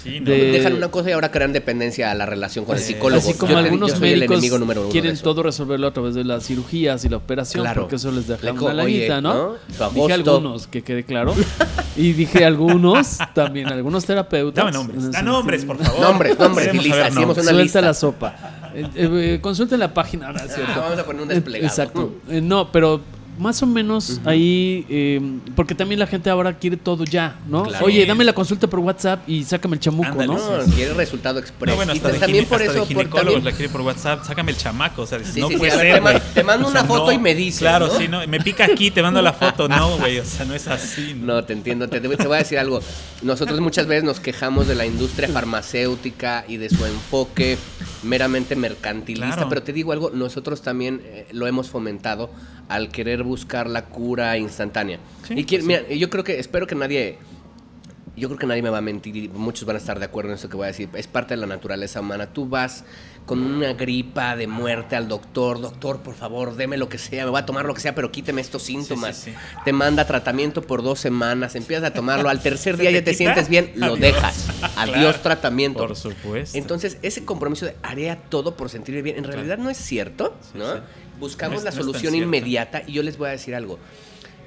Sí, 0.01 0.19
no. 0.19 0.29
de- 0.29 0.51
Dejan 0.51 0.73
una 0.73 0.89
cosa 0.89 1.09
y 1.09 1.13
ahora 1.13 1.31
crean 1.31 1.53
dependencia 1.53 2.11
a 2.11 2.15
la 2.15 2.25
relación 2.25 2.65
con 2.65 2.75
el 2.75 2.81
Eh, 2.81 2.85
psicólogo. 2.85 3.19
Así 3.21 3.33
como 3.35 3.51
Yo 3.53 3.57
algunos 3.59 3.91
yo 3.91 3.97
soy 3.97 4.09
el 4.09 4.15
médicos 4.19 4.37
enemigo 4.37 4.59
número 4.59 4.81
uno 4.81 4.89
quieren 4.89 5.17
todo 5.17 5.43
resolverlo 5.43 5.87
a 5.87 5.93
través 5.93 6.15
de 6.15 6.23
las 6.23 6.45
cirugías 6.45 7.03
y 7.05 7.09
la 7.09 7.17
operación, 7.17 7.63
Claro. 7.63 7.81
porque 7.81 7.95
eso 7.97 8.11
les 8.11 8.27
deja 8.27 8.43
Le 8.45 8.55
co- 8.55 8.65
una 8.65 8.83
oye, 8.83 9.07
¿no? 9.21 9.21
¿no? 9.21 9.55
Dije 9.93 10.13
algunos, 10.13 10.67
que 10.67 10.81
quede 10.83 11.03
claro. 11.03 11.33
y 11.95 12.13
dije 12.13 12.45
algunos, 12.45 13.17
también 13.33 13.67
algunos 13.67 14.05
terapeutas. 14.05 14.63
Dame 14.65 14.75
nombres. 14.77 15.11
Da 15.11 15.21
nombres, 15.21 15.65
por 15.65 15.77
favor. 15.77 16.01
Nombres, 16.01 16.39
nombres, 16.39 16.65
saber 16.67 17.03
hacemos 17.03 17.35
una 17.37 17.43
Suelta 17.43 17.63
lista. 17.63 17.81
la 17.81 17.93
sopa. 17.93 18.35
Eh, 18.75 18.87
eh, 18.95 19.39
consulten 19.41 19.79
la 19.79 19.93
página, 19.93 20.31
¿no 20.31 20.39
cierto? 20.39 20.63
Ah, 20.75 20.79
vamos 20.79 20.97
a 20.99 21.05
poner 21.05 21.21
un 21.21 21.31
Eh, 21.31 21.35
desplegado. 21.35 21.67
Exacto. 21.67 22.15
Eh, 22.29 22.41
no, 22.41 22.71
pero 22.71 23.01
más 23.39 23.61
o 23.63 23.65
menos 23.67 24.21
ahí, 24.25 24.85
eh, 24.89 25.19
porque 25.55 25.75
también 25.75 25.99
la 25.99 26.07
gente 26.07 26.29
ahora 26.29 26.57
quiere 26.57 26.77
todo 26.77 27.03
ya, 27.05 27.39
¿no? 27.47 27.63
Claro. 27.63 27.85
Oye, 27.85 28.05
dame 28.05 28.23
la 28.23 28.33
consulta 28.33 28.67
por 28.67 28.79
WhatsApp 28.79 29.27
y 29.27 29.43
sácame 29.43 29.75
el 29.75 29.79
chamuco, 29.79 30.09
Ándale, 30.09 30.27
¿no? 30.33 30.57
No, 30.67 30.73
quiere 30.73 30.93
resultado 30.93 31.39
expreso. 31.39 31.71
No, 31.71 31.75
bueno, 31.77 31.93
y 31.93 31.97
hasta 31.97 32.11
de, 32.11 32.19
también 32.19 32.45
por 32.45 32.61
hasta 32.61 32.65
eso, 32.65 32.73
de 32.73 32.79
por 32.79 32.87
ginecólogos 33.03 33.33
también- 33.33 33.45
la 33.45 33.51
quiere 33.57 33.71
por 33.71 33.81
WhatsApp. 33.81 34.23
Sácame 34.25 34.51
el 34.51 34.57
chamaco. 34.57 35.01
O 35.01 35.05
sea, 35.05 35.17
dices, 35.17 35.33
Sí, 35.33 35.39
no 35.41 35.47
sí, 35.47 35.53
sí, 35.53 35.59
puede 35.59 35.75
ver, 35.77 36.03
ser, 36.03 36.21
te 36.33 36.43
mando 36.43 36.67
O 36.67 36.71
sea, 36.71 36.81
una 36.81 36.87
foto 36.87 37.05
no. 37.07 37.11
y 37.11 37.17
me 37.17 37.33
dices, 37.35 37.59
Claro, 37.61 37.87
¿no? 37.87 37.97
sí, 37.97 38.07
no. 38.07 38.25
Me 38.27 38.39
pica 38.39 38.65
aquí, 38.65 38.91
te 38.91 39.01
mando 39.01 39.21
la 39.21 39.33
foto. 39.33 39.67
No, 39.67 39.97
güey. 39.99 40.19
O 40.19 40.25
sea, 40.25 40.45
no 40.45 40.53
es 40.53 40.67
así. 40.67 41.13
¿no? 41.19 41.33
No, 41.33 41.43
te 41.43 41.53
entiendo. 41.53 41.87
Te, 41.89 41.99
te 41.99 42.07
voy 42.27 42.35
a 42.35 42.39
decir 42.39 42.59
algo. 42.59 42.79
Nosotros 43.21 43.59
muchas 43.61 43.87
veces 43.87 44.03
nos 44.03 44.19
quejamos 44.19 44.67
de 44.67 44.75
la 44.75 44.85
industria 44.85 45.27
farmacéutica 45.29 46.45
y 46.47 46.57
de 46.57 46.69
su 46.69 46.85
enfoque 46.85 47.57
meramente 48.03 48.55
mercantilista, 48.55 49.27
Claro. 49.33 49.49
pero 49.49 49.63
te 49.63 49.71
digo 49.73 49.91
algo, 49.93 50.11
nosotros 50.13 50.61
también 50.61 51.01
eh, 51.05 51.25
lo 51.31 51.47
hemos 51.47 51.69
fomentado 51.69 52.29
al 52.67 52.89
querer 52.89 53.22
querer 53.23 53.29
buscar 53.29 53.67
la 53.69 53.85
cura 53.85 54.37
instantánea. 54.37 54.99
Sí, 55.27 55.33
y 55.37 55.43
quiero- 55.45 55.65
pues 55.65 55.77
sí. 55.79 55.83
mira, 55.87 55.99
yo 55.99 56.09
creo 56.09 56.23
que, 56.23 56.39
espero 56.39 56.67
que 56.67 56.75
nadie, 56.75 57.17
yo 58.15 58.27
creo 58.29 58.37
que 58.39 58.45
nadie 58.45 58.61
me 58.61 58.69
va 58.69 58.77
a 58.79 58.81
mentir 58.81 59.15
y 59.15 59.27
muchos 59.29 59.65
van 59.65 59.75
a 59.75 59.79
estar 59.79 59.97
de 59.99 60.05
acuerdo 60.05 60.29
en 60.31 60.35
esto 60.35 60.49
que 60.49 60.55
voy 60.57 60.65
a 60.65 60.67
decir. 60.67 60.89
Es 60.93 61.07
parte 61.07 61.33
de 61.33 61.41
la 61.41 61.47
naturaleza 61.47 61.99
humana. 62.01 62.27
Tú 62.31 62.47
vas 62.47 62.83
con 63.25 63.41
una 63.41 63.71
gripa 63.71 64.35
de 64.35 64.47
muerte 64.47 64.97
al 64.97 65.07
doctor, 65.07 65.61
doctor, 65.61 66.01
por 66.01 66.13
favor, 66.13 66.57
deme 66.57 66.75
lo 66.75 66.89
que 66.89 66.97
sea, 66.97 67.23
me 67.23 67.31
voy 67.31 67.39
a 67.39 67.45
tomar 67.45 67.63
lo 67.63 67.73
que 67.73 67.79
sea, 67.79 67.95
pero 67.95 68.11
quíteme 68.11 68.41
estos 68.41 68.63
síntomas. 68.63 69.15
sí, 69.15 69.31
sí. 69.31 69.37
Te 69.63 69.71
manda 69.71 70.05
tratamiento 70.05 70.61
por 70.61 70.83
dos 70.83 70.99
semanas, 70.99 71.55
empiezas 71.55 71.85
a 71.89 71.93
tomarlo, 71.93 72.27
al 72.27 72.41
tercer 72.41 72.75
¿Se 72.75 72.81
día 72.81 72.89
te 72.91 72.95
ya 72.95 73.03
te 73.05 73.11
quita? 73.11 73.17
sientes 73.17 73.47
bien, 73.47 73.71
lo 73.77 73.95
dejas. 73.95 74.49
Adiós 74.75 74.97
Claro, 74.97 75.19
tratamiento. 75.21 75.79
Por 75.87 75.95
supuesto. 75.95 76.57
Entonces, 76.57 76.97
ese 77.01 77.23
compromiso 77.23 77.65
de 77.65 77.77
haría 77.81 78.17
todo 78.23 78.57
por 78.57 78.69
sentirme 78.69 79.01
bien, 79.01 79.15
en 79.17 79.23
realidad 79.23 79.57
no 79.57 79.69
es 79.69 79.77
cierto, 79.77 80.35
¿no? 80.53 80.81
Buscamos 81.23 81.63
No 81.63 81.69
es- 81.69 81.75
la 81.75 81.79
no 81.79 81.85
solución 81.85 82.13
inmediata 82.15 82.83
y 82.85 82.91
yo 82.93 83.03
les 83.03 83.17
voy 83.17 83.29
a 83.29 83.31
decir 83.31 83.55
algo. 83.55 83.79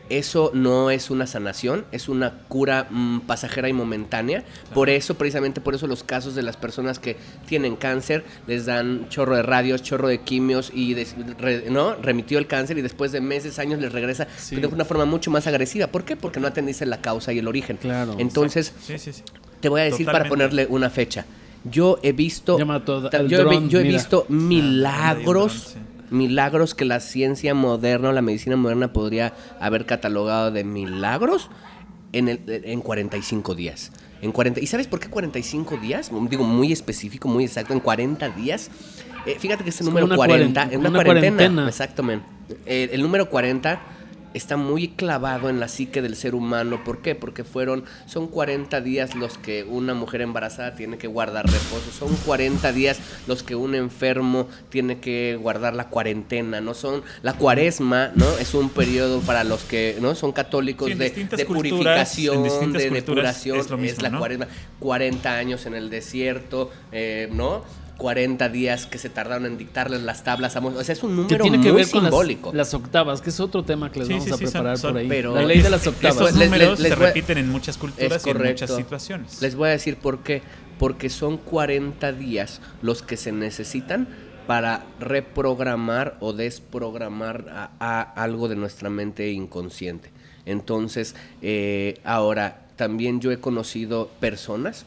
Eso 0.09 0.53
no 0.55 0.91
es 0.91 1.11
una 1.11 1.27
sanación, 1.27 1.85
es 1.91 2.09
una 2.09 2.39
cura 2.47 2.87
mm, 2.89 3.22
pasajera 3.22 3.68
y 3.68 3.72
momentánea. 3.72 4.45
Por 4.72 4.89
eso, 4.89 5.16
precisamente 5.16 5.61
por 5.61 5.74
eso 5.74 5.89
los 5.89 6.05
casos 6.05 6.37
de 6.37 6.45
las 6.45 6.57
personas 6.57 7.01
que 7.01 7.16
tienen 7.49 7.74
cáncer 7.74 8.24
les 8.47 8.66
dan 8.66 9.09
chorro 9.09 9.35
de 9.35 9.43
radios, 9.43 9.83
chorro 9.83 10.07
de 10.07 10.18
quimios 10.20 10.70
y 10.72 10.95
re- 10.95 11.64
no 11.70 11.97
remitió 11.97 12.39
el 12.39 12.47
cáncer 12.47 12.79
y 12.79 12.83
después 12.83 13.11
de 13.11 13.20
meses, 13.20 13.59
años 13.59 13.81
les 13.81 13.91
regresa 13.93 14.29
Sí. 14.39 14.55
de 14.55 14.68
una 14.68 14.85
forma 14.85 15.07
mucho 15.07 15.33
más 15.33 15.49
agresiva. 15.49 15.89
¿Por 15.89 16.05
qué? 16.05 16.14
Porque 16.16 16.39
no 16.39 16.47
atendiste 16.47 16.87
la 16.87 17.01
causa 17.01 17.33
y 17.33 17.41
el 17.41 17.49
origen. 17.49 17.77
Claro. 17.79 18.14
Entonces, 18.18 18.72
Sí, 18.81 19.01
sí, 19.01 19.12
sí. 19.12 19.22
te 19.61 19.68
voy 19.68 19.81
a 19.81 19.85
decir 19.85 20.07
para 20.07 20.29
ponerle 20.29 20.66
una 20.70 20.89
fecha. 20.89 21.24
Yo 21.64 21.99
he 22.05 22.12
visto. 22.12 22.59
Yo, 22.61 22.64
he, 23.11 23.22
vi- 23.24 23.35
dron, 23.35 23.68
yo 23.68 23.81
he 23.81 23.83
visto 23.83 24.24
milagros. 24.29 25.74
Milagros 26.11 26.74
que 26.74 26.84
la 26.84 27.00
ciencia 27.00 27.54
moderna 27.54 28.11
o 28.11 28.12
la 28.12 28.22
medicina 28.22 28.57
moderna 28.57 28.92
podría 28.92 29.34
haber 29.61 29.86
catalogado 29.86 30.50
de 30.50 30.64
milagros 30.64 31.50
en, 32.12 32.28
el, 32.28 32.40
en 32.46 32.80
45 32.80 33.54
días. 33.54 33.92
En 34.22 34.32
40, 34.32 34.61
¿Y 34.61 34.66
sabes 34.66 34.86
por 34.86 34.98
qué 35.00 35.09
45 35.09 35.76
días? 35.76 36.11
Digo, 36.30 36.44
muy 36.44 36.72
específico, 36.72 37.28
muy 37.28 37.44
exacto. 37.44 37.72
En 37.74 37.80
40 37.80 38.30
días. 38.30 38.70
Eh, 39.26 39.36
fíjate 39.38 39.62
que 39.64 39.70
este 39.70 39.82
Es 39.82 39.88
número 39.88 40.07
una 40.07 40.16
40 40.16 40.64
cuaren- 40.64 40.70
es 40.72 40.78
una, 40.78 40.88
una 40.88 40.98
cuarentena. 41.04 41.36
cuarentena. 41.36 41.68
Exactamente. 41.68 42.26
Eh, 42.64 42.88
el 42.92 43.02
número 43.02 43.28
40 43.28 43.80
está 44.37 44.57
muy 44.57 44.89
clavado 44.89 45.49
en 45.49 45.61
la 45.61 45.68
psique 45.68 46.03
del 46.03 46.14
ser 46.14 46.34
humano. 46.34 46.84
¿Por 46.84 46.99
qué? 47.01 47.14
Porque 47.14 47.43
fueron, 47.43 47.84
son 48.07 48.28
40 48.28 48.80
días 48.82 49.14
los 49.14 49.39
que 49.39 49.64
una 49.64 49.95
mujer 49.95 50.20
embarazada 50.20 50.74
tiene 50.74 50.99
que 50.99 51.07
guardar 51.07 51.47
reposo. 51.47 51.91
Son 51.91 52.14
40 52.26 52.72
días 52.72 52.99
los 53.26 53.43
que 53.43 53.55
un 53.55 53.74
enfermo 53.74 54.47
tiene 54.68 54.99
que 54.99 55.39
guardar 55.41 55.74
la 55.74 55.89
cuarentena. 55.89 56.61
No 56.61 56.74
son 56.74 57.03
la 57.22 57.32
cuaresma, 57.32 58.12
¿no? 58.14 58.28
Es 58.39 58.53
un 58.55 58.68
periodo 58.68 59.20
para 59.20 59.43
los 59.43 59.64
que 59.64 59.97
no 60.01 60.14
son 60.14 60.32
católicos 60.32 60.89
Sí, 60.89 60.95
de, 60.95 61.05
distintas 61.07 61.39
de 61.39 61.47
culturas, 61.47 62.11
purificación, 62.11 62.72
de 62.72 62.91
depuración. 62.91 63.84
es 63.84 64.03
la 64.03 64.11
¿no? 64.11 64.18
cuaresma. 64.18 64.49
40 64.80 65.34
años 65.34 65.64
en 65.64 65.74
el 65.74 65.89
desierto, 65.89 66.70
eh, 66.93 67.28
¿no? 67.32 67.64
40 67.97 68.49
días 68.51 68.86
que 68.86 68.99
se 68.99 69.09
tardaron 69.09 69.47
en 69.47 69.57
dictarles 69.59 70.03
las 70.03 70.22
tablas 70.24 70.55
a 70.57 70.61
Moisés. 70.61 70.80
O 70.80 70.84
sea, 70.84 70.92
es 70.94 71.03
un 71.03 71.11
Que 71.11 71.16
número 71.36 71.42
tiene 71.44 71.61
que 71.62 71.72
muy 71.72 71.82
ver 71.82 71.90
con 71.90 72.03
las, 72.03 72.11
simbólico. 72.11 72.53
las 72.53 72.74
octavas, 72.74 73.20
que 73.22 73.30
es 73.30 73.40
otro 73.40 73.64
tema 73.64 73.90
que 73.90 74.01
les 74.01 74.09
Sí, 74.09 74.14
vamos 74.14 74.26
sí, 74.28 74.30
a 74.32 74.36
sí, 74.36 74.44
son- 74.44 74.53
preparar 74.53 74.78
son- 74.78 74.92
por 74.92 75.01
ahí. 75.01 75.09
pero 75.09 75.34
la 75.34 75.42
ley 75.42 75.61
de 75.62 75.70
las 75.70 75.86
octavas. 75.86 76.16
Estos 76.16 76.34
Les- 76.36 76.49
números 76.51 76.70
les- 76.72 76.80
les 76.80 76.88
se 76.90 76.97
voy 76.97 77.05
a- 77.05 77.09
repiten 77.09 77.38
en 77.38 77.49
muchas 77.51 77.78
culturas 77.78 78.26
y 78.26 78.30
en 78.30 78.42
muchas 78.42 78.70
situaciones. 78.76 79.40
Les 79.42 79.55
voy 79.55 79.68
a 79.68 79.72
decir 79.72 79.97
por 79.97 80.18
qué. 80.22 80.42
Porque 80.78 81.09
son 81.09 81.38
40 81.38 82.12
días 82.12 82.61
los 82.82 83.01
que 83.03 83.16
se 83.16 83.32
necesitan 83.32 84.09
para 84.47 84.84
reprogramar 85.01 86.16
o 86.20 86.32
desprogramar 86.34 87.47
a, 87.51 87.70
a 87.80 88.03
algo 88.22 88.49
de 88.49 88.57
nuestra 88.57 88.90
mente 88.90 89.30
inconsciente. 89.32 90.11
Entonces, 90.44 91.14
eh, 91.42 91.99
ahora, 92.05 92.66
también 92.76 93.20
yo 93.20 93.32
he 93.32 93.40
conocido 93.40 94.11
personas 94.20 94.84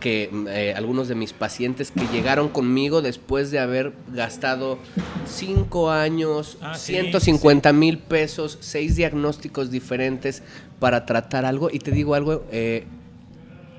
que 0.00 0.30
eh, 0.48 0.74
algunos 0.76 1.08
de 1.08 1.14
mis 1.14 1.32
pacientes 1.32 1.90
que 1.90 2.06
llegaron 2.12 2.48
conmigo 2.48 3.02
después 3.02 3.50
de 3.50 3.58
haber 3.58 3.92
gastado 4.12 4.78
cinco 5.26 5.90
años, 5.90 6.58
Ah, 6.60 6.74
sí, 6.76 6.92
150 6.92 7.72
mil 7.72 7.98
pesos, 7.98 8.58
seis 8.60 8.96
diagnósticos 8.96 9.70
diferentes 9.70 10.42
para 10.78 11.06
tratar 11.06 11.44
algo. 11.44 11.70
Y 11.72 11.78
te 11.78 11.90
digo 11.90 12.14
algo, 12.14 12.44
eh, 12.50 12.84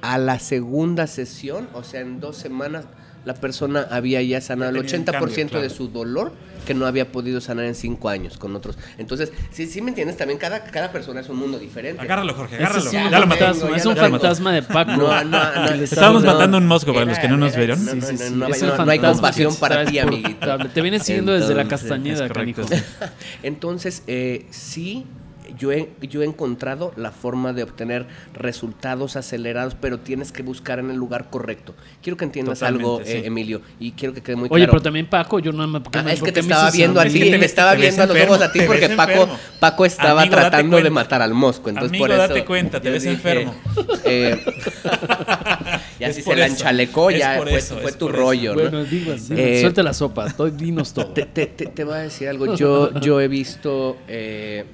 a 0.02 0.18
la 0.18 0.40
segunda 0.40 1.08
sesión, 1.08 1.68
o 1.74 1.84
sea, 1.84 2.02
en 2.02 2.20
dos 2.20 2.38
semanas, 2.38 2.86
la 3.28 3.34
persona 3.36 3.86
había 3.92 4.22
ya 4.24 4.42
sanado 4.42 4.72
el 4.72 4.78
Ya 4.84 4.92
tenía 4.92 5.00
un 5.02 5.06
80% 5.06 5.12
cambio, 5.36 5.48
claro. 5.50 5.62
de 5.64 5.70
su 5.70 5.88
dolor 5.90 6.32
que 6.66 6.74
no 6.74 6.86
había 6.86 7.12
podido 7.14 7.40
sanar 7.40 7.64
en 7.66 7.76
cinco 7.76 8.10
años 8.10 8.38
con 8.38 8.54
otros. 8.56 8.78
Entonces, 8.98 9.32
sí, 9.52 9.68
sí 9.68 9.82
me 9.82 9.90
entiendes, 9.92 10.18
también 10.18 10.38
cada, 10.38 10.66
cada 10.66 10.92
persona 10.92 11.22
es 11.22 11.30
un 11.30 11.38
mundo 11.38 11.58
diferente. 11.60 12.02
Agárralo, 12.02 12.34
Jorge, 12.34 12.58
agárralo. 12.58 12.86
es 12.86 12.92
Ya 12.92 13.04
lo 13.06 13.10
tengo, 13.12 13.26
matamos. 13.28 13.78
es 13.78 13.86
un 13.86 13.96
fantasma 13.96 14.52
de 14.52 14.64
Paco. 14.64 14.92
No, 14.92 15.24
no, 15.24 15.56
no. 15.56 15.66
Estábamos 15.76 16.24
matando 16.26 16.58
un 16.58 16.68
mosco 16.68 16.92
para 16.92 17.04
Era- 17.04 17.12
los 17.12 17.20
que 17.20 17.28
no 17.30 17.38
nos 17.38 17.54
era- 17.54 17.76
vieron. 17.76 17.86
no, 17.86 17.92
Sí, 17.92 17.98
no, 18.00 18.06
sí, 18.08 18.14
no, 18.14 18.18
sí. 18.20 18.34
no, 18.36 18.48
Es 18.48 18.62
no, 18.64 18.72
el 18.72 18.86
no 18.86 18.92
hay 18.92 19.00
fantasma 19.00 19.14
compasión 19.14 19.56
para 19.56 19.86
ti, 19.86 20.00
amiguito. 20.00 20.58
Te 20.74 20.82
viene 20.82 21.00
siguiendo 21.00 21.32
desde 21.34 21.54
la 21.56 21.68
castañeda, 21.70 22.28
canijo. 22.30 22.64
Entonces, 23.44 24.04
eh, 24.08 24.46
sí, 24.50 25.06
yo 25.58 25.72
he, 25.72 25.90
yo 26.02 26.22
he 26.22 26.26
encontrado 26.26 26.92
la 26.96 27.12
forma 27.12 27.54
de 27.54 27.64
obtener 27.64 28.06
resultados 28.34 29.16
acelerados, 29.16 29.76
pero 29.80 30.00
tienes 30.00 30.32
que 30.32 30.44
buscar 30.44 30.80
en 30.80 30.90
el 30.90 30.98
lugar 30.98 31.30
correcto. 31.30 31.76
Quiero 32.02 32.18
que 32.18 32.26
entiendas 32.26 32.60
Totalmente, 32.60 32.86
algo, 32.86 33.02
sí. 33.06 33.12
eh, 33.12 33.26
Emilio, 33.26 33.62
y 33.80 33.92
quiero 33.92 34.14
que 34.14 34.22
quede 34.22 34.36
muy 34.36 34.48
Oye, 34.52 34.62
claro. 34.64 34.72
pero 34.74 34.82
también 34.84 35.08
Paco, 35.08 35.40
yo 35.40 35.52
no 35.52 35.68
me... 35.68 35.80
¿por 35.82 35.92
qué 35.92 36.00
Ah, 36.00 36.04
me- 36.04 36.14
es 36.14 36.22
que 36.22 36.32
te 36.32 36.42
me 36.42 36.52
estaba 36.52 36.72
viendo 36.72 37.00
a 37.00 37.06
ti, 37.06 37.20
ves- 37.20 37.42
estaba 37.44 37.74
viendo 37.76 38.04
a 38.04 38.06
los 38.06 38.18
ojos 38.24 38.42
a 38.42 38.52
ti 38.52 38.62
porque 38.66 38.90
Paco. 38.90 39.28
Paco 39.60 39.86
estaba 39.86 40.22
Amigo, 40.22 40.36
tratando 40.38 40.78
de 40.82 40.90
matar 40.90 41.22
al 41.22 41.34
mosco. 41.34 41.70
Entonces 41.70 41.92
Amigo, 41.92 42.04
por 42.06 42.12
eso 42.12 42.20
date 42.20 42.46
cuenta, 42.46 42.80
te 42.82 42.90
ves 42.90 43.04
dije, 43.04 43.16
enfermo. 43.16 43.56
eh, 44.06 44.44
ya 46.00 46.08
Es 46.08 46.16
si 46.16 46.22
por 46.24 46.34
se 46.36 46.40
la 46.40 46.46
eso, 46.48 46.56
enchalecó, 46.56 47.10
es 47.10 47.20
ya 47.20 47.38
por 47.38 47.50
fue, 47.50 47.60
eso, 47.60 47.78
fue 47.78 47.92
es 47.92 47.98
tu 47.98 48.08
rollo, 48.10 48.56
¿no? 48.56 48.62
Bueno, 48.62 48.84
digo, 48.86 49.14
digo, 49.14 49.36
Eh, 49.36 49.62
suelta 49.62 49.84
la 49.84 49.94
sopa, 49.94 50.28
dinos 50.56 50.94
todo. 50.94 51.08
Te, 51.08 51.24
te- 51.26 51.48
te- 51.48 51.68
te 51.68 51.84
voy 51.84 51.96
a 51.96 51.98
decir 52.00 52.28
algo. 52.30 52.56
Yo, 52.56 53.00
yo 53.00 53.20
he 53.22 53.28
visto 53.28 53.98
eh, 54.08 54.66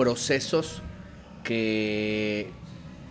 procesos 0.00 0.80
que, 1.44 2.50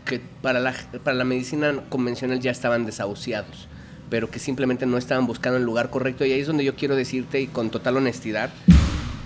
que 0.05 0.19
para, 0.41 0.59
la, 0.59 0.73
para 1.03 1.15
la 1.15 1.23
medicina 1.23 1.71
convencional 1.87 2.39
ya 2.39 2.49
estaban 2.49 2.87
desahuciados, 2.87 3.67
pero 4.09 4.31
que 4.31 4.39
simplemente 4.39 4.87
no 4.87 4.97
estaban 4.97 5.27
buscando 5.27 5.57
el 5.59 5.63
lugar 5.63 5.91
correcto. 5.91 6.25
Y 6.25 6.31
ahí 6.31 6.39
es 6.41 6.47
donde 6.47 6.63
yo 6.63 6.75
quiero 6.75 6.95
decirte, 6.95 7.41
y 7.41 7.45
con 7.45 7.69
total 7.69 7.97
honestidad, 7.97 8.49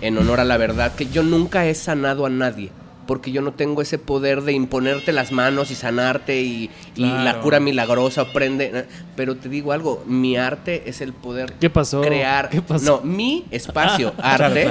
en 0.01 0.17
honor 0.17 0.41
a 0.41 0.43
la 0.43 0.57
verdad, 0.57 0.93
que 0.93 1.05
yo 1.05 1.23
nunca 1.23 1.65
he 1.65 1.73
sanado 1.73 2.25
a 2.25 2.29
nadie. 2.29 2.69
Porque 3.07 3.31
yo 3.33 3.41
no 3.41 3.51
tengo 3.53 3.81
ese 3.81 3.97
poder 3.97 4.43
de 4.43 4.53
imponerte 4.53 5.11
las 5.11 5.31
manos 5.33 5.71
y 5.71 5.75
sanarte 5.75 6.41
y, 6.41 6.69
y 6.95 7.05
la 7.05 7.41
cura 7.41 7.59
milagrosa 7.59 8.31
prende. 8.31 8.85
Pero 9.17 9.35
te 9.35 9.47
digo 9.49 9.73
algo, 9.73 10.03
mi 10.07 10.37
arte 10.37 10.83
es 10.85 11.01
el 11.01 11.11
poder 11.11 11.51
¿Qué 11.59 11.69
pasó? 11.69 11.99
crear. 12.01 12.49
¿Qué 12.49 12.61
pasó? 12.61 13.01
No, 13.03 13.09
mi 13.09 13.45
espacio, 13.51 14.13
arte, 14.19 14.63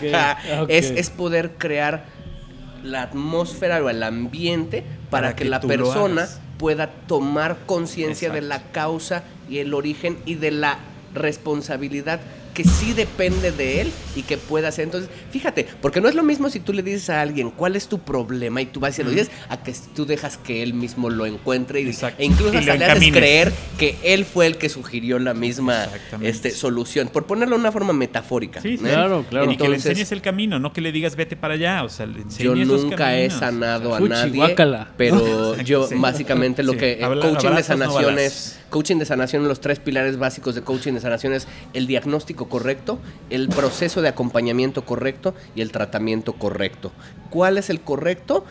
claro. 0.00 0.66
Es, 0.68 0.90
es 0.90 1.08
poder 1.08 1.52
crear 1.56 2.04
la 2.82 3.02
atmósfera 3.02 3.82
o 3.82 3.88
el 3.90 4.02
ambiente 4.02 4.82
para, 5.10 5.28
Para 5.28 5.36
que, 5.36 5.44
que 5.44 5.50
la 5.50 5.60
persona 5.60 6.28
pueda 6.58 6.88
tomar 7.06 7.58
conciencia 7.66 8.30
de 8.30 8.42
la 8.42 8.70
causa 8.72 9.22
y 9.48 9.58
el 9.58 9.74
origen 9.74 10.18
y 10.26 10.34
de 10.34 10.50
la 10.50 10.78
responsabilidad 11.14 12.20
que 12.58 12.64
sí 12.64 12.92
depende 12.92 13.52
de 13.52 13.82
él 13.82 13.92
y 14.16 14.22
que 14.22 14.36
pueda 14.36 14.66
hacer. 14.68 14.82
Entonces, 14.82 15.08
fíjate, 15.30 15.64
porque 15.80 16.00
no 16.00 16.08
es 16.08 16.16
lo 16.16 16.24
mismo 16.24 16.50
si 16.50 16.58
tú 16.58 16.72
le 16.72 16.82
dices 16.82 17.08
a 17.08 17.20
alguien 17.20 17.52
cuál 17.52 17.76
es 17.76 17.86
tu 17.86 18.00
problema 18.00 18.60
y 18.60 18.66
tú 18.66 18.80
vas 18.80 18.98
y 18.98 19.04
lo 19.04 19.10
dices, 19.10 19.30
a 19.48 19.62
que 19.62 19.72
tú 19.94 20.06
dejas 20.06 20.38
que 20.38 20.64
él 20.64 20.74
mismo 20.74 21.08
lo 21.08 21.24
encuentre 21.24 21.80
y, 21.82 21.88
e 21.88 22.24
incluso 22.24 22.54
Y 22.54 22.56
hasta 22.56 22.74
le 22.76 22.84
haces 22.84 23.12
creer 23.12 23.52
que 23.78 23.96
él 24.02 24.24
fue 24.24 24.48
el 24.48 24.56
que 24.56 24.68
sugirió 24.68 25.20
la 25.20 25.34
misma 25.34 25.86
este, 26.20 26.50
solución, 26.50 27.08
por 27.12 27.26
ponerlo 27.26 27.54
de 27.54 27.60
una 27.60 27.70
forma 27.70 27.92
metafórica. 27.92 28.60
Sí. 28.60 28.76
Claro, 28.76 29.24
claro. 29.30 29.44
Y 29.52 29.56
que 29.56 29.62
le 29.62 29.76
Entonces, 29.76 29.90
enseñes 29.92 30.10
el 30.10 30.20
camino, 30.20 30.58
no 30.58 30.72
que 30.72 30.80
le 30.80 30.90
digas 30.90 31.14
vete 31.14 31.36
para 31.36 31.54
allá. 31.54 31.84
O 31.84 31.88
sea, 31.88 32.06
le 32.06 32.24
yo 32.40 32.56
los 32.56 32.82
nunca 32.82 33.16
he 33.16 33.30
sanado 33.30 33.94
a 33.94 33.98
Fuchi, 33.98 34.08
nadie, 34.10 34.34
guácala. 34.34 34.88
pero 34.96 35.56
yo 35.62 35.86
sí. 35.86 35.94
básicamente 35.96 36.64
lo 36.64 36.72
Sí. 36.72 36.78
que 36.78 36.98
Habla- 37.04 37.22
coaching 37.22 37.42
de 37.42 37.48
abrazos, 37.48 37.76
no 37.78 37.84
sanación 37.84 38.14
balas. 38.16 38.24
es 38.32 38.58
coaching 38.70 38.96
de 38.96 39.06
sanación, 39.06 39.48
los 39.48 39.60
tres 39.60 39.78
pilares 39.78 40.18
básicos 40.18 40.54
de 40.54 40.62
coaching 40.62 40.94
de 40.94 41.00
sanación 41.00 41.32
es 41.32 41.46
el 41.72 41.86
diagnóstico 41.86 42.48
correcto, 42.48 42.98
el 43.30 43.48
proceso 43.48 44.02
de 44.02 44.08
acompañamiento 44.08 44.84
correcto 44.84 45.34
y 45.54 45.60
el 45.60 45.72
tratamiento 45.72 46.34
correcto. 46.34 46.92
¿Cuál 47.30 47.58
es 47.58 47.70
el 47.70 47.80
correcto? 47.80 48.44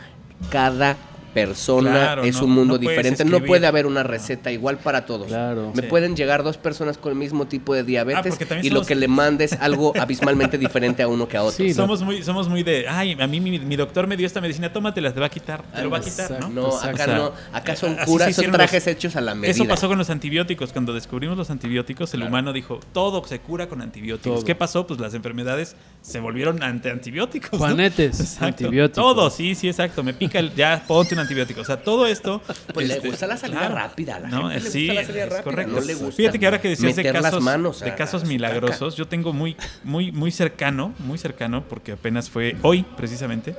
Cada 0.50 0.98
persona 1.46 1.92
Claro, 1.92 2.24
es 2.24 2.36
no- 2.38 2.46
un 2.46 2.52
mundo 2.52 2.74
no 2.74 2.78
diferente. 2.80 3.24
No 3.26 3.42
puede 3.44 3.68
haber 3.68 3.86
una 3.86 4.04
receta 4.04 4.52
igual 4.52 4.78
para 4.78 5.06
todos. 5.06 5.28
Claro. 5.28 5.72
Me 5.76 5.84
Sí. 5.84 5.88
pueden 5.88 6.16
llegar 6.16 6.44
dos 6.44 6.58
personas 6.58 6.98
con 6.98 7.12
el 7.12 7.18
mismo 7.18 7.46
tipo 7.48 7.74
de 7.74 7.84
diabetes 7.84 8.38
Ah, 8.50 8.60
y 8.62 8.70
lo 8.70 8.84
que 8.86 8.96
le 8.96 9.08
mandes 9.08 9.54
algo 9.54 9.94
abismalmente 10.00 10.58
diferente 10.58 11.04
a 11.04 11.08
uno 11.08 11.28
que 11.28 11.38
a 11.38 11.44
otro. 11.44 11.58
Sí, 11.66 11.74
somos 11.74 12.02
muy, 12.02 12.24
somos 12.24 12.50
muy 12.50 12.64
de, 12.64 12.88
ay, 12.88 13.16
a 13.20 13.28
mí 13.28 13.40
mi, 13.40 13.60
mi 13.60 13.76
doctor 13.76 14.08
me 14.08 14.18
dio 14.18 14.26
esta 14.26 14.42
medicina, 14.42 14.72
tómatela, 14.74 15.14
te 15.14 15.20
va 15.20 15.28
a 15.28 15.30
quitar, 15.30 15.62
te 15.76 15.84
lo 15.84 15.90
va 15.90 15.98
a 15.98 16.02
quitar, 16.02 16.32
Exacto. 16.32 16.50
¿no? 16.50 16.62
No, 16.62 16.76
acá 16.78 16.92
O 16.94 16.98
sea, 16.98 17.16
no, 17.18 17.32
acá 17.54 17.76
son 17.76 17.96
curas, 18.06 18.36
son 18.36 18.52
trajes 18.52 18.86
los- 18.86 18.96
hechos 18.96 19.16
a 19.16 19.22
la 19.22 19.36
medida. 19.36 19.52
Eso 19.52 19.66
pasó 19.66 19.88
con 19.88 19.98
los 19.98 20.10
antibióticos. 20.10 20.72
Cuando 20.74 20.94
descubrimos 20.94 21.38
los 21.38 21.50
antibióticos, 21.50 22.14
el 22.14 22.22
Claro. 22.22 22.30
humano 22.32 22.54
dijo, 22.54 22.80
todo 22.94 23.24
se 23.26 23.40
cura 23.40 23.68
con 23.68 23.82
antibióticos. 23.82 24.38
Todo. 24.40 24.46
¿Qué 24.46 24.56
pasó? 24.56 24.88
Pues 24.88 25.00
las 25.00 25.14
enfermedades 25.14 25.76
se 26.02 26.20
volvieron 26.20 26.64
ante 26.64 26.90
antibióticos. 26.90 27.52
¿no? 27.54 27.58
Juanetes, 27.60 28.20
Exacto. 28.20 28.46
antibióticos. 28.46 29.04
Todo, 29.04 29.30
sí, 29.30 29.56
sí, 29.56 29.68
exacto. 29.68 30.04
Me 30.04 30.14
pica 30.14 30.40
el, 30.40 30.54
ya 30.56 30.84
ponte 30.88 31.14
un 31.14 31.20
antibiótico. 31.28 31.62
O 31.62 31.66
sea, 31.66 31.78
todo 31.78 32.08
esto. 32.08 32.42
Pues 32.74 32.88
le 32.88 32.96
este, 32.96 33.10
gusta 33.10 33.28
la 33.28 33.38
salida 33.38 33.68
rápida, 33.70 34.16
a 34.16 34.20
la 34.22 34.30
no, 34.30 34.50
gente 34.50 34.64
le 34.64 34.72
sí, 34.72 34.88
gusta 34.88 35.02
la 35.02 35.06
salida 35.08 35.24
es 35.24 35.30
rápida, 35.30 35.44
correcto. 35.44 35.74
no 35.74 35.82
le 35.82 35.94
gusta 35.96 36.16
Fíjate 36.16 36.40
que 36.40 36.46
ahora 36.46 36.62
que 36.62 36.70
decías 36.70 36.96
de 36.96 37.12
casos, 37.12 37.44
manos 37.44 37.80
de 37.82 37.96
casos 37.96 38.24
milagrosos, 38.26 38.96
yo 38.96 39.08
tengo 39.08 39.34
muy, 39.34 39.56
muy, 39.84 40.12
muy 40.12 40.32
cercano, 40.32 40.94
muy 41.00 41.18
cercano, 41.18 41.64
porque 41.68 41.92
apenas 41.94 42.30
fue 42.30 42.56
hoy, 42.62 42.86
precisamente, 42.96 43.56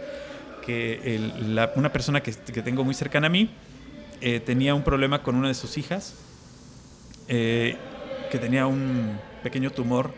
que 0.65 1.15
el- 1.17 1.55
la- 1.55 1.73
una 1.77 1.93
persona 1.93 2.21
que, 2.23 2.33
que 2.33 2.63
tengo 2.63 2.85
muy 2.85 2.95
cercana 2.95 3.27
a 3.29 3.31
mí 3.31 3.51
eh, 4.21 4.41
tenía 4.41 4.75
un 4.75 4.83
problema 4.83 5.23
con 5.23 5.37
una 5.37 5.49
de 5.49 5.55
sus 5.55 5.79
hijas, 5.79 6.15
eh, 7.29 7.77
que 8.31 8.39
tenía 8.39 8.67
un 8.67 9.19
pequeño 9.43 9.71
tumor, 9.71 10.13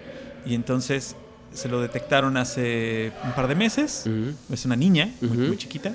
y 0.46 0.54
entonces 0.54 1.16
se 1.52 1.68
lo 1.68 1.80
detectaron 1.80 2.36
hace 2.36 3.12
un 3.24 3.32
par 3.32 3.48
de 3.48 3.54
meses. 3.54 4.04
Es 4.52 4.64
una 4.64 4.76
niña, 4.76 5.10
muy, 5.20 5.36
muy 5.36 5.56
chiquita. 5.56 5.92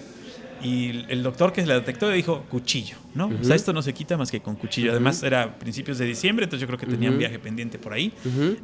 Y 0.64 1.06
el- 1.10 1.22
doctor 1.24 1.54
que 1.54 1.66
la 1.66 1.76
detectó 1.76 2.10
dijo 2.10 2.44
cuchillo, 2.50 2.96
¿no? 3.14 3.26
O 3.26 3.30
Ujú. 3.34 3.44
sea, 3.44 3.56
esto 3.56 3.74
no 3.74 3.82
se 3.82 3.94
quita 3.94 4.18
más 4.18 4.32
que 4.32 4.40
con 4.42 4.56
cuchillo. 4.56 4.92
Además, 4.92 5.22
era 5.24 5.58
principios 5.60 5.98
de 5.98 6.06
diciembre, 6.06 6.46
entonces 6.46 6.62
yo 6.62 6.68
creo 6.68 6.80
que 6.80 6.86
tenía 6.88 7.10
un 7.10 7.16
Ujú. 7.16 7.20
viaje 7.20 7.40
pendiente 7.40 7.78
por 7.78 7.94
ahí. 7.94 8.12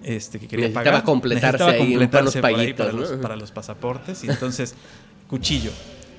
Este, 0.03 0.39
que 0.39 0.47
quería 0.47 0.65
Necesitaba 0.67 0.83
pagar. 0.85 1.03
completarse 1.03 1.63
ahí 1.63 1.95
unos 1.95 2.09
por 2.35 2.45
ahí 2.45 2.73
para, 2.73 2.91
¿no? 2.91 2.99
los, 2.99 3.11
para 3.13 3.35
los 3.35 3.51
pasaportes. 3.51 4.23
Y 4.23 4.29
entonces, 4.29 4.75
cuchillo. 5.27 5.71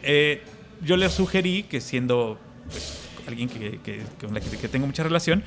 Eh, 0.03 0.43
yo 0.85 0.97
le 0.97 1.09
sugerí 1.09 1.63
que 1.65 1.81
siendo 1.81 2.39
pues, 2.71 2.99
alguien 3.27 3.49
que, 3.49 3.79
que- 3.85 4.03
con 4.21 4.35
la 4.35 4.41
que, 4.41 4.57
que 4.57 4.69
tengo 4.69 4.87
mucha 4.87 5.03
relación, 5.03 5.43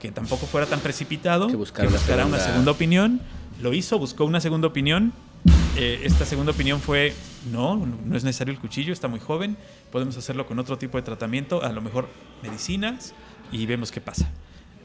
que 0.00 0.10
tampoco 0.12 0.46
fuera 0.46 0.66
tan 0.66 0.80
precipitado, 0.80 1.46
Que 1.46 1.52
que 1.52 1.56
buscara 1.58 1.88
una 1.88 1.96
una, 1.96 2.00
segunda- 2.02 2.38
segunda 2.44 2.70
opinión. 2.72 3.20
Lo 3.62 3.72
hizo, 3.74 3.98
buscó 3.98 4.24
una 4.24 4.40
segunda 4.40 4.68
opinión. 4.68 5.12
Eh, 5.76 6.00
esta 6.04 6.24
segunda 6.24 6.52
opinión 6.52 6.80
fue, 6.80 7.12
no, 7.50 7.76
no 8.04 8.16
es 8.16 8.24
necesario 8.24 8.52
el 8.52 8.60
cuchillo, 8.60 8.92
está 8.92 9.08
muy 9.08 9.20
joven, 9.20 9.56
podemos 9.92 10.16
hacerlo 10.16 10.46
con 10.46 10.58
otro 10.58 10.78
tipo 10.78 10.98
de 10.98 11.02
tratamiento, 11.02 11.62
a 11.62 11.70
lo 11.72 11.80
mejor 11.80 12.08
medicinas, 12.42 13.14
y 13.52 13.66
vemos 13.66 13.90
qué 13.92 14.00
pasa. 14.00 14.28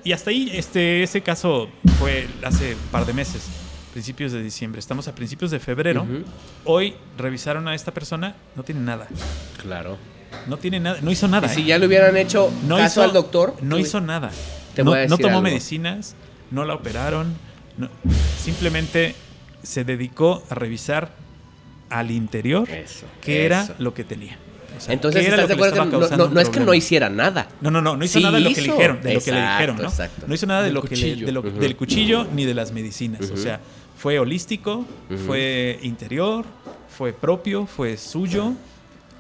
Y 0.03 0.11
hasta 0.11 0.29
ahí, 0.31 0.49
este, 0.53 1.03
ese 1.03 1.21
caso 1.21 1.69
fue 1.99 2.27
hace 2.43 2.73
un 2.75 2.81
par 2.91 3.05
de 3.05 3.13
meses, 3.13 3.47
principios 3.93 4.31
de 4.33 4.41
diciembre. 4.43 4.79
Estamos 4.79 5.07
a 5.07 5.15
principios 5.15 5.49
de 5.51 5.59
febrero. 5.59 6.05
Hoy 6.65 6.95
revisaron 7.17 7.67
a 7.67 7.75
esta 7.75 7.93
persona, 7.93 8.35
no 8.55 8.63
tiene 8.63 8.81
nada. 8.81 9.07
Claro. 9.61 9.97
No 10.47 10.57
tiene 10.57 10.79
nada, 10.79 10.97
no 11.01 11.11
hizo 11.11 11.27
nada. 11.27 11.47
Y 11.47 11.55
si 11.55 11.61
¿eh? 11.61 11.65
ya 11.65 11.77
le 11.77 11.85
hubieran 11.87 12.17
hecho 12.17 12.51
no 12.67 12.77
caso 12.77 13.01
hizo, 13.01 13.03
al 13.03 13.13
doctor, 13.13 13.55
No 13.61 13.77
hizo 13.77 14.01
nada. 14.01 14.31
Te 14.75 14.83
no, 14.83 14.89
voy 14.91 14.99
a 14.99 15.03
no 15.03 15.09
decir 15.15 15.21
tomó 15.25 15.37
algo. 15.37 15.41
medicinas, 15.43 16.15
no 16.51 16.65
la 16.65 16.73
operaron. 16.73 17.33
no- 17.77 17.89
simplemente 18.37 19.15
se 19.61 19.83
dedicó 19.85 20.43
a 20.49 20.55
revisar 20.55 21.15
al 21.99 22.11
interior 22.11 22.69
Eso, 22.69 23.05
qué 23.21 23.45
era 23.45 23.67
lo 23.79 23.93
que 23.93 24.03
tenía. 24.03 24.37
O 24.75 24.81
sea, 24.81 24.93
Entonces, 24.93 25.23
¿estás 25.25 25.41
de 25.41 25.47
que 25.47 25.53
acuerdo 25.53 26.09
que 26.09 26.17
no, 26.33 26.39
es 26.41 26.49
que 26.49 26.59
no 26.59 26.73
hiciera 26.73 27.07
nada? 27.09 27.47
No, 27.61 27.69
no, 27.69 27.79
no, 27.81 27.95
no 27.95 28.03
hizo 28.03 28.17
Sí 28.19 28.23
nada 28.23 28.37
de 28.39 28.43
lo 28.43 28.49
que 28.53 28.61
le 28.61 28.67
dijeron, 28.71 29.01
de 29.03 29.13
lo 29.13 29.21
que 29.21 29.31
le 29.31 29.41
dijeron, 29.41 29.77
¿no? 29.77 29.83
exacto. 29.83 30.25
No 30.27 30.33
hizo 30.33 30.45
nada 30.47 30.61
de 30.61 30.65
Del 30.65 30.73
lo 30.73 30.81
que 30.81 30.95
le- 30.95 31.01
cuchillo. 31.11 31.25
de 31.27 31.31
lo- 31.31 31.39
Ujú. 31.41 31.51
del 31.59 31.75
cuchillo 31.75 32.27
ni 32.33 32.45
de 32.45 32.53
las 32.55 32.71
medicinas. 32.71 33.29
O 33.29 33.37
sea, 33.37 33.59
fue 33.97 34.17
holístico, 34.19 34.85
fue 35.27 35.79
interior, 35.83 36.45
fue 36.97 37.13
propio, 37.13 37.67
fue 37.67 37.97
suyo. 37.97 38.53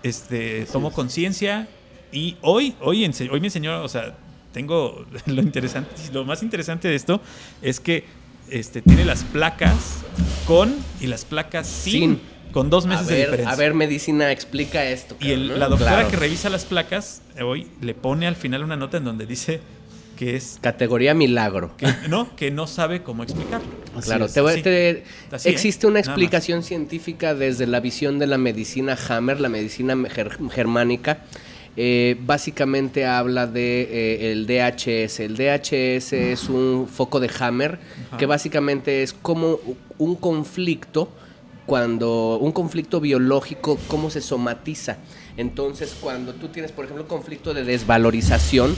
Este, 0.01 0.65
tomó 0.71 0.91
conciencia 0.91 1.67
y 2.11 2.35
hoy, 2.41 2.75
hoy, 2.81 3.05
hoy 3.31 3.39
me 3.39 3.47
enseñó, 3.47 3.81
o 3.83 3.87
sea, 3.87 4.15
tengo 4.51 5.05
lo 5.27 5.41
interesante, 5.41 5.89
lo 6.11 6.25
más 6.25 6.43
interesante 6.43 6.87
de 6.87 6.95
esto 6.95 7.21
es 7.61 7.79
que 7.79 8.05
este 8.49 8.81
tiene 8.81 9.05
las 9.05 9.23
placas 9.23 10.03
con 10.45 10.75
y 10.99 11.07
las 11.07 11.23
placas 11.25 11.67
sin, 11.67 11.93
Sin. 12.17 12.21
Con 12.53 12.69
dos 12.69 12.85
A 12.85 12.89
meses 12.89 13.07
de 13.07 13.17
diferencia. 13.17 13.51
a 13.51 13.55
ver, 13.55 13.73
medicina, 13.73 14.31
explica 14.31 14.85
esto. 14.85 15.15
Y 15.19 15.31
el- 15.31 15.59
la 15.59 15.67
doctora 15.67 15.91
Claro. 15.91 16.09
que 16.09 16.15
revisa 16.17 16.49
las 16.49 16.65
placas 16.65 17.21
eh, 17.35 17.43
hoy 17.43 17.67
le 17.81 17.93
pone 17.95 18.27
al 18.27 18.35
final 18.35 18.63
una 18.63 18.77
nota 18.77 18.97
en 18.97 19.03
donde 19.05 19.25
dice 19.25 19.59
que 20.17 20.35
es 20.35 20.59
Categoría 20.61 21.13
milagro. 21.15 21.75
que 21.75 21.87
no 22.07 22.35
que 22.35 22.51
no 22.51 22.67
sabe 22.67 23.01
cómo 23.01 23.23
explicarlo. 23.23 23.65
Así 23.97 24.05
Claro, 24.07 24.25
es. 24.25 24.33
te 24.33 24.41
voy- 24.41 24.61
te- 24.61 25.03
Así, 25.31 25.49
¿eh? 25.49 25.51
existe 25.51 25.87
una 25.87 25.99
explicación 25.99 26.61
científica 26.63 27.33
desde 27.33 27.65
la 27.67 27.79
visión 27.79 28.19
de 28.19 28.27
la 28.27 28.37
medicina 28.37 28.97
Hammer, 29.09 29.39
la 29.39 29.49
medicina 29.49 29.95
ger- 29.95 30.49
germánica. 30.51 31.19
Eh, 31.75 32.15
básicamente 32.21 33.07
habla 33.07 33.47
de 33.47 33.81
eh, 33.89 34.31
el 34.31 34.45
DHS. 34.45 35.19
El 35.21 35.35
DHS 35.35 36.13
es 36.31 36.47
un 36.47 36.87
foco 36.87 37.19
de 37.19 37.31
Hammer 37.39 37.79
Ajá. 38.09 38.17
que 38.17 38.27
básicamente 38.27 39.01
es 39.01 39.13
como 39.13 39.59
un 39.97 40.15
conflicto 40.15 41.09
cuando 41.65 42.37
un 42.37 42.51
conflicto 42.51 42.99
biológico 42.99 43.77
cómo 43.87 44.09
se 44.09 44.21
somatiza. 44.21 44.97
Entonces, 45.37 45.95
cuando 45.99 46.33
tú 46.33 46.49
tienes, 46.49 46.71
por 46.71 46.85
ejemplo, 46.85 47.07
conflicto 47.07 47.53
de 47.53 47.63
desvalorización, 47.63 48.75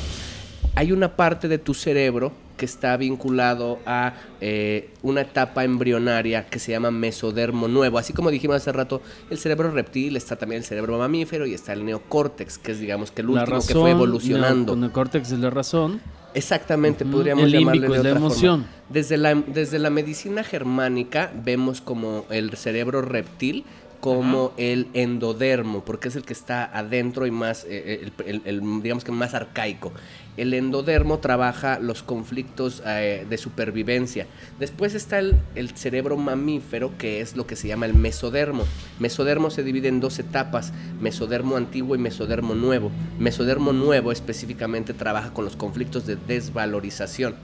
hay 0.75 0.91
una 0.91 1.15
parte 1.15 1.47
de 1.47 1.57
tu 1.57 1.73
cerebro 1.73 2.31
que 2.57 2.65
está 2.65 2.95
vinculado 2.97 3.79
a 3.85 4.13
eh, 4.39 4.89
una 5.01 5.21
etapa 5.21 5.63
embrionaria 5.63 6.47
que 6.47 6.59
se 6.59 6.71
llama 6.71 6.91
mesodermo 6.91 7.67
nuevo. 7.67 7.97
Así 7.97 8.13
como 8.13 8.31
dijimos 8.31 8.57
hace 8.57 8.71
rato, 8.71 9.01
el 9.29 9.37
cerebro 9.37 9.71
reptil 9.71 10.15
está 10.15 10.35
también 10.35 10.61
el 10.61 10.65
cerebro 10.65 10.97
mamífero 10.97 11.45
y 11.45 11.53
está 11.53 11.73
el 11.73 11.85
neocórtex, 11.85 12.57
que 12.57 12.71
es 12.71 12.79
digamos 12.79 13.11
que 13.11 13.21
el 13.21 13.29
último 13.29 13.45
razón, 13.45 13.67
que 13.67 13.73
fue 13.73 13.91
evolucionando. 13.91 14.73
El 14.73 14.91
córtex 14.91 15.31
es 15.31 15.39
la 15.39 15.49
razón. 15.49 16.01
Exactamente, 16.35 17.05
podríamos 17.05 17.45
El 17.45 17.51
llamarle 17.53 17.79
límbico 17.81 17.93
de 17.93 18.03
la 18.03 18.09
otra 18.09 18.19
emoción. 18.19 18.61
forma. 18.61 18.75
Desde 18.89 19.17
la, 19.17 19.33
desde 19.33 19.79
la 19.79 19.89
medicina 19.89 20.43
germánica 20.43 21.31
vemos 21.43 21.81
como 21.81 22.25
el 22.29 22.51
cerebro 22.57 23.01
reptil 23.01 23.63
como 23.99 24.53
el 24.57 24.87
endodermo, 24.93 25.83
porque 25.83 26.07
es 26.09 26.15
el 26.15 26.23
que 26.23 26.33
está 26.33 26.65
adentro 26.65 27.25
y 27.25 27.31
más, 27.31 27.65
eh, 27.67 28.09
el, 28.19 28.25
el- 28.27 28.41
el, 28.45 28.81
digamos 28.81 29.03
que 29.03 29.11
más 29.11 29.33
arcaico. 29.33 29.91
El 30.37 30.53
endodermo 30.53 31.19
trabaja 31.19 31.79
los 31.79 32.03
conflictos 32.03 32.83
eh, 32.85 33.25
de 33.29 33.37
supervivencia. 33.37 34.27
Después 34.59 34.93
está 34.93 35.19
el, 35.19 35.35
el 35.55 35.69
cerebro 35.77 36.17
mamífero, 36.17 36.91
que 36.97 37.21
es 37.21 37.35
lo 37.37 37.47
que 37.47 37.55
se 37.55 37.69
llama 37.69 37.85
el 37.85 37.93
mesodermo. 37.93 38.65
Mesodermo 38.99 39.49
se 39.49 39.63
divide 39.63 39.87
en 39.87 40.01
dos 40.01 40.19
etapas, 40.19 40.73
mesodermo 40.99 41.55
antiguo 41.55 41.95
y 41.95 41.99
mesodermo 41.99 42.53
nuevo. 42.53 42.91
Mesodermo 43.17 43.71
nuevo 43.71 44.11
específicamente 44.11 44.93
trabaja 44.93 45.33
con 45.33 45.45
los 45.45 45.55
conflictos 45.55 46.05
de 46.05 46.17
desvalorización. 46.17 47.35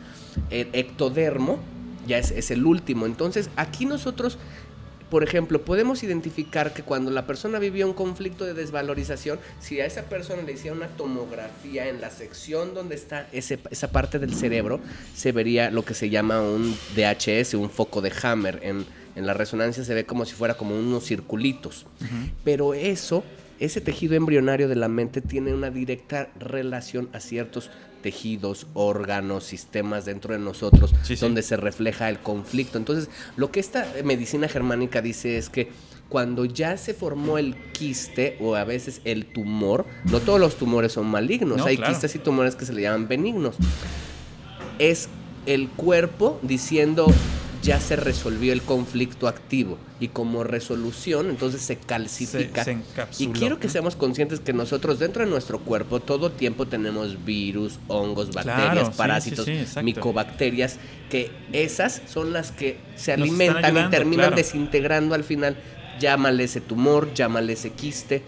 El 0.49 0.67
ectodermo 0.73 1.59
ya 2.07 2.17
es, 2.17 2.31
es 2.31 2.51
el 2.51 2.65
último. 2.65 3.05
Entonces, 3.05 3.49
aquí 3.55 3.85
nosotros 3.85 4.37
por 5.11 5.23
ejemplo, 5.23 5.61
podemos 5.63 6.01
identificar 6.01 6.73
que 6.73 6.81
cuando 6.81 7.11
la 7.11 7.27
persona 7.27 7.59
vivía 7.59 7.85
un 7.85 7.93
conflicto 7.93 8.45
de 8.45 8.55
desvalorización, 8.55 9.37
si 9.59 9.79
a 9.79 9.85
esa 9.85 10.03
persona 10.05 10.41
le 10.41 10.53
hiciera 10.53 10.75
una 10.75 10.87
tomografía 10.87 11.87
en 11.89 12.01
la 12.01 12.09
sección 12.09 12.73
donde 12.73 12.95
está 12.95 13.27
ese- 13.31 13.59
esa 13.69 13.91
parte 13.91 14.17
del 14.17 14.33
cerebro, 14.33 14.79
se 15.15 15.31
vería 15.31 15.69
lo 15.69 15.83
que 15.85 15.93
se 15.93 16.09
llama 16.09 16.41
un 16.41 16.75
DHS, 16.95 17.53
un 17.55 17.69
foco 17.69 18.01
de 18.01 18.11
Hammer. 18.23 18.59
En, 18.63 18.85
en 19.15 19.27
la 19.27 19.33
resonancia 19.33 19.83
se 19.83 19.93
ve 19.93 20.05
como 20.05 20.25
si 20.25 20.33
fuera 20.33 20.55
como 20.55 20.75
unos 20.79 21.03
circulitos. 21.05 21.85
Pero 22.45 22.73
eso, 22.73 23.23
ese 23.59 23.81
tejido 23.81 24.15
embrionario 24.15 24.67
de 24.69 24.75
la 24.77 24.87
mente 24.87 25.19
tiene 25.21 25.53
una 25.53 25.69
directa 25.69 26.29
relación 26.39 27.09
a 27.13 27.19
ciertos 27.19 27.69
tejidos, 28.01 28.67
órganos, 28.73 29.43
sistemas 29.43 30.05
dentro 30.05 30.33
de 30.33 30.39
nosotros, 30.39 30.91
Sí, 31.03 31.15
sí. 31.15 31.21
donde 31.21 31.41
se 31.43 31.57
refleja 31.57 32.09
el 32.09 32.19
conflicto. 32.19 32.77
Entonces, 32.77 33.09
lo 33.37 33.51
que 33.51 33.59
esta 33.59 33.87
medicina 34.03 34.47
germánica 34.47 35.01
dice 35.01 35.37
es 35.37 35.49
que 35.49 35.71
cuando 36.09 36.43
ya 36.43 36.75
se 36.75 36.93
formó 36.93 37.37
el 37.37 37.55
quiste 37.71 38.35
o 38.41 38.55
a 38.55 38.65
veces 38.65 38.99
el 39.05 39.25
tumor, 39.27 39.85
no 40.11 40.19
todos 40.19 40.39
los 40.41 40.55
tumores 40.57 40.91
son 40.91 41.07
malignos, 41.07 41.59
No, 41.59 41.65
hay 41.65 41.77
claro. 41.77 41.93
quistes 41.93 42.13
y 42.15 42.19
tumores 42.19 42.55
que 42.55 42.65
se 42.65 42.73
le 42.73 42.81
llaman 42.81 43.07
benignos. 43.07 43.55
Es 44.79 45.07
el 45.45 45.69
cuerpo 45.69 46.37
diciendo 46.41 47.05
ya 47.63 47.79
se 47.79 47.95
resolvió 47.95 48.53
el 48.53 48.61
conflicto 48.63 49.27
activo 49.27 49.77
y 49.99 50.07
como 50.07 50.43
resolución 50.43 51.29
entonces 51.29 51.61
se 51.61 51.77
calcifica. 51.77 52.63
Se- 52.63 52.77
se 53.11 53.23
y 53.23 53.27
quiero 53.27 53.59
que 53.59 53.69
seamos 53.69 53.95
conscientes 53.95 54.39
que 54.39 54.51
nosotros 54.53 54.97
dentro 54.99 55.23
de 55.23 55.29
nuestro 55.29 55.59
cuerpo 55.59 55.99
todo 55.99 56.31
tiempo 56.31 56.65
tenemos 56.67 57.23
virus, 57.23 57.79
hongos, 57.87 58.31
bacterias, 58.33 58.71
Claro, 58.73 58.91
parásitos, 58.97 59.45
sí, 59.45 59.53
sí, 59.53 59.59
exacto. 59.59 59.83
micobacterias, 59.83 60.77
que 61.09 61.31
esas 61.53 62.01
son 62.07 62.33
las 62.33 62.51
que 62.51 62.79
se 62.95 63.15
Nos 63.17 63.27
alimentan 63.29 63.77
y 63.77 63.89
terminan 63.89 64.27
claro. 64.27 64.35
desintegrando 64.35 65.13
al 65.13 65.23
final. 65.23 65.55
Llámale 65.99 66.45
ese 66.45 66.61
tumor, 66.61 67.13
llámale 67.13 67.53
ese 67.53 67.71
quiste. 67.73 68.23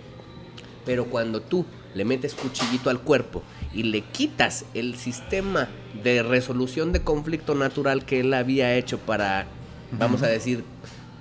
Pero 0.85 1.05
cuando 1.05 1.41
tú 1.41 1.65
le 1.95 2.05
metes 2.05 2.33
cuchillito 2.35 2.89
al 2.89 2.99
cuerpo 2.99 3.41
y 3.73 3.83
le 3.83 4.01
quitas 4.01 4.65
el 4.73 4.95
sistema 4.95 5.67
de 6.03 6.23
resolución 6.23 6.91
de 6.91 7.01
conflicto 7.01 7.55
natural 7.55 8.05
que 8.05 8.19
él 8.19 8.33
había 8.33 8.75
hecho 8.75 8.97
para, 8.99 9.45
vamos 9.91 10.21
a 10.23 10.27
decir, 10.27 10.63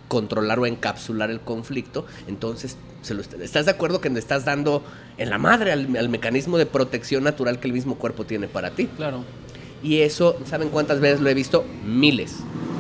controlar 0.09 0.59
o 0.59 0.67
encapsular 0.67 1.31
el 1.31 1.41
conflicto, 1.41 2.05
entonces 2.29 2.77
se 3.01 3.15
lo, 3.15 3.23
¿estás 3.23 3.65
de 3.65 3.71
acuerdo 3.73 4.01
que 4.01 4.11
le 4.11 4.19
estás 4.19 4.45
dando 4.45 4.85
en 5.19 5.31
la 5.31 5.39
madre 5.39 5.73
al, 5.73 5.97
al 5.97 6.09
mecanismo 6.09 6.59
de 6.59 6.67
protección 6.67 7.25
natural 7.25 7.59
que 7.59 7.67
el 7.69 7.73
mismo 7.73 7.97
cuerpo 7.97 8.25
tiene 8.25 8.47
para 8.49 8.71
ti? 8.71 8.87
Claro. 8.97 9.25
Y 9.83 10.03
eso, 10.03 10.39
¿saben 10.45 10.69
cuántas 10.69 11.01
veces 11.01 11.21
lo 11.21 11.29
he 11.29 11.35
visto? 11.35 11.65
Miles. 11.85 12.37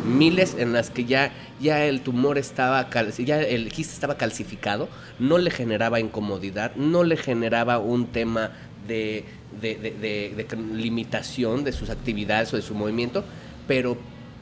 Miles 0.06 0.54
en 0.58 0.72
las 0.72 0.90
que 0.90 1.04
ya, 1.04 1.32
ya 1.60 1.84
el 1.84 2.02
tumor 2.02 2.36
estaba, 2.38 2.88
cal- 2.90 3.12
ya 3.12 3.40
el 3.40 3.72
quiste 3.72 3.94
estaba 3.94 4.16
calcificado, 4.16 4.88
no 5.18 5.38
le 5.38 5.50
generaba 5.50 5.98
incomodidad, 6.00 6.74
no 6.76 7.02
le 7.02 7.16
generaba 7.16 7.78
un 7.78 8.06
tema 8.06 8.52
de, 8.86 9.24
de- 9.60 9.76
de- 9.76 9.90
de- 9.90 10.56
limitación 10.56 11.64
de 11.64 11.72
sus 11.72 11.90
actividades 11.90 12.52
o 12.52 12.56
de 12.56 12.62
su 12.62 12.74
movimiento, 12.74 13.24
pero 13.66 13.96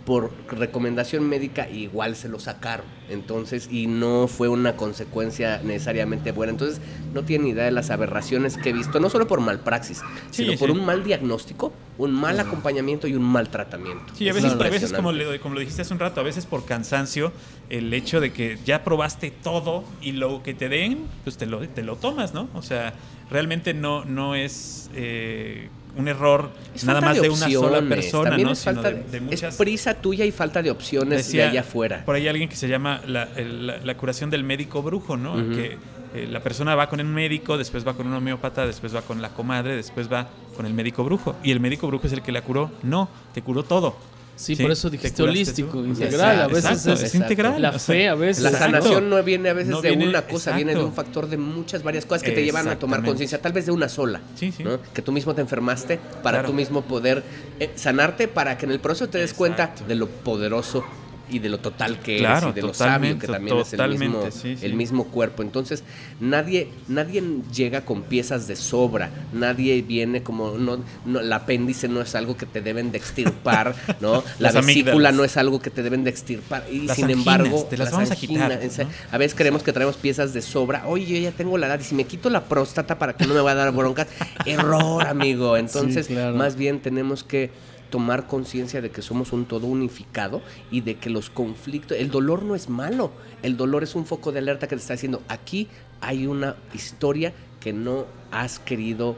por 0.04 0.32
recomendación 0.50 1.28
médica 1.28 1.68
igual 1.68 2.16
se 2.16 2.28
lo 2.28 2.38
sacaron. 2.40 2.86
Entonces, 3.08 3.68
y 3.70 3.86
no 3.86 4.28
fue 4.28 4.48
una 4.48 4.76
consecuencia 4.76 5.60
necesariamente 5.64 6.32
buena. 6.32 6.52
Entonces, 6.52 6.80
no 7.12 7.22
tienen 7.24 7.48
idea 7.48 7.64
de 7.64 7.70
las 7.72 7.90
aberraciones 7.90 8.56
que 8.56 8.70
he 8.70 8.72
visto, 8.72 9.00
no 9.00 9.10
solo 9.10 9.26
por 9.26 9.40
malpraxis, 9.40 9.98
Sí, 10.30 10.44
sino 10.44 10.56
por 10.58 10.70
un 10.70 10.84
mal 10.86 11.02
diagnóstico, 11.04 11.72
un 11.98 12.12
mal 12.12 12.38
acompañamiento 12.40 13.06
y 13.08 13.14
un 13.14 13.22
mal 13.22 13.48
tratamiento. 13.50 14.14
Sí, 14.14 14.26
a 14.26 14.30
Es 14.30 14.36
veces, 14.36 14.52
Claro. 14.54 14.68
a 14.68 14.72
veces 14.72 14.92
como, 14.92 15.12
le- 15.12 15.40
como 15.40 15.54
lo 15.54 15.60
dijiste 15.60 15.82
hace 15.82 15.92
un 15.92 15.98
rato, 16.00 16.20
a 16.20 16.24
veces 16.24 16.46
por 16.46 16.64
cansancio, 16.64 17.32
el 17.68 17.92
hecho 17.92 18.20
de 18.20 18.32
que 18.32 18.58
ya 18.64 18.84
probaste 18.84 19.30
todo 19.30 19.84
y 20.00 20.12
lo 20.12 20.42
que 20.42 20.54
te 20.54 20.68
den, 20.68 21.00
pues 21.24 21.36
te 21.36 21.46
lo, 21.46 21.68
te 21.68 21.82
lo 21.82 21.96
tomas, 21.96 22.32
¿no? 22.32 22.48
O 22.54 22.62
sea, 22.62 22.94
realmente 23.30 23.74
no, 23.74 24.04
no 24.04 24.34
es 24.36 24.88
eh, 24.94 25.68
un 25.96 26.08
error 26.08 26.50
Es 26.74 26.84
nada 26.84 27.00
más 27.00 27.20
de, 27.20 27.28
una 27.28 27.50
sola 27.50 27.82
persona, 27.82 28.30
también 28.30 28.46
¿no? 28.46 28.52
es, 28.52 28.62
falta 28.64 28.90
de, 28.90 28.94
de- 29.02 29.10
de 29.10 29.16
es 29.18 29.22
muchas... 29.22 29.56
prisa 29.56 29.94
tuya 29.94 30.24
y 30.24 30.30
falta 30.32 30.62
de 30.62 30.70
opciones 30.70 31.26
Decía 31.26 31.44
de 31.44 31.50
allá 31.50 31.60
afuera. 31.60 32.04
Por 32.04 32.14
ahí 32.14 32.28
alguien 32.28 32.48
que 32.48 32.56
se 32.56 32.68
llama 32.68 33.00
la, 33.06 33.24
el- 33.36 33.66
la- 33.66 33.78
la 33.78 33.96
curación 33.96 34.30
del 34.30 34.44
médico 34.44 34.82
brujo, 34.82 35.16
¿no? 35.16 35.34
Que 35.54 35.76
eh, 36.14 36.26
la 36.30 36.40
persona 36.40 36.74
va 36.74 36.88
con 36.88 37.00
un 37.00 37.12
médico, 37.14 37.56
después 37.56 37.86
va 37.86 37.94
con 37.94 38.06
un 38.06 38.14
homeópata, 38.14 38.66
después 38.66 38.94
va 38.94 39.02
con 39.02 39.22
la 39.22 39.28
comadre, 39.30 39.76
después 39.76 40.10
va 40.12 40.28
con 40.56 40.66
el 40.66 40.74
médico 40.74 41.04
brujo. 41.04 41.36
Y 41.44 41.50
el 41.52 41.60
médico 41.60 41.86
brujo 41.86 42.06
es 42.06 42.12
el 42.12 42.22
que 42.22 42.32
la 42.32 42.42
curó. 42.42 42.70
No, 42.82 43.08
te 43.32 43.42
curó 43.42 43.62
todo. 43.62 43.96
Sí, 44.36 44.56
Sí, 44.56 44.62
por 44.62 44.70
eso 44.72 44.88
te 44.90 44.96
dijiste 44.96 45.22
holístico, 45.22 45.84
integral. 45.84 46.40
A 46.40 46.46
veces 46.46 46.64
Exacto, 46.70 46.92
es 46.94 47.02
es 47.02 47.14
integral. 47.14 47.60
la 47.60 47.72
fe, 47.78 48.08
a 48.08 48.14
veces. 48.14 48.42
La 48.42 48.50
Exacto. 48.50 48.76
sanación 48.78 49.10
no 49.10 49.22
viene 49.22 49.50
a 49.50 49.52
veces 49.52 49.70
No 49.70 49.82
de 49.82 49.90
viene- 49.90 50.08
una 50.08 50.22
cosa, 50.22 50.56
viene 50.56 50.74
de 50.74 50.82
un 50.82 50.94
factor 50.94 51.28
de 51.28 51.36
muchas, 51.36 51.82
varias 51.82 52.06
cosas 52.06 52.22
que 52.22 52.30
te 52.32 52.42
llevan 52.42 52.66
a 52.68 52.78
tomar 52.78 53.04
conciencia, 53.04 53.40
tal 53.42 53.52
vez 53.52 53.66
de 53.66 53.72
una 53.72 53.88
sola. 53.90 54.20
Sí, 54.36 54.50
sí. 54.50 54.64
¿no? 54.64 54.78
Que 54.94 55.02
tú 55.02 55.12
mismo 55.12 55.34
te 55.34 55.42
enfermaste 55.42 55.98
para 56.22 56.38
Claro. 56.38 56.48
tú 56.48 56.54
mismo 56.54 56.82
poder 56.82 57.22
eh, 57.58 57.70
sanarte, 57.74 58.28
para 58.28 58.56
que 58.56 58.64
en 58.64 58.72
el 58.72 58.80
proceso 58.80 59.10
te 59.10 59.18
des 59.18 59.34
cuenta 59.34 59.74
de 59.86 59.94
lo 59.94 60.06
poderoso 60.08 60.84
y 61.30 61.38
de 61.38 61.48
lo 61.48 61.58
total 61.58 61.98
que 62.00 62.18
Claro, 62.18 62.48
eres 62.48 62.52
y 62.52 62.60
de 62.60 62.66
lo 62.66 62.74
sabio 62.74 63.18
que 63.18 63.26
también 63.26 63.58
es 63.58 63.72
el 63.72 63.78
mismo, 63.88 64.18
totalmente, 64.18 64.30
sí, 64.30 64.56
sí. 64.56 64.66
el 64.66 64.74
mismo 64.74 65.04
cuerpo. 65.04 65.42
Entonces, 65.42 65.84
nadie, 66.20 66.68
nadie 66.88 67.22
llega 67.52 67.84
con 67.84 68.02
piezas 68.02 68.46
de 68.46 68.56
sobra, 68.56 69.10
nadie 69.32 69.82
viene 69.82 70.22
como, 70.22 70.52
no, 70.52 70.82
no, 71.04 71.20
el 71.20 71.32
apéndice 71.32 71.88
no 71.88 72.00
es 72.00 72.14
algo 72.14 72.36
que 72.36 72.46
te 72.46 72.60
deben 72.60 72.92
de 72.92 72.98
extirpar, 72.98 73.74
¿no? 74.00 74.24
La 74.38 74.52
Las 74.52 74.66
vesícula 74.66 74.90
amígdalas. 75.10 75.14
no 75.14 75.24
es 75.24 75.36
algo 75.36 75.60
que 75.60 75.70
te 75.70 75.82
deben 75.82 76.04
de 76.04 76.10
extirpar. 76.10 76.64
Y 76.70 76.82
Las 76.82 76.96
sin 76.96 77.06
anginas, 77.06 77.26
embargo, 77.26 77.66
te 77.68 77.76
las 77.76 77.90
vamos 77.90 78.10
a 78.10 78.16
quitar, 78.16 78.50
¿no? 78.50 78.86
a 79.12 79.18
veces 79.18 79.34
creemos 79.36 79.62
que 79.62 79.72
traemos 79.72 79.96
piezas 79.96 80.32
de 80.32 80.42
sobra. 80.42 80.86
Oye, 80.86 81.06
yo 81.06 81.16
ya 81.18 81.32
tengo 81.32 81.56
la 81.58 81.66
edad 81.66 81.80
y 81.80 81.84
si 81.84 81.94
me 81.94 82.04
quito 82.04 82.30
la 82.30 82.44
próstata 82.44 82.98
para 82.98 83.14
que 83.14 83.26
no 83.26 83.34
me 83.34 83.40
vaya 83.40 83.60
a 83.60 83.64
dar 83.64 83.72
broncas, 83.74 84.08
error, 84.46 85.06
amigo. 85.06 85.56
Entonces, 85.56 86.06
claro. 86.06 86.36
más 86.36 86.56
bien 86.56 86.80
tenemos 86.80 87.24
que 87.24 87.50
tomar 87.90 88.26
conciencia 88.26 88.80
de 88.80 88.90
que 88.90 89.02
somos 89.02 89.32
un 89.32 89.44
todo 89.44 89.66
unificado 89.66 90.40
y 90.70 90.80
de 90.80 90.96
que 90.96 91.10
los 91.10 91.28
conflictos, 91.30 91.98
el 91.98 92.10
dolor 92.10 92.42
no 92.42 92.54
es 92.54 92.68
malo, 92.68 93.10
el 93.42 93.56
dolor 93.56 93.82
es 93.82 93.94
un 93.94 94.06
foco 94.06 94.32
de 94.32 94.38
alerta 94.38 94.68
que 94.68 94.76
te 94.76 94.80
está 94.80 94.94
diciendo, 94.94 95.22
aquí 95.28 95.68
hay 96.00 96.26
una 96.26 96.56
historia 96.72 97.32
que 97.60 97.72
no 97.72 98.06
has 98.30 98.58
querido 98.58 99.16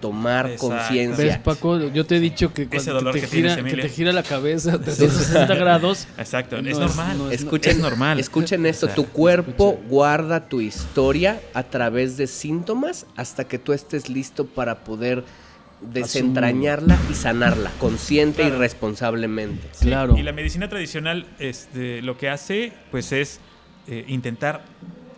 tomar 0.00 0.46
Exacto. 0.46 0.68
¿Ves, 0.70 0.80
conciencia. 0.86 1.42
Paco? 1.44 1.78
Yo 1.78 2.04
te 2.04 2.16
he 2.16 2.20
dicho 2.20 2.52
que 2.52 2.66
cuando 2.68 2.94
dolor 2.94 3.14
te, 3.14 3.20
que 3.20 3.26
gira, 3.28 3.30
tienes, 3.30 3.54
que 3.54 3.60
Emilia. 3.60 3.82
te 3.82 3.88
gira 3.88 4.12
la 4.12 4.22
cabeza 4.24 4.76
de 4.76 4.90
60 4.92 5.54
grados. 5.54 6.08
Exacto, 6.18 6.60
No 6.60 6.68
es 6.68 6.74
es- 6.74 6.80
normal. 6.80 7.18
no 7.18 7.30
es- 7.30 7.40
Escuchen, 7.40 7.72
es 7.72 7.78
normal. 7.78 8.18
escuchen 8.18 8.66
esto, 8.66 8.86
O 8.86 8.88
sea, 8.88 8.96
tu 8.96 9.06
cuerpo 9.06 9.78
guarda 9.88 10.48
tu 10.48 10.60
historia 10.60 11.40
a 11.54 11.62
través 11.62 12.16
de 12.16 12.26
síntomas 12.26 13.06
hasta 13.16 13.44
que 13.44 13.58
tú 13.60 13.72
estés 13.72 14.08
listo 14.08 14.44
para 14.46 14.82
poder 14.82 15.22
desentrañarla 15.92 16.98
y 17.10 17.14
sanarla, 17.14 17.70
consciente 17.78 18.44
y 18.44 18.50
responsablemente. 18.50 19.68
Sí, 19.72 19.86
Claro. 19.86 20.16
Y 20.16 20.22
la 20.22 20.32
medicina 20.32 20.68
tradicional 20.68 21.26
este, 21.38 22.02
lo 22.02 22.16
que 22.16 22.28
hace 22.28 22.72
pues 22.90 23.12
es 23.12 23.40
eh, 23.88 24.04
intentar 24.08 24.64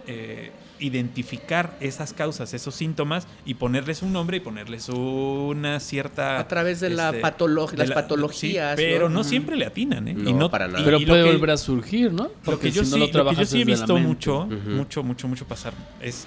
eh, 0.06 0.50
identificar 0.80 1.76
esas 1.80 2.12
causas, 2.12 2.52
esos 2.52 2.74
síntomas 2.74 3.26
y 3.46 3.54
ponerles 3.54 4.02
un 4.02 4.12
nombre 4.12 4.38
y 4.38 4.40
ponerles 4.40 4.88
una 4.88 5.78
cierta... 5.80 6.38
A 6.40 6.48
través 6.48 6.80
de 6.80 6.90
la 6.90 7.10
este, 7.10 7.22
patolo- 7.22 7.70
de 7.70 7.76
las 7.78 7.88
la- 7.90 7.94
patologías, 7.94 8.76
sí, 8.76 8.84
pero 8.84 9.08
¿no? 9.08 9.16
no, 9.16 9.24
siempre 9.24 9.56
le 9.56 9.66
atinan, 9.66 10.08
¿eh? 10.08 10.14
No, 10.14 10.50
para 10.50 10.66
nada. 10.66 10.80
y- 10.80 10.84
Pero 10.84 10.98
y 10.98 11.00
lo 11.04 11.06
puede 11.12 11.24
que- 11.24 11.30
volver 11.32 11.50
a 11.52 11.56
surgir, 11.56 12.12
¿no? 12.12 12.24
Lo 12.24 12.32
Porque 12.44 12.68
que, 12.68 12.72
yo 12.72 12.84
si 12.84 12.90
no 12.98 13.06
sí, 13.06 13.12
lo 13.12 13.24
lo 13.24 13.30
que 13.30 13.36
yo 13.36 13.46
sí 13.46 13.62
he 13.62 13.64
desde 13.64 13.70
la 13.70 13.86
visto 13.86 13.96
mucho, 13.98 14.46
mucho, 14.46 15.02
mucho, 15.02 15.28
mucho 15.28 15.46
pasar 15.46 15.72
es 16.02 16.26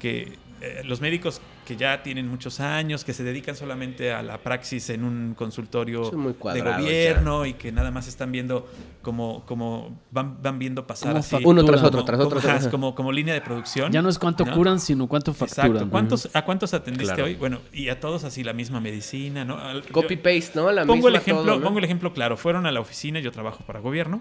que 0.00 0.38
eh, 0.60 0.82
los 0.84 1.00
médicos 1.00 1.40
que 1.66 1.76
ya 1.76 2.02
tienen 2.02 2.28
muchos 2.28 2.60
años, 2.60 3.04
que 3.04 3.12
se 3.12 3.22
dedican 3.24 3.54
solamente 3.54 4.12
a 4.12 4.22
la 4.22 4.38
praxis 4.38 4.88
en 4.90 5.04
un 5.04 5.34
consultorio 5.36 6.10
de 6.10 6.60
gobierno 6.62 7.44
y 7.46 7.54
que 7.54 7.70
nada 7.72 7.90
más 7.90 8.08
están 8.08 8.32
viendo 8.32 8.66
como, 9.02 9.44
como 9.46 10.00
van, 10.10 10.42
van 10.42 10.58
viendo 10.58 10.86
pasar 10.86 11.08
Como 11.12 11.20
así. 11.20 11.36
Uno 11.44 11.64
tras 11.64 11.82
otro, 11.82 12.04
tras 12.04 12.16
como, 12.18 12.26
otro. 12.28 12.38
ajá, 12.38 12.48
tras- 12.60 12.68
como, 12.68 12.94
como 12.94 13.12
línea 13.12 13.34
de 13.34 13.40
producción. 13.40 13.92
Ya 13.92 14.02
no 14.02 14.08
es 14.08 14.18
cuánto 14.18 14.44
¿no? 14.46 14.54
curan, 14.54 14.80
sino 14.80 15.06
cuánto 15.06 15.32
facturan. 15.34 15.70
Exacto. 15.72 15.90
¿Cuántos, 15.90 16.28
¿A 16.34 16.44
cuántos 16.44 16.74
atendiste 16.74 17.14
Claro. 17.14 17.24
hoy? 17.24 17.34
Bueno, 17.34 17.60
y 17.72 17.88
a 17.90 18.00
todos 18.00 18.24
así 18.24 18.42
la 18.44 18.52
misma 18.52 18.80
medicina, 18.80 19.44
¿no? 19.44 19.58
Al- 19.58 19.82
yo- 19.82 19.92
Copy 19.92 20.16
paste, 20.16 20.52
¿no? 20.54 20.70
La 20.72 20.84
pongo 20.86 21.08
el 21.08 21.16
ejemplo, 21.16 21.44
todo, 21.44 21.56
¿no? 21.58 21.64
pongo 21.64 21.78
el 21.78 21.84
ejemplo 21.84 22.12
claro. 22.12 22.36
Fueron 22.36 22.66
a 22.66 22.72
la 22.72 22.80
oficina, 22.80 23.20
yo 23.20 23.30
trabajo 23.32 23.62
para 23.66 23.80
gobierno. 23.80 24.20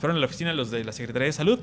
Fueron 0.00 0.16
a 0.16 0.20
la 0.20 0.26
oficina 0.26 0.52
los 0.52 0.70
de 0.70 0.84
la 0.84 0.92
Secretaría 0.92 1.26
de 1.26 1.32
Salud, 1.32 1.58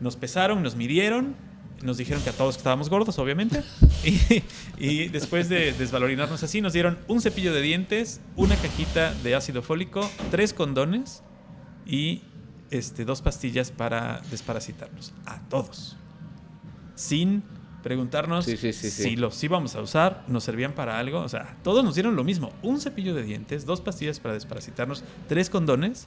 nos 0.00 0.16
pesaron, 0.16 0.62
nos 0.62 0.76
midieron, 0.76 1.34
nos 1.82 1.96
dijeron 1.96 2.22
que 2.22 2.30
a 2.30 2.32
todos 2.32 2.56
estábamos 2.56 2.88
gordos, 2.88 3.18
obviamente. 3.18 3.62
Y, 4.04 4.44
y 4.78 5.08
después 5.08 5.48
de 5.48 5.72
desvalorizarnos 5.72 6.42
así, 6.42 6.60
nos 6.60 6.72
dieron 6.72 6.98
un 7.08 7.20
cepillo 7.20 7.52
de 7.52 7.60
dientes, 7.60 8.20
una 8.36 8.54
cajita 8.54 9.12
de 9.24 9.34
ácido 9.34 9.60
fólico, 9.60 10.08
tres 10.30 10.54
condones 10.54 11.22
y 11.84 12.22
este, 12.70 13.04
dos 13.04 13.22
pastillas 13.22 13.70
para 13.70 14.20
desparasitarnos. 14.30 15.12
A 15.26 15.40
todos. 15.48 15.96
Sin 16.94 17.42
preguntarnos 17.82 18.44
sí, 18.44 18.56
sí. 18.56 18.72
si 18.72 19.16
los 19.16 19.42
íbamos 19.42 19.74
a 19.74 19.80
usar, 19.80 20.24
nos 20.28 20.44
servían 20.44 20.74
para 20.74 20.98
algo. 20.98 21.20
O 21.20 21.28
sea, 21.28 21.56
todos 21.62 21.84
nos 21.84 21.94
dieron 21.94 22.16
lo 22.16 22.24
mismo. 22.24 22.52
Un 22.62 22.80
cepillo 22.80 23.14
de 23.14 23.22
dientes, 23.22 23.64
dos 23.64 23.80
pastillas 23.80 24.20
para 24.20 24.34
desparasitarnos, 24.34 25.04
tres 25.28 25.48
condones 25.48 26.06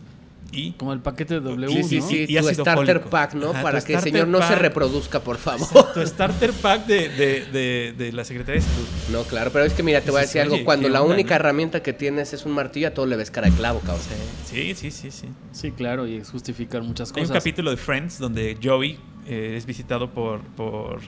y 0.53 0.71
Como 0.73 0.91
el 0.91 0.99
paquete 0.99 1.35
de 1.35 1.39
W, 1.41 1.67
Sí, 1.71 1.83
sí, 1.83 1.99
¿no? 1.99 2.07
sí, 2.09 2.25
Y 2.27 2.35
tu 2.37 2.43
starter 2.53 2.95
fólico. 2.97 3.09
pack, 3.09 3.33
¿no? 3.35 3.51
Ajá, 3.51 3.61
Para 3.61 3.81
que 3.81 3.93
el 3.93 4.01
señor 4.01 4.27
no 4.27 4.45
se 4.45 4.55
reproduzca, 4.55 5.21
por 5.21 5.37
favor. 5.37 5.93
tu 5.93 6.05
starter 6.05 6.51
pack 6.51 6.85
de, 6.87 7.07
de, 7.09 7.45
de, 7.45 7.93
de 7.97 8.11
la 8.11 8.25
Secretaría 8.25 8.61
de 8.61 8.67
Salud. 8.67 8.87
No, 9.11 9.23
claro, 9.23 9.51
pero 9.53 9.63
es 9.63 9.73
que 9.73 9.81
mira, 9.83 10.01
te 10.01 10.11
voy 10.11 10.19
a 10.19 10.21
decir 10.21 10.41
algo. 10.41 10.55
oye, 10.55 10.65
Cuando 10.65 10.87
¿qué 10.87 10.93
la 10.93 11.01
onda, 11.01 11.13
única 11.15 11.29
no? 11.29 11.35
herramienta 11.35 11.81
que 11.81 11.93
tienes 11.93 12.33
es 12.33 12.45
un 12.45 12.51
martillo, 12.51 12.89
a 12.89 12.91
todo 12.91 13.05
le 13.05 13.15
ves 13.15 13.31
cara 13.31 13.49
de 13.49 13.55
clavo, 13.55 13.79
cabrón. 13.79 14.01
Sí, 14.45 14.75
sí, 14.75 14.91
sí, 14.91 15.09
sí. 15.11 15.27
Sí, 15.53 15.71
claro, 15.71 16.05
y 16.07 16.15
es 16.17 16.29
justificar 16.29 16.81
muchas 16.83 17.11
Hay 17.15 17.21
un 17.21 17.27
cosas. 17.29 17.41
capítulo 17.43 17.71
de 17.71 17.77
Friends 17.77 18.19
donde 18.19 18.57
Joey 18.61 18.97
eh, 19.27 19.53
es 19.55 19.65
visitado 19.65 20.09
por, 20.11 20.41
por 20.41 20.99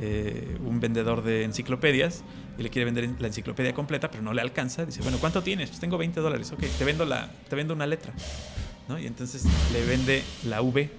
eh, 0.00 0.56
un 0.64 0.78
vendedor 0.78 1.24
de 1.24 1.42
enciclopedias 1.42 2.22
y 2.58 2.62
le 2.62 2.70
quiere 2.70 2.84
vender 2.86 3.10
la 3.18 3.26
enciclopedia 3.26 3.74
completa, 3.74 4.10
pero 4.10 4.22
no 4.22 4.32
le 4.32 4.40
alcanza. 4.42 4.84
Dice, 4.86 5.02
bueno, 5.02 5.18
¿cuánto 5.18 5.42
tienes? 5.42 5.70
Pues 5.70 5.80
tengo 5.80 5.98
20 5.98 6.20
dólares. 6.20 6.52
Ok, 6.52 6.60
te 6.78 6.84
vendo, 6.84 7.04
la, 7.04 7.28
te 7.48 7.56
vendo 7.56 7.74
una 7.74 7.86
letra. 7.86 8.12
¿No? 8.88 8.98
Y 8.98 9.06
entonces 9.06 9.44
le 9.72 9.84
vende 9.84 10.22
la 10.48 10.62
V. 10.62 10.90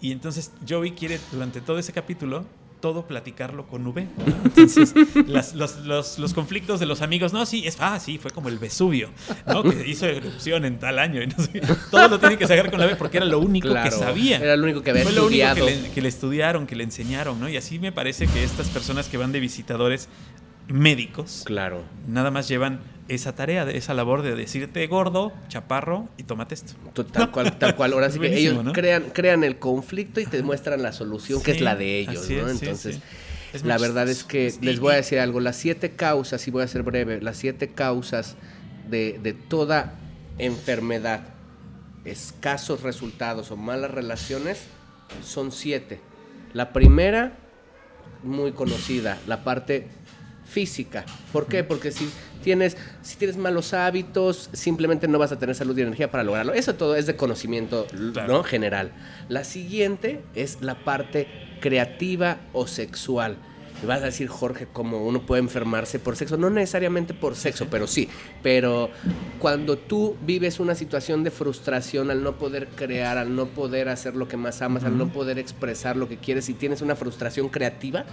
Y 0.00 0.12
entonces 0.12 0.52
Joey 0.68 0.92
quiere, 0.92 1.18
durante 1.32 1.60
todo 1.60 1.78
ese 1.78 1.92
capítulo, 1.92 2.44
todo 2.80 3.06
platicarlo 3.06 3.66
con 3.66 3.86
V. 3.86 4.02
¿no? 4.02 4.34
Entonces, 4.44 4.92
las- 5.26 5.54
los, 5.54 5.76
los- 5.86 6.18
los 6.18 6.34
conflictos 6.34 6.78
de 6.80 6.84
los 6.86 7.00
amigos, 7.00 7.32
no, 7.32 7.46
sí, 7.46 7.66
es, 7.66 7.78
ah, 7.80 7.98
sí, 7.98 8.18
fue 8.18 8.30
como 8.30 8.50
el 8.50 8.58
Vesubio, 8.58 9.08
¿no? 9.46 9.62
Que 9.62 9.88
hizo 9.88 10.04
erupción 10.04 10.66
en 10.66 10.78
tal 10.78 10.98
año. 10.98 11.22
y 11.22 11.28
no 11.28 11.38
sé. 11.38 11.62
todo 11.90 12.08
lo 12.08 12.18
tiene 12.20 12.36
que 12.36 12.46
sacar 12.46 12.70
con 12.70 12.78
la 12.78 12.86
V 12.86 12.96
porque 12.96 13.16
era 13.16 13.24
lo 13.26 13.38
único 13.38 13.68
Claro, 13.68 13.88
que 13.88 13.96
sabía. 13.96 14.36
Era 14.38 14.56
lo 14.58 14.64
único 14.64 14.82
que 14.82 14.90
había 14.90 15.04
Fue 15.04 15.12
lo 15.12 15.24
único 15.26 15.42
estudiado. 15.46 15.66
que 15.66 15.82
le, 15.82 15.90
que 15.90 16.02
le 16.02 16.08
estudiaron, 16.08 16.66
que 16.66 16.76
le 16.76 16.84
enseñaron, 16.84 17.40
¿no? 17.40 17.48
Y 17.48 17.56
así 17.56 17.78
me 17.78 17.90
parece 17.92 18.26
que 18.26 18.44
estas 18.44 18.68
personas 18.68 19.08
que 19.08 19.16
van 19.16 19.32
de 19.32 19.40
visitadores 19.40 20.08
médicos 20.68 21.42
Claro. 21.46 21.82
nada 22.06 22.30
más 22.30 22.48
llevan 22.48 22.80
esa 23.08 23.34
tarea, 23.34 23.64
de 23.64 23.76
esa 23.76 23.92
labor 23.94 24.22
de 24.22 24.34
decirte 24.34 24.86
gordo, 24.86 25.32
chaparro 25.48 26.08
y 26.16 26.22
tómate 26.22 26.54
esto. 26.54 26.72
Tal 27.12 27.30
cual, 27.30 27.58
tal 27.58 27.76
cual. 27.76 27.92
Ahora 27.92 28.10
sí 28.10 28.18
que 28.18 28.34
ellos 28.36 28.64
¿no? 28.64 28.72
crean, 28.72 29.04
crean 29.12 29.44
el 29.44 29.58
conflicto 29.58 30.20
y 30.20 30.26
te 30.26 30.42
muestran 30.42 30.82
la 30.82 30.92
solución 30.92 31.42
que 31.42 31.52
es 31.52 31.60
la 31.60 31.76
de 31.76 31.98
ellos, 32.00 32.28
¿no? 32.30 32.48
es, 32.48 32.62
Entonces, 32.62 32.96
sí. 33.52 33.60
La 33.64 33.78
verdad 33.78 34.08
es 34.08 34.24
que 34.24 34.46
Es- 34.48 34.62
les 34.62 34.80
voy 34.80 34.94
a 34.94 34.96
decir 34.96 35.20
algo. 35.20 35.38
Las 35.40 35.56
siete 35.56 35.92
causas, 35.92 36.46
y 36.48 36.50
voy 36.50 36.62
a 36.64 36.68
ser 36.68 36.82
breve, 36.82 37.20
las 37.20 37.36
siete 37.36 37.68
causas 37.68 38.36
de, 38.90 39.20
de 39.22 39.32
toda 39.32 39.94
enfermedad, 40.38 41.28
escasos 42.04 42.82
resultados 42.82 43.50
o 43.50 43.56
malas 43.56 43.90
relaciones, 43.90 44.64
son 45.24 45.52
siete. 45.52 46.00
La 46.52 46.72
primera, 46.72 47.36
muy 48.22 48.52
conocida, 48.52 49.18
la 49.26 49.44
parte 49.44 49.86
física. 50.54 51.04
¿Por 51.32 51.46
qué? 51.46 51.64
Porque 51.64 51.90
si 51.90 52.08
tienes, 52.44 52.76
si 53.02 53.16
tienes 53.16 53.36
malos 53.36 53.74
hábitos, 53.74 54.48
simplemente 54.52 55.08
no 55.08 55.18
vas 55.18 55.32
a 55.32 55.38
tener 55.38 55.56
salud 55.56 55.76
y 55.76 55.82
energía 55.82 56.12
para 56.12 56.22
lograrlo. 56.22 56.52
Eso 56.52 56.76
todo 56.76 56.94
es 56.94 57.06
de 57.06 57.16
conocimiento 57.16 57.86
Claro. 58.12 58.32
¿no? 58.32 58.44
general. 58.44 58.92
La 59.28 59.42
siguiente 59.42 60.22
es 60.36 60.58
la 60.60 60.76
parte 60.84 61.26
creativa 61.60 62.38
o 62.52 62.68
sexual. 62.68 63.36
Y 63.82 63.86
vas 63.86 64.02
a 64.02 64.04
decir, 64.06 64.28
Jorge, 64.28 64.68
cómo 64.72 65.04
uno 65.04 65.26
puede 65.26 65.42
enfermarse 65.42 65.98
por 65.98 66.14
sexo. 66.14 66.36
No 66.36 66.48
necesariamente 66.48 67.12
por 67.12 67.34
sexo, 67.34 67.66
pero 67.68 67.88
sí. 67.88 68.08
Pero 68.40 68.90
cuando 69.40 69.76
tú 69.76 70.16
vives 70.24 70.60
una 70.60 70.76
situación 70.76 71.24
de 71.24 71.32
frustración 71.32 72.12
al 72.12 72.22
no 72.22 72.38
poder 72.38 72.68
crear, 72.68 73.18
al 73.18 73.34
no 73.34 73.46
poder 73.46 73.88
hacer 73.88 74.14
lo 74.14 74.28
que 74.28 74.36
más 74.36 74.62
amas, 74.62 74.84
al 74.84 74.96
no 74.96 75.08
poder 75.08 75.40
expresar 75.40 75.96
lo 75.96 76.08
que 76.08 76.18
quieres 76.18 76.48
y 76.48 76.54
tienes 76.54 76.80
una 76.82 76.94
frustración 76.94 77.48
creativa, 77.48 78.04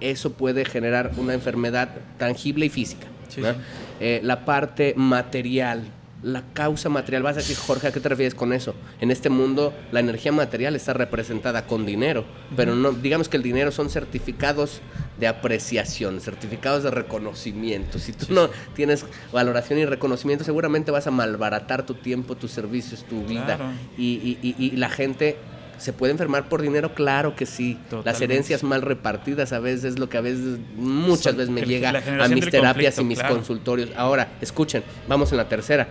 eso 0.00 0.32
puede 0.32 0.64
generar 0.64 1.12
una 1.16 1.34
enfermedad 1.34 1.90
tangible 2.18 2.66
y 2.66 2.68
física. 2.68 3.06
Sí, 3.28 3.40
¿no? 3.40 3.52
sí. 3.52 3.58
Eh, 4.00 4.20
la 4.22 4.44
parte 4.44 4.94
material, 4.96 5.82
la 6.22 6.42
causa 6.52 6.88
material, 6.88 7.22
vas 7.22 7.36
a 7.36 7.40
decir, 7.40 7.56
Jorge, 7.56 7.88
¿a 7.88 7.92
qué 7.92 8.00
te 8.00 8.08
refieres 8.08 8.34
con 8.34 8.52
eso? 8.52 8.74
En 9.00 9.10
este 9.10 9.28
mundo 9.30 9.72
la 9.92 10.00
energía 10.00 10.32
material 10.32 10.74
está 10.76 10.92
representada 10.92 11.66
con 11.66 11.84
dinero, 11.86 12.24
pero 12.56 12.74
no, 12.74 12.92
digamos 12.92 13.28
que 13.28 13.36
el 13.36 13.42
dinero 13.42 13.70
son 13.70 13.88
certificados 13.90 14.80
de 15.20 15.26
apreciación, 15.28 16.20
certificados 16.20 16.82
de 16.84 16.90
reconocimiento. 16.90 17.98
Si 17.98 18.12
tú 18.12 18.26
no 18.32 18.48
tienes 18.74 19.04
valoración 19.32 19.78
y 19.78 19.84
reconocimiento, 19.84 20.44
seguramente 20.44 20.90
vas 20.90 21.06
a 21.06 21.10
malbaratar 21.10 21.84
tu 21.84 21.94
tiempo, 21.94 22.36
tus 22.36 22.50
servicios, 22.52 23.04
tu 23.04 23.24
vida. 23.24 23.44
Claro. 23.56 23.64
Y, 23.96 24.38
y- 24.42 24.54
y- 24.58 24.64
y 24.66 24.70
la 24.76 24.88
gente 24.88 25.36
se 25.78 25.92
puede 25.92 26.12
enfermar 26.12 26.48
por 26.48 26.62
dinero, 26.62 26.94
claro 26.94 27.34
que 27.36 27.46
sí. 27.46 27.78
Las 28.04 28.20
herencias 28.20 28.62
mal 28.62 28.82
repartidas 28.82 29.52
a 29.52 29.60
veces 29.60 29.84
es 29.84 29.98
lo 29.98 30.08
que 30.08 30.18
a 30.18 30.20
veces, 30.20 30.58
muchas 30.76 31.22
Son- 31.24 31.36
veces 31.36 31.50
me 31.50 31.60
el- 31.62 31.68
llega 31.68 31.90
a 31.90 32.28
mis 32.28 32.50
terapias 32.50 32.98
y 32.98 33.04
mis 33.04 33.18
claro. 33.18 33.34
consultorios. 33.36 33.90
Ahora, 33.96 34.28
escuchen, 34.40 34.82
vamos 35.08 35.30
en 35.32 35.38
la 35.38 35.48
tercera. 35.48 35.88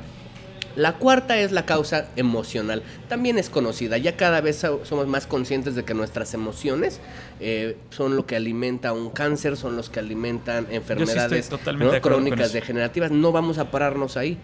La 0.75 0.93
cuarta 0.93 1.39
es 1.39 1.51
la 1.51 1.65
causa 1.65 2.09
emocional. 2.17 2.83
También 3.09 3.39
es 3.39 3.49
conocida. 3.49 3.97
Ya 3.97 4.15
cada 4.15 4.41
vez 4.41 4.57
so- 4.57 4.81
somos 4.85 5.07
más 5.07 5.25
conscientes 5.25 5.73
de 5.73 5.83
que 5.83 5.95
nuestras 5.95 6.35
emociones 6.35 6.99
eh, 7.39 7.77
son 7.89 8.15
lo 8.15 8.27
que 8.27 8.35
alimenta 8.35 8.93
un 8.93 9.09
cáncer, 9.09 9.57
son 9.57 9.75
los 9.75 9.89
que 9.89 9.99
alimentan 9.99 10.67
enfermedades 10.69 11.49
¿no? 11.79 11.91
de 11.91 11.99
crónicas 11.99 12.53
degenerativas. 12.53 13.09
No 13.09 13.31
vamos 13.31 13.57
a 13.57 13.71
pararnos 13.71 14.17
ahí. 14.17 14.37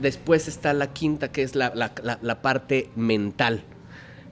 Después 0.00 0.48
está 0.48 0.72
la 0.72 0.92
quinta, 0.94 1.30
que 1.30 1.42
es 1.42 1.54
la, 1.54 1.72
la- 1.74 1.92
la- 2.02 2.18
la 2.22 2.40
parte 2.40 2.88
mental. 2.96 3.62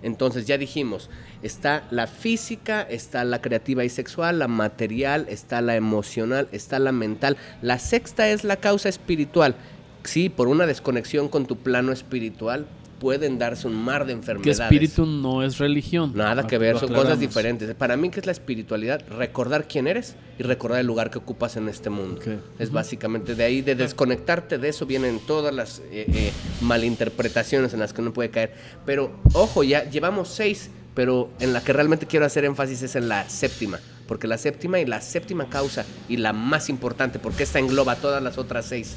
Entonces 0.05 0.47
ya 0.47 0.59
dijimos, 0.59 1.09
está 1.43 1.85
la 1.91 2.07
física, 2.07 2.83
está 2.83 3.25
la 3.25 3.41
creativa 3.41 3.85
y 3.85 3.89
sexual, 3.89 4.39
la 4.39 4.49
material, 4.49 5.27
está 5.31 5.63
la 5.63 5.77
emocional, 5.77 6.47
está 6.53 6.79
la 6.79 6.93
mental. 6.93 7.39
La 7.63 7.79
sexta 7.79 8.29
es 8.29 8.45
la 8.45 8.57
causa 8.57 8.91
espiritual. 8.91 9.57
Sí, 10.05 10.29
por 10.29 10.49
una 10.49 10.67
desconexión 10.67 11.29
con 11.29 11.47
tu 11.47 11.57
plano 11.57 11.91
espiritual 11.91 12.67
pueden 12.99 13.39
darse 13.39 13.67
un 13.67 13.75
mar 13.75 14.03
de 14.07 14.13
Que 14.13 14.19
enfermedades. 14.19 14.61
espíritu 14.61 15.07
no 15.07 15.43
es 15.43 15.59
religión. 15.59 16.13
Nada 16.15 16.47
que 16.47 16.59
ver, 16.59 16.79
son 16.79 16.93
cosas 16.93 17.19
diferentes. 17.19 17.75
Para 17.75 17.97
mí, 17.97 18.11
¿qué 18.11 18.21
es 18.21 18.27
la 18.27 18.33
espiritualidad? 18.33 19.03
Recordar 19.09 19.69
quién 19.69 19.87
eres 19.87 20.17
y 20.39 20.43
recordar 20.43 20.81
el 20.81 20.87
lugar 20.87 21.11
que 21.11 21.19
ocupas 21.19 21.57
en 21.57 21.69
este 21.69 21.91
mundo. 21.91 22.21
Es 22.59 22.71
básicamente 22.71 23.35
de 23.35 23.45
ahí, 23.45 23.63
de 23.63 23.75
desconectarte 23.75 24.59
de 24.59 24.69
eso, 24.69 24.87
vienen 24.87 25.21
todas 25.27 25.55
las 25.55 25.81
eh, 25.91 26.07
eh, 26.09 26.33
malinterpretaciones 26.61 27.75
en 27.75 27.81
las 27.81 27.93
que 27.93 28.01
uno 28.01 28.13
puede 28.13 28.31
caer. 28.31 28.55
Pero, 28.87 29.13
ojo, 29.33 29.65
ya 29.65 29.89
llevamos 29.89 30.29
seis, 30.29 30.71
pero 30.95 31.31
en 31.41 31.53
la 31.53 31.63
que 31.63 31.73
realmente 31.73 32.07
quiero 32.07 32.27
hacer 32.27 32.45
énfasis 32.45 32.83
es 32.83 32.97
en 32.97 33.09
la 33.09 33.29
séptima. 33.29 33.79
Porque 34.07 34.27
la 34.27 34.37
séptima 34.37 34.81
y 34.81 34.85
la 34.85 35.01
séptima 35.01 35.49
causa, 35.49 35.85
y 36.09 36.19
la 36.19 36.33
más 36.33 36.69
importante, 36.69 37.19
porque 37.19 37.43
esta 37.43 37.59
engloba 37.59 37.97
todas 37.97 38.23
las 38.23 38.37
otras 38.37 38.67
seis, 38.67 38.97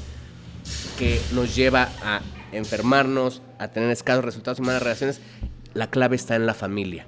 que 0.98 1.18
nos 1.32 1.56
lleva 1.56 1.88
a 2.02 2.20
enfermarnos, 2.52 3.42
a 3.58 3.68
tener 3.68 3.90
escasos 3.90 4.24
resultados 4.24 4.58
y 4.58 4.62
malas 4.62 4.82
relaciones, 4.82 5.20
la 5.74 5.90
clave 5.90 6.16
está 6.16 6.36
en 6.36 6.46
la 6.46 6.54
familia. 6.54 7.06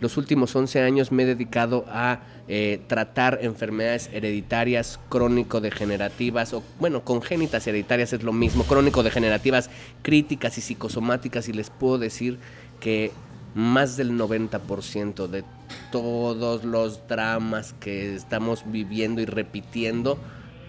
Los 0.00 0.16
últimos 0.16 0.56
11 0.56 0.80
años 0.80 1.12
me 1.12 1.24
he 1.24 1.26
dedicado 1.26 1.84
a 1.88 2.20
eh, 2.48 2.80
tratar 2.86 3.38
enfermedades 3.42 4.08
hereditarias, 4.12 4.98
crónico-degenerativas, 5.10 6.54
o 6.54 6.62
bueno, 6.78 7.04
congénitas 7.04 7.66
hereditarias 7.66 8.14
es 8.14 8.22
lo 8.22 8.32
mismo, 8.32 8.64
crónico-degenerativas, 8.64 9.68
críticas 10.02 10.56
y 10.56 10.62
psicosomáticas, 10.62 11.48
y 11.48 11.52
les 11.52 11.68
puedo 11.68 11.98
decir 11.98 12.38
que 12.80 13.12
más 13.54 13.98
del 13.98 14.12
90% 14.12 15.26
de 15.26 15.44
todos 15.92 16.64
los 16.64 17.06
dramas 17.06 17.74
que 17.78 18.14
estamos 18.14 18.64
viviendo 18.66 19.20
y 19.20 19.26
repitiendo 19.26 20.18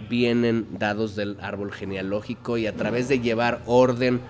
vienen 0.09 0.67
dados 0.77 1.15
del 1.15 1.37
árbol 1.41 1.71
genealógico 1.71 2.57
y 2.57 2.67
a 2.67 2.75
través 2.75 3.07
de 3.07 3.19
llevar 3.19 3.61
orden 3.65 4.21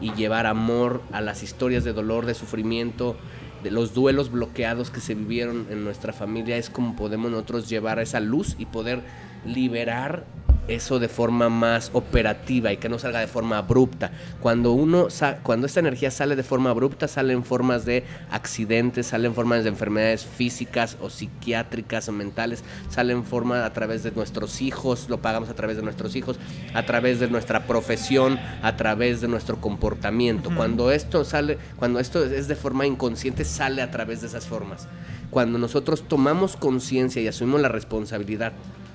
y 0.00 0.12
llevar 0.14 0.46
amor 0.46 1.02
a 1.12 1.20
las 1.20 1.42
historias 1.42 1.84
de 1.84 1.92
dolor, 1.92 2.26
de 2.26 2.34
sufrimiento, 2.34 3.16
de 3.62 3.70
los 3.70 3.94
duelos 3.94 4.30
bloqueados 4.30 4.90
que 4.90 5.00
se 5.00 5.14
vivieron 5.14 5.66
en 5.70 5.84
nuestra 5.84 6.12
familia, 6.12 6.56
es 6.56 6.70
como 6.70 6.96
podemos 6.96 7.30
nosotros 7.30 7.68
llevar 7.68 7.98
esa 7.98 8.20
luz 8.20 8.56
y 8.58 8.66
poder 8.66 9.02
liberar 9.44 10.24
eso 10.68 10.98
de 10.98 11.08
forma 11.08 11.48
más 11.48 11.90
operativa 11.92 12.72
y 12.72 12.76
que 12.76 12.88
no 12.88 12.98
salga 12.98 13.20
de 13.20 13.26
forma 13.26 13.58
abrupta. 13.58 14.10
Cuando 14.40 14.72
uno 14.72 15.10
sa- 15.10 15.38
cuando 15.42 15.66
esta 15.66 15.80
energía 15.80 16.10
sale 16.10 16.36
de 16.36 16.42
forma 16.42 16.70
abrupta, 16.70 17.08
sale 17.08 17.32
en 17.32 17.44
formas 17.44 17.84
de 17.84 18.04
accidentes, 18.30 19.06
sale 19.06 19.26
en 19.28 19.34
formas 19.34 19.64
de 19.64 19.70
enfermedades 19.70 20.24
físicas 20.24 20.96
o 21.00 21.10
psiquiátricas 21.10 22.08
o 22.08 22.12
mentales, 22.12 22.64
sale 22.90 23.12
en 23.12 23.24
forma 23.24 23.64
a 23.64 23.72
través 23.72 24.02
de 24.02 24.10
nuestros 24.12 24.60
hijos, 24.60 25.08
lo 25.08 25.22
pagamos 25.22 25.48
a 25.48 25.54
través 25.54 25.76
de 25.76 25.82
nuestros 25.82 26.16
hijos, 26.16 26.38
a 26.74 26.84
través 26.84 27.20
de 27.20 27.28
nuestra 27.28 27.66
profesión, 27.66 28.38
a 28.62 28.76
través 28.76 29.20
de 29.20 29.28
nuestro 29.28 29.60
comportamiento. 29.60 30.50
Cuando 30.54 30.90
esto 30.90 31.24
sale, 31.24 31.58
cuando 31.76 32.00
esto 32.00 32.24
es 32.24 32.48
de 32.48 32.56
forma 32.56 32.86
inconsciente, 32.86 33.44
sale 33.44 33.82
a 33.82 33.90
través 33.90 34.20
de 34.20 34.26
esas 34.28 34.46
formas. 34.46 34.88
Cuando 35.30 35.58
nosotros 35.58 36.06
tomamos 36.08 36.56
conciencia 36.56 37.20
y 37.22 37.28
asumimos 37.28 37.60
la 37.60 37.68
responsabilidad 37.68 38.52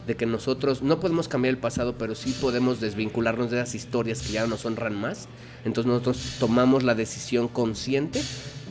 de 0.07 0.15
que 0.15 0.25
nosotros 0.25 0.81
no 0.81 0.99
podemos 0.99 1.27
cambiar 1.27 1.53
el 1.53 1.59
pasado, 1.59 1.97
pero 1.97 2.15
sí 2.15 2.35
podemos 2.41 2.79
desvincularnos 2.79 3.51
de 3.51 3.61
esas 3.61 3.75
historias 3.75 4.21
que 4.21 4.33
ya 4.33 4.41
no 4.41 4.47
nos 4.47 4.65
honran 4.65 4.99
más. 4.99 5.27
Entonces 5.63 5.87
nosotros 5.87 6.35
tomamos 6.39 6.83
la 6.83 6.95
decisión 6.95 7.47
consciente 7.47 8.21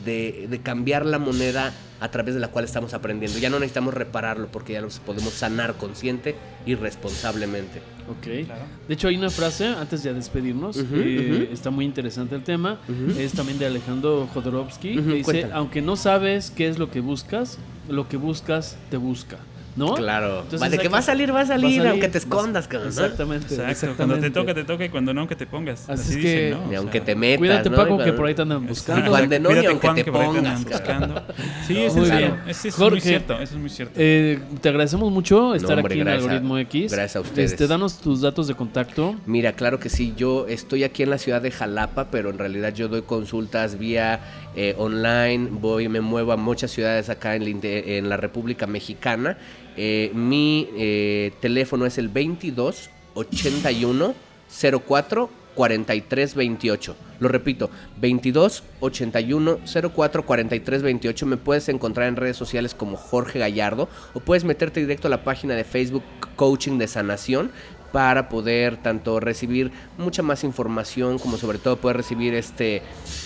de, 0.05 0.47
de 0.49 0.61
cambiar 0.61 1.05
la 1.05 1.19
moneda 1.19 1.73
a 2.01 2.09
través 2.09 2.33
de 2.33 2.41
la 2.41 2.49
cual 2.49 2.65
estamos 2.65 2.93
aprendiendo. 2.93 3.37
Ya 3.37 3.49
no 3.49 3.59
necesitamos 3.59 3.93
repararlo 3.93 4.47
porque 4.51 4.73
ya 4.73 4.81
los 4.81 4.99
podemos 4.99 5.33
sanar 5.33 5.75
consciente 5.75 6.35
y 6.65 6.75
responsablemente. 6.75 7.81
Ok. 8.11 8.45
Claro. 8.45 8.63
De 8.87 8.93
hecho, 8.93 9.07
hay 9.07 9.15
una 9.17 9.29
frase, 9.29 9.67
antes 9.67 10.03
de 10.03 10.13
despedirnos, 10.13 10.77
eh, 10.77 11.49
está 11.51 11.69
muy 11.69 11.85
interesante 11.85 12.35
el 12.35 12.43
tema. 12.43 12.79
Es 13.17 13.33
también 13.33 13.57
de 13.59 13.65
Alejandro 13.65 14.27
Jodorowsky. 14.33 14.95
Que 14.95 15.01
dice, 15.15 15.49
aunque 15.53 15.81
no 15.81 15.95
sabes 15.95 16.51
qué 16.51 16.67
es 16.67 16.77
lo 16.77 16.89
que 16.89 16.99
buscas, 16.99 17.57
lo 17.89 18.07
que 18.07 18.17
buscas 18.17 18.77
te 18.89 18.97
busca. 18.97 19.37
¿No? 19.75 19.93
Claro. 19.95 20.41
Entonces 20.41 20.79
que 20.79 20.89
va 20.89 20.97
a 20.97 21.01
salir, 21.01 21.29
va 21.29 21.33
a 21.33 21.35
Va 21.37 21.41
a 21.43 21.47
salir, 21.47 21.87
aunque 21.87 22.09
te 22.09 22.17
escondas, 22.17 22.67
cabrón, 22.67 22.93
¿no? 22.93 23.01
Exactamente. 23.05 23.55
Exacto. 23.55 23.95
Cuando 23.95 24.15
te 24.15 24.27
exactamente. 24.27 24.31
toca, 24.31 24.53
te 24.53 24.63
toca 24.65 24.85
y 24.85 24.89
cuando 24.89 25.13
no, 25.13 25.27
que 25.27 25.35
te 25.37 25.45
pongas. 25.45 25.89
Así 25.89 26.01
Así, 26.01 26.11
es 26.11 26.17
que- 26.17 26.45
dicen, 26.45 26.51
¿no? 26.51 26.67
Ni 26.69 26.75
O 26.75 26.79
aunque 26.79 26.97
sea, 26.97 27.05
te 27.05 27.15
metas, 27.15 27.37
Cuídate, 27.39 27.69
¿no? 27.69 27.75
Paco, 27.77 28.01
Y 28.01 28.03
que 28.03 28.13
por 28.13 28.25
ahí 28.25 28.35
te 28.35 28.41
andan 28.41 28.67
buscando. 28.67 29.09
Cuando 29.11 29.39
no, 29.39 29.49
ni 29.49 29.55
Cuídate, 29.55 29.67
aunque 29.67 29.87
Juan, 29.87 29.95
te 29.95 30.11
pongas, 30.11 30.65
buscando. 30.65 31.23
Sí, 31.67 31.77
eso 31.79 31.95
Muy 31.95 32.05
es, 32.05 32.17
bien. 32.17 32.31
bien. 32.33 32.41
Eso 32.47 32.67
es 32.67 32.75
Jorge, 32.75 32.91
muy 32.91 33.01
cierto. 33.01 33.33
Eso 33.35 33.43
es 33.55 33.59
muy 33.61 33.69
cierto. 33.69 33.93
Eh, 33.97 34.39
te 34.61 34.69
agradecemos 34.69 35.09
mucho 35.11 35.55
estar 35.55 35.77
hombre, 35.77 35.93
aquí 35.93 36.01
en 36.01 36.07
a- 36.09 36.13
Algoritmo 36.15 36.57
X. 36.57 36.91
gracias 36.91 37.15
a 37.15 37.21
ustedes. 37.21 37.51
Este, 37.51 37.67
danos 37.67 37.97
tus 37.99 38.19
datos 38.21 38.47
de 38.47 38.55
contacto. 38.55 39.15
Mira, 39.25 39.53
claro 39.53 39.79
que 39.79 39.87
sí, 39.89 40.13
yo 40.17 40.47
estoy 40.47 40.83
aquí 40.83 41.03
en 41.03 41.09
la 41.11 41.17
ciudad 41.17 41.41
de 41.41 41.49
Jalapa, 41.51 42.11
pero 42.11 42.29
en 42.29 42.37
realidad 42.37 42.73
yo 42.73 42.89
doy 42.89 43.03
consultas 43.03 43.79
vía 43.79 44.19
eh, 44.55 44.75
online, 44.77 45.47
voy, 45.49 45.87
me 45.87 46.01
muevo 46.01 46.33
a 46.33 46.37
muchas 46.37 46.71
ciudades 46.71 47.09
acá 47.09 47.35
en 47.35 47.45
la, 47.45 47.49
inte- 47.51 47.97
en 47.97 48.09
la 48.09 48.17
República 48.17 48.67
Mexicana. 48.67 49.37
Eh, 49.77 50.11
mi 50.13 50.69
eh, 50.75 51.31
teléfono 51.39 51.85
es 51.85 51.97
el 51.97 52.09
22 52.09 52.89
81 53.13 54.15
04 54.87 55.29
43 55.55 56.35
28. 56.35 56.95
Lo 57.19 57.27
repito, 57.27 57.69
22 57.99 58.63
81 58.79 59.59
04 59.93 60.25
43 60.25 60.81
28. 60.81 61.25
Me 61.25 61.37
puedes 61.37 61.69
encontrar 61.69 62.07
en 62.07 62.15
redes 62.15 62.37
sociales 62.37 62.73
como 62.73 62.97
Jorge 62.97 63.39
Gallardo 63.39 63.89
o 64.13 64.19
puedes 64.19 64.43
meterte 64.43 64.79
directo 64.79 65.07
a 65.07 65.11
la 65.11 65.23
página 65.23 65.55
de 65.55 65.63
Facebook 65.63 66.03
Coaching 66.35 66.77
de 66.77 66.87
Sanación 66.87 67.51
para 67.91 68.29
poder 68.29 68.77
tanto 68.77 69.19
recibir 69.19 69.71
mucha 69.97 70.21
más 70.21 70.43
información 70.43 71.19
como 71.19 71.37
sobre 71.37 71.57
todo 71.57 71.77
poder 71.77 71.97
recibir 71.97 72.33
este 72.33 72.81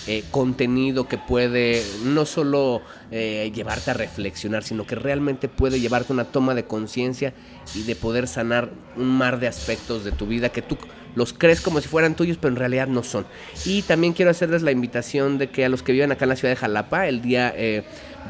eh, 0.06 0.24
contenido 0.30 1.08
que 1.08 1.18
puede 1.18 1.82
no 2.04 2.26
solo 2.26 2.82
eh, 3.10 3.50
llevarte 3.54 3.90
a 3.90 3.94
reflexionar, 3.94 4.62
sino 4.62 4.86
que 4.86 4.94
realmente 4.94 5.48
puede 5.48 5.80
llevarte 5.80 6.12
una 6.12 6.24
toma 6.24 6.54
de 6.54 6.64
conciencia 6.64 7.34
y 7.74 7.82
de 7.82 7.96
poder 7.96 8.28
sanar 8.28 8.70
un 8.96 9.08
mar 9.08 9.38
de 9.40 9.48
aspectos 9.48 10.04
de 10.04 10.12
tu 10.12 10.26
vida 10.26 10.50
que 10.50 10.62
tú 10.62 10.76
los 11.14 11.32
crees 11.32 11.62
como 11.62 11.80
si 11.80 11.88
fueran 11.88 12.14
tuyos, 12.14 12.36
pero 12.36 12.52
en 12.52 12.56
realidad 12.56 12.88
no 12.88 13.02
son. 13.02 13.26
Y 13.64 13.82
también 13.82 14.12
quiero 14.12 14.30
hacerles 14.30 14.62
la 14.62 14.70
invitación 14.70 15.38
de 15.38 15.48
que 15.48 15.64
a 15.64 15.70
los 15.70 15.82
que 15.82 15.92
viven 15.92 16.12
acá 16.12 16.26
en 16.26 16.28
la 16.28 16.36
ciudad 16.36 16.52
de 16.52 16.56
Jalapa, 16.56 17.08
el 17.08 17.22
día 17.22 17.54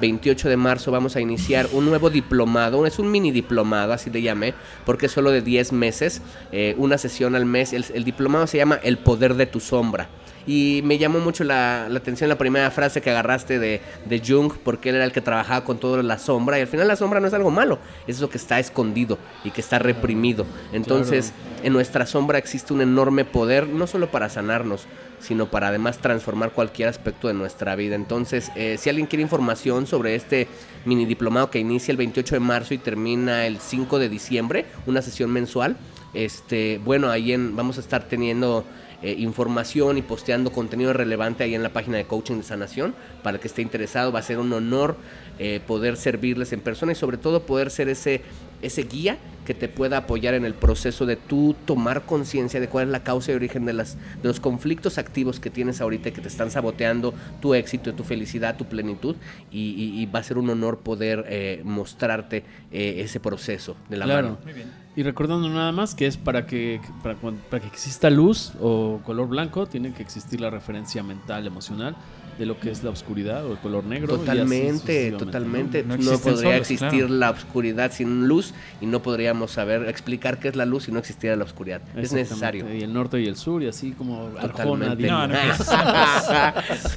28 0.00 0.48
de 0.48 0.56
marzo 0.56 0.90
vamos 0.90 1.16
a 1.16 1.20
iniciar 1.20 1.68
un 1.72 1.86
nuevo 1.86 2.10
diplomado, 2.10 2.86
es 2.86 2.98
un 2.98 3.10
mini 3.10 3.30
diplomado, 3.30 3.92
así 3.92 4.10
le 4.10 4.22
llamé, 4.22 4.54
porque 4.84 5.06
es 5.06 5.12
solo 5.12 5.30
de 5.30 5.42
10 5.42 5.72
meses, 5.72 6.22
eh, 6.52 6.74
una 6.78 6.98
sesión 6.98 7.34
al 7.34 7.46
mes. 7.46 7.72
El, 7.72 8.04
diplomado 8.04 8.46
se 8.46 8.58
llama 8.58 8.78
El 8.82 8.98
Poder 8.98 9.34
de 9.34 9.46
tu 9.46 9.60
Sombra. 9.60 10.08
Y 10.46 10.80
me 10.84 10.98
llamó 10.98 11.18
mucho 11.18 11.44
la, 11.44 11.86
atención 11.86 12.28
la 12.28 12.38
primera 12.38 12.70
frase 12.70 13.00
que 13.00 13.10
agarraste 13.10 13.58
de, 13.58 13.80
de, 14.04 14.22
Jung, 14.24 14.52
porque 14.62 14.90
él 14.90 14.96
era 14.96 15.04
el 15.04 15.12
que 15.12 15.20
trabajaba 15.20 15.64
con 15.64 15.78
toda 15.78 16.02
la 16.02 16.18
sombra. 16.18 16.58
Y 16.58 16.62
al 16.62 16.68
final 16.68 16.86
la 16.88 16.96
sombra 16.96 17.20
no 17.20 17.26
es 17.26 17.34
algo 17.34 17.50
malo, 17.50 17.78
es 18.06 18.16
eso 18.16 18.30
que 18.30 18.38
está 18.38 18.58
escondido 18.58 19.18
y 19.44 19.50
que 19.50 19.60
está 19.60 19.78
reprimido. 19.78 20.46
Entonces, 20.72 21.32
en 21.62 21.72
nuestra 21.72 22.06
sombra 22.06 22.38
existe 22.38 22.72
un 22.72 22.80
enorme 22.80 23.24
poder, 23.24 23.66
no 23.66 23.86
solo 23.86 24.10
para 24.10 24.28
sanarnos, 24.28 24.86
sino 25.20 25.50
para 25.50 25.68
además 25.68 25.98
transformar 25.98 26.52
cualquier 26.52 26.88
aspecto 26.88 27.28
de 27.28 27.34
nuestra 27.34 27.74
vida. 27.74 27.94
Entonces, 27.94 28.50
eh, 28.54 28.76
si 28.78 28.88
alguien 28.88 29.06
quiere 29.06 29.22
información 29.22 29.86
sobre 29.86 30.14
este 30.14 30.48
mini 30.84 31.06
diplomado 31.06 31.50
que 31.50 31.58
inicia 31.58 31.90
el 31.92 31.98
28 31.98 32.36
de 32.36 32.40
marzo 32.40 32.74
y 32.74 32.78
termina 32.78 33.46
el 33.46 33.58
5 33.58 33.98
de 33.98 34.08
diciembre, 34.08 34.66
una 34.86 35.02
sesión 35.02 35.32
mensual, 35.32 35.76
este, 36.14 36.80
bueno, 36.84 37.10
ahí 37.10 37.32
en, 37.32 37.56
vamos 37.56 37.78
a 37.78 37.80
estar 37.80 38.04
teniendo 38.04 38.64
eh, 39.02 39.14
información 39.18 39.98
y 39.98 40.02
posteando 40.02 40.50
contenido 40.50 40.92
relevante 40.92 41.44
ahí 41.44 41.54
en 41.54 41.62
la 41.62 41.68
página 41.68 41.98
de 41.98 42.04
Coaching 42.06 42.36
de 42.36 42.42
Sanación. 42.42 42.94
Para 43.22 43.36
el 43.36 43.40
que 43.40 43.48
esté 43.48 43.62
interesado, 43.62 44.12
va 44.12 44.20
a 44.20 44.22
ser 44.22 44.38
un 44.38 44.52
honor 44.52 44.96
eh, 45.38 45.60
poder 45.66 45.96
servirles 45.96 46.52
en 46.52 46.60
persona 46.60 46.92
y 46.92 46.94
sobre 46.94 47.18
todo 47.18 47.44
poder 47.44 47.70
ser 47.70 47.88
ese, 47.88 48.22
ese 48.62 48.82
guía 48.82 49.18
que 49.44 49.54
te 49.54 49.68
pueda 49.68 49.98
apoyar 49.98 50.34
en 50.34 50.44
el 50.44 50.54
proceso 50.54 51.06
de 51.06 51.16
tú 51.16 51.54
tomar 51.64 52.02
conciencia 52.02 52.58
de 52.60 52.68
cuál 52.68 52.86
es 52.86 52.90
la 52.90 53.04
causa 53.04 53.32
y 53.32 53.34
origen 53.36 53.64
de, 53.64 53.72
las, 53.72 53.94
de 53.94 54.28
los 54.28 54.40
conflictos 54.40 54.98
activos 54.98 55.38
que 55.38 55.50
tienes 55.50 55.80
ahorita 55.80 56.10
que 56.10 56.20
te 56.20 56.28
están 56.28 56.50
saboteando 56.50 57.14
tu 57.40 57.54
éxito, 57.54 57.94
tu 57.94 58.02
felicidad, 58.02 58.56
tu 58.56 58.64
plenitud 58.66 59.16
y, 59.50 60.06
va 60.06 60.20
a 60.20 60.22
ser 60.22 60.38
un 60.38 60.50
honor 60.50 60.78
poder 60.78 61.24
eh, 61.28 61.62
mostrarte 61.64 62.44
ese 62.70 63.20
proceso 63.20 63.76
de 63.88 63.96
la 63.96 64.06
mano. 64.06 64.38
Muy 64.44 64.52
bien. 64.52 64.86
Y 64.96 65.02
recordando 65.02 65.48
nada 65.48 65.72
más 65.72 65.94
que 65.94 66.06
es 66.06 66.16
para 66.16 66.46
que, 66.46 66.80
para, 67.02 67.16
para 67.16 67.60
que 67.60 67.68
exista 67.68 68.08
luz 68.08 68.52
o 68.60 69.00
color 69.04 69.28
blanco, 69.28 69.66
tiene 69.66 69.92
que 69.92 70.02
existir 70.02 70.40
la 70.40 70.48
referencia 70.48 71.02
mental, 71.02 71.46
emocional 71.46 71.94
de 72.38 72.46
lo 72.46 72.58
que 72.58 72.70
es 72.70 72.82
la 72.82 72.90
oscuridad 72.90 73.44
o 73.46 73.52
el 73.52 73.58
color 73.58 73.84
negro. 73.84 74.18
Totalmente, 74.18 75.12
totalmente. 75.12 75.84
No, 75.84 76.18
podría 76.18 76.56
existir 76.56 77.08
la 77.08 77.30
oscuridad 77.30 77.92
sin 77.92 78.28
luz 78.28 78.52
y 78.80 78.86
no 78.86 79.02
podríamos 79.02 79.52
saber 79.52 79.88
explicar 79.88 80.38
qué 80.38 80.48
es 80.48 80.56
la 80.56 80.66
luz 80.66 80.84
si 80.84 80.92
no 80.92 80.98
existiera 80.98 81.36
la 81.36 81.44
oscuridad. 81.44 81.80
Es 81.96 82.12
necesario. 82.12 82.72
Y 82.72 82.82
el 82.82 82.92
norte 82.92 83.20
y 83.20 83.26
el 83.26 83.36
sur 83.36 83.62
y 83.62 83.68
así 83.68 83.92
como 83.92 84.28
Totalmente. 84.40 85.08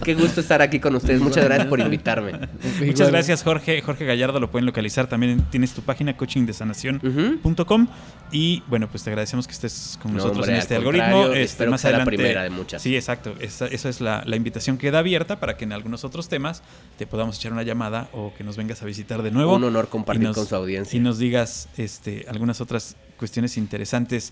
qué 0.03 0.13
gusto 0.15 0.41
estar 0.41 0.61
aquí 0.61 0.79
con 0.79 0.95
ustedes. 0.95 1.21
Muchas 1.21 1.45
gracias 1.45 1.67
por 1.67 1.79
invitarme. 1.79 2.33
Muchas 2.85 3.09
gracias 3.09 3.43
Jorge. 3.43 3.81
Jorge 3.81 4.05
Gallardo 4.05 4.39
lo 4.39 4.51
pueden 4.51 4.65
localizar. 4.65 5.07
También 5.07 5.45
tienes 5.49 5.73
tu 5.73 5.81
página 5.81 6.15
coachingdesanación.com 6.15 7.87
y 8.31 8.63
bueno, 8.67 8.87
pues 8.89 9.03
te 9.03 9.09
agradecemos 9.09 9.47
que 9.47 9.53
estés 9.53 9.97
con 10.01 10.13
nosotros 10.13 10.47
en 10.47 10.55
este 10.55 10.75
algoritmo. 10.75 11.27
Este, 11.27 11.67
más 11.67 11.83
adelante, 11.85 12.11
la 12.11 12.17
primera 12.17 12.43
de 12.43 12.49
muchas. 12.49 12.81
Sí, 12.81 12.95
exacto. 12.95 13.33
Esa, 13.39 13.67
es 13.67 14.01
la, 14.01 14.23
la 14.25 14.35
invitación 14.35 14.77
queda 14.77 14.99
abierta 14.99 15.28
para 15.37 15.57
que 15.57 15.65
en 15.65 15.73
algunos 15.73 16.03
otros 16.03 16.29
temas 16.29 16.63
te 16.97 17.05
podamos 17.05 17.37
echar 17.37 17.51
una 17.51 17.63
llamada 17.63 18.09
o 18.13 18.33
que 18.37 18.43
nos 18.43 18.57
vengas 18.57 18.81
a 18.81 18.85
visitar 18.85 19.21
de 19.21 19.31
nuevo. 19.31 19.55
Un 19.55 19.65
honor 19.65 19.89
compartir 19.89 20.31
con 20.31 20.45
su 20.45 20.55
audiencia. 20.55 20.97
Y 20.97 20.99
nos 20.99 21.17
digas 21.17 21.67
este, 21.77 22.25
algunas 22.29 22.61
otras 22.61 22.95
cuestiones 23.17 23.57
interesantes 23.57 24.31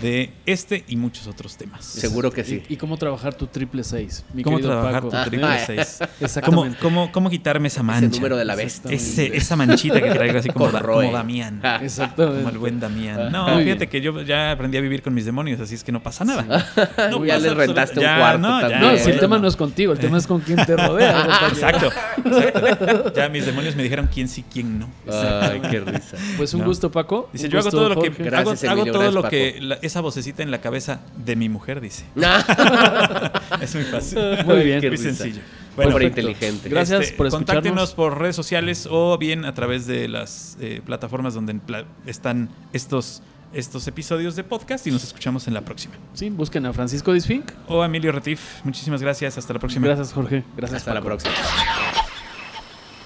de 0.00 0.30
este 0.44 0.84
y 0.88 0.96
muchos 0.96 1.26
otros 1.26 1.56
temas. 1.56 1.84
Seguro 1.84 2.30
que 2.30 2.44
sí. 2.44 2.62
¿Y, 2.68 2.76
cómo 2.76 2.96
trabajar 2.96 3.34
tu 3.34 3.46
triple 3.46 3.82
seis? 3.82 4.24
¿Cómo 4.42 4.60
trabajar 4.60 5.02
tu 5.02 5.10
triple 5.10 5.58
seis? 5.64 5.98
Exactamente. 6.20 6.78
¿Cómo, 6.80 7.10
cómo, 7.12 7.30
quitarme 7.30 7.68
esa 7.68 7.82
mancha? 7.82 8.06
Ese 8.06 8.16
número 8.16 8.36
de 8.36 8.44
la 8.44 8.54
bestia. 8.54 8.90
esa 8.92 9.56
manchita 9.56 10.00
que 10.00 10.10
traigo 10.10 10.38
así 10.38 10.48
como, 10.52 10.70
como 10.70 11.12
Damián. 11.12 11.60
Exactamente. 11.82 12.42
Como 12.42 12.48
el 12.50 12.58
buen 12.58 12.80
Damián. 12.80 13.32
No, 13.32 13.58
fíjate 13.58 13.88
que 13.88 14.00
yo 14.00 14.22
ya 14.22 14.52
aprendí 14.52 14.76
a 14.76 14.80
vivir 14.80 15.02
con 15.02 15.14
mis 15.14 15.24
demonios, 15.24 15.60
así 15.60 15.74
es 15.74 15.84
que 15.84 15.92
no 15.92 16.02
pasa 16.02 16.24
nada. 16.24 16.66
No 17.10 17.24
ya 17.24 17.38
le 17.38 17.54
rentaste 17.54 18.00
un 18.00 18.06
cuarto 18.06 18.38
no, 18.38 18.60
también. 18.60 18.80
No, 18.80 18.96
si 18.96 19.10
el 19.10 19.20
tema 19.20 19.38
no 19.38 19.48
es 19.48 19.56
contigo, 19.56 19.92
el 19.92 19.98
tema 19.98 20.18
es 20.18 20.26
con 20.26 20.40
quién 20.40 20.64
te 20.64 20.76
rodea. 20.76 21.26
exacto, 21.48 21.90
exacto. 22.24 23.12
Ya 23.14 23.28
mis 23.28 23.46
demonios 23.46 23.74
me 23.76 23.82
dijeron 23.82 24.08
quién 24.12 24.28
sí, 24.28 24.44
quién 24.52 24.78
no. 24.78 24.88
Ay, 25.10 25.60
qué 25.70 25.80
risa. 25.80 26.16
Pues 26.36 26.52
un 26.54 26.64
gusto, 26.64 26.90
Paco. 26.90 27.30
Dice, 27.32 27.48
yo 27.48 27.58
hago 27.58 27.70
todo 27.70 27.88
lo 27.88 28.02
que 28.02 28.36
hago 28.68 28.84
todo 28.86 29.10
lo 29.10 29.22
que 29.28 29.76
esa 29.86 30.00
vocecita 30.00 30.42
en 30.42 30.50
la 30.50 30.60
cabeza 30.60 31.00
de 31.24 31.36
mi 31.36 31.48
mujer, 31.48 31.80
dice. 31.80 32.04
es 33.60 33.74
muy 33.74 33.84
fácil. 33.84 34.18
Muy 34.44 34.62
bien. 34.62 34.86
Muy 34.86 34.96
sencillo. 34.98 35.40
Bueno, 35.76 36.00
inteligente. 36.00 36.68
Gracias 36.68 37.02
este, 37.02 37.16
por 37.16 37.26
escucharnos. 37.26 37.54
Contáctenos 37.54 37.94
por 37.94 38.18
redes 38.18 38.34
sociales 38.34 38.88
o 38.90 39.18
bien 39.18 39.44
a 39.44 39.54
través 39.54 39.86
de 39.86 40.08
las 40.08 40.56
eh, 40.60 40.80
plataformas 40.84 41.34
donde 41.34 41.60
están 42.06 42.48
estos 42.72 43.22
estos 43.52 43.86
episodios 43.86 44.36
de 44.36 44.44
podcast 44.44 44.86
y 44.86 44.90
nos 44.90 45.04
escuchamos 45.04 45.46
en 45.48 45.54
la 45.54 45.62
próxima. 45.62 45.94
Sí, 46.14 46.28
busquen 46.30 46.66
a 46.66 46.72
Francisco 46.72 47.12
Disfink 47.12 47.52
o 47.68 47.82
a 47.82 47.86
Emilio 47.86 48.12
Retif. 48.12 48.40
Muchísimas 48.64 49.00
gracias. 49.00 49.38
Hasta 49.38 49.54
la 49.54 49.60
próxima. 49.60 49.86
Gracias, 49.86 50.12
Jorge. 50.12 50.44
Gracias. 50.56 50.80
Hasta 50.80 50.94
la 50.94 51.00
próxima. 51.00 51.32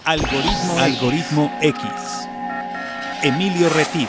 Algoritmo, 0.05 0.79
Algoritmo 0.79 1.59
X. 1.63 1.83
Emilio 3.23 3.69
Retif. 3.69 4.09